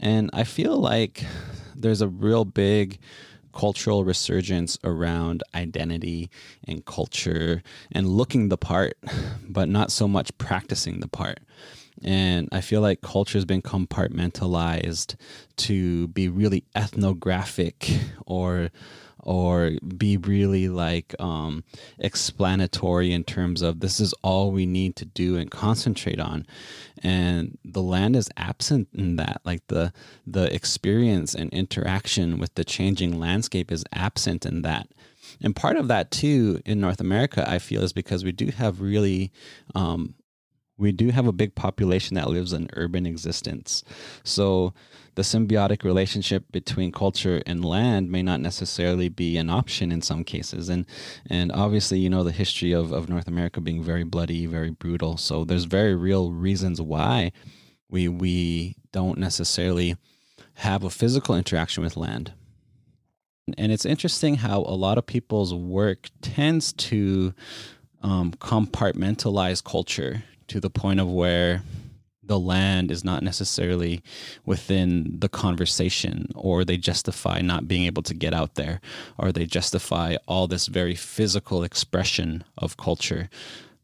And 0.00 0.30
I 0.32 0.42
feel 0.42 0.76
like 0.76 1.24
there's 1.76 2.00
a 2.00 2.08
real 2.08 2.44
big 2.44 2.98
cultural 3.52 4.04
resurgence 4.04 4.78
around 4.84 5.42
identity 5.54 6.30
and 6.66 6.84
culture 6.84 7.62
and 7.90 8.08
looking 8.08 8.48
the 8.48 8.56
part, 8.56 8.96
but 9.48 9.68
not 9.68 9.90
so 9.90 10.08
much 10.08 10.36
practicing 10.38 11.00
the 11.00 11.08
part. 11.08 11.40
And 12.02 12.48
I 12.50 12.60
feel 12.60 12.80
like 12.80 13.00
culture 13.00 13.38
has 13.38 13.44
been 13.44 13.62
compartmentalized 13.62 15.14
to 15.58 16.08
be 16.08 16.28
really 16.28 16.64
ethnographic 16.74 17.90
or 18.26 18.70
or 19.22 19.72
be 19.96 20.16
really 20.16 20.68
like 20.68 21.14
um, 21.18 21.64
explanatory 21.98 23.12
in 23.12 23.24
terms 23.24 23.62
of 23.62 23.80
this 23.80 24.00
is 24.00 24.12
all 24.22 24.50
we 24.50 24.66
need 24.66 24.96
to 24.96 25.04
do 25.04 25.36
and 25.36 25.50
concentrate 25.50 26.20
on. 26.20 26.46
And 27.02 27.58
the 27.64 27.82
land 27.82 28.16
is 28.16 28.28
absent 28.36 28.88
in 28.94 29.16
that. 29.16 29.40
Like 29.44 29.66
the 29.68 29.92
the 30.26 30.52
experience 30.54 31.34
and 31.34 31.52
interaction 31.52 32.38
with 32.38 32.54
the 32.54 32.64
changing 32.64 33.18
landscape 33.18 33.72
is 33.72 33.84
absent 33.92 34.46
in 34.46 34.62
that. 34.62 34.88
And 35.42 35.56
part 35.56 35.76
of 35.76 35.88
that 35.88 36.10
too 36.10 36.60
in 36.64 36.80
north 36.80 37.00
america 37.00 37.48
i 37.48 37.58
feel 37.58 37.82
is 37.82 37.92
because 37.92 38.24
we 38.24 38.32
do 38.32 38.46
have 38.50 38.80
really 38.80 39.32
um, 39.74 40.14
we 40.78 40.92
do 40.92 41.10
have 41.10 41.26
a 41.26 41.32
big 41.32 41.54
population 41.54 42.14
that 42.14 42.28
lives 42.28 42.52
in 42.52 42.68
urban 42.74 43.06
existence 43.06 43.84
so 44.24 44.72
the 45.14 45.22
symbiotic 45.22 45.84
relationship 45.84 46.44
between 46.52 46.90
culture 46.90 47.42
and 47.44 47.64
land 47.64 48.10
may 48.10 48.22
not 48.22 48.40
necessarily 48.40 49.08
be 49.08 49.36
an 49.36 49.50
option 49.50 49.92
in 49.92 50.00
some 50.00 50.24
cases. 50.24 50.68
And 50.68 50.86
and 51.28 51.52
obviously, 51.52 51.98
you 51.98 52.08
know, 52.08 52.24
the 52.24 52.32
history 52.32 52.72
of, 52.72 52.92
of 52.92 53.08
North 53.08 53.28
America 53.28 53.60
being 53.60 53.82
very 53.82 54.04
bloody, 54.04 54.46
very 54.46 54.70
brutal. 54.70 55.16
So 55.16 55.44
there's 55.44 55.64
very 55.64 55.94
real 55.94 56.32
reasons 56.32 56.80
why 56.80 57.32
we 57.90 58.08
we 58.08 58.76
don't 58.90 59.18
necessarily 59.18 59.96
have 60.54 60.82
a 60.82 60.90
physical 60.90 61.34
interaction 61.34 61.82
with 61.82 61.96
land. 61.96 62.32
And 63.58 63.72
it's 63.72 63.84
interesting 63.84 64.36
how 64.36 64.60
a 64.60 64.76
lot 64.76 64.98
of 64.98 65.04
people's 65.04 65.52
work 65.52 66.08
tends 66.22 66.72
to 66.74 67.34
um, 68.02 68.32
compartmentalize 68.32 69.62
culture 69.62 70.24
to 70.52 70.60
the 70.60 70.68
point 70.68 71.00
of 71.00 71.10
where 71.10 71.62
the 72.22 72.38
land 72.38 72.90
is 72.90 73.02
not 73.02 73.22
necessarily 73.22 74.02
within 74.44 75.18
the 75.18 75.28
conversation 75.28 76.30
or 76.34 76.62
they 76.62 76.76
justify 76.76 77.40
not 77.40 77.66
being 77.66 77.84
able 77.86 78.02
to 78.02 78.12
get 78.12 78.34
out 78.34 78.54
there 78.54 78.80
or 79.16 79.32
they 79.32 79.46
justify 79.46 80.16
all 80.28 80.46
this 80.46 80.66
very 80.66 80.94
physical 80.94 81.62
expression 81.62 82.44
of 82.58 82.76
culture. 82.76 83.30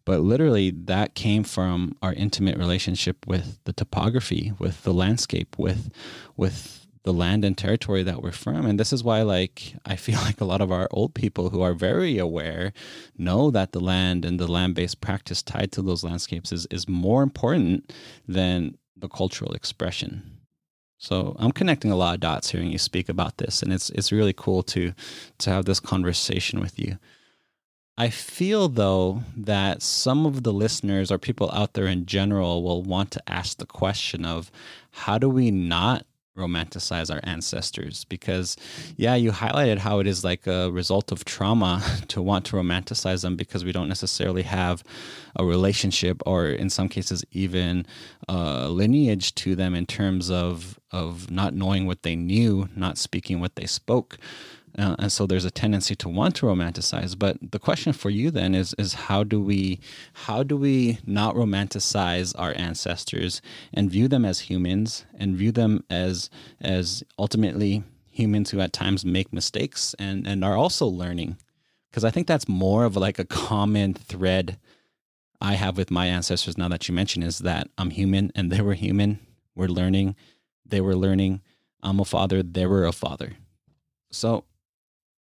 But 0.05 0.21
literally 0.21 0.71
that 0.71 1.14
came 1.14 1.43
from 1.43 1.97
our 2.03 2.12
intimate 2.12 2.59
relationship 2.59 3.27
with 3.27 3.59
the 3.64 3.73
topography 3.73 4.53
with 4.59 4.83
the 4.83 4.93
landscape 4.93 5.59
with 5.59 5.91
with 6.37 6.78
the 7.09 7.13
land 7.15 7.43
and 7.43 7.57
territory 7.57 8.03
that 8.03 8.23
we're 8.23 8.33
from. 8.33 8.67
And 8.67 8.79
this 8.79 8.93
is 8.93 9.03
why, 9.03 9.23
like, 9.23 9.75
I 9.87 9.97
feel 9.97 10.21
like 10.29 10.43
a 10.43 10.45
lot 10.45 10.61
of 10.61 10.71
our 10.71 10.89
old 10.91 11.15
people 11.15 11.49
who 11.49 11.63
are 11.63 11.73
very 11.73 12.19
aware 12.19 12.75
know 13.17 13.51
that 13.51 13.73
the 13.73 13.81
land 13.81 14.27
and 14.27 14.39
the 14.39 14.47
land 14.47 14.75
based 14.75 15.01
practice 15.01 15.43
tied 15.43 15.73
to 15.73 15.81
those 15.81 16.05
landscapes 16.05 16.53
is, 16.53 16.67
is 16.71 16.87
more 16.87 17.23
important 17.23 17.95
than 18.27 18.77
the 18.95 19.09
cultural 19.09 19.55
expression. 19.55 20.39
So 20.99 21.35
I'm 21.39 21.53
connecting 21.53 21.91
a 21.91 21.97
lot 21.97 22.13
of 22.13 22.21
dots 22.21 22.51
hearing 22.51 22.71
you 22.71 22.79
speak 22.79 23.09
about 23.09 23.39
this, 23.39 23.63
and 23.63 23.73
it's 23.73 23.89
it's 23.91 24.11
really 24.11 24.35
cool 24.35 24.65
to 24.65 24.93
to 25.39 25.51
have 25.51 25.65
this 25.65 25.79
conversation 25.79 26.61
with 26.61 26.77
you. 26.77 26.99
I 27.97 28.11
feel 28.11 28.69
though 28.69 29.23
that 29.37 29.81
some 29.81 30.27
of 30.27 30.43
the 30.43 30.53
listeners 30.53 31.13
or 31.13 31.19
people 31.19 31.51
out 31.53 31.75
there 31.75 31.87
in 31.87 32.05
general 32.05 32.65
will 32.65 32.83
want 32.83 33.13
to 33.13 33.23
ask 33.29 33.59
the 33.59 33.67
question 33.67 34.25
of 34.25 34.51
how 34.91 35.19
do 35.19 35.29
we 35.31 35.53
not 35.53 36.05
romanticize 36.39 37.12
our 37.12 37.20
ancestors 37.24 38.05
because 38.05 38.57
yeah 38.97 39.14
you 39.14 39.30
highlighted 39.30 39.78
how 39.78 39.99
it 39.99 40.07
is 40.07 40.24
like 40.24 40.47
a 40.47 40.70
result 40.70 41.12
of 41.12 41.24
trauma 41.24 41.82
to 42.09 42.22
want 42.22 42.45
to 42.47 42.57
romanticize 42.57 43.22
them 43.22 43.36
because 43.36 43.64
we 43.64 43.72
don't 43.72 43.89
necessarily 43.89 44.43
have 44.43 44.82
a 45.36 45.45
relationship 45.45 46.22
or 46.26 46.47
in 46.47 46.70
some 46.70 46.89
cases 46.89 47.24
even 47.32 47.84
a 48.28 48.68
lineage 48.68 49.34
to 49.34 49.55
them 49.55 49.74
in 49.74 49.86
terms 49.86 50.30
of 50.30 50.78
of 50.93 51.30
not 51.30 51.53
knowing 51.55 51.86
what 51.86 52.03
they 52.03 52.16
knew 52.16 52.68
not 52.76 52.97
speaking 52.97 53.41
what 53.41 53.57
they 53.57 53.66
spoke 53.66 54.18
uh, 54.79 54.95
and 54.99 55.11
so 55.11 55.26
there's 55.26 55.45
a 55.45 55.51
tendency 55.51 55.95
to 55.97 56.09
want 56.09 56.37
to 56.37 56.47
romanticize. 56.47 57.18
But 57.18 57.37
the 57.53 57.59
question 57.59 57.93
for 57.93 58.11
you 58.11 58.31
then 58.31 58.55
is 58.55 58.74
is 58.79 58.95
how 58.95 59.24
do 59.24 59.41
we 59.41 59.81
how 60.12 60.43
do 60.43 60.57
we 60.57 60.99
not 61.07 61.35
romanticize 61.35 62.35
our 62.39 62.55
ancestors 62.57 63.43
and 63.74 63.91
view 63.91 64.09
them 64.09 64.24
as 64.24 64.41
humans 64.41 65.05
and 65.18 65.37
view 65.37 65.53
them 65.53 65.85
as 65.91 66.31
as 66.61 67.03
ultimately 67.18 67.83
humans 68.11 68.51
who 68.51 68.61
at 68.61 68.72
times 68.72 69.05
make 69.05 69.33
mistakes 69.33 69.95
and 69.99 70.26
and 70.26 70.45
are 70.45 70.57
also 70.57 70.87
learning 70.87 71.37
because 71.91 72.05
I 72.05 72.11
think 72.11 72.26
that's 72.26 72.49
more 72.49 72.85
of 72.85 72.97
like 72.97 73.18
a 73.18 73.24
common 73.24 73.95
thread 73.95 74.59
I 75.41 75.55
have 75.55 75.76
with 75.76 75.91
my 75.91 76.07
ancestors 76.07 76.59
now 76.59 76.68
that 76.68 76.89
you 76.89 76.95
mention 76.95 77.22
is 77.22 77.39
that 77.41 77.68
I'm 77.79 77.91
human 77.91 78.33
and 78.35 78.51
they 78.51 78.61
were 78.61 78.74
human. 78.74 79.20
We're 79.55 79.68
learning. 79.68 80.16
They 80.66 80.81
were 80.81 80.97
learning. 80.97 81.43
I'm 81.83 82.01
a 82.01 82.05
father. 82.05 82.43
They 82.43 82.66
were 82.66 82.85
a 82.85 82.93
father. 82.93 83.37
So 84.11 84.45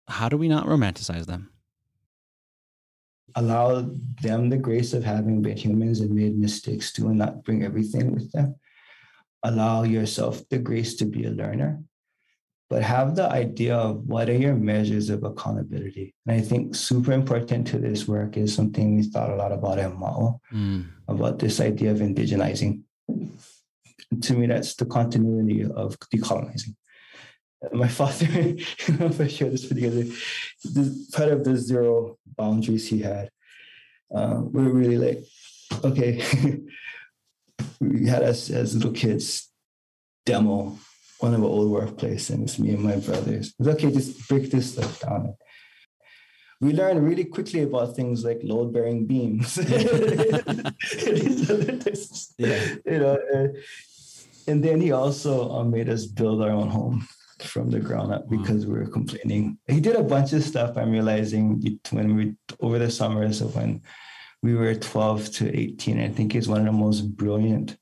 how 0.09 0.29
do 0.29 0.37
we 0.37 0.49
not 0.49 0.67
romanticize 0.67 1.27
them? 1.27 1.51
Allow 3.37 3.91
them 4.23 4.49
the 4.49 4.59
grace 4.59 4.93
of 4.93 5.03
having 5.03 5.43
been 5.43 5.57
humans 5.57 6.01
and 6.01 6.11
made 6.11 6.39
mistakes 6.39 6.93
too, 6.93 7.09
and 7.09 7.19
not 7.19 7.43
bring 7.43 7.65
everything 7.65 8.13
with 8.13 8.31
them. 8.33 8.55
Allow 9.43 9.83
yourself 9.83 10.49
the 10.49 10.59
grace 10.59 10.95
to 10.97 11.05
be 11.05 11.25
a 11.25 11.31
learner, 11.31 11.83
but 12.71 12.83
have 12.83 13.17
the 13.17 13.29
idea 13.29 13.77
of 13.77 14.05
what 14.07 14.29
are 14.29 14.37
your 14.37 14.55
measures 14.55 15.11
of 15.11 15.25
accountability. 15.25 16.15
And 16.27 16.37
I 16.37 16.41
think 16.41 16.75
super 16.75 17.13
important 17.13 17.67
to 17.69 17.79
this 17.79 18.07
work 18.07 18.37
is 18.37 18.55
something 18.55 18.97
we 18.97 19.03
thought 19.03 19.31
a 19.31 19.37
lot 19.37 19.53
about 19.53 19.79
at 19.79 19.93
Ma'o, 19.93 20.39
mm. 20.53 20.87
about 21.09 21.39
this 21.41 21.61
idea 21.61 21.91
of 21.91 21.99
indigenizing. 21.99 22.83
To 24.23 24.33
me, 24.35 24.47
that's 24.47 24.77
the 24.77 24.87
continuity 24.87 25.65
of 25.65 25.99
decolonizing 26.15 26.77
my 27.73 27.89
father, 27.89 28.27
I 28.33 28.57
don't 28.87 29.01
know 29.01 29.07
if 29.07 29.21
I 29.21 29.29
shared 29.29 29.53
this 29.53 29.69
with 29.69 29.79
you 29.79 29.91
guys, 29.91 31.11
part 31.13 31.31
of 31.31 31.45
the 31.45 31.57
zero 31.57 32.19
boundaries 32.37 32.89
he 32.89 33.01
had, 33.01 33.31
uh, 34.15 34.41
we 34.43 34.63
were 34.63 34.73
really 34.73 34.99
like, 34.99 35.25
okay, 35.85 36.61
we 37.81 38.07
had 38.07 38.23
us 38.23 38.51
as 38.51 38.75
little 38.75 38.93
kids 38.93 39.51
demo 40.27 40.79
one 41.21 41.35
of 41.35 41.43
our 41.43 41.49
old 41.49 41.71
workplace, 41.71 42.31
and 42.31 42.43
it's 42.43 42.59
me 42.59 42.71
and 42.71 42.83
my 42.83 42.97
brothers. 42.97 43.55
It's 43.59 43.69
okay, 43.69 43.91
just 43.91 44.29
break 44.29 44.51
this 44.51 44.73
stuff 44.73 45.01
down. 45.01 45.35
We 46.61 46.73
learned 46.73 47.05
really 47.05 47.25
quickly 47.25 47.63
about 47.63 47.97
things 47.97 48.25
like 48.25 48.41
load 48.43 48.73
bearing 48.73 49.07
beams. 49.07 49.57
yeah. 52.39 52.75
You 52.87 52.99
know, 52.99 53.19
uh, 53.35 53.49
and 54.47 54.63
then 54.63 54.81
he 54.81 54.93
also 54.93 55.51
uh, 55.51 55.65
made 55.65 55.89
us 55.89 56.07
build 56.07 56.43
our 56.43 56.51
own 56.51 56.69
home 56.69 57.09
from 57.43 57.71
the 57.71 57.81
ground 57.81 58.13
up 58.13 58.29
because 58.29 58.67
we 58.67 58.75
were 58.75 58.87
complaining. 58.87 59.59
He 59.67 59.81
did 59.81 59.97
a 59.97 60.03
bunch 60.03 60.33
of 60.33 60.43
stuff. 60.43 60.77
I'm 60.77 60.91
realizing 60.91 61.79
when 61.91 62.17
we 62.17 62.35
over 62.61 62.79
the 62.79 62.91
summers 62.91 63.41
of 63.41 63.55
when 63.57 63.83
we 64.43 64.55
were 64.55 64.75
12 64.75 65.31
to 65.33 65.59
18. 65.59 66.01
I 66.01 66.09
think 66.09 66.33
he's 66.33 66.49
one 66.49 66.61
of 66.61 66.67
the 66.67 66.73
most 66.73 67.01
brilliant 67.17 67.77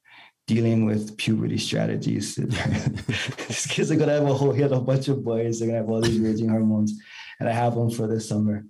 dealing 0.46 0.84
with 0.84 1.16
puberty 1.16 1.58
strategies. 1.58 2.34
These 2.36 3.66
kids 3.68 3.90
are 3.90 3.96
gonna 3.96 4.12
have 4.12 4.28
a 4.28 4.34
whole. 4.34 4.52
He 4.52 4.62
had 4.62 4.72
a 4.72 4.80
bunch 4.80 5.08
of 5.08 5.24
boys. 5.24 5.58
They're 5.58 5.68
gonna 5.68 5.78
have 5.78 5.90
all 5.90 6.00
these 6.00 6.18
raging 6.18 6.48
hormones, 6.48 6.98
and 7.40 7.48
I 7.48 7.52
have 7.52 7.74
them 7.74 7.90
for 7.90 8.06
the 8.06 8.20
summer. 8.20 8.64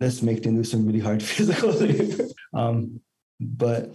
Let's 0.00 0.22
make 0.22 0.42
them 0.42 0.56
do 0.56 0.64
some 0.64 0.86
really 0.86 1.00
hard 1.00 1.22
physical 1.32 1.70
labor. 1.70 2.24
Um, 2.52 3.00
but 3.40 3.94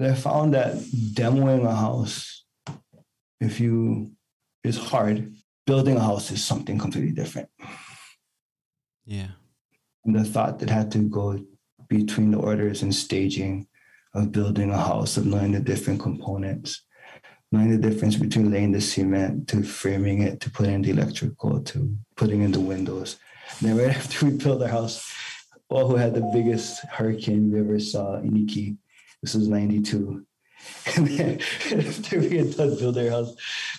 I 0.00 0.14
found 0.14 0.54
that 0.54 0.74
demoing 0.74 1.64
a 1.64 1.74
house, 1.74 2.44
if 3.40 3.60
you 3.60 4.15
is 4.66 4.78
hard. 4.78 5.32
Building 5.66 5.96
a 5.96 6.00
house 6.00 6.30
is 6.30 6.44
something 6.44 6.78
completely 6.78 7.12
different. 7.12 7.48
Yeah. 9.04 9.28
And 10.04 10.14
the 10.14 10.24
thought 10.24 10.58
that 10.60 10.70
had 10.70 10.90
to 10.92 10.98
go 10.98 11.40
between 11.88 12.30
the 12.30 12.38
orders 12.38 12.82
and 12.82 12.94
staging 12.94 13.66
of 14.14 14.32
building 14.32 14.70
a 14.70 14.78
house, 14.78 15.16
of 15.16 15.26
knowing 15.26 15.52
the 15.52 15.60
different 15.60 16.00
components, 16.00 16.82
knowing 17.52 17.70
the 17.70 17.90
difference 17.90 18.16
between 18.16 18.50
laying 18.50 18.72
the 18.72 18.80
cement 18.80 19.48
to 19.48 19.62
framing 19.62 20.22
it, 20.22 20.40
to 20.40 20.50
putting 20.50 20.74
in 20.74 20.82
the 20.82 20.90
electrical, 20.90 21.60
to 21.60 21.96
putting 22.16 22.42
in 22.42 22.52
the 22.52 22.60
windows. 22.60 23.16
And 23.60 23.68
then 23.68 23.76
right 23.76 23.96
after 23.96 24.26
we 24.26 24.32
built 24.32 24.62
our 24.62 24.68
house, 24.68 25.12
all 25.68 25.88
who 25.88 25.96
had 25.96 26.14
the 26.14 26.30
biggest 26.32 26.84
hurricane 26.86 27.50
we 27.52 27.60
ever 27.60 27.78
saw, 27.78 28.20
Iniki, 28.20 28.76
this 29.22 29.34
was 29.34 29.48
92. 29.48 30.24
And 30.96 31.08
then 31.08 31.40
after 31.88 32.20
we 32.20 32.38
had 32.38 32.56
done 32.56 32.76
building 32.78 33.06
our 33.06 33.10
house, 33.10 33.34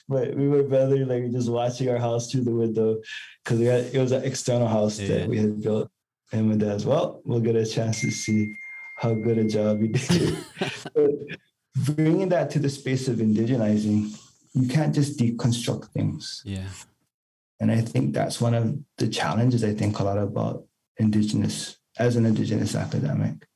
but 0.10 0.36
we 0.36 0.50
were 0.50 0.64
rather 0.64 1.06
like 1.06 1.32
just 1.32 1.50
watching 1.50 1.90
our 1.90 1.98
house 1.98 2.30
through 2.30 2.44
the 2.44 2.52
window 2.52 3.02
because 3.44 3.62
it 3.62 3.98
was 3.98 4.12
an 4.12 4.24
external 4.24 4.68
house 4.68 5.00
yeah. 5.00 5.20
that 5.20 5.30
we 5.30 5.38
had 5.38 5.62
built. 5.62 5.90
And 6.34 6.50
my 6.50 6.58
dad's, 6.58 6.86
well, 6.86 7.22
we'll 7.24 7.40
get 7.40 7.56
a 7.56 7.66
chance 7.66 8.02
to 8.02 8.12
see 8.12 8.54
how 8.98 9.14
good 9.14 9.38
a 9.38 9.46
job 9.46 9.80
we 9.80 9.88
did. 9.88 10.38
bringing 11.78 12.30
that 12.30 12.50
to 12.52 12.60
the 12.60 12.70
space 12.70 13.08
of 13.08 13.18
indigenizing, 13.18 14.18
you 14.54 14.68
can't 14.68 14.94
just 14.94 15.20
deconstruct 15.20 15.90
things. 15.90 16.42
Yeah. 16.46 16.68
And 17.60 17.72
I 17.72 17.82
think 17.82 18.14
that's 18.14 18.42
one 18.42 18.54
of 18.54 18.78
the 18.98 19.08
challenges 19.08 19.64
I 19.64 19.74
think 19.74 20.00
a 20.00 20.04
lot 20.04 20.18
about 20.18 20.66
indigenous 20.98 21.78
as 21.98 22.16
an 22.16 22.26
indigenous 22.26 22.76
academic 22.76 23.47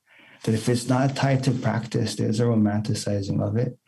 that 0.44 0.54
if 0.54 0.68
it's 0.68 0.88
not 0.88 1.16
tied 1.16 1.44
to 1.44 1.52
practice, 1.52 2.16
there's 2.16 2.40
a 2.40 2.44
romanticizing 2.44 3.40
of 3.40 3.56
it. 3.56 3.78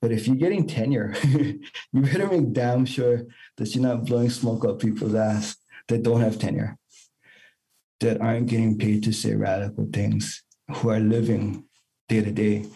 But 0.00 0.12
if 0.12 0.26
you're 0.26 0.36
getting 0.36 0.66
tenure, 0.66 1.14
you 1.24 1.60
better 1.92 2.28
make 2.28 2.52
damn 2.52 2.84
sure 2.86 3.22
that 3.56 3.74
you're 3.74 3.82
not 3.82 4.04
blowing 4.04 4.30
smoke 4.30 4.64
up 4.64 4.80
people's 4.80 5.14
ass 5.14 5.56
that 5.88 6.02
don't 6.02 6.20
have 6.20 6.38
tenure, 6.38 6.76
that 8.00 8.20
aren't 8.20 8.48
getting 8.48 8.78
paid 8.78 9.04
to 9.04 9.12
say 9.12 9.34
radical 9.34 9.88
things, 9.92 10.42
who 10.76 10.90
are 10.90 11.00
living 11.00 11.64
day 12.08 12.22
to 12.22 12.30
day 12.30 12.66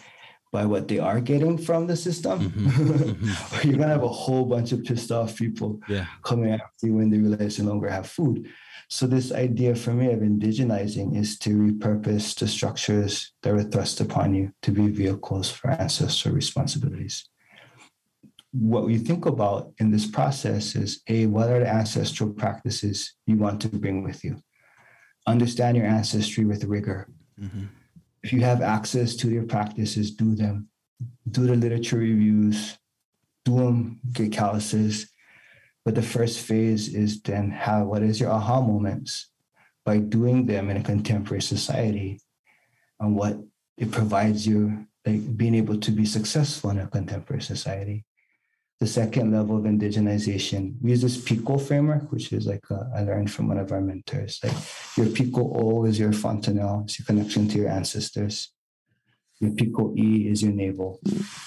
by 0.52 0.66
what 0.66 0.88
they 0.88 0.98
are 0.98 1.20
getting 1.20 1.58
from 1.58 1.86
the 1.86 1.96
system. 1.96 2.50
Mm-hmm. 2.50 2.70
Mm-hmm. 3.10 3.68
you're 3.68 3.78
gonna 3.78 3.92
have 3.92 4.02
a 4.02 4.08
whole 4.08 4.44
bunch 4.44 4.72
of 4.72 4.82
pissed 4.84 5.12
off 5.12 5.36
people 5.36 5.80
yeah. 5.88 6.06
coming 6.22 6.52
after 6.52 6.86
you 6.86 6.94
when 6.94 7.10
they 7.10 7.18
realize 7.18 7.56
they 7.56 7.64
no 7.64 7.70
longer 7.70 7.88
have 7.88 8.08
food. 8.08 8.48
So 8.92 9.06
this 9.06 9.30
idea 9.30 9.76
for 9.76 9.92
me 9.92 10.12
of 10.12 10.18
indigenizing 10.18 11.16
is 11.16 11.38
to 11.40 11.50
repurpose 11.50 12.36
the 12.36 12.48
structures 12.48 13.32
that 13.42 13.54
were 13.54 13.62
thrust 13.62 14.00
upon 14.00 14.34
you 14.34 14.52
to 14.62 14.72
be 14.72 14.88
vehicles 14.88 15.48
for 15.48 15.70
ancestral 15.70 16.34
responsibilities. 16.34 17.28
What 18.50 18.86
we 18.86 18.98
think 18.98 19.26
about 19.26 19.72
in 19.78 19.92
this 19.92 20.08
process 20.08 20.74
is 20.74 21.02
A, 21.06 21.26
what 21.26 21.50
are 21.50 21.60
the 21.60 21.68
ancestral 21.68 22.30
practices 22.30 23.14
you 23.28 23.36
want 23.36 23.60
to 23.62 23.68
bring 23.68 24.02
with 24.02 24.24
you? 24.24 24.42
Understand 25.24 25.76
your 25.76 25.86
ancestry 25.86 26.44
with 26.44 26.64
rigor. 26.64 27.08
Mm-hmm. 27.40 27.66
If 28.24 28.32
you 28.32 28.40
have 28.40 28.60
access 28.60 29.14
to 29.16 29.30
your 29.30 29.44
practices, 29.44 30.10
do 30.10 30.34
them. 30.34 30.68
Do 31.30 31.46
the 31.46 31.54
literature 31.54 31.98
reviews, 31.98 32.76
do 33.44 33.54
them, 33.54 34.00
get 34.12 34.32
calluses, 34.32 35.12
but 35.90 35.96
the 35.96 36.02
first 36.06 36.38
phase 36.38 36.94
is 36.94 37.20
then 37.22 37.50
how 37.50 37.82
what 37.82 38.00
is 38.00 38.20
your 38.20 38.30
aha 38.30 38.60
moments 38.60 39.26
by 39.84 39.98
doing 39.98 40.46
them 40.46 40.70
in 40.70 40.76
a 40.76 40.84
contemporary 40.84 41.42
society 41.42 42.20
and 43.00 43.16
what 43.16 43.36
it 43.76 43.90
provides 43.90 44.46
you 44.46 44.86
like 45.04 45.36
being 45.36 45.56
able 45.56 45.76
to 45.80 45.90
be 45.90 46.04
successful 46.04 46.70
in 46.70 46.78
a 46.78 46.86
contemporary 46.86 47.42
society. 47.42 48.04
The 48.78 48.86
second 48.86 49.32
level 49.32 49.56
of 49.56 49.64
indigenization, 49.64 50.76
we 50.80 50.90
use 50.90 51.02
this 51.02 51.18
piko 51.18 51.60
framework, 51.60 52.12
which 52.12 52.32
is 52.32 52.46
like 52.46 52.62
a, 52.70 52.88
I 52.94 53.02
learned 53.02 53.32
from 53.32 53.48
one 53.48 53.58
of 53.58 53.72
our 53.72 53.80
mentors. 53.80 54.38
Like 54.44 54.54
your 54.96 55.06
piko 55.06 55.42
O 55.56 55.86
is 55.86 55.98
your 55.98 56.12
fontanelle, 56.12 56.82
it's 56.84 57.00
your 57.00 57.06
connection 57.06 57.48
to 57.48 57.58
your 57.58 57.68
ancestors. 57.68 58.52
Your 59.40 59.50
Piko 59.52 59.96
E 59.98 60.28
is 60.28 60.42
your 60.42 60.52
navel, 60.52 61.00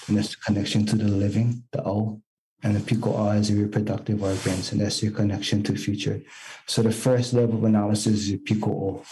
and 0.08 0.18
the 0.18 0.36
connection 0.44 0.84
to 0.86 0.96
the 0.96 1.04
living, 1.04 1.62
the 1.70 1.80
O. 1.86 2.20
And 2.64 2.74
the 2.74 2.80
Piko 2.80 3.14
A 3.16 3.38
is 3.38 3.50
your 3.50 3.62
reproductive 3.62 4.22
organs, 4.22 4.72
and 4.72 4.80
that's 4.80 5.02
your 5.02 5.12
connection 5.12 5.62
to 5.64 5.76
future. 5.76 6.20
So 6.66 6.82
the 6.82 6.90
first 6.90 7.32
level 7.34 7.58
of 7.58 7.64
analysis 7.64 8.14
is 8.14 8.30
your 8.30 8.40
Piko 8.40 8.68
O. 8.68 9.04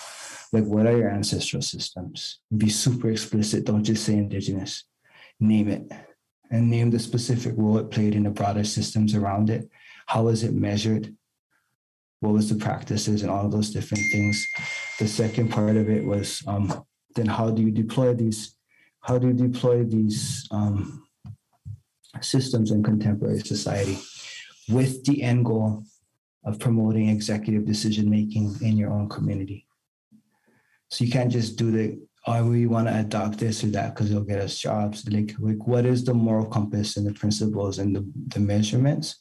Like, 0.52 0.64
what 0.64 0.86
are 0.86 0.96
your 0.96 1.10
ancestral 1.10 1.62
systems? 1.62 2.40
Be 2.56 2.68
super 2.68 3.10
explicit. 3.10 3.64
Don't 3.64 3.84
just 3.84 4.04
say 4.04 4.14
indigenous. 4.14 4.84
Name 5.38 5.68
it 5.68 5.92
and 6.52 6.70
name 6.70 6.90
the 6.90 6.98
specific 6.98 7.54
role 7.56 7.78
it 7.78 7.90
played 7.90 8.14
in 8.14 8.24
the 8.24 8.30
broader 8.30 8.62
systems 8.62 9.14
around 9.14 9.48
it. 9.50 9.68
How 10.06 10.24
was 10.24 10.44
it 10.44 10.52
measured? 10.52 11.16
What 12.20 12.34
was 12.34 12.50
the 12.50 12.56
practices 12.56 13.22
and 13.22 13.30
all 13.30 13.48
those 13.48 13.70
different 13.70 14.04
things? 14.12 14.46
The 14.98 15.08
second 15.08 15.48
part 15.48 15.76
of 15.76 15.88
it 15.88 16.04
was 16.04 16.42
um, 16.46 16.84
then 17.16 17.26
how 17.26 17.50
do 17.50 17.62
you 17.62 17.72
deploy 17.72 18.14
these 18.14 18.54
how 19.00 19.18
do 19.18 19.28
you 19.28 19.32
deploy 19.32 19.82
these 19.82 20.46
um, 20.52 21.02
systems 22.20 22.70
in 22.70 22.82
contemporary 22.82 23.40
society 23.40 23.98
with 24.68 25.04
the 25.04 25.22
end 25.22 25.44
goal 25.44 25.82
of 26.44 26.58
promoting 26.58 27.08
executive 27.08 27.64
decision 27.64 28.10
making 28.10 28.54
in 28.60 28.76
your 28.76 28.90
own 28.90 29.08
community. 29.08 29.66
So 30.90 31.04
you 31.04 31.10
can't 31.10 31.32
just 31.32 31.56
do 31.56 31.70
the, 31.70 31.98
oh, 32.26 32.44
we 32.44 32.66
want 32.66 32.88
to 32.88 32.98
adopt 32.98 33.38
this 33.38 33.64
or 33.64 33.68
that 33.68 33.94
because 33.94 34.10
it'll 34.10 34.24
get 34.24 34.40
us 34.40 34.58
jobs. 34.58 35.08
Like, 35.08 35.34
like, 35.38 35.66
what 35.66 35.86
is 35.86 36.04
the 36.04 36.14
moral 36.14 36.46
compass 36.46 36.96
and 36.96 37.06
the 37.06 37.14
principles 37.14 37.78
and 37.78 37.96
the, 37.96 38.06
the 38.28 38.40
measurements 38.40 39.16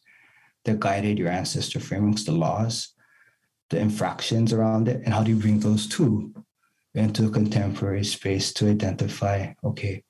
that 0.65 0.79
guided 0.79 1.17
your 1.17 1.29
ancestor 1.29 1.79
frameworks, 1.79 2.23
the 2.23 2.33
laws, 2.33 2.93
the 3.69 3.79
infractions 3.79 4.51
around 4.51 4.87
it, 4.89 5.01
and 5.05 5.13
how 5.13 5.23
do 5.23 5.31
you 5.31 5.37
bring 5.37 5.59
those 5.59 5.87
to 5.87 6.33
into 6.93 7.27
a 7.27 7.29
contemporary 7.29 8.03
space 8.03 8.53
to 8.53 8.69
identify 8.69 9.53
okay 9.63 10.03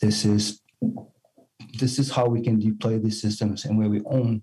this 0.00 0.24
is 0.24 0.60
this 1.78 1.98
is 1.98 2.10
how 2.10 2.26
we 2.26 2.40
can 2.40 2.58
deploy 2.58 2.98
these 2.98 3.20
systems 3.20 3.64
and 3.64 3.78
where 3.78 3.88
we 3.88 4.00
own 4.04 4.42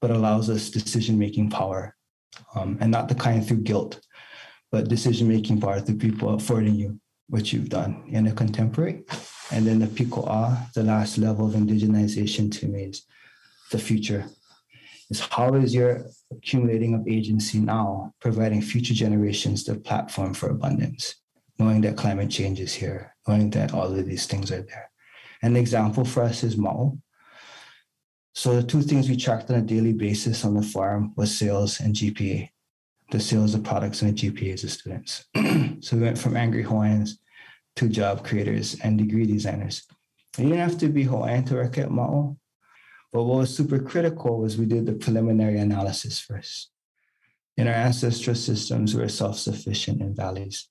but 0.00 0.10
allows 0.10 0.48
us 0.48 0.70
decision 0.70 1.18
making 1.18 1.50
power 1.50 1.96
um, 2.54 2.78
and 2.80 2.90
not 2.90 3.08
the 3.08 3.14
kind 3.14 3.46
through 3.46 3.62
guilt 3.62 4.00
but 4.70 4.88
decision 4.88 5.28
making 5.28 5.60
power 5.60 5.80
through 5.80 5.96
people 5.96 6.34
affording 6.34 6.74
you 6.74 7.00
what 7.28 7.52
you've 7.52 7.68
done. 7.68 8.04
In 8.08 8.26
a 8.26 8.32
contemporary 8.32 9.04
and 9.50 9.66
then 9.66 9.78
the 9.78 9.86
piko 9.86 10.26
a 10.28 10.68
the 10.74 10.82
last 10.82 11.18
level 11.18 11.46
of 11.46 11.54
indigenization 11.54 12.50
to 12.58 12.66
me 12.66 12.84
is 12.84 13.02
the 13.70 13.78
future. 13.78 14.26
Is 15.10 15.20
how 15.20 15.54
is 15.54 15.74
your 15.74 16.06
accumulating 16.30 16.94
of 16.94 17.08
agency 17.08 17.60
now 17.60 18.12
providing 18.20 18.60
future 18.60 18.94
generations 18.94 19.64
the 19.64 19.74
platform 19.76 20.34
for 20.34 20.50
abundance? 20.50 21.14
Knowing 21.58 21.80
that 21.80 21.96
climate 21.96 22.30
change 22.30 22.60
is 22.60 22.74
here, 22.74 23.16
knowing 23.26 23.50
that 23.50 23.72
all 23.72 23.86
of 23.86 24.06
these 24.06 24.26
things 24.26 24.52
are 24.52 24.62
there. 24.62 24.87
An 25.42 25.56
example 25.56 26.04
for 26.04 26.22
us 26.22 26.42
is 26.42 26.56
Ma'o. 26.56 26.98
So 28.34 28.54
the 28.54 28.62
two 28.62 28.82
things 28.82 29.08
we 29.08 29.16
tracked 29.16 29.50
on 29.50 29.56
a 29.56 29.62
daily 29.62 29.92
basis 29.92 30.44
on 30.44 30.54
the 30.54 30.62
farm 30.62 31.12
was 31.16 31.36
sales 31.36 31.80
and 31.80 31.94
GPA, 31.94 32.50
the 33.10 33.20
sales 33.20 33.54
of 33.54 33.64
products 33.64 34.02
and 34.02 34.16
the 34.16 34.30
GPAs 34.30 34.64
of 34.64 34.70
students. 34.70 35.26
so 35.80 35.96
we 35.96 36.02
went 36.02 36.18
from 36.18 36.36
angry 36.36 36.62
Hawaiians 36.62 37.18
to 37.76 37.88
job 37.88 38.24
creators 38.24 38.76
and 38.82 38.98
degree 38.98 39.26
designers. 39.26 39.86
And 40.36 40.48
you 40.48 40.54
didn't 40.54 40.68
have 40.68 40.78
to 40.80 40.88
be 40.88 41.04
Hawaiian 41.04 41.44
to 41.46 41.54
work 41.54 41.78
at 41.78 41.88
Ma'o. 41.88 42.36
But 43.12 43.24
what 43.24 43.38
was 43.38 43.56
super 43.56 43.78
critical 43.78 44.40
was 44.40 44.58
we 44.58 44.66
did 44.66 44.86
the 44.86 44.92
preliminary 44.92 45.58
analysis 45.58 46.20
first. 46.20 46.70
In 47.56 47.66
our 47.66 47.74
ancestral 47.74 48.36
systems, 48.36 48.94
we 48.94 49.00
were 49.00 49.08
self-sufficient 49.08 50.00
in 50.00 50.14
valleys 50.14 50.68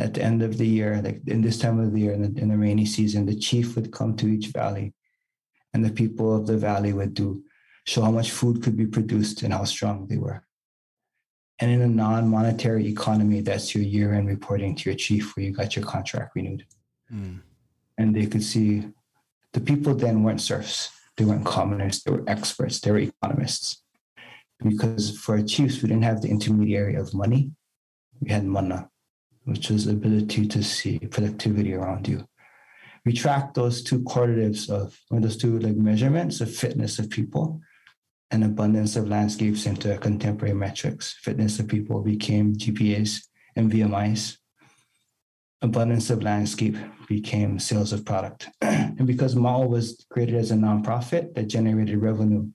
at 0.00 0.14
the 0.14 0.22
end 0.22 0.42
of 0.42 0.56
the 0.56 0.66
year, 0.66 1.00
like 1.02 1.20
in 1.26 1.42
this 1.42 1.58
time 1.58 1.78
of 1.78 1.92
the 1.92 2.00
year, 2.00 2.12
in 2.12 2.22
the, 2.22 2.40
in 2.40 2.48
the 2.48 2.56
rainy 2.56 2.86
season, 2.86 3.26
the 3.26 3.36
chief 3.36 3.76
would 3.76 3.92
come 3.92 4.16
to 4.16 4.26
each 4.26 4.46
valley, 4.46 4.94
and 5.74 5.84
the 5.84 5.90
people 5.90 6.34
of 6.34 6.46
the 6.46 6.56
valley 6.56 6.92
would 6.92 7.14
do 7.14 7.42
show 7.86 8.02
how 8.02 8.10
much 8.10 8.30
food 8.30 8.62
could 8.62 8.76
be 8.76 8.86
produced 8.86 9.42
and 9.42 9.52
how 9.52 9.64
strong 9.64 10.06
they 10.06 10.16
were. 10.16 10.44
And 11.58 11.70
in 11.70 11.82
a 11.82 11.88
non-monetary 11.88 12.86
economy, 12.86 13.40
that's 13.40 13.74
your 13.74 13.84
year-end 13.84 14.26
reporting 14.26 14.74
to 14.76 14.90
your 14.90 14.96
chief 14.96 15.36
where 15.36 15.44
you 15.44 15.52
got 15.52 15.76
your 15.76 15.84
contract 15.84 16.34
renewed. 16.34 16.64
Mm. 17.12 17.40
And 17.98 18.14
they 18.14 18.26
could 18.26 18.42
see 18.42 18.88
the 19.52 19.60
people 19.60 19.94
then 19.94 20.22
weren't 20.22 20.40
serfs, 20.40 20.90
they 21.16 21.24
weren't 21.24 21.44
commoners, 21.44 22.02
they 22.02 22.12
were 22.12 22.24
experts, 22.26 22.80
they 22.80 22.90
were 22.90 22.98
economists. 22.98 23.82
Because 24.62 25.18
for 25.18 25.42
chiefs, 25.42 25.82
we 25.82 25.88
didn't 25.88 26.04
have 26.04 26.22
the 26.22 26.28
intermediary 26.28 26.94
of 26.94 27.14
money, 27.14 27.52
we 28.20 28.30
had 28.30 28.44
mana 28.44 28.89
which 29.50 29.70
is 29.70 29.88
ability 29.88 30.46
to 30.46 30.62
see 30.62 30.98
productivity 31.00 31.74
around 31.74 32.06
you. 32.06 32.24
We 33.04 33.12
track 33.12 33.52
those 33.52 33.82
two 33.82 34.04
correlatives 34.04 34.70
of, 34.70 34.96
or 35.10 35.18
those 35.18 35.36
two 35.36 35.58
like 35.58 35.76
measurements 35.76 36.40
of 36.40 36.54
fitness 36.54 37.00
of 37.00 37.10
people 37.10 37.60
and 38.30 38.44
abundance 38.44 38.94
of 38.94 39.08
landscapes 39.08 39.66
into 39.66 39.96
contemporary 39.98 40.54
metrics. 40.54 41.14
Fitness 41.20 41.58
of 41.58 41.66
people 41.66 42.00
became 42.00 42.54
GPAs 42.54 43.24
and 43.56 43.72
BMIs. 43.72 44.36
Abundance 45.62 46.10
of 46.10 46.22
landscape 46.22 46.76
became 47.08 47.58
sales 47.58 47.92
of 47.92 48.04
product. 48.04 48.48
and 48.60 49.04
because 49.04 49.34
Ma'o 49.34 49.68
was 49.68 50.06
created 50.10 50.36
as 50.36 50.52
a 50.52 50.54
nonprofit 50.54 51.34
that 51.34 51.48
generated 51.48 52.00
revenue, 52.00 52.48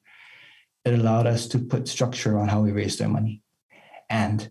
it 0.86 0.93
allowed 0.93 1.28
us 1.28 1.48
to 1.48 1.60
put 1.60 1.89
structure 1.89 2.38
on 2.38 2.48
how 2.48 2.62
we 2.62 2.72
raised 2.72 3.02
our 3.02 3.10
money. 3.10 3.41
And 4.10 4.50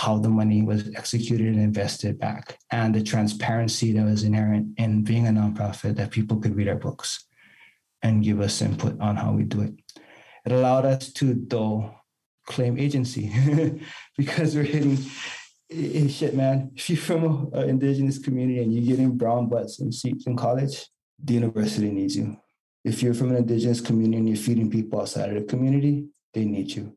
how 0.00 0.18
the 0.18 0.28
money 0.28 0.62
was 0.62 0.90
executed 0.96 1.48
and 1.48 1.60
invested 1.60 2.18
back, 2.18 2.58
and 2.70 2.94
the 2.94 3.02
transparency 3.02 3.92
that 3.92 4.04
was 4.04 4.24
inherent 4.24 4.66
in 4.78 5.04
being 5.04 5.26
a 5.26 5.30
nonprofit 5.30 5.96
that 5.96 6.10
people 6.10 6.38
could 6.38 6.56
read 6.56 6.68
our 6.68 6.82
books 6.88 7.26
and 8.02 8.24
give 8.24 8.40
us 8.40 8.62
input 8.62 8.98
on 8.98 9.14
how 9.16 9.30
we 9.32 9.42
do 9.42 9.60
it. 9.60 9.74
It 10.46 10.52
allowed 10.52 10.86
us 10.86 11.12
to, 11.14 11.34
though, 11.46 11.94
claim 12.46 12.78
agency 12.78 13.30
because 14.16 14.56
we're 14.56 14.62
hitting 14.62 14.96
hey, 15.68 16.08
shit, 16.08 16.34
man. 16.34 16.72
If 16.74 16.88
you're 16.90 16.98
from 16.98 17.50
an 17.52 17.68
indigenous 17.68 18.18
community 18.18 18.62
and 18.62 18.72
you're 18.72 18.96
getting 18.96 19.18
brown 19.18 19.48
butts 19.48 19.80
and 19.80 19.94
seats 19.94 20.26
in 20.26 20.34
college, 20.34 20.86
the 21.22 21.34
university 21.34 21.90
needs 21.90 22.16
you. 22.16 22.38
If 22.84 23.02
you're 23.02 23.14
from 23.14 23.30
an 23.30 23.36
indigenous 23.36 23.80
community 23.82 24.16
and 24.16 24.28
you're 24.28 24.38
feeding 24.38 24.70
people 24.70 25.00
outside 25.00 25.28
of 25.28 25.34
the 25.34 25.48
community, 25.48 26.06
they 26.32 26.46
need 26.46 26.70
you. 26.70 26.96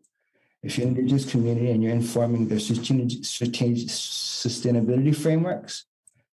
If 0.64 0.78
you're 0.78 0.88
an 0.88 0.96
indigenous 0.96 1.30
community 1.30 1.72
and 1.72 1.84
you're 1.84 1.92
informing 1.92 2.48
their 2.48 2.60
strategic, 2.60 3.26
strategic 3.26 3.90
sustainability 3.90 5.16
frameworks, 5.16 5.86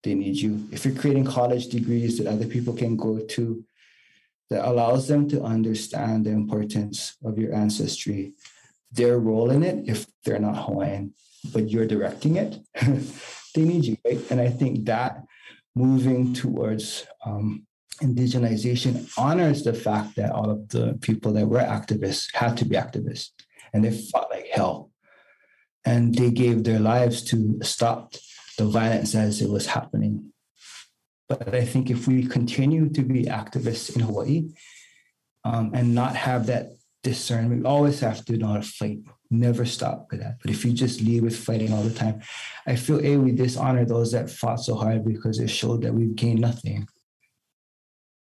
they 0.04 0.14
need 0.14 0.36
you. 0.36 0.68
If 0.70 0.84
you're 0.84 0.94
creating 0.94 1.24
college 1.24 1.66
degrees 1.66 2.16
that 2.18 2.28
other 2.28 2.46
people 2.46 2.74
can 2.74 2.96
go 2.96 3.18
to, 3.18 3.64
that 4.48 4.66
allows 4.66 5.08
them 5.08 5.28
to 5.28 5.42
understand 5.42 6.26
the 6.26 6.30
importance 6.30 7.16
of 7.24 7.38
your 7.38 7.54
ancestry, 7.54 8.32
their 8.92 9.18
role 9.18 9.50
in 9.50 9.62
it, 9.62 9.88
if 9.88 10.06
they're 10.24 10.38
not 10.38 10.64
Hawaiian, 10.64 11.12
but 11.52 11.68
you're 11.68 11.86
directing 11.86 12.36
it, 12.36 12.58
they 13.54 13.62
need 13.62 13.84
you, 13.84 13.96
right? 14.04 14.20
And 14.30 14.40
I 14.40 14.48
think 14.48 14.86
that 14.86 15.24
moving 15.74 16.34
towards 16.34 17.06
um, 17.24 17.66
indigenization 18.00 19.08
honors 19.16 19.62
the 19.62 19.74
fact 19.74 20.16
that 20.16 20.32
all 20.32 20.50
of 20.50 20.68
the 20.68 20.98
people 21.00 21.32
that 21.32 21.46
were 21.46 21.60
activists 21.60 22.34
had 22.34 22.56
to 22.56 22.64
be 22.64 22.76
activists 22.76 23.30
and 23.72 23.84
they 23.84 23.90
fought 23.90 24.30
like 24.30 24.46
hell. 24.52 24.90
And 25.84 26.14
they 26.14 26.30
gave 26.30 26.64
their 26.64 26.80
lives 26.80 27.22
to 27.24 27.58
stop 27.62 28.14
the 28.58 28.66
violence 28.66 29.14
as 29.14 29.40
it 29.40 29.48
was 29.48 29.66
happening. 29.66 30.32
But 31.28 31.54
I 31.54 31.64
think 31.64 31.90
if 31.90 32.06
we 32.08 32.26
continue 32.26 32.90
to 32.90 33.02
be 33.02 33.24
activists 33.24 33.94
in 33.94 34.02
Hawaii 34.02 34.48
um, 35.44 35.70
and 35.74 35.94
not 35.94 36.16
have 36.16 36.46
that 36.46 36.72
discernment, 37.02 37.62
we 37.62 37.68
always 37.68 38.00
have 38.00 38.24
to 38.26 38.36
to 38.36 38.62
fight. 38.62 38.98
Never 39.32 39.64
stop 39.64 40.08
with 40.10 40.20
that. 40.20 40.38
But 40.42 40.50
if 40.50 40.64
you 40.64 40.72
just 40.72 41.00
lead 41.00 41.22
with 41.22 41.36
fighting 41.36 41.72
all 41.72 41.84
the 41.84 41.94
time, 41.94 42.20
I 42.66 42.74
feel 42.74 43.00
A, 43.04 43.16
we 43.16 43.30
dishonor 43.30 43.84
those 43.84 44.10
that 44.10 44.28
fought 44.28 44.58
so 44.58 44.74
hard 44.74 45.04
because 45.04 45.38
it 45.38 45.48
showed 45.48 45.82
that 45.82 45.94
we've 45.94 46.16
gained 46.16 46.40
nothing. 46.40 46.88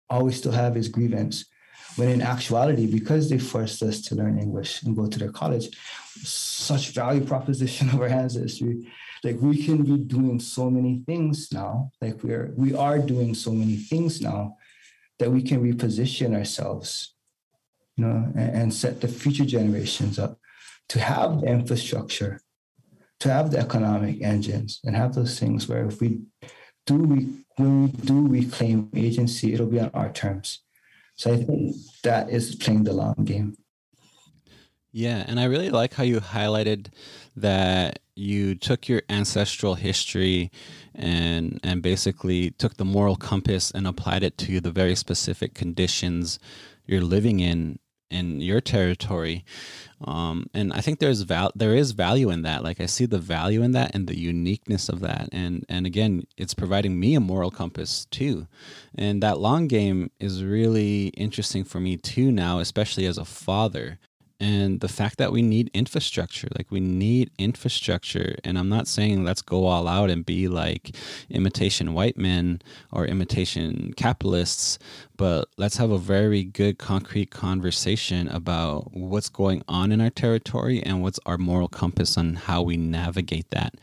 All 0.09 0.25
we 0.25 0.33
still 0.33 0.51
have 0.51 0.75
is 0.75 0.89
grievance. 0.89 1.45
When 1.97 2.09
in 2.09 2.21
actuality, 2.21 2.85
because 2.85 3.29
they 3.29 3.39
forced 3.39 3.81
us 3.81 4.01
to 4.01 4.15
learn 4.15 4.39
English 4.39 4.83
and 4.83 4.95
go 4.95 5.07
to 5.07 5.19
their 5.19 5.31
college, 5.31 5.75
such 6.23 6.89
value 6.89 7.25
proposition 7.25 7.89
of 7.89 8.01
our 8.01 8.07
ancestry, 8.07 8.87
like 9.23 9.37
we 9.41 9.63
can 9.63 9.83
be 9.83 9.97
doing 9.97 10.39
so 10.39 10.69
many 10.69 11.03
things 11.05 11.51
now. 11.51 11.91
Like 12.01 12.23
we're 12.23 12.53
we 12.55 12.75
are 12.75 12.99
doing 12.99 13.33
so 13.33 13.51
many 13.51 13.75
things 13.75 14.21
now 14.21 14.57
that 15.19 15.31
we 15.31 15.41
can 15.41 15.61
reposition 15.61 16.35
ourselves, 16.35 17.15
you 17.95 18.05
know, 18.05 18.31
and, 18.35 18.51
and 18.55 18.73
set 18.73 19.01
the 19.01 19.07
future 19.07 19.45
generations 19.45 20.19
up 20.19 20.37
to 20.89 20.99
have 20.99 21.41
the 21.41 21.47
infrastructure, 21.47 22.41
to 23.19 23.33
have 23.33 23.51
the 23.51 23.59
economic 23.59 24.21
engines, 24.21 24.79
and 24.85 24.95
have 24.95 25.15
those 25.15 25.39
things 25.39 25.67
where 25.67 25.85
if 25.87 25.99
we 25.99 26.21
do 26.85 26.95
we 26.95 27.43
when 27.55 27.83
we 27.83 27.89
do 27.89 28.27
reclaim 28.27 28.89
agency, 28.95 29.53
it'll 29.53 29.65
be 29.65 29.79
on 29.79 29.91
our 29.93 30.11
terms. 30.11 30.61
So 31.17 31.33
I 31.33 31.37
think 31.37 31.75
that 32.03 32.29
is 32.29 32.55
playing 32.55 32.83
the 32.83 32.93
long 32.93 33.15
game. 33.25 33.57
Yeah, 34.91 35.25
and 35.27 35.39
I 35.39 35.45
really 35.45 35.69
like 35.69 35.93
how 35.93 36.03
you 36.03 36.19
highlighted 36.19 36.87
that 37.35 37.99
you 38.15 38.55
took 38.55 38.87
your 38.87 39.01
ancestral 39.09 39.75
history 39.75 40.51
and 40.95 41.59
and 41.63 41.81
basically 41.81 42.51
took 42.51 42.77
the 42.77 42.85
moral 42.85 43.15
compass 43.15 43.69
and 43.71 43.85
applied 43.85 44.23
it 44.23 44.37
to 44.39 44.59
the 44.59 44.71
very 44.71 44.95
specific 44.95 45.53
conditions 45.53 46.39
you're 46.85 47.01
living 47.01 47.39
in 47.39 47.79
in 48.09 48.41
your 48.41 48.61
territory 48.61 49.43
um, 50.01 50.47
and 50.53 50.71
I 50.73 50.81
think 50.81 50.99
there's 50.99 51.21
val- 51.21 51.51
there 51.55 51.73
is 51.73 51.91
value 51.91 52.29
in 52.29 52.43
that. 52.43 52.63
Like 52.63 52.79
I 52.79 52.85
see 52.85 53.05
the 53.05 53.17
value 53.17 53.63
in 53.63 53.71
that 53.71 53.95
and 53.95 54.07
the 54.07 54.17
uniqueness 54.17 54.89
of 54.89 54.99
that. 54.99 55.29
And 55.31 55.65
and 55.69 55.85
again, 55.85 56.27
it's 56.37 56.53
providing 56.53 56.99
me 56.99 57.15
a 57.15 57.19
moral 57.19 57.49
compass 57.49 58.05
too. 58.05 58.47
And 58.95 59.23
that 59.23 59.39
long 59.39 59.67
game 59.67 60.11
is 60.19 60.43
really 60.43 61.07
interesting 61.09 61.63
for 61.63 61.79
me 61.79 61.97
too 61.97 62.31
now, 62.31 62.59
especially 62.59 63.05
as 63.05 63.17
a 63.17 63.25
father 63.25 63.99
and 64.39 64.81
the 64.81 64.87
fact 64.87 65.17
that 65.17 65.31
we 65.31 65.41
need 65.41 65.71
infrastructure 65.73 66.47
like 66.57 66.69
we 66.71 66.79
need 66.79 67.31
infrastructure 67.37 68.35
and 68.43 68.57
i'm 68.57 68.69
not 68.69 68.87
saying 68.87 69.23
let's 69.23 69.41
go 69.41 69.65
all 69.65 69.87
out 69.87 70.09
and 70.09 70.25
be 70.25 70.47
like 70.47 70.95
imitation 71.29 71.93
white 71.93 72.17
men 72.17 72.61
or 72.91 73.05
imitation 73.05 73.93
capitalists 73.97 74.77
but 75.17 75.49
let's 75.57 75.77
have 75.77 75.89
a 75.89 75.97
very 75.97 76.43
good 76.43 76.77
concrete 76.77 77.31
conversation 77.31 78.27
about 78.27 78.93
what's 78.93 79.29
going 79.29 79.63
on 79.67 79.91
in 79.91 79.99
our 79.99 80.11
territory 80.11 80.81
and 80.83 81.01
what's 81.01 81.19
our 81.25 81.39
moral 81.39 81.67
compass 81.67 82.17
on 82.17 82.35
how 82.35 82.61
we 82.61 82.77
navigate 82.77 83.49
that 83.49 83.73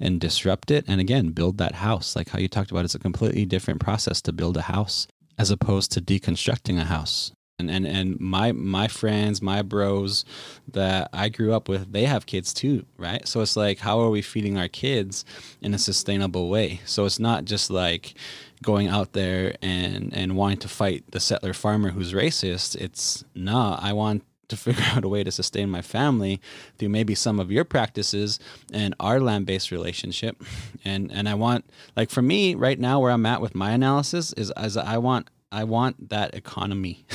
and 0.00 0.20
disrupt 0.20 0.70
it 0.70 0.84
and 0.88 1.00
again 1.00 1.28
build 1.30 1.58
that 1.58 1.76
house. 1.76 2.16
Like 2.16 2.30
how 2.30 2.38
you 2.38 2.48
talked 2.48 2.70
about 2.70 2.84
it's 2.86 2.94
a 2.94 2.98
completely 2.98 3.44
different 3.44 3.80
process 3.80 4.22
to 4.22 4.32
build 4.32 4.56
a 4.56 4.62
house 4.62 5.06
as 5.38 5.50
opposed 5.50 5.92
to 5.92 6.00
deconstructing 6.00 6.80
a 6.80 6.84
house 6.84 7.32
and 7.58 7.70
and 7.70 7.86
and 7.86 8.20
my 8.20 8.52
my 8.52 8.88
friends 8.88 9.42
my 9.42 9.62
bros 9.62 10.24
that 10.72 11.08
i 11.12 11.28
grew 11.28 11.52
up 11.52 11.68
with 11.68 11.92
they 11.92 12.04
have 12.04 12.26
kids 12.26 12.52
too 12.54 12.84
right? 12.98 13.26
So 13.26 13.40
it's 13.40 13.56
like 13.56 13.78
how 13.78 14.00
are 14.00 14.10
we 14.10 14.20
feeding 14.20 14.58
our 14.58 14.68
kids 14.68 15.24
in 15.62 15.72
a 15.72 15.78
sustainable 15.78 16.48
way? 16.48 16.80
So 16.84 17.06
it's 17.06 17.18
not 17.18 17.44
just 17.44 17.70
like 17.70 18.14
going 18.62 18.88
out 18.88 19.12
there 19.12 19.54
and 19.62 20.12
and 20.12 20.36
wanting 20.36 20.58
to 20.58 20.68
fight 20.68 21.04
the 21.12 21.20
settler 21.20 21.54
farmer 21.54 21.90
who's 21.90 22.12
racist. 22.12 22.76
It's 22.76 23.24
nah 23.34 23.78
i 23.80 23.92
want 23.92 24.24
to 24.48 24.56
figure 24.66 24.84
out 24.92 25.04
a 25.04 25.08
way 25.08 25.22
to 25.22 25.30
sustain 25.30 25.70
my 25.70 25.82
family 25.82 26.40
through 26.78 26.88
maybe 26.88 27.14
some 27.14 27.38
of 27.38 27.52
your 27.52 27.64
practices 27.64 28.40
and 28.72 28.94
our 28.98 29.20
land-based 29.20 29.70
relationship. 29.70 30.42
And 30.84 31.12
and 31.12 31.28
i 31.28 31.34
want 31.34 31.64
like 31.96 32.10
for 32.10 32.22
me 32.22 32.54
right 32.54 32.78
now 32.78 33.00
where 33.00 33.12
i'm 33.12 33.26
at 33.26 33.40
with 33.40 33.54
my 33.54 33.70
analysis 33.70 34.32
is 34.32 34.50
as 34.52 34.76
i 34.76 34.98
want 34.98 35.28
I 35.50 35.64
want 35.64 36.10
that 36.10 36.34
economy 36.34 37.06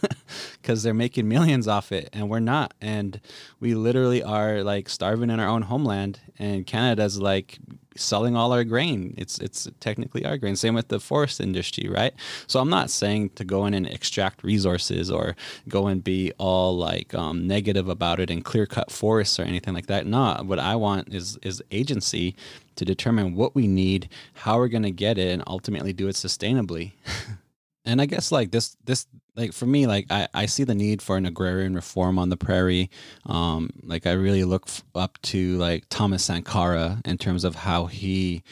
because 0.62 0.82
they're 0.82 0.94
making 0.94 1.28
millions 1.28 1.68
off 1.68 1.92
it 1.92 2.08
and 2.12 2.30
we're 2.30 2.40
not. 2.40 2.72
And 2.80 3.20
we 3.60 3.74
literally 3.74 4.22
are 4.22 4.62
like 4.62 4.88
starving 4.88 5.28
in 5.30 5.38
our 5.38 5.48
own 5.48 5.62
homeland. 5.62 6.20
And 6.38 6.66
Canada's 6.66 7.20
like 7.20 7.58
selling 7.94 8.34
all 8.34 8.52
our 8.52 8.64
grain. 8.64 9.14
It's 9.18 9.38
it's 9.38 9.68
technically 9.80 10.24
our 10.24 10.38
grain. 10.38 10.56
Same 10.56 10.74
with 10.74 10.88
the 10.88 11.00
forest 11.00 11.40
industry, 11.40 11.88
right? 11.88 12.14
So 12.46 12.60
I'm 12.60 12.70
not 12.70 12.90
saying 12.90 13.30
to 13.30 13.44
go 13.44 13.66
in 13.66 13.74
and 13.74 13.86
extract 13.86 14.42
resources 14.42 15.10
or 15.10 15.36
go 15.68 15.86
and 15.86 16.02
be 16.02 16.32
all 16.38 16.76
like 16.76 17.14
um, 17.14 17.46
negative 17.46 17.88
about 17.88 18.20
it 18.20 18.30
and 18.30 18.44
clear 18.44 18.66
cut 18.66 18.90
forests 18.90 19.38
or 19.38 19.42
anything 19.42 19.74
like 19.74 19.86
that. 19.86 20.06
No, 20.06 20.40
what 20.44 20.58
I 20.58 20.76
want 20.76 21.12
is 21.14 21.38
is 21.42 21.62
agency 21.70 22.34
to 22.76 22.84
determine 22.86 23.34
what 23.34 23.54
we 23.54 23.66
need, 23.66 24.08
how 24.32 24.56
we're 24.56 24.68
going 24.68 24.82
to 24.82 24.90
get 24.90 25.18
it, 25.18 25.30
and 25.30 25.42
ultimately 25.46 25.92
do 25.92 26.08
it 26.08 26.14
sustainably. 26.14 26.92
and 27.84 28.00
I 28.00 28.06
guess 28.06 28.30
like 28.30 28.50
this 28.50 28.76
this 28.84 29.06
like 29.36 29.52
for 29.52 29.66
me 29.66 29.86
like 29.86 30.06
I, 30.10 30.28
I 30.34 30.46
see 30.46 30.64
the 30.64 30.74
need 30.74 31.02
for 31.02 31.16
an 31.16 31.26
agrarian 31.26 31.74
reform 31.74 32.18
on 32.18 32.28
the 32.28 32.36
prairie. 32.36 32.90
Um 33.26 33.70
like 33.82 34.06
I 34.06 34.12
really 34.12 34.44
look 34.44 34.68
up 34.94 35.18
to 35.22 35.56
like 35.58 35.84
Thomas 35.88 36.24
Sankara 36.24 37.00
in 37.04 37.18
terms 37.18 37.44
of 37.44 37.56
how 37.56 37.86
he 37.86 38.42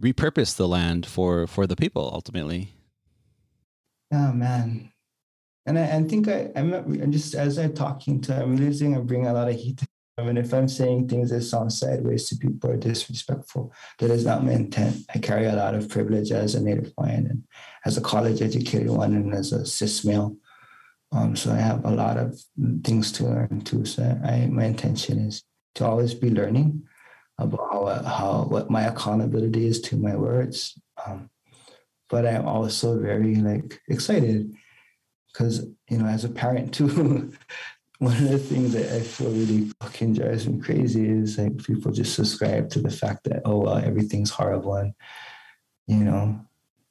repurposed 0.00 0.56
the 0.56 0.68
land 0.68 1.06
for 1.06 1.46
for 1.46 1.66
the 1.66 1.76
people 1.76 2.10
ultimately. 2.12 2.72
Oh 4.12 4.32
man. 4.32 4.92
And 5.66 5.78
I, 5.78 5.98
I 5.98 6.02
think 6.04 6.28
I 6.28 6.50
I'm 6.56 7.12
just 7.12 7.34
as 7.34 7.58
I'm 7.58 7.74
talking 7.74 8.20
to 8.22 8.42
I'm 8.42 8.56
realizing 8.56 8.96
I 8.96 9.00
bring 9.00 9.26
a 9.26 9.32
lot 9.32 9.48
of 9.48 9.56
heat. 9.56 9.82
I 10.18 10.22
mean, 10.22 10.36
if 10.36 10.52
I'm 10.52 10.68
saying 10.68 11.08
things 11.08 11.30
that 11.30 11.40
sound 11.42 11.72
sideways 11.72 12.28
to 12.28 12.36
people 12.36 12.70
or 12.70 12.76
disrespectful, 12.76 13.72
that 14.00 14.10
is 14.10 14.26
not 14.26 14.44
my 14.44 14.52
intent. 14.52 14.96
I 15.14 15.18
carry 15.18 15.46
a 15.46 15.54
lot 15.54 15.74
of 15.74 15.88
privilege 15.88 16.30
as 16.30 16.54
a 16.54 16.62
Native 16.62 16.92
Hawaiian 16.94 17.26
and 17.26 17.44
as 17.84 17.96
a 17.96 18.00
college 18.00 18.42
educated 18.42 18.90
one 18.90 19.14
and 19.14 19.34
as 19.34 19.52
a 19.52 19.64
cis 19.64 20.04
male. 20.04 20.36
Um, 21.12 21.34
so 21.34 21.52
I 21.52 21.56
have 21.56 21.84
a 21.84 21.90
lot 21.90 22.16
of 22.16 22.40
things 22.84 23.10
to 23.12 23.24
learn 23.24 23.62
too. 23.62 23.84
So 23.84 24.02
I, 24.24 24.46
my 24.46 24.64
intention 24.64 25.18
is 25.26 25.42
to 25.76 25.86
always 25.86 26.14
be 26.14 26.30
learning 26.30 26.84
about 27.38 27.72
how, 27.72 28.02
how 28.02 28.44
what 28.44 28.70
my 28.70 28.82
accountability 28.82 29.66
is 29.66 29.80
to 29.82 29.96
my 29.96 30.14
words. 30.14 30.78
Um, 31.04 31.30
but 32.08 32.26
I'm 32.26 32.46
also 32.46 33.00
very 33.00 33.36
like 33.36 33.80
excited 33.88 34.52
because 35.32 35.64
you 35.88 35.98
know 35.98 36.06
as 36.06 36.24
a 36.24 36.28
parent 36.28 36.74
too 36.74 37.32
one 37.98 38.16
of 38.16 38.28
the 38.30 38.38
things 38.38 38.72
that 38.72 38.92
I 38.94 39.00
feel 39.00 39.30
really 39.30 39.70
fucking 39.80 40.14
drives 40.14 40.48
me 40.48 40.60
crazy 40.60 41.06
is 41.08 41.38
like 41.38 41.62
people 41.64 41.92
just 41.92 42.14
subscribe 42.14 42.70
to 42.70 42.80
the 42.80 42.90
fact 42.90 43.24
that 43.24 43.42
oh 43.44 43.58
well 43.58 43.76
everything's 43.76 44.30
horrible 44.30 44.74
and 44.74 44.94
you 45.86 45.98
know 45.98 46.40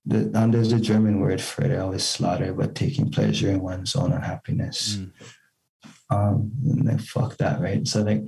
the, 0.10 0.32
and 0.40 0.54
there's 0.54 0.72
a 0.72 0.80
German 0.80 1.20
word 1.20 1.42
for 1.42 1.64
it. 1.64 1.72
I 1.72 1.80
always 1.80 2.04
slaughter, 2.04 2.54
but 2.54 2.76
taking 2.76 3.12
pleasure 3.12 3.50
in 3.50 3.62
one's 3.62 3.96
own 3.96 4.12
unhappiness. 4.12 4.98
Mm. 4.98 5.12
Um, 6.12 6.52
and 6.66 6.88
then 6.88 6.98
fuck 6.98 7.38
that, 7.38 7.62
right? 7.62 7.88
So 7.88 8.02
like 8.02 8.24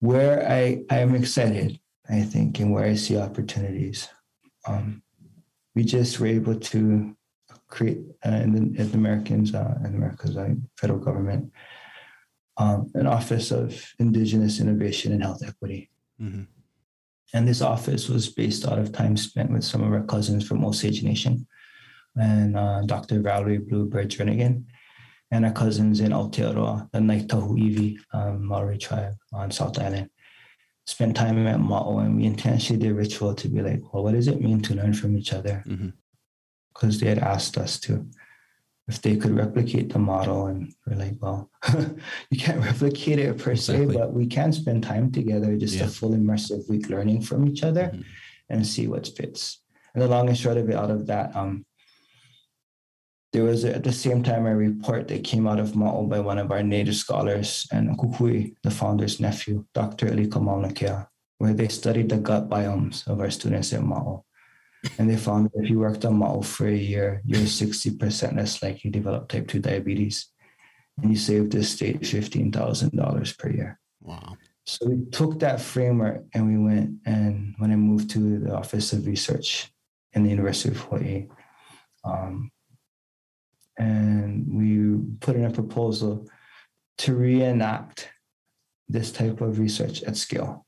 where 0.00 0.48
I 0.48 0.82
I 0.90 0.98
am 0.98 1.14
excited, 1.14 1.80
I 2.08 2.22
think, 2.22 2.60
and 2.60 2.72
where 2.72 2.84
I 2.84 2.94
see 2.94 3.16
opportunities. 3.16 4.08
Um, 4.66 5.02
we 5.74 5.84
just 5.84 6.20
were 6.20 6.26
able 6.26 6.58
to 6.58 7.16
create 7.68 7.98
uh, 8.24 8.30
in, 8.30 8.52
the, 8.52 8.80
in 8.80 8.90
the 8.90 8.96
Americans 8.96 9.54
uh, 9.54 9.78
in 9.80 9.94
America's 9.94 10.36
uh, 10.36 10.54
federal 10.76 11.00
government 11.00 11.52
um, 12.56 12.90
an 12.94 13.06
office 13.06 13.50
of 13.50 13.94
Indigenous 13.98 14.60
Innovation 14.60 15.12
and 15.12 15.22
Health 15.22 15.42
Equity. 15.46 15.90
Mm-hmm. 16.20 16.42
And 17.34 17.48
this 17.48 17.60
office 17.60 18.08
was 18.08 18.28
based 18.28 18.64
out 18.64 18.78
of 18.78 18.92
time 18.92 19.16
spent 19.16 19.50
with 19.50 19.64
some 19.64 19.82
of 19.82 19.92
our 19.92 20.04
cousins 20.04 20.46
from 20.46 20.64
Osage 20.64 21.02
Nation 21.02 21.46
and 22.14 22.56
uh, 22.56 22.82
Dr. 22.86 23.20
Valerie 23.20 23.58
Bluebird 23.58 24.08
Jernigan 24.08 24.64
and 25.32 25.44
our 25.44 25.52
cousins 25.52 25.98
in 25.98 26.12
Aotearoa, 26.12 26.88
the 26.92 27.00
Ngāi 27.00 27.98
um, 28.12 28.46
Maori 28.46 28.78
tribe 28.78 29.14
on 29.32 29.50
South 29.50 29.76
Island. 29.80 30.10
Spent 30.86 31.16
time 31.16 31.44
at 31.48 31.58
Ma'o 31.58 32.04
and 32.04 32.16
we 32.16 32.24
intentionally 32.24 32.80
did 32.80 32.94
ritual 32.94 33.34
to 33.34 33.48
be 33.48 33.62
like, 33.62 33.82
well, 33.92 34.04
what 34.04 34.14
does 34.14 34.28
it 34.28 34.40
mean 34.40 34.60
to 34.62 34.74
learn 34.74 34.94
from 34.94 35.16
each 35.16 35.32
other? 35.32 35.64
Because 36.72 36.96
mm-hmm. 36.96 37.04
they 37.04 37.08
had 37.08 37.18
asked 37.18 37.58
us 37.58 37.80
to 37.80 38.06
if 38.86 39.00
they 39.00 39.16
could 39.16 39.34
replicate 39.34 39.92
the 39.92 39.98
model 39.98 40.46
and 40.46 40.74
we're 40.86 40.96
like 40.96 41.14
well 41.20 41.50
you 42.30 42.38
can't 42.38 42.62
replicate 42.64 43.18
it 43.18 43.38
per 43.38 43.56
se 43.56 43.86
but 43.86 44.12
we 44.12 44.26
can 44.26 44.52
spend 44.52 44.82
time 44.82 45.10
together 45.10 45.56
just 45.56 45.76
yeah. 45.76 45.84
a 45.84 45.88
full 45.88 46.10
immersive 46.10 46.68
week 46.68 46.88
learning 46.90 47.20
from 47.20 47.48
each 47.48 47.62
other 47.62 47.84
mm-hmm. 47.84 48.02
and 48.50 48.66
see 48.66 48.86
what 48.86 49.06
fits 49.06 49.62
and 49.94 50.02
the 50.02 50.08
long 50.08 50.28
and 50.28 50.36
short 50.36 50.56
of 50.56 50.68
it 50.68 50.76
out 50.76 50.90
of 50.90 51.06
that 51.06 51.34
um 51.34 51.64
there 53.32 53.42
was 53.42 53.64
at 53.64 53.82
the 53.82 53.92
same 53.92 54.22
time 54.22 54.46
a 54.46 54.54
report 54.54 55.08
that 55.08 55.24
came 55.24 55.48
out 55.48 55.58
of 55.58 55.72
Ma'o 55.72 56.08
by 56.08 56.20
one 56.20 56.38
of 56.38 56.52
our 56.52 56.62
native 56.62 56.94
scholars 56.94 57.66
and 57.72 57.98
Kukui, 57.98 58.54
the 58.62 58.70
founder's 58.70 59.18
nephew, 59.18 59.64
Dr. 59.74 60.06
Alika 60.06 60.38
Maunakea, 60.38 61.08
where 61.38 61.52
they 61.52 61.66
studied 61.66 62.10
the 62.10 62.18
gut 62.18 62.48
biomes 62.48 63.04
of 63.08 63.18
our 63.18 63.32
students 63.32 63.72
at 63.72 63.80
Ma'o 63.80 64.22
and 64.98 65.08
they 65.08 65.16
found 65.16 65.46
that 65.46 65.64
if 65.64 65.70
you 65.70 65.78
worked 65.78 66.04
on 66.04 66.18
Ma'o 66.18 66.44
for 66.44 66.66
a 66.68 66.76
year, 66.76 67.22
you're 67.24 67.40
60% 67.40 68.36
less 68.36 68.62
likely 68.62 68.90
to 68.90 68.90
develop 68.90 69.28
type 69.28 69.48
2 69.48 69.60
diabetes. 69.60 70.28
And 71.00 71.10
you 71.10 71.16
saved 71.16 71.52
the 71.52 71.64
state 71.64 72.02
$15,000 72.02 73.38
per 73.38 73.50
year. 73.50 73.80
Wow. 74.00 74.36
So 74.66 74.86
we 74.86 75.04
took 75.10 75.40
that 75.40 75.60
framework 75.60 76.24
and 76.32 76.46
we 76.46 76.56
went 76.56 76.96
and 77.04 77.54
when 77.58 77.70
I 77.70 77.76
moved 77.76 78.10
to 78.10 78.38
the 78.38 78.54
Office 78.54 78.92
of 78.92 79.06
Research 79.06 79.70
in 80.12 80.22
the 80.22 80.30
University 80.30 80.70
of 80.70 80.80
Hawaii, 80.80 81.28
um, 82.04 82.50
and 83.76 84.46
we 84.48 85.16
put 85.20 85.36
in 85.36 85.44
a 85.44 85.50
proposal 85.50 86.28
to 86.98 87.14
reenact 87.14 88.08
this 88.88 89.10
type 89.10 89.40
of 89.40 89.58
research 89.58 90.02
at 90.04 90.16
scale 90.16 90.63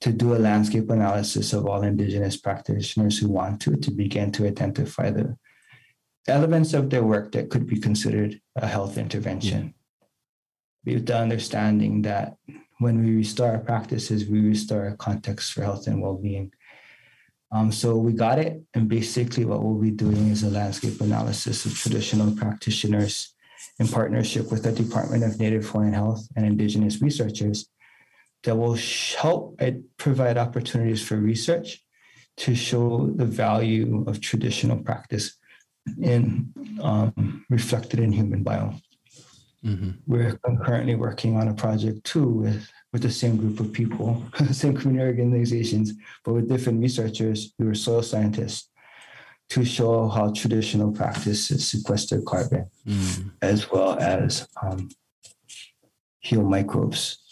to 0.00 0.12
do 0.12 0.34
a 0.34 0.38
landscape 0.38 0.90
analysis 0.90 1.52
of 1.52 1.66
all 1.66 1.82
Indigenous 1.82 2.36
practitioners 2.36 3.18
who 3.18 3.28
want 3.28 3.60
to, 3.62 3.76
to 3.76 3.90
begin 3.90 4.30
to 4.32 4.46
identify 4.46 5.10
the 5.10 5.36
elements 6.28 6.74
of 6.74 6.90
their 6.90 7.04
work 7.04 7.32
that 7.32 7.50
could 7.50 7.66
be 7.66 7.80
considered 7.80 8.40
a 8.56 8.66
health 8.66 8.98
intervention. 8.98 9.74
Yeah. 10.84 10.94
With 10.94 11.06
the 11.06 11.18
understanding 11.18 12.02
that 12.02 12.36
when 12.78 13.02
we 13.02 13.16
restore 13.16 13.52
our 13.52 13.58
practices, 13.58 14.26
we 14.26 14.40
restore 14.40 14.84
our 14.84 14.96
context 14.96 15.52
for 15.52 15.62
health 15.62 15.86
and 15.86 16.00
well 16.02 16.16
being. 16.16 16.52
Um, 17.52 17.72
so 17.72 17.96
we 17.96 18.12
got 18.12 18.38
it, 18.38 18.60
and 18.74 18.88
basically 18.88 19.44
what 19.44 19.62
we'll 19.62 19.80
be 19.80 19.92
doing 19.92 20.28
is 20.28 20.42
a 20.42 20.50
landscape 20.50 21.00
analysis 21.00 21.64
of 21.64 21.74
traditional 21.74 22.34
practitioners 22.36 23.34
in 23.78 23.88
partnership 23.88 24.50
with 24.50 24.62
the 24.64 24.72
Department 24.72 25.22
of 25.22 25.38
Native 25.38 25.66
Hawaiian 25.68 25.92
Health 25.92 26.26
and 26.36 26.44
Indigenous 26.44 27.00
researchers 27.00 27.68
that 28.46 28.56
will 28.56 28.78
help 29.18 29.60
provide 29.96 30.38
opportunities 30.38 31.02
for 31.06 31.16
research 31.16 31.84
to 32.36 32.54
show 32.54 33.10
the 33.16 33.24
value 33.24 34.04
of 34.06 34.20
traditional 34.20 34.78
practice 34.78 35.36
in 36.00 36.52
um, 36.80 37.44
reflected 37.50 37.98
in 37.98 38.12
human 38.12 38.44
biome. 38.44 38.80
Mm-hmm. 39.64 39.90
We're 40.06 40.38
currently 40.64 40.94
working 40.94 41.36
on 41.36 41.48
a 41.48 41.54
project 41.54 42.04
too 42.04 42.28
with, 42.28 42.70
with 42.92 43.02
the 43.02 43.10
same 43.10 43.36
group 43.36 43.58
of 43.58 43.72
people, 43.72 44.22
same 44.52 44.76
community 44.76 45.08
organizations, 45.08 45.94
but 46.24 46.34
with 46.34 46.48
different 46.48 46.80
researchers 46.80 47.52
who 47.58 47.68
are 47.70 47.74
soil 47.74 48.02
scientists 48.02 48.70
to 49.48 49.64
show 49.64 50.06
how 50.08 50.32
traditional 50.32 50.92
practices 50.92 51.66
sequester 51.66 52.20
carbon 52.22 52.66
mm. 52.86 53.30
as 53.42 53.68
well 53.72 53.98
as 53.98 54.46
um, 54.62 54.88
heal 56.20 56.42
microbes. 56.42 57.25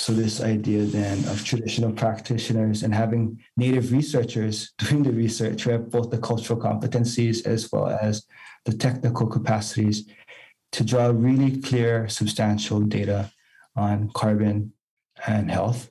So 0.00 0.14
this 0.14 0.40
idea 0.40 0.84
then 0.84 1.18
of 1.28 1.44
traditional 1.44 1.92
practitioners 1.92 2.84
and 2.84 2.94
having 2.94 3.38
native 3.58 3.92
researchers 3.92 4.72
doing 4.78 5.02
the 5.02 5.12
research 5.12 5.64
who 5.64 5.72
have 5.72 5.90
both 5.90 6.08
the 6.08 6.16
cultural 6.16 6.58
competencies 6.58 7.46
as 7.46 7.70
well 7.70 7.86
as 7.86 8.24
the 8.64 8.72
technical 8.72 9.26
capacities 9.26 10.08
to 10.72 10.84
draw 10.84 11.08
really 11.08 11.60
clear, 11.60 12.08
substantial 12.08 12.80
data 12.80 13.30
on 13.76 14.10
carbon 14.14 14.72
and 15.26 15.50
health, 15.50 15.90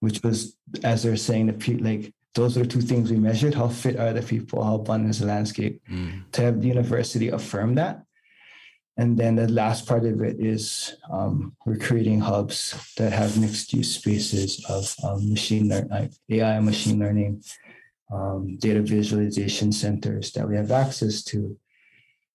which 0.00 0.22
was, 0.22 0.54
as 0.84 1.02
they're 1.02 1.16
saying, 1.16 1.46
the 1.46 1.76
like 1.78 2.12
those 2.34 2.58
are 2.58 2.60
the 2.60 2.66
two 2.66 2.82
things 2.82 3.10
we 3.10 3.16
measured: 3.16 3.54
how 3.54 3.68
fit 3.68 3.98
are 3.98 4.12
the 4.12 4.20
people, 4.20 4.62
how 4.62 4.74
abundant 4.74 5.12
is 5.12 5.20
the 5.20 5.26
landscape. 5.26 5.80
Mm. 5.90 6.30
To 6.32 6.42
have 6.42 6.60
the 6.60 6.68
university 6.68 7.28
affirm 7.28 7.76
that, 7.76 8.04
and 8.96 9.16
then 9.16 9.36
the 9.36 9.48
last 9.48 9.86
part 9.86 10.04
of 10.04 10.20
it 10.20 10.36
is 10.40 10.96
um, 11.10 11.56
we're 11.64 11.78
creating 11.78 12.20
hubs 12.20 12.74
that 12.96 13.12
have 13.12 13.38
mixed 13.40 13.72
use 13.72 13.94
spaces 13.94 14.64
of 14.68 14.94
um, 15.04 15.30
machine 15.30 15.68
learning, 15.68 16.12
AI 16.30 16.52
and 16.56 16.66
machine 16.66 16.98
learning, 16.98 17.42
um, 18.12 18.56
data 18.58 18.82
visualization 18.82 19.72
centers 19.72 20.32
that 20.32 20.48
we 20.48 20.56
have 20.56 20.70
access 20.70 21.22
to 21.24 21.56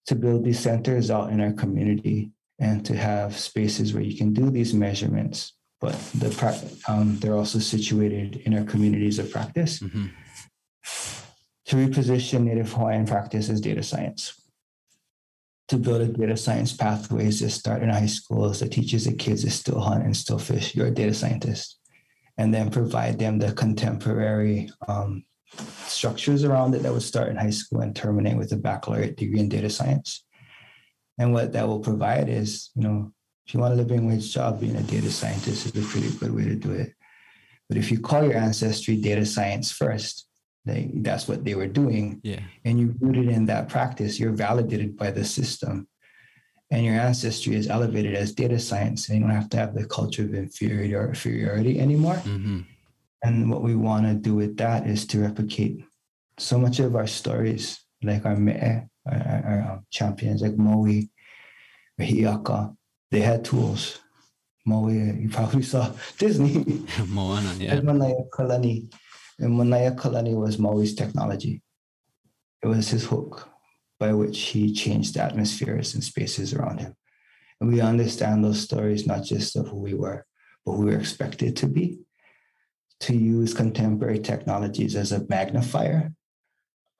to 0.07 0.15
build 0.15 0.43
these 0.45 0.59
centers 0.59 1.09
out 1.09 1.31
in 1.31 1.41
our 1.41 1.51
community 1.53 2.31
and 2.59 2.85
to 2.85 2.95
have 2.95 3.37
spaces 3.37 3.93
where 3.93 4.03
you 4.03 4.15
can 4.15 4.33
do 4.33 4.49
these 4.49 4.73
measurements, 4.73 5.53
but 5.81 5.93
the 6.15 6.29
um, 6.87 7.17
they're 7.19 7.35
also 7.35 7.59
situated 7.59 8.37
in 8.45 8.57
our 8.57 8.63
communities 8.63 9.19
of 9.19 9.31
practice. 9.31 9.79
Mm-hmm. 9.79 10.05
To 11.65 11.75
reposition 11.75 12.43
Native 12.43 12.71
Hawaiian 12.71 13.07
practice 13.07 13.49
as 13.49 13.59
data 13.59 13.81
science. 13.81 14.39
To 15.69 15.77
build 15.77 16.01
a 16.01 16.07
data 16.07 16.37
science 16.37 16.73
pathways 16.73 17.39
that 17.39 17.49
start 17.49 17.81
in 17.81 17.89
high 17.89 18.05
schools 18.05 18.59
that 18.59 18.71
teaches 18.71 19.05
the 19.05 19.13
kids 19.13 19.43
to 19.43 19.49
still 19.49 19.79
hunt 19.79 20.05
and 20.05 20.15
still 20.15 20.37
fish. 20.37 20.75
You're 20.75 20.87
a 20.87 20.91
data 20.91 21.13
scientist. 21.13 21.79
And 22.37 22.53
then 22.53 22.69
provide 22.69 23.17
them 23.17 23.39
the 23.39 23.51
contemporary 23.53 24.69
um, 24.87 25.23
structures 25.87 26.43
around 26.43 26.75
it 26.75 26.83
that 26.83 26.93
would 26.93 27.01
start 27.01 27.29
in 27.29 27.37
high 27.37 27.49
school 27.49 27.81
and 27.81 27.95
terminate 27.95 28.37
with 28.37 28.51
a 28.51 28.57
baccalaureate 28.57 29.17
degree 29.17 29.39
in 29.39 29.49
data 29.49 29.69
science. 29.69 30.23
And 31.17 31.33
what 31.33 31.53
that 31.53 31.67
will 31.67 31.79
provide 31.79 32.29
is, 32.29 32.69
you 32.75 32.83
know, 32.83 33.13
if 33.47 33.53
you 33.53 33.59
want 33.59 33.73
a 33.73 33.77
living 33.77 34.07
wage 34.07 34.33
job, 34.33 34.59
being 34.59 34.75
a 34.75 34.83
data 34.83 35.11
scientist 35.11 35.65
is 35.65 35.83
a 35.83 35.87
pretty 35.87 36.11
good 36.17 36.33
way 36.35 36.45
to 36.45 36.55
do 36.55 36.71
it. 36.71 36.93
But 37.69 37.77
if 37.77 37.91
you 37.91 37.99
call 37.99 38.23
your 38.23 38.37
ancestry 38.37 38.97
data 38.97 39.25
science 39.25 39.71
first, 39.71 40.27
they, 40.65 40.89
that's 40.95 41.27
what 41.27 41.45
they 41.45 41.55
were 41.55 41.67
doing. 41.67 42.19
Yeah. 42.23 42.41
And 42.63 42.79
you 42.79 42.95
rooted 42.99 43.29
in 43.29 43.45
that 43.45 43.69
practice, 43.69 44.19
you're 44.19 44.31
validated 44.31 44.97
by 44.97 45.11
the 45.11 45.23
system. 45.23 45.87
And 46.71 46.83
your 46.83 46.95
ancestry 46.95 47.55
is 47.55 47.69
elevated 47.69 48.15
as 48.15 48.33
data 48.33 48.57
science, 48.57 49.07
and 49.07 49.19
you 49.19 49.23
don't 49.23 49.35
have 49.35 49.49
to 49.49 49.57
have 49.57 49.75
the 49.75 49.85
culture 49.85 50.23
of 50.23 50.33
inferiority 50.33 50.95
or 50.95 51.09
inferiority 51.09 51.79
anymore. 51.79 52.15
Mm-hmm. 52.15 52.61
And 53.23 53.51
what 53.51 53.61
we 53.61 53.75
want 53.75 54.07
to 54.07 54.15
do 54.15 54.33
with 54.33 54.57
that 54.57 54.87
is 54.87 55.05
to 55.07 55.19
replicate 55.19 55.85
so 56.39 56.57
much 56.57 56.79
of 56.79 56.95
our 56.95 57.07
stories, 57.07 57.79
like 58.01 58.25
our 58.25 58.35
me'e, 58.35 58.87
our, 59.05 59.13
our, 59.13 59.43
our 59.45 59.71
um, 59.73 59.85
champions, 59.91 60.41
like 60.41 60.57
Maui, 60.57 61.09
Hiʻiaka, 61.99 62.75
they 63.11 63.21
had 63.21 63.45
tools. 63.45 63.99
Maui, 64.65 64.95
you 64.95 65.29
probably 65.29 65.61
saw 65.61 65.93
Disney. 66.17 66.83
Moana, 67.07 67.53
yeah. 67.59 67.79
Kalani. 67.79 68.91
And 69.39 69.51
Manaiakalani 69.51 70.35
was 70.35 70.57
Maui's 70.57 70.95
technology. 70.95 71.61
It 72.63 72.67
was 72.67 72.89
his 72.89 73.05
hook 73.05 73.49
by 73.99 74.13
which 74.13 74.39
he 74.39 74.73
changed 74.73 75.15
the 75.15 75.23
atmospheres 75.23 75.93
and 75.93 76.03
spaces 76.03 76.53
around 76.53 76.79
him. 76.79 76.95
And 77.59 77.71
we 77.71 77.81
understand 77.81 78.43
those 78.43 78.61
stories 78.61 79.07
not 79.07 79.23
just 79.23 79.55
of 79.55 79.67
who 79.67 79.77
we 79.77 79.93
were, 79.93 80.25
but 80.65 80.73
who 80.73 80.85
we 80.85 80.91
were 80.91 80.99
expected 80.99 81.55
to 81.57 81.67
be 81.67 81.99
to 83.01 83.15
use 83.15 83.53
contemporary 83.53 84.19
technologies 84.19 84.95
as 84.95 85.11
a 85.11 85.25
magnifier 85.27 86.13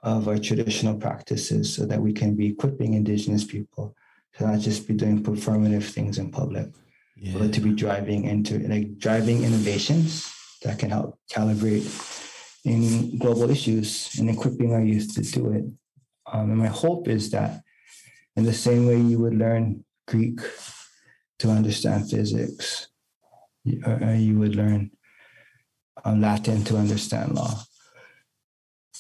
of 0.03 0.27
our 0.27 0.37
traditional 0.37 0.95
practices 0.95 1.73
so 1.73 1.85
that 1.85 2.01
we 2.01 2.13
can 2.13 2.35
be 2.35 2.47
equipping 2.47 2.93
indigenous 2.93 3.43
people 3.43 3.95
to 4.37 4.45
not 4.45 4.59
just 4.59 4.87
be 4.87 4.93
doing 4.93 5.23
performative 5.23 5.83
things 5.83 6.17
in 6.17 6.29
public, 6.29 6.67
yeah. 7.15 7.37
but 7.37 7.53
to 7.53 7.61
be 7.61 7.71
driving 7.71 8.25
into 8.25 8.59
like 8.67 8.97
driving 8.97 9.43
innovations 9.43 10.31
that 10.63 10.77
can 10.77 10.89
help 10.89 11.17
calibrate 11.31 11.83
in 12.65 13.17
global 13.19 13.49
issues 13.49 14.17
and 14.19 14.29
equipping 14.29 14.73
our 14.73 14.81
youth 14.81 15.13
to 15.15 15.21
do 15.21 15.51
it. 15.51 15.65
Um, 16.31 16.49
and 16.49 16.57
my 16.57 16.67
hope 16.67 17.07
is 17.07 17.29
that 17.29 17.61
in 18.35 18.43
the 18.43 18.53
same 18.53 18.87
way 18.87 18.99
you 18.99 19.19
would 19.19 19.35
learn 19.35 19.85
Greek 20.07 20.39
to 21.39 21.49
understand 21.49 22.09
physics, 22.09 22.87
you, 23.63 23.81
uh, 23.85 24.13
you 24.13 24.39
would 24.39 24.55
learn 24.55 24.91
um, 26.03 26.21
Latin 26.21 26.63
to 26.65 26.77
understand 26.77 27.35
law. 27.35 27.61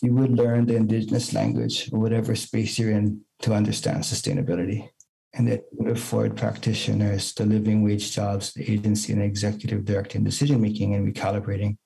You 0.01 0.13
would 0.13 0.31
learn 0.31 0.65
the 0.65 0.75
indigenous 0.75 1.33
language 1.33 1.89
or 1.91 1.99
whatever 1.99 2.35
space 2.35 2.77
you're 2.77 2.91
in 2.91 3.21
to 3.41 3.53
understand 3.53 4.03
sustainability. 4.03 4.89
And 5.33 5.49
it 5.49 5.65
would 5.73 5.91
afford 5.91 6.37
practitioners 6.37 7.33
the 7.33 7.45
living 7.45 7.83
wage 7.83 8.11
jobs, 8.11 8.53
the 8.53 8.71
agency 8.71 9.11
and 9.11 9.21
executive 9.21 9.85
directing 9.85 10.23
decision 10.23 10.61
making 10.61 10.93
and 10.93 11.13
recalibrating 11.13 11.77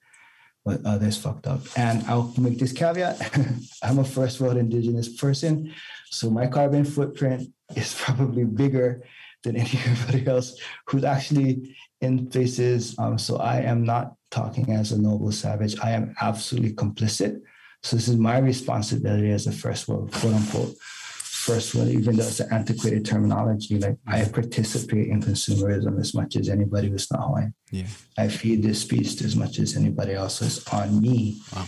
what 0.69 0.85
others 0.85 1.17
fucked 1.17 1.47
up. 1.47 1.61
And 1.75 2.03
I'll 2.05 2.33
make 2.37 2.59
this 2.59 2.71
caveat 2.71 3.17
I'm 3.83 3.99
a 3.99 4.03
first 4.03 4.39
world 4.39 4.57
indigenous 4.57 5.09
person. 5.09 5.73
So 6.11 6.29
my 6.29 6.47
carbon 6.47 6.85
footprint 6.85 7.51
is 7.75 7.93
probably 7.93 8.43
bigger 8.43 9.03
than 9.43 9.55
anybody 9.65 10.27
else 10.27 10.59
who's 10.87 11.03
actually 11.03 11.75
in 12.01 12.27
places. 12.27 12.97
Um, 12.99 13.17
so 13.17 13.37
I 13.37 13.61
am 13.61 13.83
not 13.83 14.13
talking 14.31 14.71
as 14.73 14.91
a 14.91 15.01
noble 15.01 15.31
savage. 15.31 15.75
I 15.81 15.91
am 15.91 16.15
absolutely 16.21 16.73
complicit. 16.73 17.41
So 17.81 17.95
this 17.95 18.07
is 18.07 18.17
my 18.17 18.37
responsibility 18.39 19.31
as 19.31 19.47
a 19.47 19.51
first 19.51 19.87
world, 19.87 20.11
quote 20.11 20.33
unquote, 20.33 20.75
first 21.49 21.73
one, 21.73 21.89
even 21.89 22.15
though 22.15 22.27
it's 22.27 22.39
an 22.39 22.53
antiquated 22.53 23.05
terminology. 23.05 23.79
Like 23.79 23.97
I 24.05 24.23
participate 24.25 25.07
in 25.07 25.21
consumerism 25.21 25.99
as 25.99 26.13
much 26.13 26.35
as 26.35 26.47
anybody 26.47 26.89
who's 26.89 27.09
not 27.11 27.23
Hawaiian. 27.23 27.53
Yeah. 27.71 27.87
I 28.17 28.27
feed 28.27 28.61
this 28.61 28.83
beast 28.83 29.21
as 29.21 29.35
much 29.35 29.57
as 29.59 29.75
anybody 29.75 30.13
else. 30.13 30.41
is 30.41 30.65
on 30.67 31.01
me 31.01 31.41
wow. 31.55 31.65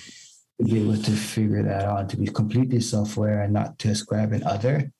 to 0.59 0.63
be 0.65 0.81
able 0.81 0.97
to 0.97 1.11
figure 1.11 1.63
that 1.63 1.85
out, 1.85 2.09
to 2.09 2.17
be 2.17 2.27
completely 2.27 2.79
self-aware 2.79 3.41
and 3.41 3.53
not 3.53 3.79
to 3.79 3.89
ascribe 3.89 4.33
an 4.33 4.43
other 4.43 4.91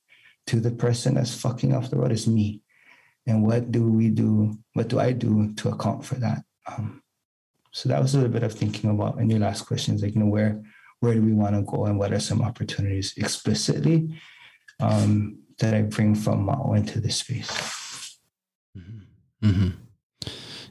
to 0.48 0.58
the 0.58 0.72
person 0.72 1.14
that's 1.14 1.34
fucking 1.34 1.74
off 1.74 1.90
the 1.90 1.96
road 1.96 2.12
is 2.12 2.26
me. 2.26 2.60
And 3.26 3.46
what 3.46 3.70
do 3.70 3.88
we 3.88 4.08
do? 4.10 4.58
What 4.72 4.88
do 4.88 4.98
I 4.98 5.12
do 5.12 5.54
to 5.54 5.68
account 5.68 6.04
for 6.04 6.16
that? 6.16 6.42
Um, 6.66 7.02
so 7.70 7.88
that 7.88 8.02
was 8.02 8.14
a 8.14 8.18
little 8.18 8.32
bit 8.32 8.42
of 8.42 8.52
thinking 8.52 8.90
about 8.90 9.18
in 9.20 9.30
your 9.30 9.38
last 9.38 9.62
questions, 9.62 10.02
like, 10.02 10.14
you 10.14 10.20
know, 10.20 10.26
where 10.26 10.60
where 10.98 11.14
do 11.14 11.22
we 11.22 11.32
want 11.32 11.56
to 11.56 11.62
go 11.62 11.86
and 11.86 11.98
what 11.98 12.12
are 12.12 12.20
some 12.20 12.42
opportunities 12.42 13.14
explicitly 13.16 14.20
um, 14.80 15.38
that 15.58 15.74
I 15.74 15.82
bring 15.82 16.14
from 16.14 16.46
Ma'o 16.46 16.76
into 16.76 17.00
this 17.00 17.16
space. 17.16 18.18
Mm-hmm. 18.76 19.48
Mm-hmm. 19.48 19.68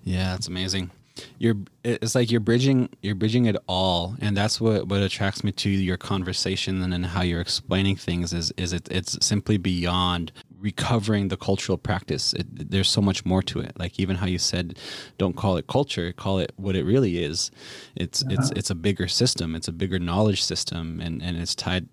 Yeah, 0.04 0.32
that's 0.32 0.48
amazing. 0.48 0.92
You're 1.38 1.58
it's 1.84 2.16
like 2.16 2.32
you're 2.32 2.40
bridging 2.40 2.90
you're 3.02 3.16
bridging 3.16 3.46
it 3.46 3.58
all, 3.68 4.16
and 4.22 4.36
that's 4.36 4.60
what 4.62 4.88
what 4.88 5.02
attracts 5.02 5.44
me 5.44 5.52
to 5.54 5.70
your 5.70 5.98
conversation 5.98 6.82
and 6.82 6.94
then 6.94 7.04
how 7.04 7.22
you're 7.22 7.42
explaining 7.42 7.96
things 7.96 8.34
is 8.34 8.52
is 8.58 8.74
it 8.74 8.88
it's 8.90 9.24
simply 9.24 9.58
beyond 9.58 10.32
recovering 10.58 11.28
the 11.28 11.38
cultural 11.38 11.78
practice. 11.78 12.34
It, 12.34 12.72
there's 12.72 12.90
so 12.90 13.02
much 13.02 13.26
more 13.26 13.42
to 13.44 13.60
it. 13.60 13.78
Like 13.78 14.00
even 14.00 14.16
how 14.18 14.28
you 14.28 14.38
said, 14.38 14.78
don't 15.18 15.36
call 15.36 15.58
it 15.58 15.68
culture, 15.68 16.14
call 16.14 16.40
it 16.40 16.54
what 16.56 16.76
it 16.76 16.86
really 16.86 17.24
is. 17.24 17.52
It's 17.96 18.24
uh-huh. 18.24 18.36
it's 18.40 18.52
it's 18.52 18.70
a 18.70 18.76
bigger 18.76 19.08
system. 19.08 19.56
It's 19.56 19.68
a 19.68 19.74
bigger 19.74 20.00
knowledge 20.00 20.44
system, 20.44 21.02
and 21.02 21.22
and 21.22 21.38
it's 21.38 21.56
tied 21.56 21.90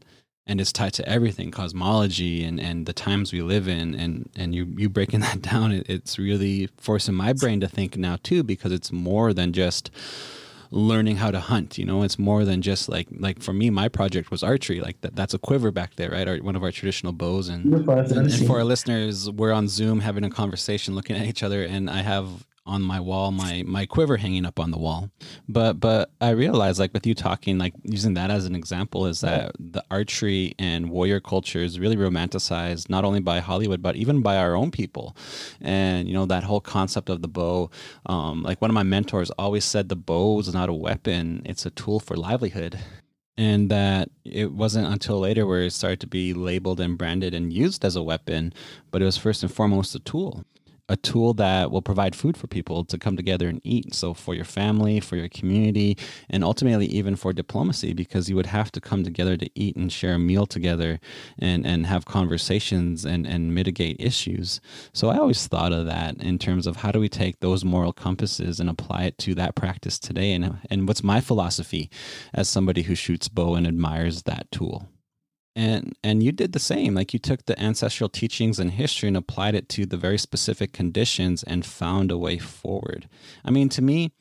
and 0.48 0.60
it's 0.60 0.72
tied 0.72 0.94
to 0.94 1.08
everything 1.08 1.50
cosmology 1.50 2.42
and, 2.42 2.58
and 2.58 2.86
the 2.86 2.92
times 2.92 3.32
we 3.32 3.42
live 3.42 3.68
in 3.68 3.94
and, 3.94 4.28
and 4.34 4.54
you, 4.54 4.66
you 4.76 4.88
breaking 4.88 5.20
that 5.26 5.42
down 5.42 5.70
it, 5.70 5.88
it's 5.88 6.18
really 6.18 6.68
forcing 6.78 7.14
my 7.14 7.32
brain 7.32 7.60
to 7.60 7.68
think 7.68 7.96
now 7.96 8.16
too 8.22 8.42
because 8.42 8.72
it's 8.72 8.90
more 8.90 9.32
than 9.32 9.52
just 9.52 9.90
learning 10.70 11.16
how 11.16 11.30
to 11.30 11.40
hunt. 11.40 11.78
You 11.78 11.84
know, 11.84 12.02
it's 12.02 12.18
more 12.18 12.44
than 12.44 12.62
just 12.62 12.88
like 12.88 13.08
like 13.18 13.42
for 13.42 13.52
me, 13.52 13.70
my 13.70 13.88
project 13.88 14.30
was 14.30 14.42
archery. 14.42 14.80
Like 14.80 15.00
that, 15.00 15.16
that's 15.16 15.34
a 15.34 15.38
quiver 15.38 15.70
back 15.70 15.96
there, 15.96 16.10
right? 16.10 16.28
Or 16.28 16.36
one 16.38 16.56
of 16.56 16.62
our 16.62 16.72
traditional 16.72 17.12
bows. 17.12 17.48
And, 17.48 17.72
and, 17.88 18.12
and 18.12 18.46
for 18.46 18.58
our 18.58 18.64
listeners, 18.64 19.30
we're 19.30 19.52
on 19.52 19.68
Zoom 19.68 20.00
having 20.00 20.24
a 20.24 20.30
conversation, 20.30 20.94
looking 20.94 21.16
at 21.16 21.26
each 21.26 21.42
other, 21.42 21.62
and 21.62 21.88
I 21.88 22.02
have 22.02 22.46
on 22.68 22.82
my 22.82 23.00
wall, 23.00 23.30
my 23.32 23.64
my 23.66 23.86
quiver 23.86 24.18
hanging 24.18 24.44
up 24.44 24.60
on 24.60 24.70
the 24.70 24.78
wall. 24.78 25.10
But 25.48 25.80
but 25.80 26.10
I 26.20 26.30
realized 26.30 26.78
like 26.78 26.92
with 26.92 27.06
you 27.06 27.14
talking, 27.14 27.58
like 27.58 27.74
using 27.82 28.14
that 28.14 28.30
as 28.30 28.46
an 28.46 28.54
example, 28.54 29.06
is 29.06 29.22
that 29.22 29.52
the 29.58 29.82
archery 29.90 30.54
and 30.58 30.90
warrior 30.90 31.18
culture 31.20 31.60
is 31.60 31.80
really 31.80 31.96
romanticized 31.96 32.90
not 32.90 33.04
only 33.04 33.20
by 33.20 33.40
Hollywood 33.40 33.82
but 33.82 33.96
even 33.96 34.22
by 34.22 34.36
our 34.36 34.54
own 34.54 34.70
people. 34.70 35.16
And 35.60 36.06
you 36.06 36.14
know 36.14 36.26
that 36.26 36.44
whole 36.44 36.60
concept 36.60 37.08
of 37.08 37.22
the 37.22 37.28
bow. 37.28 37.70
Um, 38.06 38.42
like 38.42 38.60
one 38.60 38.70
of 38.70 38.74
my 38.74 38.82
mentors 38.82 39.30
always 39.32 39.64
said, 39.64 39.88
the 39.88 39.96
bow 39.96 40.38
is 40.40 40.52
not 40.52 40.68
a 40.68 40.74
weapon; 40.74 41.42
it's 41.44 41.66
a 41.66 41.70
tool 41.70 42.00
for 42.00 42.16
livelihood 42.16 42.78
and 43.38 43.70
that 43.70 44.10
it 44.24 44.50
wasn't 44.52 44.84
until 44.84 45.20
later 45.20 45.46
where 45.46 45.62
it 45.62 45.72
started 45.72 46.00
to 46.00 46.08
be 46.08 46.34
labeled 46.34 46.80
and 46.80 46.98
branded 46.98 47.32
and 47.32 47.52
used 47.52 47.84
as 47.84 47.94
a 47.94 48.02
weapon, 48.02 48.52
but 48.90 49.00
it 49.00 49.04
was 49.04 49.16
first 49.16 49.44
and 49.44 49.54
foremost 49.54 49.94
a 49.94 50.00
tool 50.00 50.44
a 50.88 50.96
tool 50.96 51.34
that 51.34 51.70
will 51.70 51.82
provide 51.82 52.14
food 52.14 52.36
for 52.36 52.46
people 52.46 52.84
to 52.84 52.98
come 52.98 53.16
together 53.16 53.48
and 53.48 53.60
eat. 53.64 53.94
So, 53.94 54.14
for 54.14 54.34
your 54.34 54.44
family, 54.44 55.00
for 55.00 55.16
your 55.16 55.28
community, 55.28 55.96
and 56.30 56.42
ultimately 56.42 56.86
even 56.86 57.16
for 57.16 57.32
diplomacy, 57.32 57.92
because 57.92 58.28
you 58.28 58.36
would 58.36 58.46
have 58.46 58.72
to 58.72 58.80
come 58.80 59.04
together 59.04 59.36
to 59.36 59.50
eat 59.54 59.76
and 59.76 59.92
share 59.92 60.14
a 60.14 60.18
meal 60.18 60.46
together 60.46 61.00
and, 61.38 61.66
and 61.66 61.86
have 61.86 62.04
conversations 62.04 63.04
and, 63.04 63.26
and 63.26 63.54
mitigate 63.54 63.96
issues. 63.98 64.60
So, 64.92 65.08
I 65.08 65.18
always 65.18 65.46
thought 65.46 65.72
of 65.72 65.86
that 65.86 66.20
in 66.22 66.38
terms 66.38 66.66
of 66.66 66.76
how 66.76 66.92
do 66.92 67.00
we 67.00 67.08
take 67.08 67.40
those 67.40 67.64
moral 67.64 67.92
compasses 67.92 68.60
and 68.60 68.70
apply 68.70 69.04
it 69.04 69.18
to 69.18 69.34
that 69.34 69.54
practice 69.54 69.98
today? 69.98 70.32
And, 70.32 70.58
and 70.70 70.88
what's 70.88 71.04
my 71.04 71.20
philosophy 71.20 71.90
as 72.32 72.48
somebody 72.48 72.82
who 72.82 72.94
shoots 72.94 73.28
bow 73.28 73.54
and 73.54 73.66
admires 73.66 74.22
that 74.22 74.50
tool? 74.50 74.88
And 75.58 75.96
and 76.04 76.22
you 76.22 76.30
did 76.30 76.52
the 76.52 76.60
same. 76.60 76.94
Like 76.94 77.12
you 77.12 77.18
took 77.18 77.44
the 77.46 77.60
ancestral 77.60 78.08
teachings 78.08 78.60
and 78.60 78.70
history 78.70 79.08
and 79.08 79.16
applied 79.16 79.56
it 79.56 79.68
to 79.70 79.86
the 79.86 79.96
very 79.96 80.16
specific 80.16 80.72
conditions 80.72 81.42
and 81.42 81.66
found 81.66 82.12
a 82.12 82.16
way 82.16 82.38
forward. 82.38 83.08
I 83.44 83.50
mean 83.50 83.68
to 83.70 83.82
me 83.82 84.12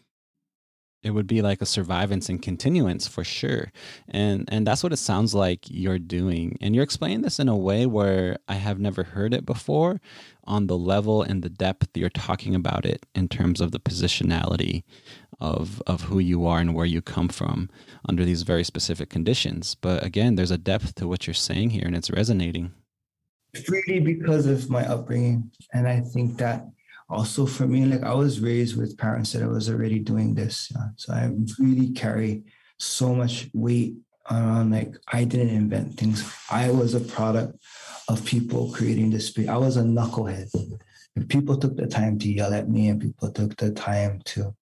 it 1.04 1.12
would 1.12 1.28
be 1.28 1.44
like 1.44 1.62
a 1.62 1.66
survivance 1.66 2.28
and 2.28 2.42
continuance 2.42 3.08
for 3.08 3.24
sure. 3.24 3.72
And 4.10 4.46
and 4.52 4.66
that's 4.66 4.82
what 4.82 4.92
it 4.92 4.98
sounds 4.98 5.36
like 5.36 5.60
you're 5.70 6.00
doing. 6.00 6.58
And 6.60 6.74
you're 6.74 6.84
explaining 6.84 7.22
this 7.22 7.40
in 7.40 7.48
a 7.48 7.56
way 7.56 7.86
where 7.86 8.38
i 8.48 8.56
have 8.56 8.80
never 8.80 9.04
heard 9.04 9.32
it 9.32 9.46
before 9.46 10.02
on 10.46 10.66
the 10.66 10.78
level 10.78 11.22
and 11.22 11.44
the 11.44 11.50
depth 11.50 11.96
you're 11.96 12.10
talking 12.10 12.56
about 12.56 12.84
it 12.84 13.06
in 13.14 13.28
terms 13.28 13.62
of 13.62 13.72
the 13.72 13.80
positionality 13.80 14.84
of 15.40 15.82
of 15.86 16.04
who 16.04 16.20
you 16.20 16.46
are 16.46 16.60
and 16.60 16.74
where 16.74 16.86
you 16.86 17.02
come 17.02 17.30
from 17.30 17.70
under 18.08 18.26
these 18.26 18.44
very 18.44 18.64
specific 18.64 19.10
conditions. 19.10 19.76
But 19.76 20.04
again, 20.04 20.36
there's 20.36 20.52
a 20.52 20.58
depth 20.58 20.96
to 20.96 21.08
what 21.08 21.28
you're 21.28 21.34
saying 21.34 21.72
here, 21.72 21.86
and 21.86 21.96
it's 21.96 22.12
resonating. 22.12 22.72
Really, 23.70 24.00
because 24.00 24.46
of 24.46 24.70
my 24.70 24.86
upbringing, 24.86 25.52
and 25.74 25.88
I 25.88 26.02
think 26.02 26.38
that 26.38 26.68
also 27.10 27.46
for 27.46 27.68
me, 27.68 27.86
like 27.86 28.04
I 28.04 28.14
was 28.14 28.40
raised 28.40 28.78
with 28.78 28.98
parents 28.98 29.32
that 29.34 29.44
I 29.44 29.48
was 29.48 29.70
already 29.70 30.00
doing 30.00 30.36
this, 30.36 30.72
yeah? 30.74 30.88
so 30.96 31.14
I 31.14 31.32
really 31.60 31.92
carry 31.92 32.44
so 32.78 33.14
much 33.16 33.50
weight 33.54 33.96
around. 34.30 34.72
Like 34.72 34.96
I 35.12 35.24
didn't 35.24 35.56
invent 35.56 35.98
things; 35.98 36.30
I 36.50 36.72
was 36.72 36.94
a 36.94 37.00
product 37.00 37.58
of 38.10 38.26
people 38.26 38.72
creating 38.72 39.12
this 39.12 39.28
space. 39.28 39.48
I 39.48 39.58
was 39.58 39.78
a 39.78 39.84
knucklehead. 39.84 40.50
If 41.16 41.28
people 41.30 41.58
took 41.58 41.76
the 41.76 41.88
time 41.88 42.20
to 42.20 42.32
yell 42.32 42.54
at 42.54 42.70
me, 42.70 42.90
and 42.90 43.02
people 43.02 43.32
took 43.32 43.56
the 43.58 43.72
time 43.72 44.22
to 44.26 44.56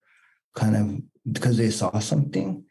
kind 0.56 0.76
of 0.76 1.32
because 1.32 1.58
they 1.58 1.70
saw 1.70 2.00
something. 2.00 2.64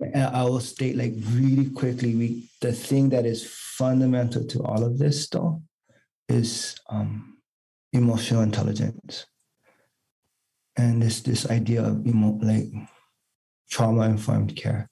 And 0.00 0.36
I 0.36 0.42
will 0.44 0.60
state 0.60 0.96
like 0.96 1.14
really 1.30 1.70
quickly, 1.70 2.14
we 2.14 2.50
the 2.60 2.72
thing 2.72 3.10
that 3.10 3.24
is 3.24 3.48
fundamental 3.48 4.44
to 4.46 4.62
all 4.62 4.84
of 4.84 4.98
this 4.98 5.28
though 5.28 5.62
is 6.28 6.76
um, 6.88 7.38
emotional 7.92 8.42
intelligence. 8.42 9.26
And 10.76 11.00
this 11.00 11.20
this 11.20 11.48
idea 11.48 11.84
of 11.84 12.06
emo, 12.06 12.38
like 12.42 12.66
trauma 13.70 14.02
informed 14.02 14.56
care. 14.56 14.90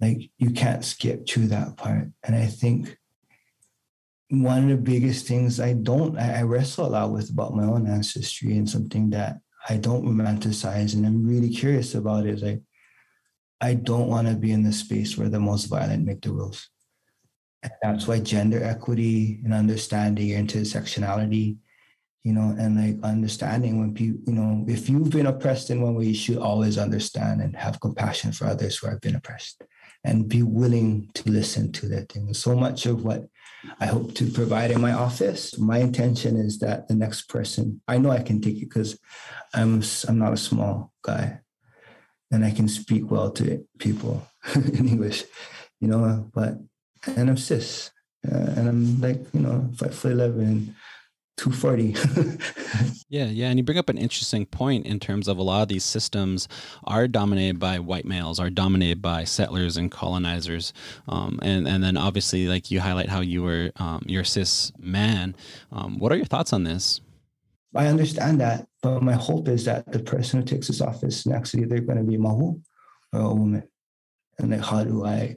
Like 0.00 0.30
you 0.38 0.50
can't 0.50 0.84
skip 0.84 1.26
to 1.26 1.46
that 1.48 1.76
part. 1.76 2.08
And 2.22 2.34
I 2.34 2.46
think 2.46 2.96
one 4.28 4.64
of 4.64 4.68
the 4.68 4.76
biggest 4.76 5.26
things 5.26 5.60
I 5.60 5.74
don't 5.74 6.18
I 6.18 6.42
wrestle 6.42 6.86
a 6.86 6.88
lot 6.88 7.12
with 7.12 7.30
about 7.30 7.54
my 7.54 7.64
own 7.64 7.86
ancestry 7.86 8.56
and 8.56 8.68
something 8.68 9.10
that 9.10 9.38
I 9.68 9.76
don't 9.76 10.04
romanticize 10.04 10.94
and 10.94 11.04
I'm 11.04 11.26
really 11.26 11.50
curious 11.50 11.94
about 11.94 12.26
it. 12.26 12.42
Like, 12.42 12.62
I 13.60 13.74
don't 13.74 14.08
want 14.08 14.28
to 14.28 14.34
be 14.34 14.52
in 14.52 14.62
the 14.62 14.72
space 14.72 15.16
where 15.16 15.28
the 15.28 15.40
most 15.40 15.64
violent 15.66 16.04
make 16.04 16.22
the 16.22 16.32
rules. 16.32 16.68
And 17.62 17.72
that's 17.82 18.06
why 18.06 18.20
gender 18.20 18.62
equity 18.62 19.40
and 19.44 19.52
understanding 19.52 20.28
intersectionality, 20.28 21.56
you 22.22 22.32
know, 22.32 22.54
and 22.58 22.76
like 22.76 23.02
understanding 23.02 23.80
when 23.80 23.94
people, 23.94 24.20
you 24.26 24.38
know, 24.38 24.64
if 24.68 24.88
you've 24.88 25.10
been 25.10 25.26
oppressed 25.26 25.70
in 25.70 25.80
one 25.80 25.94
way, 25.94 26.04
you 26.06 26.14
should 26.14 26.38
always 26.38 26.78
understand 26.78 27.40
and 27.40 27.56
have 27.56 27.80
compassion 27.80 28.32
for 28.32 28.46
others 28.46 28.76
who 28.76 28.88
have 28.88 29.00
been 29.00 29.16
oppressed 29.16 29.62
and 30.04 30.28
be 30.28 30.42
willing 30.42 31.10
to 31.14 31.28
listen 31.30 31.72
to 31.72 31.88
their 31.88 32.02
things. 32.02 32.38
So 32.38 32.54
much 32.54 32.86
of 32.86 33.02
what 33.02 33.26
I 33.80 33.86
hope 33.86 34.14
to 34.14 34.30
provide 34.30 34.70
in 34.70 34.80
my 34.80 34.92
office. 34.92 35.58
My 35.58 35.78
intention 35.78 36.36
is 36.36 36.58
that 36.60 36.88
the 36.88 36.94
next 36.94 37.28
person, 37.28 37.80
I 37.86 37.98
know 37.98 38.10
I 38.10 38.22
can 38.22 38.40
take 38.40 38.56
it 38.56 38.68
because 38.68 38.98
I'm 39.54 39.82
I'm 40.08 40.18
not 40.18 40.32
a 40.32 40.36
small 40.36 40.92
guy, 41.02 41.40
and 42.30 42.44
I 42.44 42.50
can 42.50 42.68
speak 42.68 43.10
well 43.10 43.30
to 43.32 43.66
people 43.78 44.26
in 44.54 44.88
English, 44.88 45.24
you 45.80 45.88
know. 45.88 46.30
But 46.32 46.54
and 47.06 47.28
I'm 47.30 47.36
cis, 47.36 47.90
uh, 48.26 48.52
and 48.56 48.68
I'm 48.68 49.00
like 49.00 49.20
you 49.32 49.40
know 49.40 49.70
five 49.76 49.94
foot 49.94 50.12
eleven, 50.12 50.74
240 51.36 51.94
yeah 53.08 53.26
yeah 53.26 53.48
and 53.48 53.58
you 53.58 53.62
bring 53.62 53.78
up 53.78 53.88
an 53.88 53.98
interesting 53.98 54.46
point 54.46 54.86
in 54.86 54.98
terms 54.98 55.28
of 55.28 55.36
a 55.36 55.42
lot 55.42 55.62
of 55.62 55.68
these 55.68 55.84
systems 55.84 56.48
are 56.84 57.06
dominated 57.06 57.58
by 57.58 57.78
white 57.78 58.06
males 58.06 58.40
are 58.40 58.48
dominated 58.50 59.02
by 59.02 59.22
settlers 59.22 59.76
and 59.76 59.90
colonizers 59.90 60.72
um, 61.08 61.38
and 61.42 61.68
and 61.68 61.82
then 61.82 61.96
obviously 61.96 62.46
like 62.48 62.70
you 62.70 62.80
highlight 62.80 63.08
how 63.08 63.20
you 63.20 63.42
were 63.42 63.70
um, 63.76 64.02
you're 64.06 64.24
cis 64.24 64.72
man. 64.78 65.34
Um, 65.72 65.98
what 65.98 66.12
are 66.12 66.16
your 66.16 66.26
thoughts 66.26 66.52
on 66.52 66.64
this? 66.64 67.00
I 67.74 67.86
understand 67.86 68.40
that 68.40 68.66
but 68.82 69.02
my 69.02 69.14
hope 69.14 69.48
is 69.48 69.64
that 69.64 69.90
the 69.92 69.98
person 69.98 70.40
who 70.40 70.46
takes 70.46 70.68
this 70.68 70.80
office 70.80 71.26
next 71.26 71.54
either 71.54 71.80
going 71.80 71.98
to 71.98 72.04
be 72.04 72.16
a 72.16 72.18
mahu 72.18 72.60
or 73.12 73.20
a 73.20 73.34
woman. 73.34 73.62
And 74.38 74.50
like 74.50 74.60
how 74.60 74.84
do 74.84 75.04
i 75.04 75.36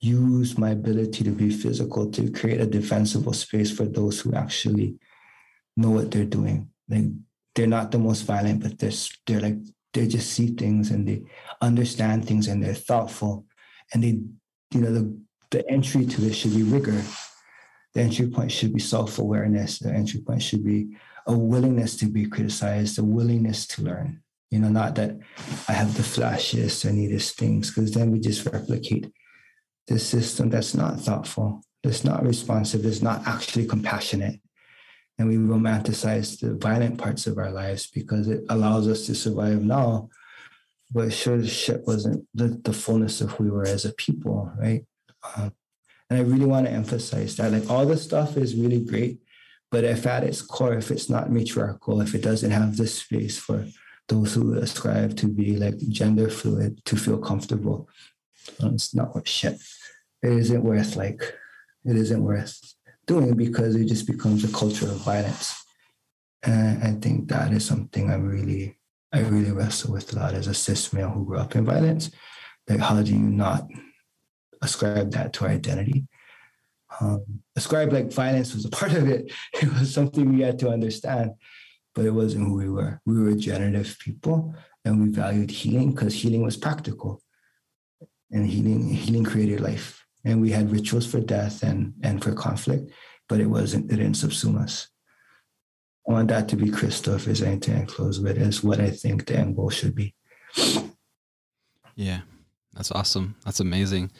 use 0.00 0.58
my 0.58 0.70
ability 0.70 1.24
to 1.24 1.30
be 1.30 1.50
physical 1.50 2.10
to 2.10 2.30
create 2.30 2.60
a 2.60 2.66
defensible 2.66 3.32
space 3.32 3.70
for 3.74 3.86
those 3.86 4.20
who 4.20 4.34
actually 4.34 4.98
know 5.76 5.90
what 5.90 6.10
they're 6.10 6.24
doing. 6.24 6.70
Like 6.88 7.06
they're 7.54 7.66
not 7.66 7.90
the 7.90 7.98
most 7.98 8.22
violent, 8.22 8.62
but 8.62 8.78
they're 8.78 8.92
they're 9.26 9.40
like 9.40 9.58
they 9.92 10.06
just 10.08 10.32
see 10.32 10.48
things 10.48 10.90
and 10.90 11.06
they 11.06 11.22
understand 11.60 12.26
things 12.26 12.48
and 12.48 12.62
they're 12.62 12.74
thoughtful 12.74 13.46
and 13.92 14.02
they 14.02 14.20
you 14.72 14.80
know 14.80 14.92
the 14.92 15.16
the 15.50 15.68
entry 15.70 16.04
to 16.04 16.20
this 16.20 16.36
should 16.36 16.54
be 16.54 16.62
rigor. 16.62 17.00
The 17.94 18.00
entry 18.00 18.26
point 18.26 18.50
should 18.50 18.74
be 18.74 18.80
self-awareness. 18.80 19.78
The 19.78 19.92
entry 19.92 20.20
point 20.20 20.42
should 20.42 20.64
be 20.64 20.96
a 21.28 21.36
willingness 21.36 21.96
to 21.98 22.06
be 22.06 22.26
criticized, 22.26 22.98
a 22.98 23.04
willingness 23.04 23.66
to 23.68 23.82
learn. 23.82 24.20
You 24.50 24.58
know, 24.58 24.68
not 24.68 24.96
that 24.96 25.16
I 25.68 25.72
have 25.72 25.96
the 25.96 26.02
flashiest 26.02 26.84
or 26.84 26.92
neatest 26.92 27.38
things, 27.38 27.70
because 27.70 27.92
then 27.92 28.10
we 28.10 28.18
just 28.18 28.44
replicate 28.46 29.12
this 29.86 30.06
system 30.06 30.50
that's 30.50 30.74
not 30.74 31.00
thoughtful, 31.00 31.62
that's 31.82 32.04
not 32.04 32.24
responsive, 32.24 32.82
that's 32.82 33.02
not 33.02 33.26
actually 33.26 33.66
compassionate, 33.66 34.40
and 35.18 35.28
we 35.28 35.36
romanticize 35.36 36.40
the 36.40 36.54
violent 36.54 36.98
parts 36.98 37.26
of 37.26 37.38
our 37.38 37.50
lives 37.50 37.86
because 37.86 38.28
it 38.28 38.44
allows 38.48 38.88
us 38.88 39.06
to 39.06 39.14
survive 39.14 39.62
now 39.62 40.08
but 40.92 41.12
sure 41.12 41.36
as 41.36 41.52
shit 41.52 41.86
wasn't 41.86 42.24
the, 42.34 42.60
the 42.64 42.72
fullness 42.72 43.20
of 43.20 43.30
who 43.32 43.44
we 43.44 43.50
were 43.50 43.66
as 43.66 43.84
a 43.84 43.92
people 43.94 44.52
right? 44.58 44.84
Um, 45.36 45.52
and 46.10 46.18
i 46.18 46.22
really 46.22 46.46
want 46.46 46.66
to 46.66 46.72
emphasize 46.72 47.36
that 47.36 47.52
like 47.52 47.70
all 47.70 47.86
this 47.86 48.02
stuff 48.02 48.36
is 48.36 48.54
really 48.54 48.80
great 48.80 49.20
but 49.70 49.84
if 49.84 50.06
at 50.06 50.24
its 50.24 50.42
core 50.42 50.74
if 50.74 50.90
it's 50.90 51.08
not 51.08 51.30
matriarchal 51.30 52.00
if 52.00 52.14
it 52.14 52.22
doesn't 52.22 52.50
have 52.50 52.76
this 52.76 52.94
space 53.00 53.38
for 53.38 53.66
those 54.08 54.34
who 54.34 54.52
ascribe 54.58 55.16
to 55.16 55.26
be 55.26 55.56
like 55.56 55.78
gender 55.88 56.28
fluid 56.28 56.84
to 56.84 56.96
feel 56.96 57.18
comfortable 57.18 57.88
it's 58.62 58.94
not 58.94 59.14
worth 59.14 59.28
shit. 59.28 59.60
It 60.22 60.32
isn't 60.32 60.64
worth 60.64 60.96
like 60.96 61.22
it 61.84 61.96
isn't 61.96 62.22
worth 62.22 62.73
doing 63.06 63.34
because 63.34 63.76
it 63.76 63.86
just 63.86 64.06
becomes 64.06 64.44
a 64.44 64.52
culture 64.52 64.86
of 64.86 65.04
violence. 65.04 65.54
And 66.42 66.82
I 66.82 66.92
think 67.00 67.28
that 67.28 67.52
is 67.52 67.64
something 67.64 68.10
I 68.10 68.16
really, 68.16 68.78
I 69.12 69.20
really 69.20 69.52
wrestle 69.52 69.92
with 69.92 70.12
a 70.12 70.16
lot 70.16 70.34
as 70.34 70.46
a 70.46 70.54
cis 70.54 70.92
male 70.92 71.10
who 71.10 71.24
grew 71.24 71.38
up 71.38 71.56
in 71.56 71.64
violence. 71.64 72.10
Like, 72.68 72.80
how 72.80 73.02
do 73.02 73.10
you 73.12 73.18
not 73.18 73.66
ascribe 74.62 75.12
that 75.12 75.32
to 75.34 75.44
our 75.44 75.50
identity? 75.50 76.06
Um, 77.00 77.24
ascribe 77.56 77.92
like 77.92 78.12
violence 78.12 78.54
was 78.54 78.64
a 78.64 78.70
part 78.70 78.92
of 78.92 79.08
it. 79.08 79.32
It 79.62 79.72
was 79.72 79.92
something 79.92 80.36
we 80.36 80.42
had 80.42 80.58
to 80.60 80.70
understand. 80.70 81.32
but 81.94 82.04
it 82.04 82.10
wasn't 82.10 82.46
who 82.46 82.54
we 82.54 82.68
were. 82.68 83.00
We 83.06 83.22
were 83.22 83.34
generative 83.34 83.96
people 84.00 84.54
and 84.84 85.00
we 85.00 85.08
valued 85.10 85.50
healing 85.50 85.92
because 85.92 86.14
healing 86.14 86.42
was 86.42 86.56
practical. 86.56 87.22
And 88.30 88.46
healing, 88.46 88.88
healing 88.88 89.24
created 89.24 89.60
life. 89.60 90.03
And 90.24 90.40
we 90.40 90.50
had 90.50 90.72
rituals 90.72 91.06
for 91.06 91.20
death 91.20 91.62
and, 91.62 91.94
and 92.02 92.22
for 92.22 92.32
conflict, 92.32 92.90
but 93.28 93.40
it 93.40 93.46
wasn't, 93.46 93.90
it 93.90 93.96
didn't 93.96 94.14
subsume 94.14 94.60
us. 94.60 94.88
I 96.08 96.12
want 96.12 96.28
that 96.28 96.48
to 96.50 96.56
be 96.56 96.70
if 96.70 97.24
there's 97.24 97.42
anything 97.42 97.82
I 97.82 97.84
close 97.84 98.20
with 98.20 98.36
is 98.36 98.62
what 98.62 98.80
I 98.80 98.90
think 98.90 99.26
the 99.26 99.36
end 99.36 99.56
goal 99.56 99.70
should 99.70 99.94
be. 99.94 100.14
Yeah. 101.94 102.20
That's 102.74 102.90
awesome. 102.90 103.36
That's 103.44 103.60
amazing. 103.60 104.10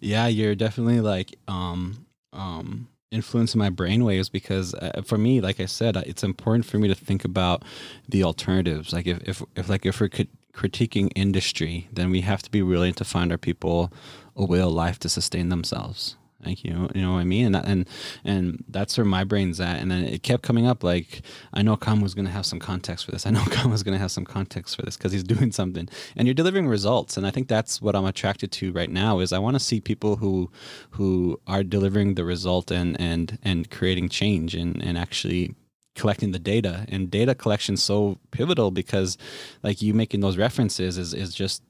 Yeah, 0.00 0.26
you're 0.28 0.54
definitely 0.54 1.00
like 1.00 1.36
um 1.48 2.06
um 2.32 2.88
influencing 3.10 3.58
my 3.58 3.70
brainwaves 3.70 4.30
because 4.30 4.74
uh, 4.74 5.02
for 5.04 5.18
me, 5.18 5.40
like 5.40 5.60
I 5.60 5.66
said, 5.66 5.96
it's 5.96 6.24
important 6.24 6.64
for 6.64 6.78
me 6.78 6.88
to 6.88 6.94
think 6.94 7.24
about 7.24 7.64
the 8.08 8.24
alternatives. 8.24 8.92
Like 8.92 9.06
if 9.06 9.20
if, 9.28 9.42
if 9.56 9.68
like 9.68 9.84
if 9.84 10.00
we're 10.00 10.10
critiquing 10.52 11.10
industry, 11.16 11.88
then 11.92 12.10
we 12.10 12.20
have 12.20 12.42
to 12.42 12.50
be 12.50 12.62
willing 12.62 12.94
to 12.94 13.04
find 13.04 13.32
our 13.32 13.38
people 13.38 13.92
a 14.36 14.44
way 14.44 14.60
of 14.60 14.72
life 14.72 14.98
to 15.00 15.08
sustain 15.08 15.48
themselves. 15.48 16.16
Thank 16.44 16.62
you. 16.62 16.90
You 16.94 17.00
know 17.00 17.14
what 17.14 17.20
I 17.20 17.24
mean? 17.24 17.54
And 17.54 17.66
and 17.66 17.88
and 18.22 18.64
that's 18.68 18.98
where 18.98 19.04
my 19.06 19.24
brain's 19.24 19.60
at. 19.60 19.80
And 19.80 19.90
then 19.90 20.04
it 20.04 20.22
kept 20.22 20.42
coming 20.42 20.66
up 20.66 20.84
like 20.84 21.22
I 21.54 21.62
know 21.62 21.76
Kam 21.76 22.02
was 22.02 22.14
going 22.14 22.26
to 22.26 22.30
have 22.30 22.44
some 22.44 22.58
context 22.58 23.06
for 23.06 23.12
this. 23.12 23.26
I 23.26 23.30
know 23.30 23.42
Kam 23.50 23.70
was 23.70 23.82
going 23.82 23.94
to 23.94 23.98
have 23.98 24.12
some 24.12 24.26
context 24.26 24.76
for 24.76 24.82
this 24.82 24.96
because 24.96 25.12
he's 25.12 25.24
doing 25.24 25.52
something. 25.60 25.88
And 26.16 26.28
you're 26.28 26.34
delivering 26.34 26.68
results. 26.68 27.16
And 27.16 27.26
I 27.26 27.30
think 27.30 27.48
that's 27.48 27.80
what 27.80 27.96
I'm 27.96 28.04
attracted 28.04 28.52
to 28.52 28.72
right 28.72 28.90
now 28.90 29.20
is 29.20 29.32
I 29.32 29.38
want 29.38 29.54
to 29.54 29.60
see 29.60 29.80
people 29.80 30.16
who 30.16 30.50
who 30.90 31.40
are 31.46 31.64
delivering 31.64 32.14
the 32.14 32.24
result 32.24 32.70
and 32.70 33.00
and 33.00 33.38
and 33.42 33.70
creating 33.70 34.10
change 34.10 34.54
and 34.54 34.82
and 34.84 34.98
actually 34.98 35.54
collecting 35.94 36.32
the 36.32 36.38
data 36.40 36.84
and 36.88 37.10
data 37.10 37.34
collection 37.34 37.76
so 37.76 38.18
pivotal 38.32 38.72
because 38.72 39.16
like 39.62 39.80
you 39.80 39.94
making 39.94 40.20
those 40.20 40.36
references 40.36 40.98
is 40.98 41.14
is 41.14 41.32
just 41.32 41.62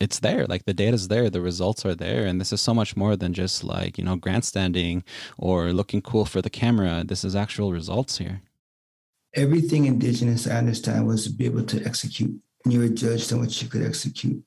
it's 0.00 0.20
there 0.20 0.46
like 0.46 0.64
the 0.64 0.74
data's 0.74 1.08
there 1.08 1.30
the 1.30 1.40
results 1.40 1.86
are 1.86 1.94
there 1.94 2.26
and 2.26 2.40
this 2.40 2.52
is 2.52 2.60
so 2.60 2.74
much 2.74 2.96
more 2.96 3.16
than 3.16 3.32
just 3.32 3.62
like 3.62 3.96
you 3.96 4.04
know 4.04 4.16
grandstanding 4.16 5.04
or 5.38 5.72
looking 5.72 6.02
cool 6.02 6.24
for 6.24 6.42
the 6.42 6.50
camera. 6.50 7.04
This 7.04 7.24
is 7.24 7.36
actual 7.36 7.72
results 7.72 8.18
here. 8.18 8.42
Everything 9.34 9.84
indigenous 9.86 10.46
i 10.46 10.56
understand 10.56 11.06
was 11.06 11.24
to 11.24 11.32
be 11.32 11.44
able 11.46 11.64
to 11.64 11.84
execute. 11.84 12.34
And 12.64 12.72
you 12.72 12.80
were 12.80 12.88
judged 12.88 13.32
on 13.32 13.40
what 13.40 13.60
you 13.60 13.68
could 13.68 13.82
execute. 13.82 14.42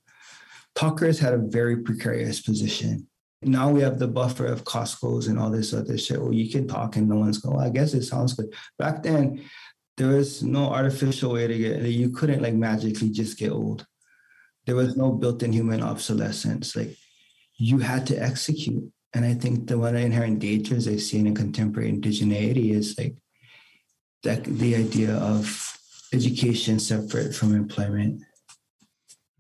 Talkers 0.76 1.20
had 1.20 1.34
a 1.34 1.38
very 1.38 1.78
precarious 1.78 2.42
position. 2.42 3.08
Now 3.44 3.70
we 3.70 3.82
have 3.82 4.00
the 4.00 4.08
buffer 4.08 4.48
of 4.48 4.64
costco's 4.64 5.28
and 5.28 5.38
all 5.40 5.52
this 5.52 5.74
other 5.74 5.98
shit. 5.98 6.22
Well 6.22 6.34
you 6.34 6.50
can 6.50 6.68
talk 6.68 6.96
and 6.96 7.08
no 7.08 7.18
one's 7.18 7.38
going 7.38 7.56
well, 7.56 7.66
i 7.66 7.70
guess 7.70 7.94
it 7.94 8.04
sounds 8.04 8.34
good. 8.34 8.54
Back 8.78 9.04
then 9.04 9.44
there 9.96 10.10
was 10.10 10.44
no 10.44 10.66
artificial 10.70 11.34
way 11.34 11.48
to 11.48 11.58
get 11.58 11.82
you 11.82 12.10
couldn't 12.10 12.42
like 12.42 12.54
magically 12.54 13.10
just 13.10 13.38
get 13.38 13.52
old 13.52 13.86
there 14.68 14.76
was 14.76 14.98
no 14.98 15.14
built-in 15.14 15.54
human 15.54 15.82
obsolescence. 15.82 16.76
Like 16.76 16.96
you 17.58 17.80
had 17.80 18.06
to 18.08 18.16
execute. 18.22 18.92
And 19.14 19.26
I 19.26 19.34
think 19.34 19.68
the 19.68 19.80
one 19.80 19.96
of 19.96 20.02
the 20.02 20.06
inherent 20.06 20.40
dangers 20.40 20.88
I 20.88 20.98
see 20.98 21.20
in 21.20 21.34
contemporary 21.34 21.92
indigeneity 21.92 22.72
is 22.72 22.96
like 23.00 23.16
that 24.24 24.44
the 24.44 24.76
idea 24.76 25.16
of 25.16 25.74
education 26.14 26.80
separate 26.80 27.34
from 27.34 27.56
employment. 27.56 28.22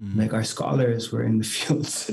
Mm. 0.01 0.15
Like 0.15 0.33
our 0.33 0.45
scholars 0.45 1.11
were 1.11 1.23
in 1.23 1.39
the 1.39 1.43
fields. 1.55 2.09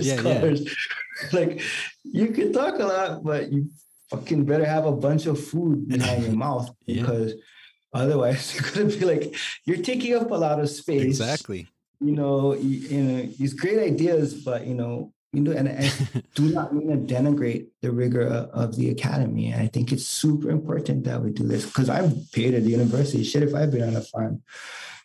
yeah, 0.00 0.16
scholars, 0.16 0.64
yeah. 0.64 1.28
like 1.38 1.60
you 2.02 2.28
can 2.28 2.52
talk 2.52 2.78
a 2.78 2.86
lot, 2.86 3.22
but 3.22 3.52
you 3.52 3.68
fucking 4.08 4.46
better 4.46 4.64
have 4.64 4.86
a 4.86 4.92
bunch 4.92 5.26
of 5.26 5.38
food 5.38 5.86
behind 5.86 6.24
your 6.24 6.32
mouth 6.46 6.74
because 6.86 7.34
yeah. 7.34 8.00
otherwise 8.00 8.54
you're 8.54 8.70
gonna 8.72 8.96
be 8.96 9.04
like 9.04 9.36
you're 9.66 9.84
taking 9.84 10.14
up 10.14 10.30
a 10.30 10.34
lot 10.34 10.60
of 10.60 10.70
space. 10.70 11.02
Exactly 11.02 11.68
you 12.04 12.12
know, 12.12 12.54
you, 12.54 12.78
you 12.88 13.02
know, 13.02 13.22
these 13.38 13.54
great 13.54 13.78
ideas, 13.78 14.34
but 14.34 14.66
you 14.66 14.74
know, 14.74 15.12
you 15.32 15.40
know, 15.40 15.52
and 15.52 15.68
I 15.68 15.90
do 16.34 16.52
not 16.52 16.74
mean 16.74 16.88
to 16.88 17.14
denigrate 17.14 17.68
the 17.82 17.90
rigor 17.90 18.26
of 18.26 18.76
the 18.76 18.90
academy. 18.90 19.52
And 19.52 19.62
I 19.62 19.66
think 19.66 19.92
it's 19.92 20.06
super 20.06 20.50
important 20.50 21.04
that 21.04 21.20
we 21.22 21.30
do 21.30 21.46
this 21.46 21.66
because 21.66 21.88
I've 21.88 22.14
paid 22.32 22.54
at 22.54 22.62
the 22.62 22.70
university. 22.70 23.24
Shit, 23.24 23.42
if 23.42 23.54
I've 23.54 23.70
been 23.70 23.82
on 23.82 23.96
a 23.96 24.02
farm 24.02 24.42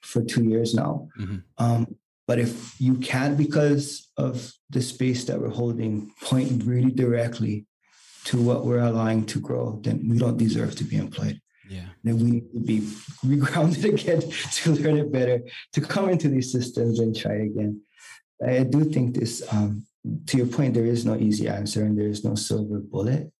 for 0.02 0.24
two 0.24 0.44
years 0.44 0.74
now. 0.74 1.08
Mm-hmm. 1.20 1.38
Um, 1.58 1.96
but 2.28 2.38
if 2.38 2.80
you 2.80 2.96
can't, 2.96 3.38
because 3.38 4.08
of 4.18 4.54
the 4.70 4.82
space 4.82 5.24
that 5.26 5.40
we're 5.40 5.50
holding, 5.50 6.12
point 6.22 6.64
really 6.64 6.92
directly 6.92 7.66
to 8.26 8.40
what 8.40 8.66
we're 8.66 8.80
allowing 8.80 9.26
to 9.28 9.40
grow, 9.40 9.80
then 9.84 10.08
we 10.08 10.20
don't 10.20 10.38
deserve 10.38 10.76
to 10.76 10.84
be 10.84 10.98
employed. 10.98 11.42
Yeah. 11.70 11.86
Then 12.04 12.18
we 12.18 12.32
need 12.32 12.52
to 12.54 12.60
be 12.60 12.80
regrounded 13.24 13.84
again 13.86 14.22
to 14.54 14.72
learn 14.72 14.98
it 14.98 15.12
better, 15.12 15.42
to 15.74 15.82
come 15.82 16.10
into 16.10 16.28
these 16.28 16.52
systems 16.52 17.00
and 17.00 17.16
try 17.16 17.36
again. 17.36 17.82
I 18.46 18.64
do 18.64 18.84
think 18.86 19.16
this, 19.16 19.44
um, 19.52 19.86
to 20.28 20.38
your 20.38 20.48
point, 20.48 20.74
there 20.74 20.86
is 20.86 21.06
no 21.06 21.16
easy 21.16 21.48
answer 21.48 21.84
and 21.84 21.98
there 21.98 22.08
is 22.08 22.24
no 22.24 22.36
silver 22.36 22.80
bullet. 22.80 23.32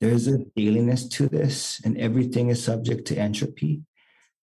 There 0.00 0.10
is 0.10 0.26
a 0.28 0.38
dailiness 0.56 1.06
to 1.08 1.28
this, 1.28 1.78
and 1.84 1.98
everything 1.98 2.48
is 2.48 2.64
subject 2.64 3.06
to 3.08 3.16
entropy. 3.16 3.82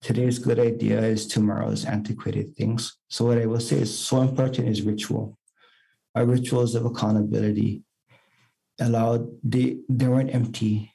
Today's 0.03 0.37
good 0.37 0.59
idea 0.59 1.01
is 1.01 1.25
tomorrow's 1.25 1.83
antiquated 1.83 2.55
things. 2.55 2.95
So, 3.07 3.25
what 3.25 3.39
I 3.39 3.47
will 3.47 3.59
say 3.59 3.77
is 3.79 3.97
so 3.97 4.21
important 4.21 4.69
is 4.69 4.83
ritual. 4.83 5.35
Our 6.13 6.27
rituals 6.27 6.75
of 6.75 6.85
accountability 6.85 7.81
allowed, 8.79 9.29
they, 9.43 9.79
they 9.89 10.07
weren't 10.07 10.33
empty 10.33 10.93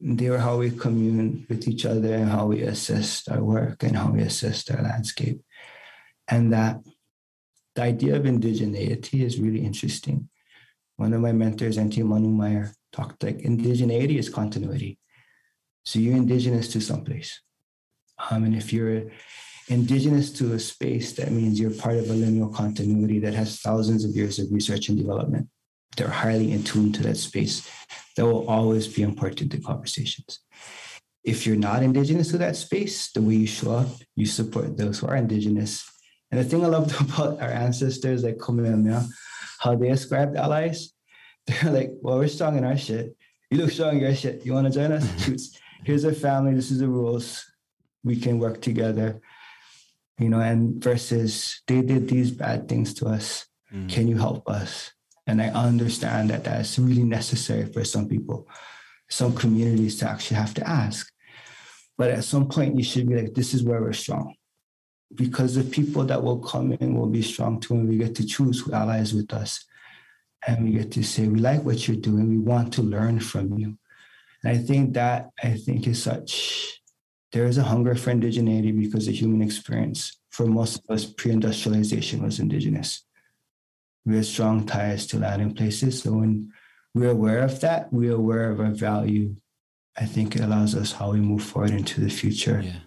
they 0.00 0.28
were 0.28 0.38
how 0.38 0.58
we 0.58 0.70
commune 0.70 1.46
with 1.48 1.66
each 1.68 1.86
other 1.86 2.14
and 2.14 2.28
how 2.28 2.46
we 2.46 2.62
assist 2.62 3.30
our 3.30 3.42
work 3.42 3.82
and 3.82 3.96
how 3.96 4.10
we 4.10 4.20
assist 4.20 4.70
our 4.70 4.82
landscape. 4.82 5.40
And 6.28 6.52
that 6.52 6.80
the 7.74 7.82
idea 7.82 8.16
of 8.16 8.24
indigeneity 8.24 9.22
is 9.22 9.38
really 9.38 9.64
interesting. 9.64 10.28
One 10.96 11.12
of 11.12 11.20
my 11.20 11.32
mentors, 11.32 11.78
Aunty 11.78 12.02
Manu 12.02 12.28
Meyer, 12.28 12.72
talked 12.92 13.22
like 13.22 13.38
indigeneity 13.38 14.18
is 14.18 14.28
continuity. 14.28 14.98
So 15.84 15.98
you're 15.98 16.16
indigenous 16.16 16.68
to 16.68 16.80
someplace. 16.80 17.40
Um, 18.30 18.44
and 18.44 18.56
if 18.56 18.72
you're 18.72 19.04
indigenous 19.68 20.30
to 20.32 20.54
a 20.54 20.58
space, 20.58 21.12
that 21.12 21.30
means 21.30 21.60
you're 21.60 21.70
part 21.70 21.96
of 21.96 22.10
a 22.10 22.14
lineal 22.14 22.48
continuity 22.48 23.18
that 23.20 23.34
has 23.34 23.60
thousands 23.60 24.04
of 24.04 24.16
years 24.16 24.38
of 24.38 24.50
research 24.50 24.88
and 24.88 24.98
development 24.98 25.48
they're 25.96 26.08
highly 26.08 26.52
in 26.52 26.62
tune 26.62 26.92
to 26.92 27.02
that 27.02 27.16
space 27.16 27.68
that 28.16 28.26
will 28.26 28.48
always 28.48 28.88
be 28.88 29.02
important 29.02 29.52
to 29.52 29.60
conversations. 29.60 30.40
If 31.22 31.46
you're 31.46 31.56
not 31.56 31.82
indigenous 31.82 32.30
to 32.30 32.38
that 32.38 32.56
space, 32.56 33.12
the 33.12 33.20
way 33.20 33.34
you 33.34 33.46
show 33.46 33.72
up, 33.72 33.88
you 34.14 34.26
support 34.26 34.76
those 34.76 34.98
who 34.98 35.08
are 35.08 35.16
indigenous. 35.16 35.84
And 36.30 36.40
the 36.40 36.44
thing 36.44 36.64
I 36.64 36.68
loved 36.68 36.98
about 37.00 37.40
our 37.40 37.50
ancestors, 37.50 38.24
like 38.24 38.38
Kamehameha, 38.38 39.06
how 39.60 39.74
they 39.74 39.90
ascribed 39.90 40.36
allies, 40.36 40.92
they're 41.46 41.72
like, 41.72 41.92
well, 42.00 42.18
we're 42.18 42.28
strong 42.28 42.56
in 42.56 42.64
our 42.64 42.76
shit. 42.76 43.16
You 43.50 43.58
look 43.58 43.70
strong 43.70 43.94
in 43.94 44.00
your 44.00 44.14
shit. 44.14 44.44
You 44.44 44.54
want 44.54 44.66
to 44.66 44.72
join 44.72 44.92
us? 44.92 45.06
Shoots. 45.24 45.58
Here's 45.84 46.04
our 46.04 46.12
family. 46.12 46.54
This 46.54 46.70
is 46.70 46.80
the 46.80 46.88
rules. 46.88 47.44
We 48.02 48.16
can 48.16 48.38
work 48.38 48.60
together. 48.60 49.20
You 50.18 50.30
know, 50.30 50.40
and 50.40 50.82
versus 50.82 51.60
they 51.66 51.82
did 51.82 52.08
these 52.08 52.30
bad 52.30 52.68
things 52.68 52.94
to 52.94 53.06
us. 53.06 53.46
Mm. 53.72 53.88
Can 53.88 54.08
you 54.08 54.16
help 54.16 54.48
us? 54.48 54.92
And 55.26 55.42
I 55.42 55.48
understand 55.48 56.30
that 56.30 56.44
that's 56.44 56.78
really 56.78 57.02
necessary 57.02 57.66
for 57.66 57.84
some 57.84 58.08
people, 58.08 58.48
some 59.10 59.34
communities 59.34 59.98
to 59.98 60.08
actually 60.08 60.36
have 60.36 60.54
to 60.54 60.68
ask. 60.68 61.10
But 61.98 62.10
at 62.10 62.24
some 62.24 62.48
point, 62.48 62.76
you 62.76 62.84
should 62.84 63.08
be 63.08 63.16
like, 63.16 63.34
this 63.34 63.54
is 63.54 63.64
where 63.64 63.80
we're 63.80 63.92
strong. 63.92 64.34
Because 65.14 65.54
the 65.54 65.64
people 65.64 66.04
that 66.04 66.22
will 66.22 66.38
come 66.38 66.72
in 66.72 66.94
will 66.94 67.06
be 67.08 67.22
strong 67.22 67.60
too, 67.60 67.74
and 67.74 67.88
we 67.88 67.96
get 67.96 68.14
to 68.16 68.26
choose 68.26 68.60
who 68.60 68.72
allies 68.72 69.14
with 69.14 69.32
us. 69.32 69.64
And 70.46 70.64
we 70.64 70.72
get 70.72 70.92
to 70.92 71.02
say, 71.02 71.26
we 71.26 71.40
like 71.40 71.62
what 71.62 71.88
you're 71.88 71.96
doing, 71.96 72.28
we 72.28 72.38
want 72.38 72.72
to 72.74 72.82
learn 72.82 73.18
from 73.18 73.58
you. 73.58 73.78
And 74.44 74.56
I 74.56 74.58
think 74.58 74.94
that 74.94 75.30
I 75.42 75.54
think 75.54 75.86
is 75.88 76.02
such 76.02 76.80
there 77.32 77.46
is 77.46 77.58
a 77.58 77.64
hunger 77.64 77.94
for 77.94 78.12
indigeneity 78.12 78.78
because 78.78 79.06
the 79.06 79.12
human 79.12 79.42
experience 79.42 80.18
for 80.30 80.46
most 80.46 80.78
of 80.78 80.94
us 80.94 81.04
pre-industrialization 81.04 82.22
was 82.22 82.38
indigenous 82.38 83.05
we 84.06 84.16
have 84.16 84.26
strong 84.26 84.64
ties 84.64 85.04
to 85.08 85.18
landing 85.18 85.52
places. 85.52 86.02
So 86.02 86.12
when 86.12 86.52
we're 86.94 87.10
aware 87.10 87.40
of 87.40 87.60
that, 87.60 87.92
we're 87.92 88.14
aware 88.14 88.50
of 88.50 88.60
our 88.60 88.70
value. 88.70 89.34
I 89.98 90.06
think 90.06 90.36
it 90.36 90.42
allows 90.42 90.74
us 90.74 90.92
how 90.92 91.12
we 91.12 91.20
move 91.20 91.42
forward 91.42 91.72
into 91.72 92.00
the 92.00 92.08
future, 92.08 92.62
yeah. 92.64 92.78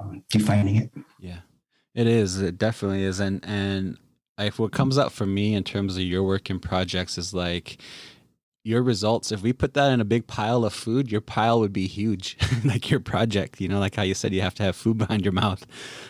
um, 0.00 0.22
defining 0.30 0.76
it. 0.76 0.90
Yeah, 1.18 1.40
it 1.94 2.06
is. 2.06 2.40
It 2.40 2.56
definitely 2.56 3.02
is. 3.02 3.18
And 3.18 3.44
and 3.44 3.98
if 4.38 4.58
what 4.58 4.72
comes 4.72 4.96
up 4.96 5.10
for 5.12 5.26
me 5.26 5.54
in 5.54 5.64
terms 5.64 5.96
of 5.96 6.02
your 6.02 6.22
work 6.22 6.48
and 6.50 6.62
projects 6.62 7.18
is 7.18 7.34
like 7.34 7.78
your 8.64 8.82
results 8.82 9.30
if 9.30 9.42
we 9.42 9.52
put 9.52 9.74
that 9.74 9.92
in 9.92 10.00
a 10.00 10.04
big 10.04 10.26
pile 10.26 10.64
of 10.64 10.72
food 10.72 11.12
your 11.12 11.20
pile 11.20 11.60
would 11.60 11.72
be 11.72 11.86
huge 11.86 12.36
like 12.64 12.90
your 12.90 12.98
project 12.98 13.60
you 13.60 13.68
know 13.68 13.78
like 13.78 13.94
how 13.94 14.02
you 14.02 14.14
said 14.14 14.32
you 14.32 14.40
have 14.40 14.54
to 14.54 14.62
have 14.62 14.74
food 14.74 14.96
behind 14.98 15.22
your 15.22 15.32
mouth 15.32 15.66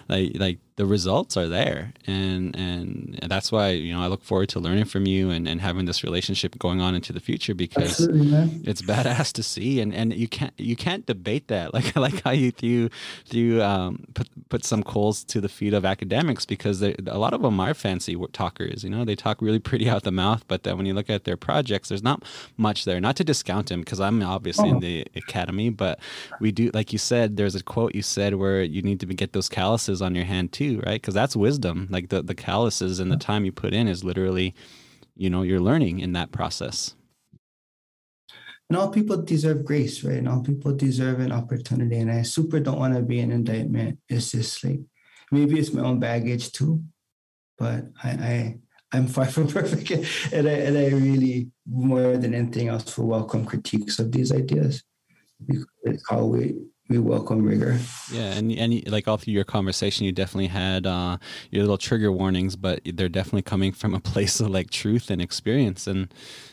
like 0.08 0.32
like 0.36 0.58
the 0.76 0.86
results 0.86 1.36
are 1.36 1.48
there. 1.48 1.92
And 2.06 2.56
and 2.56 3.18
that's 3.28 3.52
why 3.52 3.70
you 3.70 3.92
know 3.92 4.00
i 4.00 4.06
look 4.06 4.22
forward 4.22 4.48
to 4.50 4.60
learning 4.60 4.86
from 4.86 5.06
you 5.06 5.30
and, 5.30 5.46
and 5.46 5.60
having 5.60 5.84
this 5.84 6.02
relationship 6.02 6.58
going 6.58 6.80
on 6.80 6.94
into 6.94 7.12
the 7.12 7.20
future 7.20 7.54
because 7.54 8.00
it's 8.00 8.82
badass 8.82 9.32
to 9.34 9.42
see. 9.42 9.80
And 9.80 9.94
and 9.94 10.12
you 10.14 10.28
can't 10.28 10.52
you 10.58 10.76
can't 10.76 11.06
debate 11.06 11.48
that. 11.48 11.72
Like 11.74 11.96
like 11.96 12.22
how 12.22 12.30
you 12.30 12.52
threw 12.52 12.88
threw 13.26 13.60
um 13.60 14.04
put 14.14 14.28
put 14.48 14.64
some 14.64 14.84
coals 14.84 15.24
to 15.24 15.40
the 15.40 15.48
feet 15.48 15.74
of 15.74 15.84
academics 15.84 16.46
because 16.46 16.82
a 16.82 16.94
lot 17.18 17.34
of 17.34 17.42
them 17.42 17.58
are 17.58 17.74
fancy 17.74 18.16
talkers 18.32 18.84
you 18.84 18.90
know? 18.90 19.04
They 19.04 19.16
talk 19.16 19.42
really 19.42 19.58
pretty 19.58 19.88
out 19.90 20.04
the 20.04 20.12
mouth 20.12 20.44
but 20.46 20.62
then 20.62 20.76
when 20.76 20.86
you 20.86 20.94
look 20.94 21.10
at 21.10 21.24
their 21.24 21.36
projects 21.36 21.88
there's 21.88 22.02
not 22.02 22.22
much 22.56 22.84
there. 22.84 23.00
Not 23.00 23.16
to 23.16 23.24
discount 23.24 23.70
them 23.70 23.80
because 23.80 23.98
i'm 23.98 24.22
obviously 24.22 24.70
oh. 24.70 24.74
in 24.74 24.80
the 24.80 25.04
academy 25.16 25.68
but 25.68 25.98
we 26.38 26.52
do 26.52 26.70
like 26.72 26.92
you 26.92 26.98
said 26.98 27.36
there's 27.36 27.56
a 27.56 27.62
quote 27.62 27.94
you 27.94 28.02
said 28.02 28.36
where 28.36 28.62
you 28.62 28.82
need 28.82 29.00
to 29.00 29.06
get 29.06 29.32
those 29.32 29.48
calluses 29.48 30.00
on 30.00 30.14
your 30.14 30.24
hand 30.24 30.52
too, 30.52 30.63
right? 30.72 31.00
Because 31.00 31.14
that's 31.14 31.36
wisdom. 31.36 31.88
Like 31.90 32.08
the 32.08 32.22
the 32.22 32.34
calluses 32.34 33.00
and 33.00 33.10
the 33.10 33.16
time 33.16 33.44
you 33.44 33.52
put 33.52 33.72
in 33.72 33.88
is 33.88 34.04
literally, 34.04 34.54
you 35.16 35.30
know, 35.30 35.42
you're 35.42 35.60
learning 35.60 36.00
in 36.00 36.12
that 36.12 36.32
process. 36.32 36.94
And 38.70 38.78
all 38.78 38.90
people 38.90 39.18
deserve 39.22 39.64
grace, 39.64 40.02
right? 40.02 40.16
And 40.16 40.28
all 40.28 40.42
people 40.42 40.74
deserve 40.74 41.20
an 41.20 41.32
opportunity. 41.32 41.98
And 41.98 42.10
I 42.10 42.22
super 42.22 42.60
don't 42.60 42.78
want 42.78 42.94
to 42.94 43.02
be 43.02 43.20
an 43.20 43.30
indictment. 43.30 43.98
It's 44.08 44.32
just 44.32 44.64
like 44.64 44.80
maybe 45.30 45.58
it's 45.58 45.72
my 45.72 45.82
own 45.82 46.00
baggage 46.00 46.52
too, 46.52 46.82
but 47.58 47.84
I, 48.02 48.10
I 48.10 48.58
I'm 48.92 49.08
far 49.08 49.26
from 49.34 49.48
perfect, 49.48 49.90
and 50.32 50.48
I 50.48 50.52
and 50.52 50.78
I 50.78 50.88
really 50.88 51.50
more 51.68 52.16
than 52.16 52.34
anything 52.34 52.68
else 52.68 52.96
will 52.96 53.06
welcome 53.06 53.44
critiques 53.44 53.98
of 53.98 54.12
these 54.12 54.32
ideas 54.32 54.82
because 55.44 55.66
it's 55.82 56.04
how 56.08 56.24
we 56.24 56.56
we 56.88 56.98
welcome 56.98 57.42
rigor. 57.42 57.78
Yeah, 58.12 58.32
and 58.32 58.52
and 58.52 58.86
like 58.90 59.08
all 59.08 59.16
through 59.16 59.32
your 59.32 59.44
conversation, 59.44 60.04
you 60.04 60.12
definitely 60.12 60.48
had 60.48 60.86
uh, 60.86 61.16
your 61.50 61.62
little 61.62 61.78
trigger 61.78 62.12
warnings, 62.12 62.56
but 62.56 62.80
they're 62.84 63.08
definitely 63.08 63.42
coming 63.42 63.72
from 63.72 63.94
a 63.94 64.00
place 64.12 64.40
of 64.40 64.50
like 64.50 64.70
truth 64.70 65.10
and 65.10 65.22
experience, 65.22 65.86
and 65.86 66.12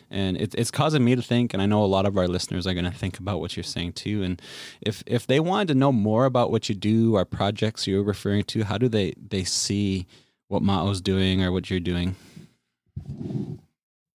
and 0.10 0.38
it, 0.38 0.56
it's 0.56 0.72
causing 0.72 1.04
me 1.04 1.16
to 1.16 1.22
think, 1.22 1.54
and 1.54 1.62
I 1.62 1.66
know 1.66 1.84
a 1.84 1.86
lot 1.86 2.06
of 2.06 2.18
our 2.18 2.28
listeners 2.28 2.66
are 2.66 2.74
going 2.74 2.86
to 2.86 2.92
think 2.92 3.20
about 3.20 3.40
what 3.40 3.58
you're 3.58 3.64
saying 3.64 3.94
too. 3.94 4.24
And 4.24 4.42
if 4.82 5.04
if 5.06 5.28
they 5.28 5.40
wanted 5.40 5.70
to 5.70 5.76
know 5.76 5.92
more 5.92 6.26
about 6.26 6.50
what 6.50 6.70
you 6.70 6.76
do 6.76 7.16
or 7.16 7.26
projects 7.26 7.86
you're 7.86 8.04
referring 8.04 8.46
to, 8.46 8.64
how 8.64 8.78
do 8.78 8.88
they 8.88 9.14
they 9.18 9.44
see 9.44 10.08
what 10.48 10.64
Ma'o's 10.64 11.02
doing 11.02 11.44
or 11.44 11.52
what 11.52 11.70
you're 11.70 11.80
doing? 11.80 12.16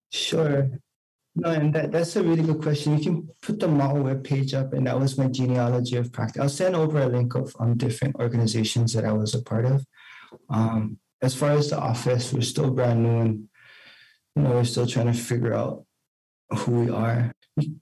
Sure. 0.09 0.69
No, 1.39 1.51
and 1.51 1.71
that, 1.75 1.91
that's 1.91 2.15
a 2.15 2.23
really 2.23 2.41
good 2.41 2.63
question. 2.63 2.97
You 2.97 3.03
can 3.03 3.29
put 3.43 3.59
the 3.59 3.67
Ma'o 3.67 4.01
web 4.01 4.23
page 4.23 4.55
up, 4.55 4.73
and 4.73 4.87
that 4.87 4.99
was 4.99 5.19
my 5.19 5.27
genealogy 5.27 5.95
of 5.95 6.11
practice. 6.11 6.41
I'll 6.41 6.49
send 6.49 6.75
over 6.75 6.99
a 6.99 7.05
link 7.05 7.35
of 7.35 7.55
um, 7.59 7.77
different 7.77 8.15
organizations 8.15 8.91
that 8.93 9.05
I 9.05 9.11
was 9.11 9.35
a 9.35 9.43
part 9.43 9.65
of. 9.65 9.85
Um, 10.49 10.97
as 11.21 11.35
far 11.35 11.51
as 11.51 11.69
the 11.69 11.77
office, 11.77 12.33
we're 12.33 12.41
still 12.41 12.71
brand 12.71 13.03
new, 13.03 13.19
and 13.19 13.49
you 14.35 14.41
know 14.41 14.49
we're 14.49 14.63
still 14.63 14.87
trying 14.87 15.13
to 15.13 15.13
figure 15.13 15.53
out 15.53 15.85
who 16.57 16.71
we 16.71 16.89
are. 16.89 17.31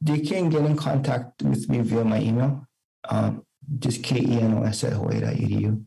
They 0.02 0.20
can 0.20 0.50
get 0.50 0.66
in 0.66 0.76
contact 0.76 1.42
with 1.42 1.70
me 1.70 1.80
via 1.80 2.04
my 2.04 2.20
email, 2.20 2.68
um, 3.08 3.46
just 3.80 4.02
kenos 4.02 4.84
at 4.84 4.94
hawaii.edu. 4.94 5.86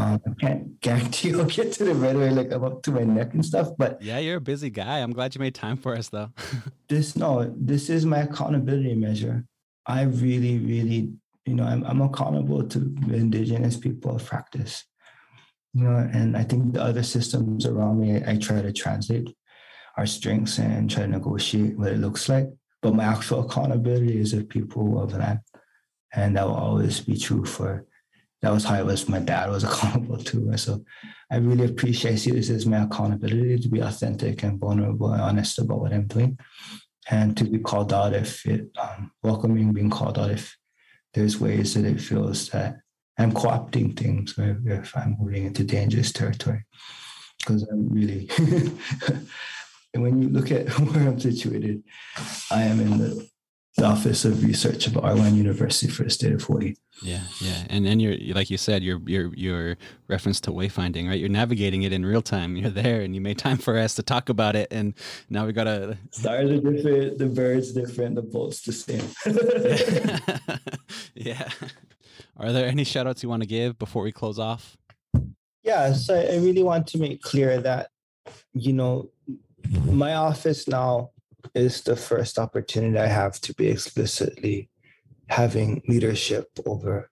Um, 0.00 0.20
I 0.26 0.30
can't 0.40 0.80
guarantee 0.80 1.34
I'll 1.38 1.44
get 1.44 1.72
to 1.74 1.84
the 1.84 1.94
red 1.94 2.16
way 2.16 2.30
like 2.30 2.52
I'm 2.52 2.64
up 2.64 2.82
to 2.84 2.90
my 2.90 3.02
neck 3.02 3.34
and 3.34 3.44
stuff. 3.44 3.68
But 3.76 4.00
yeah, 4.00 4.18
you're 4.18 4.36
a 4.36 4.40
busy 4.40 4.70
guy. 4.70 4.98
I'm 5.00 5.12
glad 5.12 5.34
you 5.34 5.40
made 5.40 5.54
time 5.54 5.76
for 5.76 5.94
us 5.94 6.08
though. 6.08 6.30
this 6.88 7.16
no, 7.16 7.52
this 7.56 7.90
is 7.90 8.06
my 8.06 8.20
accountability 8.20 8.94
measure. 8.94 9.44
I 9.86 10.02
really, 10.02 10.58
really, 10.58 11.12
you 11.44 11.54
know, 11.54 11.64
I'm, 11.64 11.84
I'm 11.84 12.00
accountable 12.00 12.66
to 12.68 12.78
indigenous 13.12 13.76
people 13.76 14.16
of 14.16 14.24
practice. 14.24 14.84
You 15.74 15.84
know, 15.84 16.08
and 16.12 16.36
I 16.36 16.44
think 16.44 16.74
the 16.74 16.82
other 16.82 17.02
systems 17.02 17.66
around 17.66 18.00
me, 18.00 18.22
I, 18.22 18.32
I 18.32 18.36
try 18.38 18.62
to 18.62 18.72
translate 18.72 19.28
our 19.96 20.06
strengths 20.06 20.58
and 20.58 20.90
try 20.90 21.02
to 21.02 21.08
negotiate 21.08 21.76
what 21.76 21.92
it 21.92 21.98
looks 21.98 22.28
like. 22.28 22.46
But 22.82 22.94
my 22.94 23.04
actual 23.04 23.44
accountability 23.44 24.18
is 24.18 24.32
of 24.32 24.48
people 24.48 25.00
of 25.00 25.14
land. 25.14 25.40
And 26.12 26.36
that 26.36 26.46
will 26.46 26.54
always 26.54 27.00
be 27.00 27.16
true 27.16 27.44
for 27.44 27.84
that 28.42 28.52
was 28.52 28.64
how 28.64 28.76
it 28.76 28.86
was 28.86 29.08
my 29.08 29.18
dad 29.18 29.50
was 29.50 29.64
accountable 29.64 30.18
to. 30.18 30.56
So 30.56 30.84
I 31.30 31.36
really 31.36 31.66
appreciate 31.66 32.18
see 32.18 32.30
this 32.30 32.50
as 32.50 32.66
my 32.66 32.84
accountability 32.84 33.58
to 33.58 33.68
be 33.68 33.80
authentic 33.80 34.42
and 34.42 34.58
vulnerable 34.58 35.12
and 35.12 35.22
honest 35.22 35.58
about 35.58 35.80
what 35.80 35.92
I'm 35.92 36.06
doing. 36.06 36.38
And 37.10 37.36
to 37.36 37.44
be 37.44 37.58
called 37.58 37.92
out 37.92 38.14
if 38.14 38.46
it 38.46 38.68
um, 38.80 39.10
welcoming 39.22 39.72
being 39.72 39.90
called 39.90 40.18
out 40.18 40.30
if 40.30 40.56
there's 41.14 41.40
ways 41.40 41.74
that 41.74 41.84
it 41.84 42.00
feels 42.00 42.48
that 42.50 42.76
I'm 43.18 43.32
co-opting 43.32 43.98
things 43.98 44.38
or 44.38 44.60
if 44.66 44.96
I'm 44.96 45.16
moving 45.18 45.46
into 45.46 45.64
dangerous 45.64 46.12
territory. 46.12 46.64
Because 47.38 47.62
I'm 47.64 47.88
really 47.88 48.30
and 48.38 48.78
when 50.02 50.22
you 50.22 50.28
look 50.28 50.50
at 50.52 50.68
where 50.78 51.08
I'm 51.08 51.18
situated, 51.18 51.82
I 52.50 52.62
am 52.62 52.80
in 52.80 52.98
the 52.98 53.28
the 53.76 53.84
Office 53.84 54.24
of 54.24 54.44
Research 54.44 54.86
of 54.86 54.94
R1 54.94 55.36
University 55.36 55.90
for 55.90 56.02
the 56.02 56.10
state 56.10 56.32
of 56.32 56.42
Hawaii. 56.42 56.74
Yeah, 57.02 57.22
yeah, 57.40 57.64
and 57.70 57.86
and 57.86 58.02
you're 58.02 58.16
like 58.34 58.50
you 58.50 58.58
said, 58.58 58.82
your 58.82 59.00
your 59.06 59.34
your 59.34 59.76
reference 60.08 60.40
to 60.42 60.50
wayfinding, 60.50 61.08
right? 61.08 61.18
You're 61.18 61.30
navigating 61.30 61.82
it 61.84 61.92
in 61.92 62.04
real 62.04 62.20
time. 62.20 62.56
You're 62.56 62.70
there, 62.70 63.00
and 63.00 63.14
you 63.14 63.20
made 63.20 63.38
time 63.38 63.56
for 63.56 63.78
us 63.78 63.94
to 63.94 64.02
talk 64.02 64.28
about 64.28 64.54
it. 64.54 64.68
And 64.70 64.94
now 65.30 65.46
we 65.46 65.52
gotta. 65.52 65.96
Stars 66.10 66.50
are 66.50 66.60
different, 66.60 67.18
the 67.18 67.26
birds 67.26 67.72
different, 67.72 68.16
the 68.16 68.22
bolts 68.22 68.62
the 68.62 68.72
same. 68.72 69.08
yeah. 71.14 71.48
Are 72.36 72.52
there 72.52 72.66
any 72.66 72.84
shout 72.84 73.06
outs 73.06 73.22
you 73.22 73.28
want 73.28 73.42
to 73.42 73.48
give 73.48 73.78
before 73.78 74.02
we 74.02 74.12
close 74.12 74.38
off? 74.38 74.76
Yeah, 75.62 75.92
so 75.92 76.14
I 76.14 76.36
really 76.36 76.62
want 76.62 76.86
to 76.88 76.98
make 76.98 77.22
clear 77.22 77.60
that 77.60 77.90
you 78.52 78.72
know 78.72 79.10
my 79.84 80.14
office 80.14 80.66
now 80.66 81.10
is 81.54 81.82
the 81.82 81.96
first 81.96 82.38
opportunity 82.38 82.98
I 82.98 83.06
have 83.06 83.40
to 83.42 83.54
be 83.54 83.68
explicitly 83.68 84.70
having 85.28 85.82
leadership 85.88 86.48
over. 86.66 87.10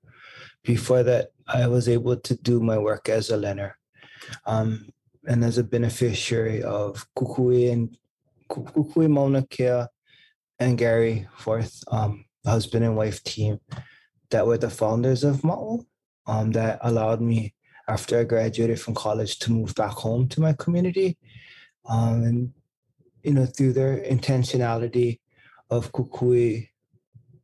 Before 0.65 1.03
that, 1.03 1.29
I 1.47 1.67
was 1.67 1.89
able 1.89 2.17
to 2.17 2.35
do 2.35 2.61
my 2.61 2.79
work 2.79 3.09
as 3.09 3.31
a 3.31 3.37
learner 3.37 3.79
um, 4.45 4.89
and 5.27 5.45
as 5.45 5.59
a 5.59 5.65
beneficiary 5.65 6.63
of 6.63 7.07
Kukui 7.17 7.73
and 7.73 7.97
Kukui 8.51 9.07
Maunakea 9.07 9.89
and 10.59 10.77
Gary 10.77 11.29
Forth, 11.37 11.83
um, 11.91 12.25
husband 12.45 12.85
and 12.85 12.97
wife 12.97 13.23
team 13.23 13.61
that 14.31 14.47
were 14.47 14.59
the 14.59 14.71
founders 14.71 15.25
of 15.25 15.43
Ma'o 15.43 15.85
um, 16.27 16.53
that 16.53 16.79
allowed 16.83 17.21
me 17.21 17.55
after 17.89 18.19
I 18.19 18.25
graduated 18.25 18.81
from 18.81 18.95
college 18.95 19.39
to 19.41 19.53
move 19.53 19.75
back 19.75 19.93
home 19.93 20.29
to 20.29 20.41
my 20.41 20.53
community 20.55 21.17
um, 21.89 22.23
and 22.25 22.53
you 23.29 23.35
know, 23.35 23.45
through 23.45 23.75
their 23.75 23.99
intentionality 23.99 25.19
of 25.69 25.93
Kukui 25.93 26.71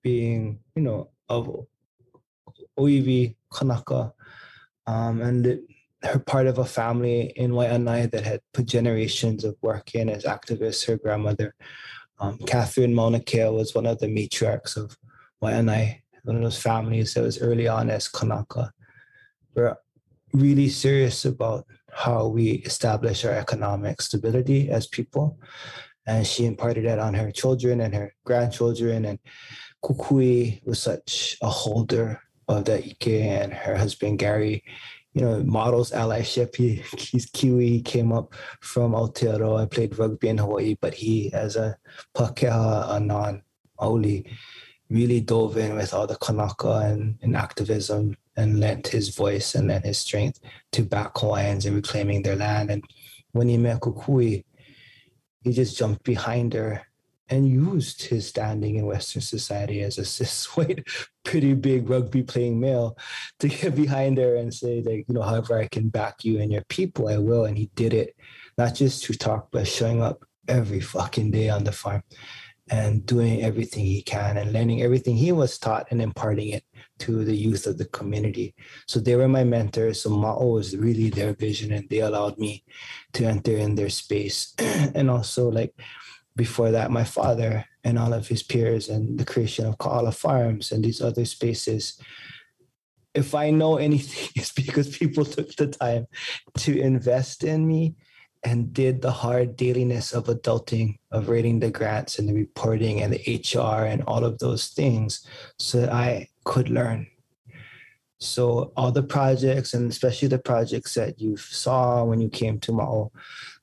being, 0.01 0.61
you 0.75 0.81
know, 0.81 1.11
of 1.29 1.67
Oiwi 2.79 3.37
Kanaka, 3.53 4.15
um, 4.87 5.21
and 5.21 5.61
her 6.03 6.19
part 6.21 6.47
of 6.47 6.57
a 6.57 6.65
family 6.65 7.35
in 7.37 7.51
Waianae 7.51 8.11
that 8.13 8.25
had 8.25 8.41
put 8.55 8.65
generations 8.65 9.45
of 9.45 9.57
work 9.61 9.95
in 9.95 10.09
as 10.09 10.25
activists. 10.25 10.87
Her 10.87 10.97
grandmother, 10.97 11.55
um, 12.19 12.39
Catherine 12.47 12.95
Mauna 12.95 13.21
was 13.53 13.75
one 13.75 13.85
of 13.85 13.99
the 13.99 14.07
matriarchs 14.07 14.79
of 14.79 14.97
Waianae, 15.43 16.01
one 16.23 16.37
of 16.37 16.43
those 16.43 16.63
families 16.63 17.13
that 17.13 17.23
was 17.23 17.43
early 17.43 17.69
on 17.69 17.91
as 17.91 18.09
Kanaka. 18.09 18.73
We're 19.55 19.77
really 20.33 20.71
serious 20.71 21.27
about 21.27 21.67
how 21.95 22.27
we 22.27 22.53
establish 22.67 23.25
our 23.25 23.33
economic 23.33 24.03
stability 24.03 24.71
as 24.71 24.87
people. 24.87 25.39
And 26.07 26.27
she 26.27 26.45
imparted 26.45 26.85
that 26.87 26.99
on 26.99 27.15
her 27.15 27.31
children 27.31 27.81
and 27.81 27.95
her 27.95 28.15
grandchildren. 28.25 29.05
And 29.05 29.19
Kukui 29.83 30.65
was 30.67 30.83
such 30.83 31.39
a 31.41 31.49
holder 31.49 32.21
of 32.49 32.65
the 32.65 32.85
Ike 32.85 33.09
and 33.09 33.53
her 33.53 33.77
husband 33.77 34.19
Gary, 34.19 34.65
you 35.15 35.23
know, 35.23 35.43
models 35.45 35.93
allyship. 35.93 36.57
He, 36.57 36.83
he's 36.99 37.27
Kiwi, 37.27 37.81
came 37.83 38.13
up 38.13 38.35
from 38.61 38.93
Aotearoa 38.93 39.63
and 39.63 39.71
played 39.71 39.99
rugby 39.99 40.29
in 40.29 40.39
Hawaii, 40.39 40.77
but 40.81 40.95
he, 40.95 41.33
as 41.33 41.57
a 41.57 41.77
Pakeha, 42.15 42.97
a 42.97 43.01
non-Auli, 43.01 44.27
really 44.91 45.21
dove 45.21 45.57
in 45.57 45.75
with 45.75 45.95
all 45.95 46.07
the 46.07 46.17
Kanaka 46.17 46.83
and, 46.87 47.19
and 47.23 47.37
activism 47.37 48.17
and 48.37 48.61
lent 48.61 48.89
his 48.89 49.15
voice 49.15 49.55
and 49.55 49.69
lent 49.69 49.85
his 49.85 49.99
strength 49.99 50.41
to 50.73 50.83
back 50.83 51.17
Hawaiians 51.17 51.67
in 51.67 51.75
reclaiming 51.75 52.23
their 52.23 52.37
land. 52.37 52.71
And 52.71 52.85
when 53.33 53.49
he 53.49 53.57
met 53.57 53.81
Kukui, 53.81 54.45
he 55.43 55.53
just 55.53 55.77
jumped 55.77 56.05
behind 56.05 56.55
her 56.55 56.87
and 57.29 57.49
used 57.49 58.03
his 58.03 58.27
standing 58.29 58.77
in 58.77 58.87
Western 58.87 59.23
society 59.23 59.81
as 59.81 59.99
a 59.99 60.05
cis 60.05 60.45
white, 60.57 60.87
pretty 61.25 61.55
big 61.55 61.89
rugby 61.89 62.23
playing 62.23 62.61
male 62.61 62.99
to 63.39 63.49
get 63.49 63.75
behind 63.75 64.19
her 64.19 64.37
and 64.37 64.53
say 64.53 64.81
that, 64.83 64.95
you 64.95 65.05
know, 65.09 65.23
however 65.23 65.59
I 65.59 65.69
can 65.69 65.89
back 65.89 66.25
you 66.25 66.41
and 66.41 66.53
your 66.53 66.65
people, 66.69 67.09
I 67.09 67.19
will. 67.19 67.47
And 67.47 67.57
he 67.57 67.71
did 67.75 67.95
it, 67.95 68.17
not 68.59 68.75
just 68.75 69.05
to 69.05 69.15
talk, 69.15 69.49
but 69.51 69.67
showing 69.67 70.03
up 70.03 70.25
every 70.49 70.81
fucking 70.81 71.31
day 71.31 71.49
on 71.49 71.65
the 71.65 71.73
farm 71.73 72.03
and 72.71 73.05
doing 73.05 73.43
everything 73.43 73.85
he 73.85 74.03
can 74.03 74.39
and 74.39 74.53
learning 74.53 74.83
everything 74.83 75.17
he 75.17 75.33
was 75.33 75.59
taught 75.59 75.87
and 75.91 76.01
imparting 76.01 76.49
it 76.49 76.65
to 76.99 77.25
the 77.25 77.37
youth 77.37 77.67
of 77.67 77.77
the 77.77 77.85
community. 77.87 78.55
So 78.87 79.01
they 79.01 79.17
were 79.17 79.29
my 79.29 79.45
mentors. 79.45 80.01
So 80.03 80.11
Ma'o 80.11 80.55
was 80.55 80.77
really 80.77 81.11
their 81.11 81.35
vision 81.35 81.73
and 81.73 81.89
they 81.91 82.01
allowed 82.01 82.39
me 82.39 82.65
to 83.15 83.27
enter 83.27 83.57
in 83.57 83.75
their 83.75 83.91
space. 83.91 84.55
and 84.59 85.11
also 85.11 85.51
like 85.51 85.75
before 86.37 86.71
that, 86.71 86.91
my 86.91 87.05
father 87.05 87.67
and 87.85 87.99
all 87.99 88.15
of 88.15 88.29
his 88.29 88.43
peers 88.43 88.89
and 88.89 89.19
the 89.19 89.27
creation 89.27 89.67
of 89.67 89.79
Ka'ala 89.79 90.13
Farms 90.13 90.73
and 90.73 90.83
these 90.83 91.03
other 91.03 91.27
spaces. 91.27 92.01
If 93.13 93.35
I 93.35 93.51
know 93.51 93.77
anything, 93.77 94.31
it's 94.37 94.53
because 94.53 94.97
people 94.97 95.27
took 95.27 95.55
the 95.55 95.67
time 95.67 96.07
to 96.59 96.81
invest 96.81 97.45
in 97.45 97.67
me 97.67 97.95
and 98.45 98.73
did 98.73 99.01
the 99.01 99.11
hard 99.11 99.57
dailiness 99.57 100.13
of 100.13 100.27
adulting, 100.27 100.99
of 101.11 101.29
writing 101.29 101.61
the 101.61 101.71
grants 101.71 102.19
and 102.19 102.29
the 102.29 102.35
reporting 102.35 103.01
and 103.01 103.13
the 103.13 103.43
HR 103.43 103.87
and 103.87 104.03
all 104.07 104.25
of 104.25 104.39
those 104.39 104.69
things 104.69 105.27
so 105.59 105.81
that 105.81 105.93
I 105.93 106.29
could 106.45 106.69
learn. 106.69 107.07
So 108.19 108.73
all 108.77 108.93
the 108.93 109.03
projects 109.03 109.75
and 109.75 109.91
especially 109.91 110.29
the 110.29 110.39
projects 110.39 110.95
that 110.95 111.21
you 111.21 111.37
saw 111.37 112.05
when 112.05 112.21
you 112.21 112.29
came 112.29 112.61
to 112.61 112.73
Ma'o, 112.73 113.11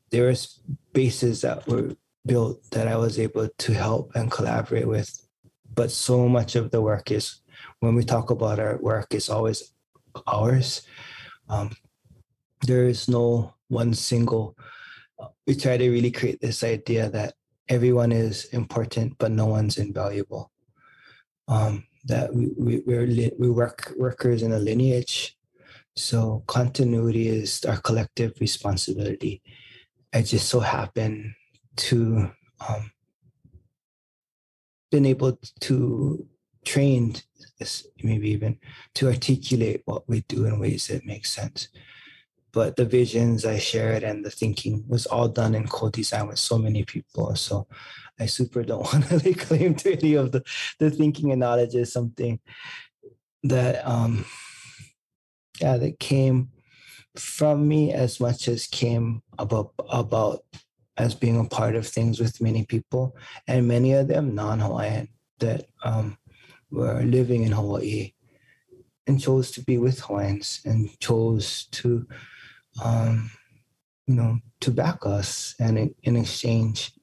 there 0.09 0.33
spaces 0.35 1.41
that 1.41 1.67
were 1.67 1.95
built 2.25 2.61
that 2.71 2.87
I 2.87 2.97
was 2.97 3.17
able 3.17 3.47
to 3.47 3.73
help 3.73 4.11
and 4.15 4.31
collaborate 4.31 4.87
with. 4.87 5.09
But 5.73 5.91
so 5.91 6.27
much 6.27 6.55
of 6.55 6.71
the 6.71 6.81
work 6.81 7.11
is, 7.11 7.39
when 7.79 7.95
we 7.95 8.03
talk 8.03 8.29
about 8.29 8.59
our 8.59 8.77
work, 8.77 9.13
is 9.13 9.29
always 9.29 9.71
ours. 10.27 10.81
Um, 11.49 11.71
there 12.67 12.85
is 12.85 13.07
no 13.07 13.53
one 13.71 13.93
single. 13.93 14.57
We 15.47 15.55
try 15.55 15.77
to 15.77 15.89
really 15.89 16.11
create 16.11 16.41
this 16.41 16.63
idea 16.63 17.09
that 17.09 17.33
everyone 17.69 18.11
is 18.11 18.45
important, 18.45 19.17
but 19.17 19.31
no 19.31 19.45
one's 19.45 19.77
invaluable. 19.77 20.51
Um, 21.47 21.87
that 22.05 22.33
we, 22.33 22.49
we 22.57 22.83
we're 22.85 23.31
we 23.37 23.49
work 23.49 23.93
workers 23.97 24.43
in 24.43 24.51
a 24.51 24.59
lineage, 24.59 25.37
so 25.95 26.43
continuity 26.47 27.27
is 27.27 27.63
our 27.65 27.77
collective 27.77 28.33
responsibility. 28.39 29.41
I 30.13 30.21
just 30.21 30.49
so 30.49 30.59
happen 30.59 31.35
to 31.77 32.31
um, 32.67 32.91
been 34.91 35.05
able 35.05 35.39
to 35.61 36.27
train 36.65 37.15
maybe 38.03 38.29
even 38.31 38.57
to 38.95 39.07
articulate 39.07 39.81
what 39.85 40.07
we 40.09 40.21
do 40.21 40.45
in 40.45 40.59
ways 40.59 40.87
that 40.87 41.05
make 41.05 41.25
sense 41.25 41.69
but 42.53 42.75
the 42.75 42.85
visions 42.85 43.45
i 43.45 43.57
shared 43.57 44.03
and 44.03 44.25
the 44.25 44.29
thinking 44.29 44.83
was 44.87 45.05
all 45.05 45.27
done 45.27 45.55
in 45.55 45.67
co-design 45.67 46.27
with 46.27 46.39
so 46.39 46.57
many 46.57 46.83
people. 46.83 47.35
So 47.35 47.67
i 48.19 48.25
super 48.25 48.63
don't 48.63 48.83
want 48.93 49.07
to 49.07 49.17
lay 49.17 49.33
claim 49.33 49.75
to 49.75 49.93
any 49.93 50.15
of 50.15 50.31
the 50.31 50.43
the 50.79 50.91
thinking 50.91 51.31
and 51.31 51.39
knowledge 51.39 51.75
is 51.75 51.91
something 51.91 52.39
that 53.43 53.85
um 53.87 54.25
yeah 55.59 55.77
that 55.77 55.99
came 55.99 56.49
from 57.15 57.67
me 57.67 57.91
as 57.91 58.19
much 58.19 58.47
as 58.47 58.67
came 58.67 59.21
about 59.37 59.73
about 59.89 60.43
as 60.97 61.15
being 61.15 61.39
a 61.39 61.45
part 61.45 61.75
of 61.75 61.87
things 61.87 62.19
with 62.19 62.41
many 62.41 62.65
people, 62.65 63.15
and 63.47 63.67
many 63.67 63.93
of 63.93 64.07
them 64.07 64.35
non-Hawaiian 64.35 65.07
that 65.39 65.65
um, 65.83 66.17
were 66.69 67.01
living 67.03 67.43
in 67.43 67.51
Hawaii 67.51 68.13
and 69.07 69.19
chose 69.19 69.51
to 69.51 69.63
be 69.63 69.77
with 69.77 69.99
Hawaiians 70.01 70.61
and 70.65 70.97
chose 70.99 71.65
to, 71.71 72.07
um, 72.83 73.31
you 74.07 74.15
know, 74.15 74.39
to 74.61 74.71
back 74.71 75.05
us, 75.05 75.55
and 75.59 75.93
in, 76.03 76.15
exchange, 76.15 76.93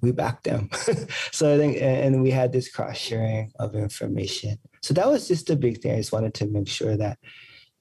we 0.00 0.12
backed 0.12 0.44
them. 0.44 0.70
so 1.32 1.54
I 1.54 1.58
think, 1.58 1.78
and 1.80 2.22
we 2.22 2.30
had 2.30 2.52
this 2.52 2.70
cross 2.70 2.96
sharing 2.96 3.52
of 3.58 3.74
information. 3.74 4.58
So 4.82 4.94
that 4.94 5.08
was 5.08 5.28
just 5.28 5.50
a 5.50 5.56
big 5.56 5.80
thing. 5.80 5.92
I 5.92 5.96
just 5.96 6.12
wanted 6.12 6.34
to 6.34 6.46
make 6.46 6.68
sure 6.68 6.96
that 6.96 7.18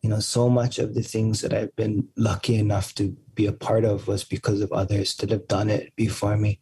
you 0.02 0.10
know, 0.10 0.20
so 0.20 0.50
much 0.50 0.80
of 0.80 0.94
the 0.94 1.02
things 1.02 1.42
that 1.42 1.54
I've 1.54 1.76
been 1.76 2.08
lucky 2.16 2.56
enough 2.56 2.94
to 2.96 3.16
be 3.34 3.46
a 3.48 3.52
part 3.52 3.84
of 3.84 4.08
was 4.08 4.24
because 4.24 4.62
of 4.62 4.72
others 4.72 5.16
that 5.16 5.32
have 5.32 5.48
done 5.48 5.70
it 5.70 5.96
before 5.96 6.38
me 6.38 6.60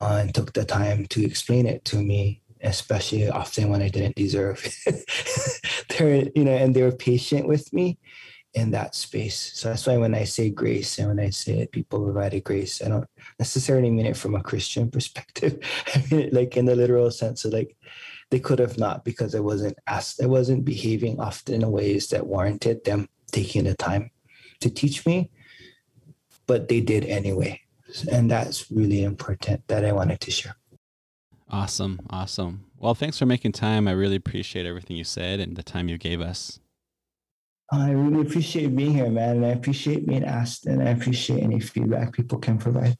uh, 0.00 0.18
and 0.20 0.34
took 0.34 0.52
the 0.52 0.64
time 0.64 1.06
to 1.06 1.24
explain 1.24 1.66
it 1.66 1.84
to 1.86 1.96
me, 1.96 2.40
especially 2.62 3.28
often 3.28 3.68
when 3.68 3.82
I 3.82 3.88
didn't 3.88 4.16
deserve. 4.16 4.64
they're, 5.88 6.28
you 6.34 6.44
know, 6.44 6.52
and 6.52 6.74
they 6.74 6.82
were 6.82 6.92
patient 6.92 7.48
with 7.48 7.72
me 7.72 7.98
in 8.54 8.70
that 8.72 8.94
space. 8.94 9.52
So 9.54 9.68
that's 9.68 9.86
why 9.86 9.96
when 9.96 10.14
I 10.14 10.24
say 10.24 10.50
grace 10.50 10.98
and 10.98 11.08
when 11.08 11.20
I 11.20 11.30
say 11.30 11.60
it, 11.60 11.72
people 11.72 12.02
provided 12.02 12.44
grace, 12.44 12.82
I 12.82 12.88
don't 12.88 13.08
necessarily 13.38 13.90
mean 13.90 14.06
it 14.06 14.16
from 14.16 14.34
a 14.34 14.42
Christian 14.42 14.90
perspective. 14.96 15.58
I 15.94 16.04
mean 16.10 16.20
it 16.20 16.32
like 16.32 16.56
in 16.56 16.66
the 16.66 16.76
literal 16.76 17.10
sense 17.10 17.44
of 17.44 17.52
like 17.52 17.76
they 18.30 18.40
could 18.40 18.58
have 18.58 18.78
not 18.78 19.04
because 19.04 19.34
I 19.34 19.40
wasn't 19.40 19.78
asked, 19.86 20.22
I 20.22 20.26
wasn't 20.26 20.64
behaving 20.64 21.20
often 21.20 21.62
in 21.62 21.70
ways 21.70 22.08
that 22.08 22.26
warranted 22.26 22.84
them 22.84 23.08
taking 23.30 23.64
the 23.64 23.74
time 23.74 24.10
to 24.60 24.70
teach 24.70 25.04
me, 25.06 25.30
but 26.46 26.68
they 26.68 26.80
did 26.80 27.04
anyway. 27.04 27.60
And 28.10 28.30
that's 28.30 28.70
really 28.70 29.04
important 29.04 29.66
that 29.68 29.84
I 29.84 29.92
wanted 29.92 30.20
to 30.20 30.30
share. 30.30 30.56
Awesome. 31.50 32.00
Awesome. 32.08 32.64
Well, 32.78 32.94
thanks 32.94 33.18
for 33.18 33.26
making 33.26 33.52
time. 33.52 33.86
I 33.86 33.92
really 33.92 34.16
appreciate 34.16 34.64
everything 34.64 34.96
you 34.96 35.04
said 35.04 35.38
and 35.38 35.56
the 35.56 35.62
time 35.62 35.88
you 35.88 35.98
gave 35.98 36.20
us. 36.20 36.58
I 37.70 37.90
really 37.90 38.26
appreciate 38.26 38.74
being 38.76 38.92
here, 38.92 39.10
man. 39.10 39.36
And 39.36 39.46
I 39.46 39.50
appreciate 39.50 40.06
being 40.06 40.24
asked 40.24 40.66
and 40.66 40.82
I 40.82 40.90
appreciate 40.90 41.42
any 41.42 41.60
feedback 41.60 42.12
people 42.12 42.38
can 42.38 42.58
provide. 42.58 42.96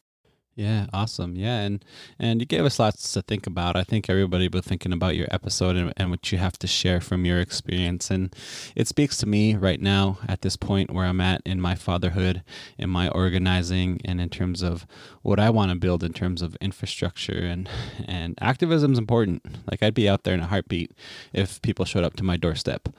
Yeah, 0.55 0.86
awesome. 0.93 1.34
Yeah, 1.34 1.60
and 1.60 1.82
and 2.18 2.40
you 2.40 2.47
gave 2.47 2.66
us 2.66 2.78
lots 2.78 3.10
to 3.14 3.22
think 3.22 3.47
about. 3.47 3.74
I 3.74 3.84
think 3.84 4.10
everybody 4.10 4.48
was 4.48 4.66
thinking 4.66 4.93
about 4.93 5.16
your 5.16 5.26
episode 5.30 5.76
and, 5.76 5.94
and 5.97 6.10
what 6.10 6.30
you 6.30 6.36
have 6.36 6.59
to 6.59 6.66
share 6.66 7.01
from 7.01 7.24
your 7.24 7.40
experience, 7.40 8.10
and 8.10 8.34
it 8.76 8.86
speaks 8.86 9.16
to 9.18 9.26
me 9.26 9.55
right 9.55 9.80
now 9.80 10.18
at 10.28 10.43
this 10.43 10.56
point 10.59 10.90
where 10.90 11.06
I'm 11.06 11.22
at 11.22 11.40
in 11.47 11.59
my 11.59 11.74
fatherhood, 11.74 12.43
in 12.76 12.90
my 12.90 13.09
organizing, 13.09 13.98
and 14.05 14.20
in 14.20 14.28
terms 14.28 14.62
of 14.62 14.86
what 15.22 15.40
I 15.40 15.48
want 15.48 15.70
to 15.70 15.78
build 15.78 16.05
in 16.05 16.12
terms 16.12 16.43
of 16.43 16.55
infrastructure 16.56 17.47
and 17.47 17.66
and 18.06 18.34
activism 18.39 18.93
is 18.93 18.98
important. 18.98 19.43
Like 19.70 19.82
I'd 19.82 19.94
be 19.94 20.09
out 20.09 20.24
there 20.24 20.34
in 20.34 20.40
a 20.40 20.48
heartbeat 20.48 20.93
if 21.32 21.62
people 21.62 21.86
showed 21.86 22.05
up 22.05 22.16
to 22.16 22.24
my 22.24 22.36
doorstep. 22.36 22.90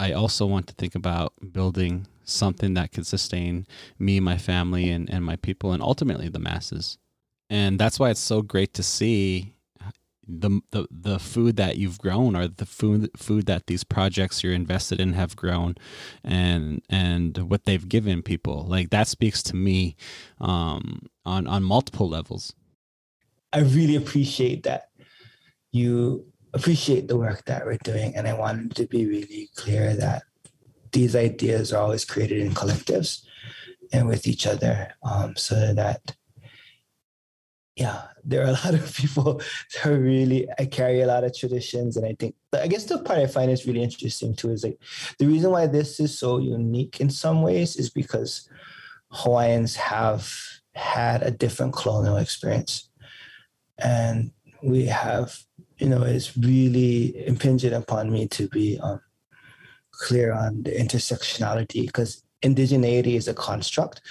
I 0.00 0.12
also 0.12 0.46
want 0.46 0.66
to 0.68 0.74
think 0.74 0.94
about 0.94 1.34
building 1.52 2.06
something 2.24 2.72
that 2.72 2.90
could 2.90 3.06
sustain 3.06 3.66
me, 3.98 4.18
my 4.18 4.38
family, 4.38 4.88
and, 4.88 5.10
and 5.10 5.22
my 5.22 5.36
people, 5.36 5.72
and 5.72 5.82
ultimately 5.82 6.30
the 6.30 6.38
masses. 6.38 6.96
And 7.50 7.78
that's 7.78 8.00
why 8.00 8.08
it's 8.08 8.20
so 8.20 8.40
great 8.40 8.72
to 8.74 8.82
see 8.82 9.56
the, 10.26 10.60
the 10.70 10.86
the 10.90 11.18
food 11.18 11.56
that 11.56 11.76
you've 11.76 11.98
grown 11.98 12.34
or 12.34 12.48
the 12.48 12.64
food 12.64 13.10
food 13.16 13.46
that 13.46 13.66
these 13.66 13.84
projects 13.84 14.42
you're 14.42 14.54
invested 14.54 15.00
in 15.00 15.14
have 15.14 15.34
grown 15.34 15.74
and 16.22 16.82
and 16.88 17.36
what 17.50 17.64
they've 17.64 17.88
given 17.88 18.22
people 18.22 18.64
like 18.68 18.90
that 18.90 19.08
speaks 19.08 19.42
to 19.42 19.56
me 19.56 19.96
um, 20.40 21.00
on 21.26 21.48
on 21.48 21.64
multiple 21.64 22.08
levels 22.08 22.54
i 23.52 23.58
really 23.58 23.96
appreciate 23.96 24.62
that 24.62 24.90
you 25.72 26.29
appreciate 26.54 27.08
the 27.08 27.16
work 27.16 27.44
that 27.44 27.64
we're 27.64 27.78
doing 27.84 28.14
and 28.16 28.26
i 28.26 28.32
wanted 28.32 28.74
to 28.74 28.86
be 28.86 29.06
really 29.06 29.48
clear 29.56 29.94
that 29.94 30.22
these 30.92 31.14
ideas 31.14 31.72
are 31.72 31.82
always 31.82 32.04
created 32.04 32.40
in 32.40 32.52
collectives 32.52 33.22
and 33.92 34.08
with 34.08 34.26
each 34.26 34.46
other 34.46 34.92
um, 35.02 35.34
so 35.36 35.72
that 35.74 36.16
yeah 37.76 38.02
there 38.24 38.42
are 38.42 38.48
a 38.48 38.52
lot 38.64 38.74
of 38.74 38.94
people 38.96 39.40
that 39.74 39.90
really 39.90 40.48
i 40.58 40.66
carry 40.66 41.00
a 41.00 41.06
lot 41.06 41.24
of 41.24 41.36
traditions 41.36 41.96
and 41.96 42.06
i 42.06 42.14
think 42.18 42.34
i 42.54 42.66
guess 42.66 42.84
the 42.84 42.98
part 42.98 43.18
i 43.18 43.26
find 43.26 43.50
is 43.50 43.66
really 43.66 43.82
interesting 43.82 44.34
too 44.34 44.50
is 44.50 44.64
like 44.64 44.78
the 45.18 45.26
reason 45.26 45.50
why 45.50 45.66
this 45.66 46.00
is 46.00 46.18
so 46.18 46.38
unique 46.38 47.00
in 47.00 47.10
some 47.10 47.42
ways 47.42 47.76
is 47.76 47.90
because 47.90 48.48
hawaiians 49.10 49.76
have 49.76 50.32
had 50.74 51.22
a 51.22 51.30
different 51.30 51.74
colonial 51.74 52.16
experience. 52.16 52.88
And 53.78 54.32
we 54.62 54.86
have 54.86 55.38
you 55.80 55.88
know 55.88 56.02
it's 56.02 56.36
really 56.36 57.26
impinged 57.26 57.72
upon 57.72 58.10
me 58.10 58.28
to 58.28 58.48
be 58.48 58.78
um, 58.80 59.00
clear 59.90 60.32
on 60.32 60.62
the 60.62 60.70
intersectionality 60.70 61.86
because 61.86 62.22
indigeneity 62.42 63.14
is 63.16 63.28
a 63.28 63.34
construct 63.34 64.02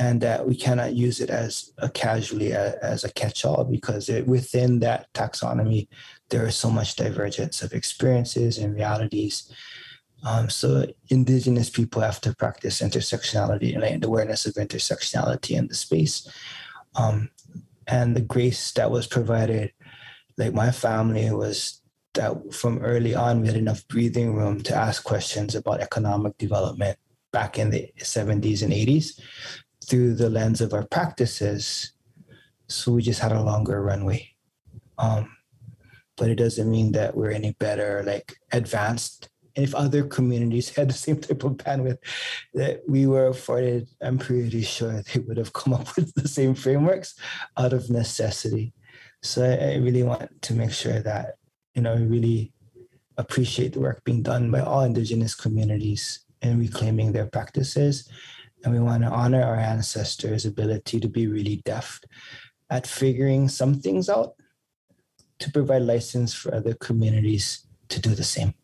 and 0.00 0.20
that 0.20 0.46
we 0.46 0.54
cannot 0.54 0.94
use 0.94 1.20
it 1.20 1.28
as 1.28 1.72
a 1.78 1.88
casually 1.88 2.52
a, 2.52 2.76
as 2.82 3.04
a 3.04 3.12
catch-all 3.12 3.64
because 3.64 4.08
it, 4.08 4.26
within 4.26 4.78
that 4.78 5.12
taxonomy 5.12 5.88
there 6.30 6.46
is 6.46 6.56
so 6.56 6.70
much 6.70 6.96
divergence 6.96 7.62
of 7.62 7.72
experiences 7.72 8.58
and 8.58 8.74
realities. 8.74 9.52
Um, 10.24 10.50
so 10.50 10.84
indigenous 11.08 11.70
people 11.70 12.02
have 12.02 12.20
to 12.22 12.34
practice 12.34 12.80
intersectionality 12.80 13.74
and 13.74 14.04
awareness 14.04 14.46
of 14.46 14.54
intersectionality 14.54 15.56
in 15.56 15.68
the 15.68 15.74
space. 15.74 16.28
Um, 16.96 17.30
and 17.86 18.14
the 18.14 18.20
grace 18.20 18.72
that 18.72 18.90
was 18.90 19.06
provided 19.06 19.72
like 20.38 20.54
my 20.54 20.70
family 20.70 21.30
was 21.32 21.82
that 22.14 22.54
from 22.54 22.78
early 22.78 23.14
on, 23.14 23.40
we 23.40 23.48
had 23.48 23.56
enough 23.56 23.86
breathing 23.88 24.34
room 24.34 24.62
to 24.62 24.74
ask 24.74 25.04
questions 25.04 25.54
about 25.54 25.80
economic 25.80 26.38
development 26.38 26.96
back 27.32 27.58
in 27.58 27.70
the 27.70 27.92
70s 27.98 28.62
and 28.62 28.72
80s 28.72 29.20
through 29.84 30.14
the 30.14 30.30
lens 30.30 30.60
of 30.60 30.72
our 30.72 30.86
practices. 30.86 31.92
So 32.68 32.92
we 32.92 33.02
just 33.02 33.20
had 33.20 33.32
a 33.32 33.42
longer 33.42 33.82
runway. 33.82 34.30
Um, 34.96 35.36
but 36.16 36.30
it 36.30 36.36
doesn't 36.36 36.70
mean 36.70 36.92
that 36.92 37.16
we're 37.16 37.30
any 37.30 37.52
better, 37.52 38.02
like 38.04 38.34
advanced. 38.52 39.28
And 39.56 39.64
if 39.64 39.74
other 39.74 40.04
communities 40.04 40.68
had 40.76 40.90
the 40.90 40.94
same 40.94 41.20
type 41.20 41.44
of 41.44 41.52
bandwidth 41.52 41.98
that 42.54 42.82
we 42.88 43.06
were 43.06 43.28
afforded, 43.28 43.88
I'm 44.00 44.18
pretty 44.18 44.62
sure 44.62 45.02
they 45.02 45.20
would 45.20 45.36
have 45.36 45.52
come 45.52 45.74
up 45.74 45.88
with 45.96 46.14
the 46.14 46.28
same 46.28 46.54
frameworks 46.54 47.14
out 47.56 47.72
of 47.72 47.90
necessity. 47.90 48.72
So 49.22 49.44
I, 49.44 49.76
really 49.76 50.02
want 50.02 50.42
to 50.42 50.54
make 50.54 50.70
sure 50.70 51.00
that, 51.00 51.34
you 51.74 51.82
know, 51.82 51.96
we 51.96 52.04
really 52.04 52.52
appreciate 53.16 53.72
the 53.72 53.80
work 53.80 54.04
being 54.04 54.22
done 54.22 54.50
by 54.50 54.60
all 54.60 54.82
indigenous 54.82 55.34
communities 55.34 56.20
in 56.40 56.58
reclaiming 56.58 57.12
their 57.12 57.26
practices. 57.26 58.08
And 58.64 58.72
we 58.72 58.80
want 58.80 59.02
to 59.02 59.10
honor 59.10 59.42
our 59.42 59.56
ancestors' 59.56 60.46
ability 60.46 61.00
to 61.00 61.08
be 61.08 61.26
really 61.26 61.56
deft 61.64 62.06
at 62.70 62.86
figuring 62.86 63.48
some 63.48 63.80
things 63.80 64.08
out 64.08 64.34
to 65.40 65.50
provide 65.50 65.82
license 65.82 66.34
for 66.34 66.54
other 66.54 66.74
communities 66.74 67.66
to 67.88 68.00
do 68.00 68.14
the 68.14 68.24
same. 68.24 68.54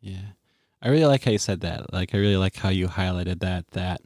Yeah. 0.00 0.36
I 0.82 0.88
really 0.88 1.06
like 1.06 1.24
how 1.24 1.30
you 1.30 1.38
said 1.38 1.60
that. 1.60 1.92
Like 1.92 2.14
I 2.14 2.18
really 2.18 2.36
like 2.36 2.56
how 2.56 2.68
you 2.68 2.86
highlighted 2.86 3.40
that 3.40 3.66
that 3.72 4.02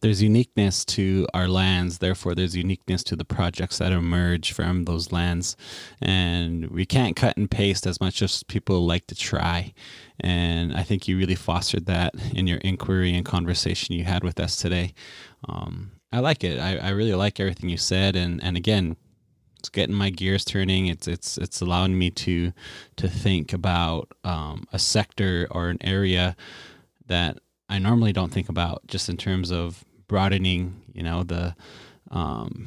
there's 0.00 0.22
uniqueness 0.22 0.84
to 0.84 1.26
our 1.34 1.48
lands, 1.48 1.98
therefore 1.98 2.34
there's 2.34 2.56
uniqueness 2.56 3.02
to 3.04 3.16
the 3.16 3.24
projects 3.24 3.78
that 3.78 3.92
emerge 3.92 4.52
from 4.52 4.84
those 4.84 5.12
lands. 5.12 5.56
And 6.00 6.70
we 6.70 6.86
can't 6.86 7.16
cut 7.16 7.36
and 7.36 7.50
paste 7.50 7.86
as 7.86 8.00
much 8.00 8.22
as 8.22 8.42
people 8.44 8.86
like 8.86 9.06
to 9.08 9.14
try. 9.14 9.72
And 10.20 10.74
I 10.74 10.82
think 10.82 11.08
you 11.08 11.18
really 11.18 11.34
fostered 11.34 11.86
that 11.86 12.14
in 12.32 12.46
your 12.46 12.58
inquiry 12.58 13.14
and 13.14 13.24
conversation 13.24 13.94
you 13.94 14.04
had 14.04 14.24
with 14.24 14.40
us 14.40 14.56
today. 14.56 14.94
Um, 15.48 15.92
I 16.12 16.20
like 16.20 16.44
it. 16.44 16.58
I, 16.58 16.76
I 16.76 16.90
really 16.90 17.14
like 17.14 17.38
everything 17.40 17.68
you 17.68 17.76
said. 17.76 18.16
And, 18.16 18.42
and 18.42 18.56
again, 18.56 18.96
it's 19.58 19.68
getting 19.68 19.94
my 19.94 20.10
gears 20.10 20.44
turning. 20.44 20.86
It's 20.86 21.08
it's 21.08 21.36
it's 21.36 21.60
allowing 21.60 21.98
me 21.98 22.10
to 22.10 22.52
to 22.96 23.08
think 23.08 23.52
about 23.52 24.12
um, 24.22 24.66
a 24.72 24.78
sector 24.78 25.48
or 25.50 25.68
an 25.68 25.78
area 25.80 26.36
that 27.06 27.38
I 27.68 27.78
normally 27.78 28.12
don't 28.12 28.32
think 28.32 28.48
about, 28.48 28.86
just 28.86 29.08
in 29.08 29.16
terms 29.16 29.50
of 29.50 29.84
broadening, 30.08 30.82
you 30.92 31.02
know, 31.02 31.22
the 31.22 31.54
um, 32.10 32.66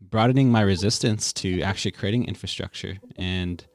broadening 0.00 0.50
my 0.50 0.60
resistance 0.60 1.32
to 1.32 1.62
actually 1.62 1.90
creating 1.90 2.26
infrastructure 2.26 2.98
and 3.16 3.66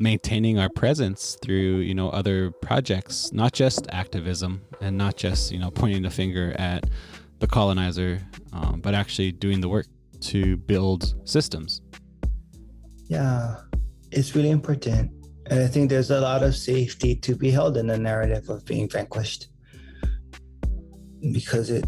maintaining 0.00 0.58
our 0.58 0.68
presence 0.68 1.36
through 1.42 1.78
you 1.78 1.94
know 1.94 2.10
other 2.10 2.50
projects, 2.50 3.32
not 3.32 3.52
just 3.52 3.86
activism 3.90 4.60
and 4.80 4.96
not 4.96 5.16
just 5.16 5.50
you 5.50 5.58
know 5.58 5.70
pointing 5.70 6.02
the 6.02 6.10
finger 6.10 6.54
at 6.58 6.84
the 7.38 7.46
colonizer, 7.46 8.20
um, 8.52 8.80
but 8.80 8.94
actually 8.94 9.32
doing 9.32 9.60
the 9.60 9.68
work 9.68 9.86
to 10.20 10.56
build 10.56 11.14
systems. 11.24 11.80
Yeah, 13.06 13.56
it's 14.10 14.34
really 14.34 14.50
important. 14.50 15.12
And 15.50 15.60
I 15.60 15.66
think 15.66 15.88
there's 15.88 16.10
a 16.10 16.20
lot 16.20 16.42
of 16.42 16.54
safety 16.54 17.14
to 17.16 17.34
be 17.34 17.50
held 17.50 17.78
in 17.78 17.86
the 17.86 17.96
narrative 17.96 18.50
of 18.50 18.64
being 18.66 18.88
vanquished 18.88 19.48
because 21.32 21.70
it 21.70 21.86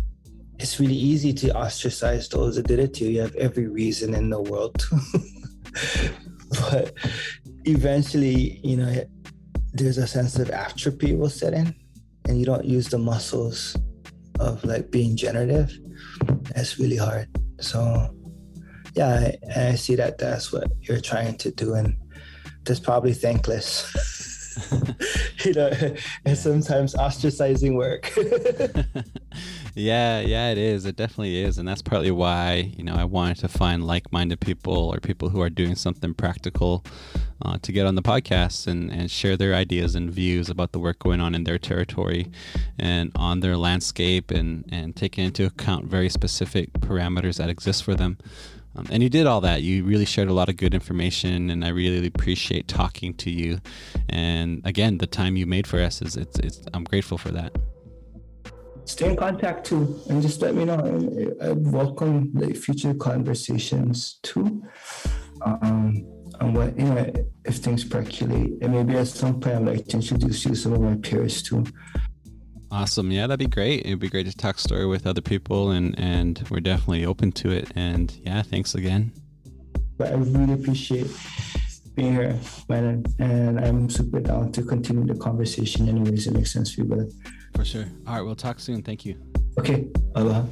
it's 0.60 0.78
really 0.78 0.94
easy 0.94 1.32
to 1.32 1.56
ostracize 1.56 2.28
those 2.28 2.56
that 2.56 2.66
did 2.66 2.78
it 2.78 2.92
to 2.94 3.04
you. 3.04 3.10
You 3.10 3.20
have 3.22 3.34
every 3.36 3.66
reason 3.66 4.14
in 4.14 4.28
the 4.28 4.40
world 4.40 4.78
to. 4.78 5.00
but 6.70 6.92
eventually, 7.64 8.60
you 8.62 8.76
know, 8.76 9.04
there's 9.72 9.96
a 9.96 10.06
sense 10.06 10.38
of 10.38 10.50
atrophy 10.50 11.14
will 11.14 11.30
set 11.30 11.54
in 11.54 11.74
and 12.28 12.38
you 12.38 12.44
don't 12.44 12.64
use 12.64 12.88
the 12.88 12.98
muscles 12.98 13.74
of 14.38 14.62
like 14.64 14.90
being 14.90 15.16
generative. 15.16 15.72
That's 16.54 16.78
really 16.78 16.96
hard. 16.96 17.28
So 17.60 18.14
yeah, 18.94 19.32
I, 19.56 19.70
I 19.70 19.74
see 19.76 19.94
that 19.94 20.18
that's 20.18 20.52
what 20.52 20.70
you're 20.80 21.00
trying 21.00 21.38
to 21.38 21.50
do, 21.52 21.74
and 21.74 21.96
that's 22.64 22.80
probably 22.80 23.12
thankless. 23.14 24.26
you 25.44 25.52
know, 25.54 25.70
and 26.24 26.36
sometimes 26.36 26.94
ostracizing 26.94 27.76
work. 27.76 28.12
Yeah, 29.74 30.20
yeah, 30.20 30.50
it 30.50 30.58
is. 30.58 30.84
It 30.84 30.96
definitely 30.96 31.42
is, 31.42 31.58
and 31.58 31.66
that's 31.68 31.82
partly 31.82 32.10
why 32.10 32.72
you 32.76 32.84
know 32.84 32.94
I 32.94 33.04
wanted 33.04 33.38
to 33.38 33.48
find 33.48 33.86
like-minded 33.86 34.40
people 34.40 34.90
or 34.92 34.98
people 34.98 35.28
who 35.28 35.40
are 35.40 35.50
doing 35.50 35.74
something 35.74 36.14
practical 36.14 36.84
uh, 37.42 37.58
to 37.62 37.72
get 37.72 37.86
on 37.86 37.94
the 37.94 38.02
podcast 38.02 38.66
and 38.66 38.90
and 38.90 39.10
share 39.10 39.36
their 39.36 39.54
ideas 39.54 39.94
and 39.94 40.10
views 40.10 40.48
about 40.48 40.72
the 40.72 40.78
work 40.78 40.98
going 40.98 41.20
on 41.20 41.34
in 41.34 41.44
their 41.44 41.58
territory 41.58 42.30
and 42.78 43.12
on 43.14 43.40
their 43.40 43.56
landscape, 43.56 44.30
and 44.30 44.64
and 44.70 44.96
taking 44.96 45.24
into 45.24 45.46
account 45.46 45.86
very 45.86 46.08
specific 46.08 46.72
parameters 46.74 47.36
that 47.36 47.48
exist 47.48 47.84
for 47.84 47.94
them. 47.94 48.18
Um, 48.76 48.86
and 48.90 49.02
you 49.02 49.08
did 49.08 49.26
all 49.26 49.40
that. 49.40 49.62
You 49.62 49.84
really 49.84 50.04
shared 50.04 50.28
a 50.28 50.32
lot 50.32 50.48
of 50.48 50.56
good 50.56 50.74
information, 50.74 51.50
and 51.50 51.64
I 51.64 51.68
really 51.68 52.06
appreciate 52.06 52.68
talking 52.68 53.14
to 53.14 53.30
you. 53.30 53.60
And 54.08 54.62
again, 54.64 54.98
the 54.98 55.08
time 55.08 55.36
you 55.36 55.44
made 55.44 55.66
for 55.66 55.80
us 55.80 56.00
is 56.00 56.16
it's, 56.16 56.38
it's 56.38 56.60
I'm 56.72 56.84
grateful 56.84 57.18
for 57.18 57.32
that. 57.32 57.52
Stay 58.90 59.10
in 59.10 59.16
contact 59.16 59.66
too, 59.66 60.02
and 60.08 60.20
just 60.20 60.42
let 60.42 60.52
me 60.52 60.64
know. 60.64 60.80
I 61.40 61.52
welcome 61.52 62.32
the 62.34 62.52
future 62.52 62.92
conversations 62.92 64.18
too. 64.24 64.64
Um, 65.42 66.04
and 66.40 66.56
what 66.56 66.76
you 66.76 66.86
know, 66.86 67.12
if 67.44 67.58
things 67.58 67.84
percolate, 67.84 68.58
and 68.60 68.72
maybe 68.72 68.96
at 68.96 69.06
some 69.06 69.38
point 69.38 69.56
I'd 69.58 69.64
like 69.64 69.86
to 69.86 69.98
introduce 69.98 70.44
you 70.44 70.50
to 70.50 70.56
some 70.56 70.72
of 70.72 70.80
my 70.80 70.96
peers 70.96 71.40
too. 71.40 71.64
Awesome. 72.72 73.12
Yeah, 73.12 73.28
that'd 73.28 73.38
be 73.38 73.46
great. 73.46 73.86
It'd 73.86 74.00
be 74.00 74.08
great 74.08 74.26
to 74.26 74.36
talk 74.36 74.58
story 74.58 74.86
with 74.86 75.06
other 75.06 75.22
people 75.22 75.70
and 75.70 75.96
and 75.96 76.42
we're 76.50 76.58
definitely 76.58 77.04
open 77.04 77.30
to 77.32 77.52
it. 77.52 77.70
And 77.76 78.12
yeah, 78.26 78.42
thanks 78.42 78.74
again. 78.74 79.12
But 79.98 80.08
I 80.08 80.16
really 80.16 80.54
appreciate 80.54 81.06
being 81.94 82.14
here, 82.14 82.36
man. 82.68 83.04
And 83.20 83.60
I'm 83.60 83.88
super 83.88 84.18
down 84.18 84.50
to 84.50 84.64
continue 84.64 85.06
the 85.06 85.14
conversation 85.20 85.88
anyways. 85.88 86.26
It 86.26 86.34
makes 86.34 86.52
sense 86.52 86.74
for 86.74 86.80
you, 86.80 86.88
brother. 86.88 87.08
For 87.60 87.66
sure. 87.66 87.84
All 88.06 88.14
right, 88.14 88.22
we'll 88.22 88.34
talk 88.34 88.58
soon. 88.58 88.82
Thank 88.82 89.04
you. 89.04 89.16
Okay. 89.58 89.86
Aloha. 90.14 90.46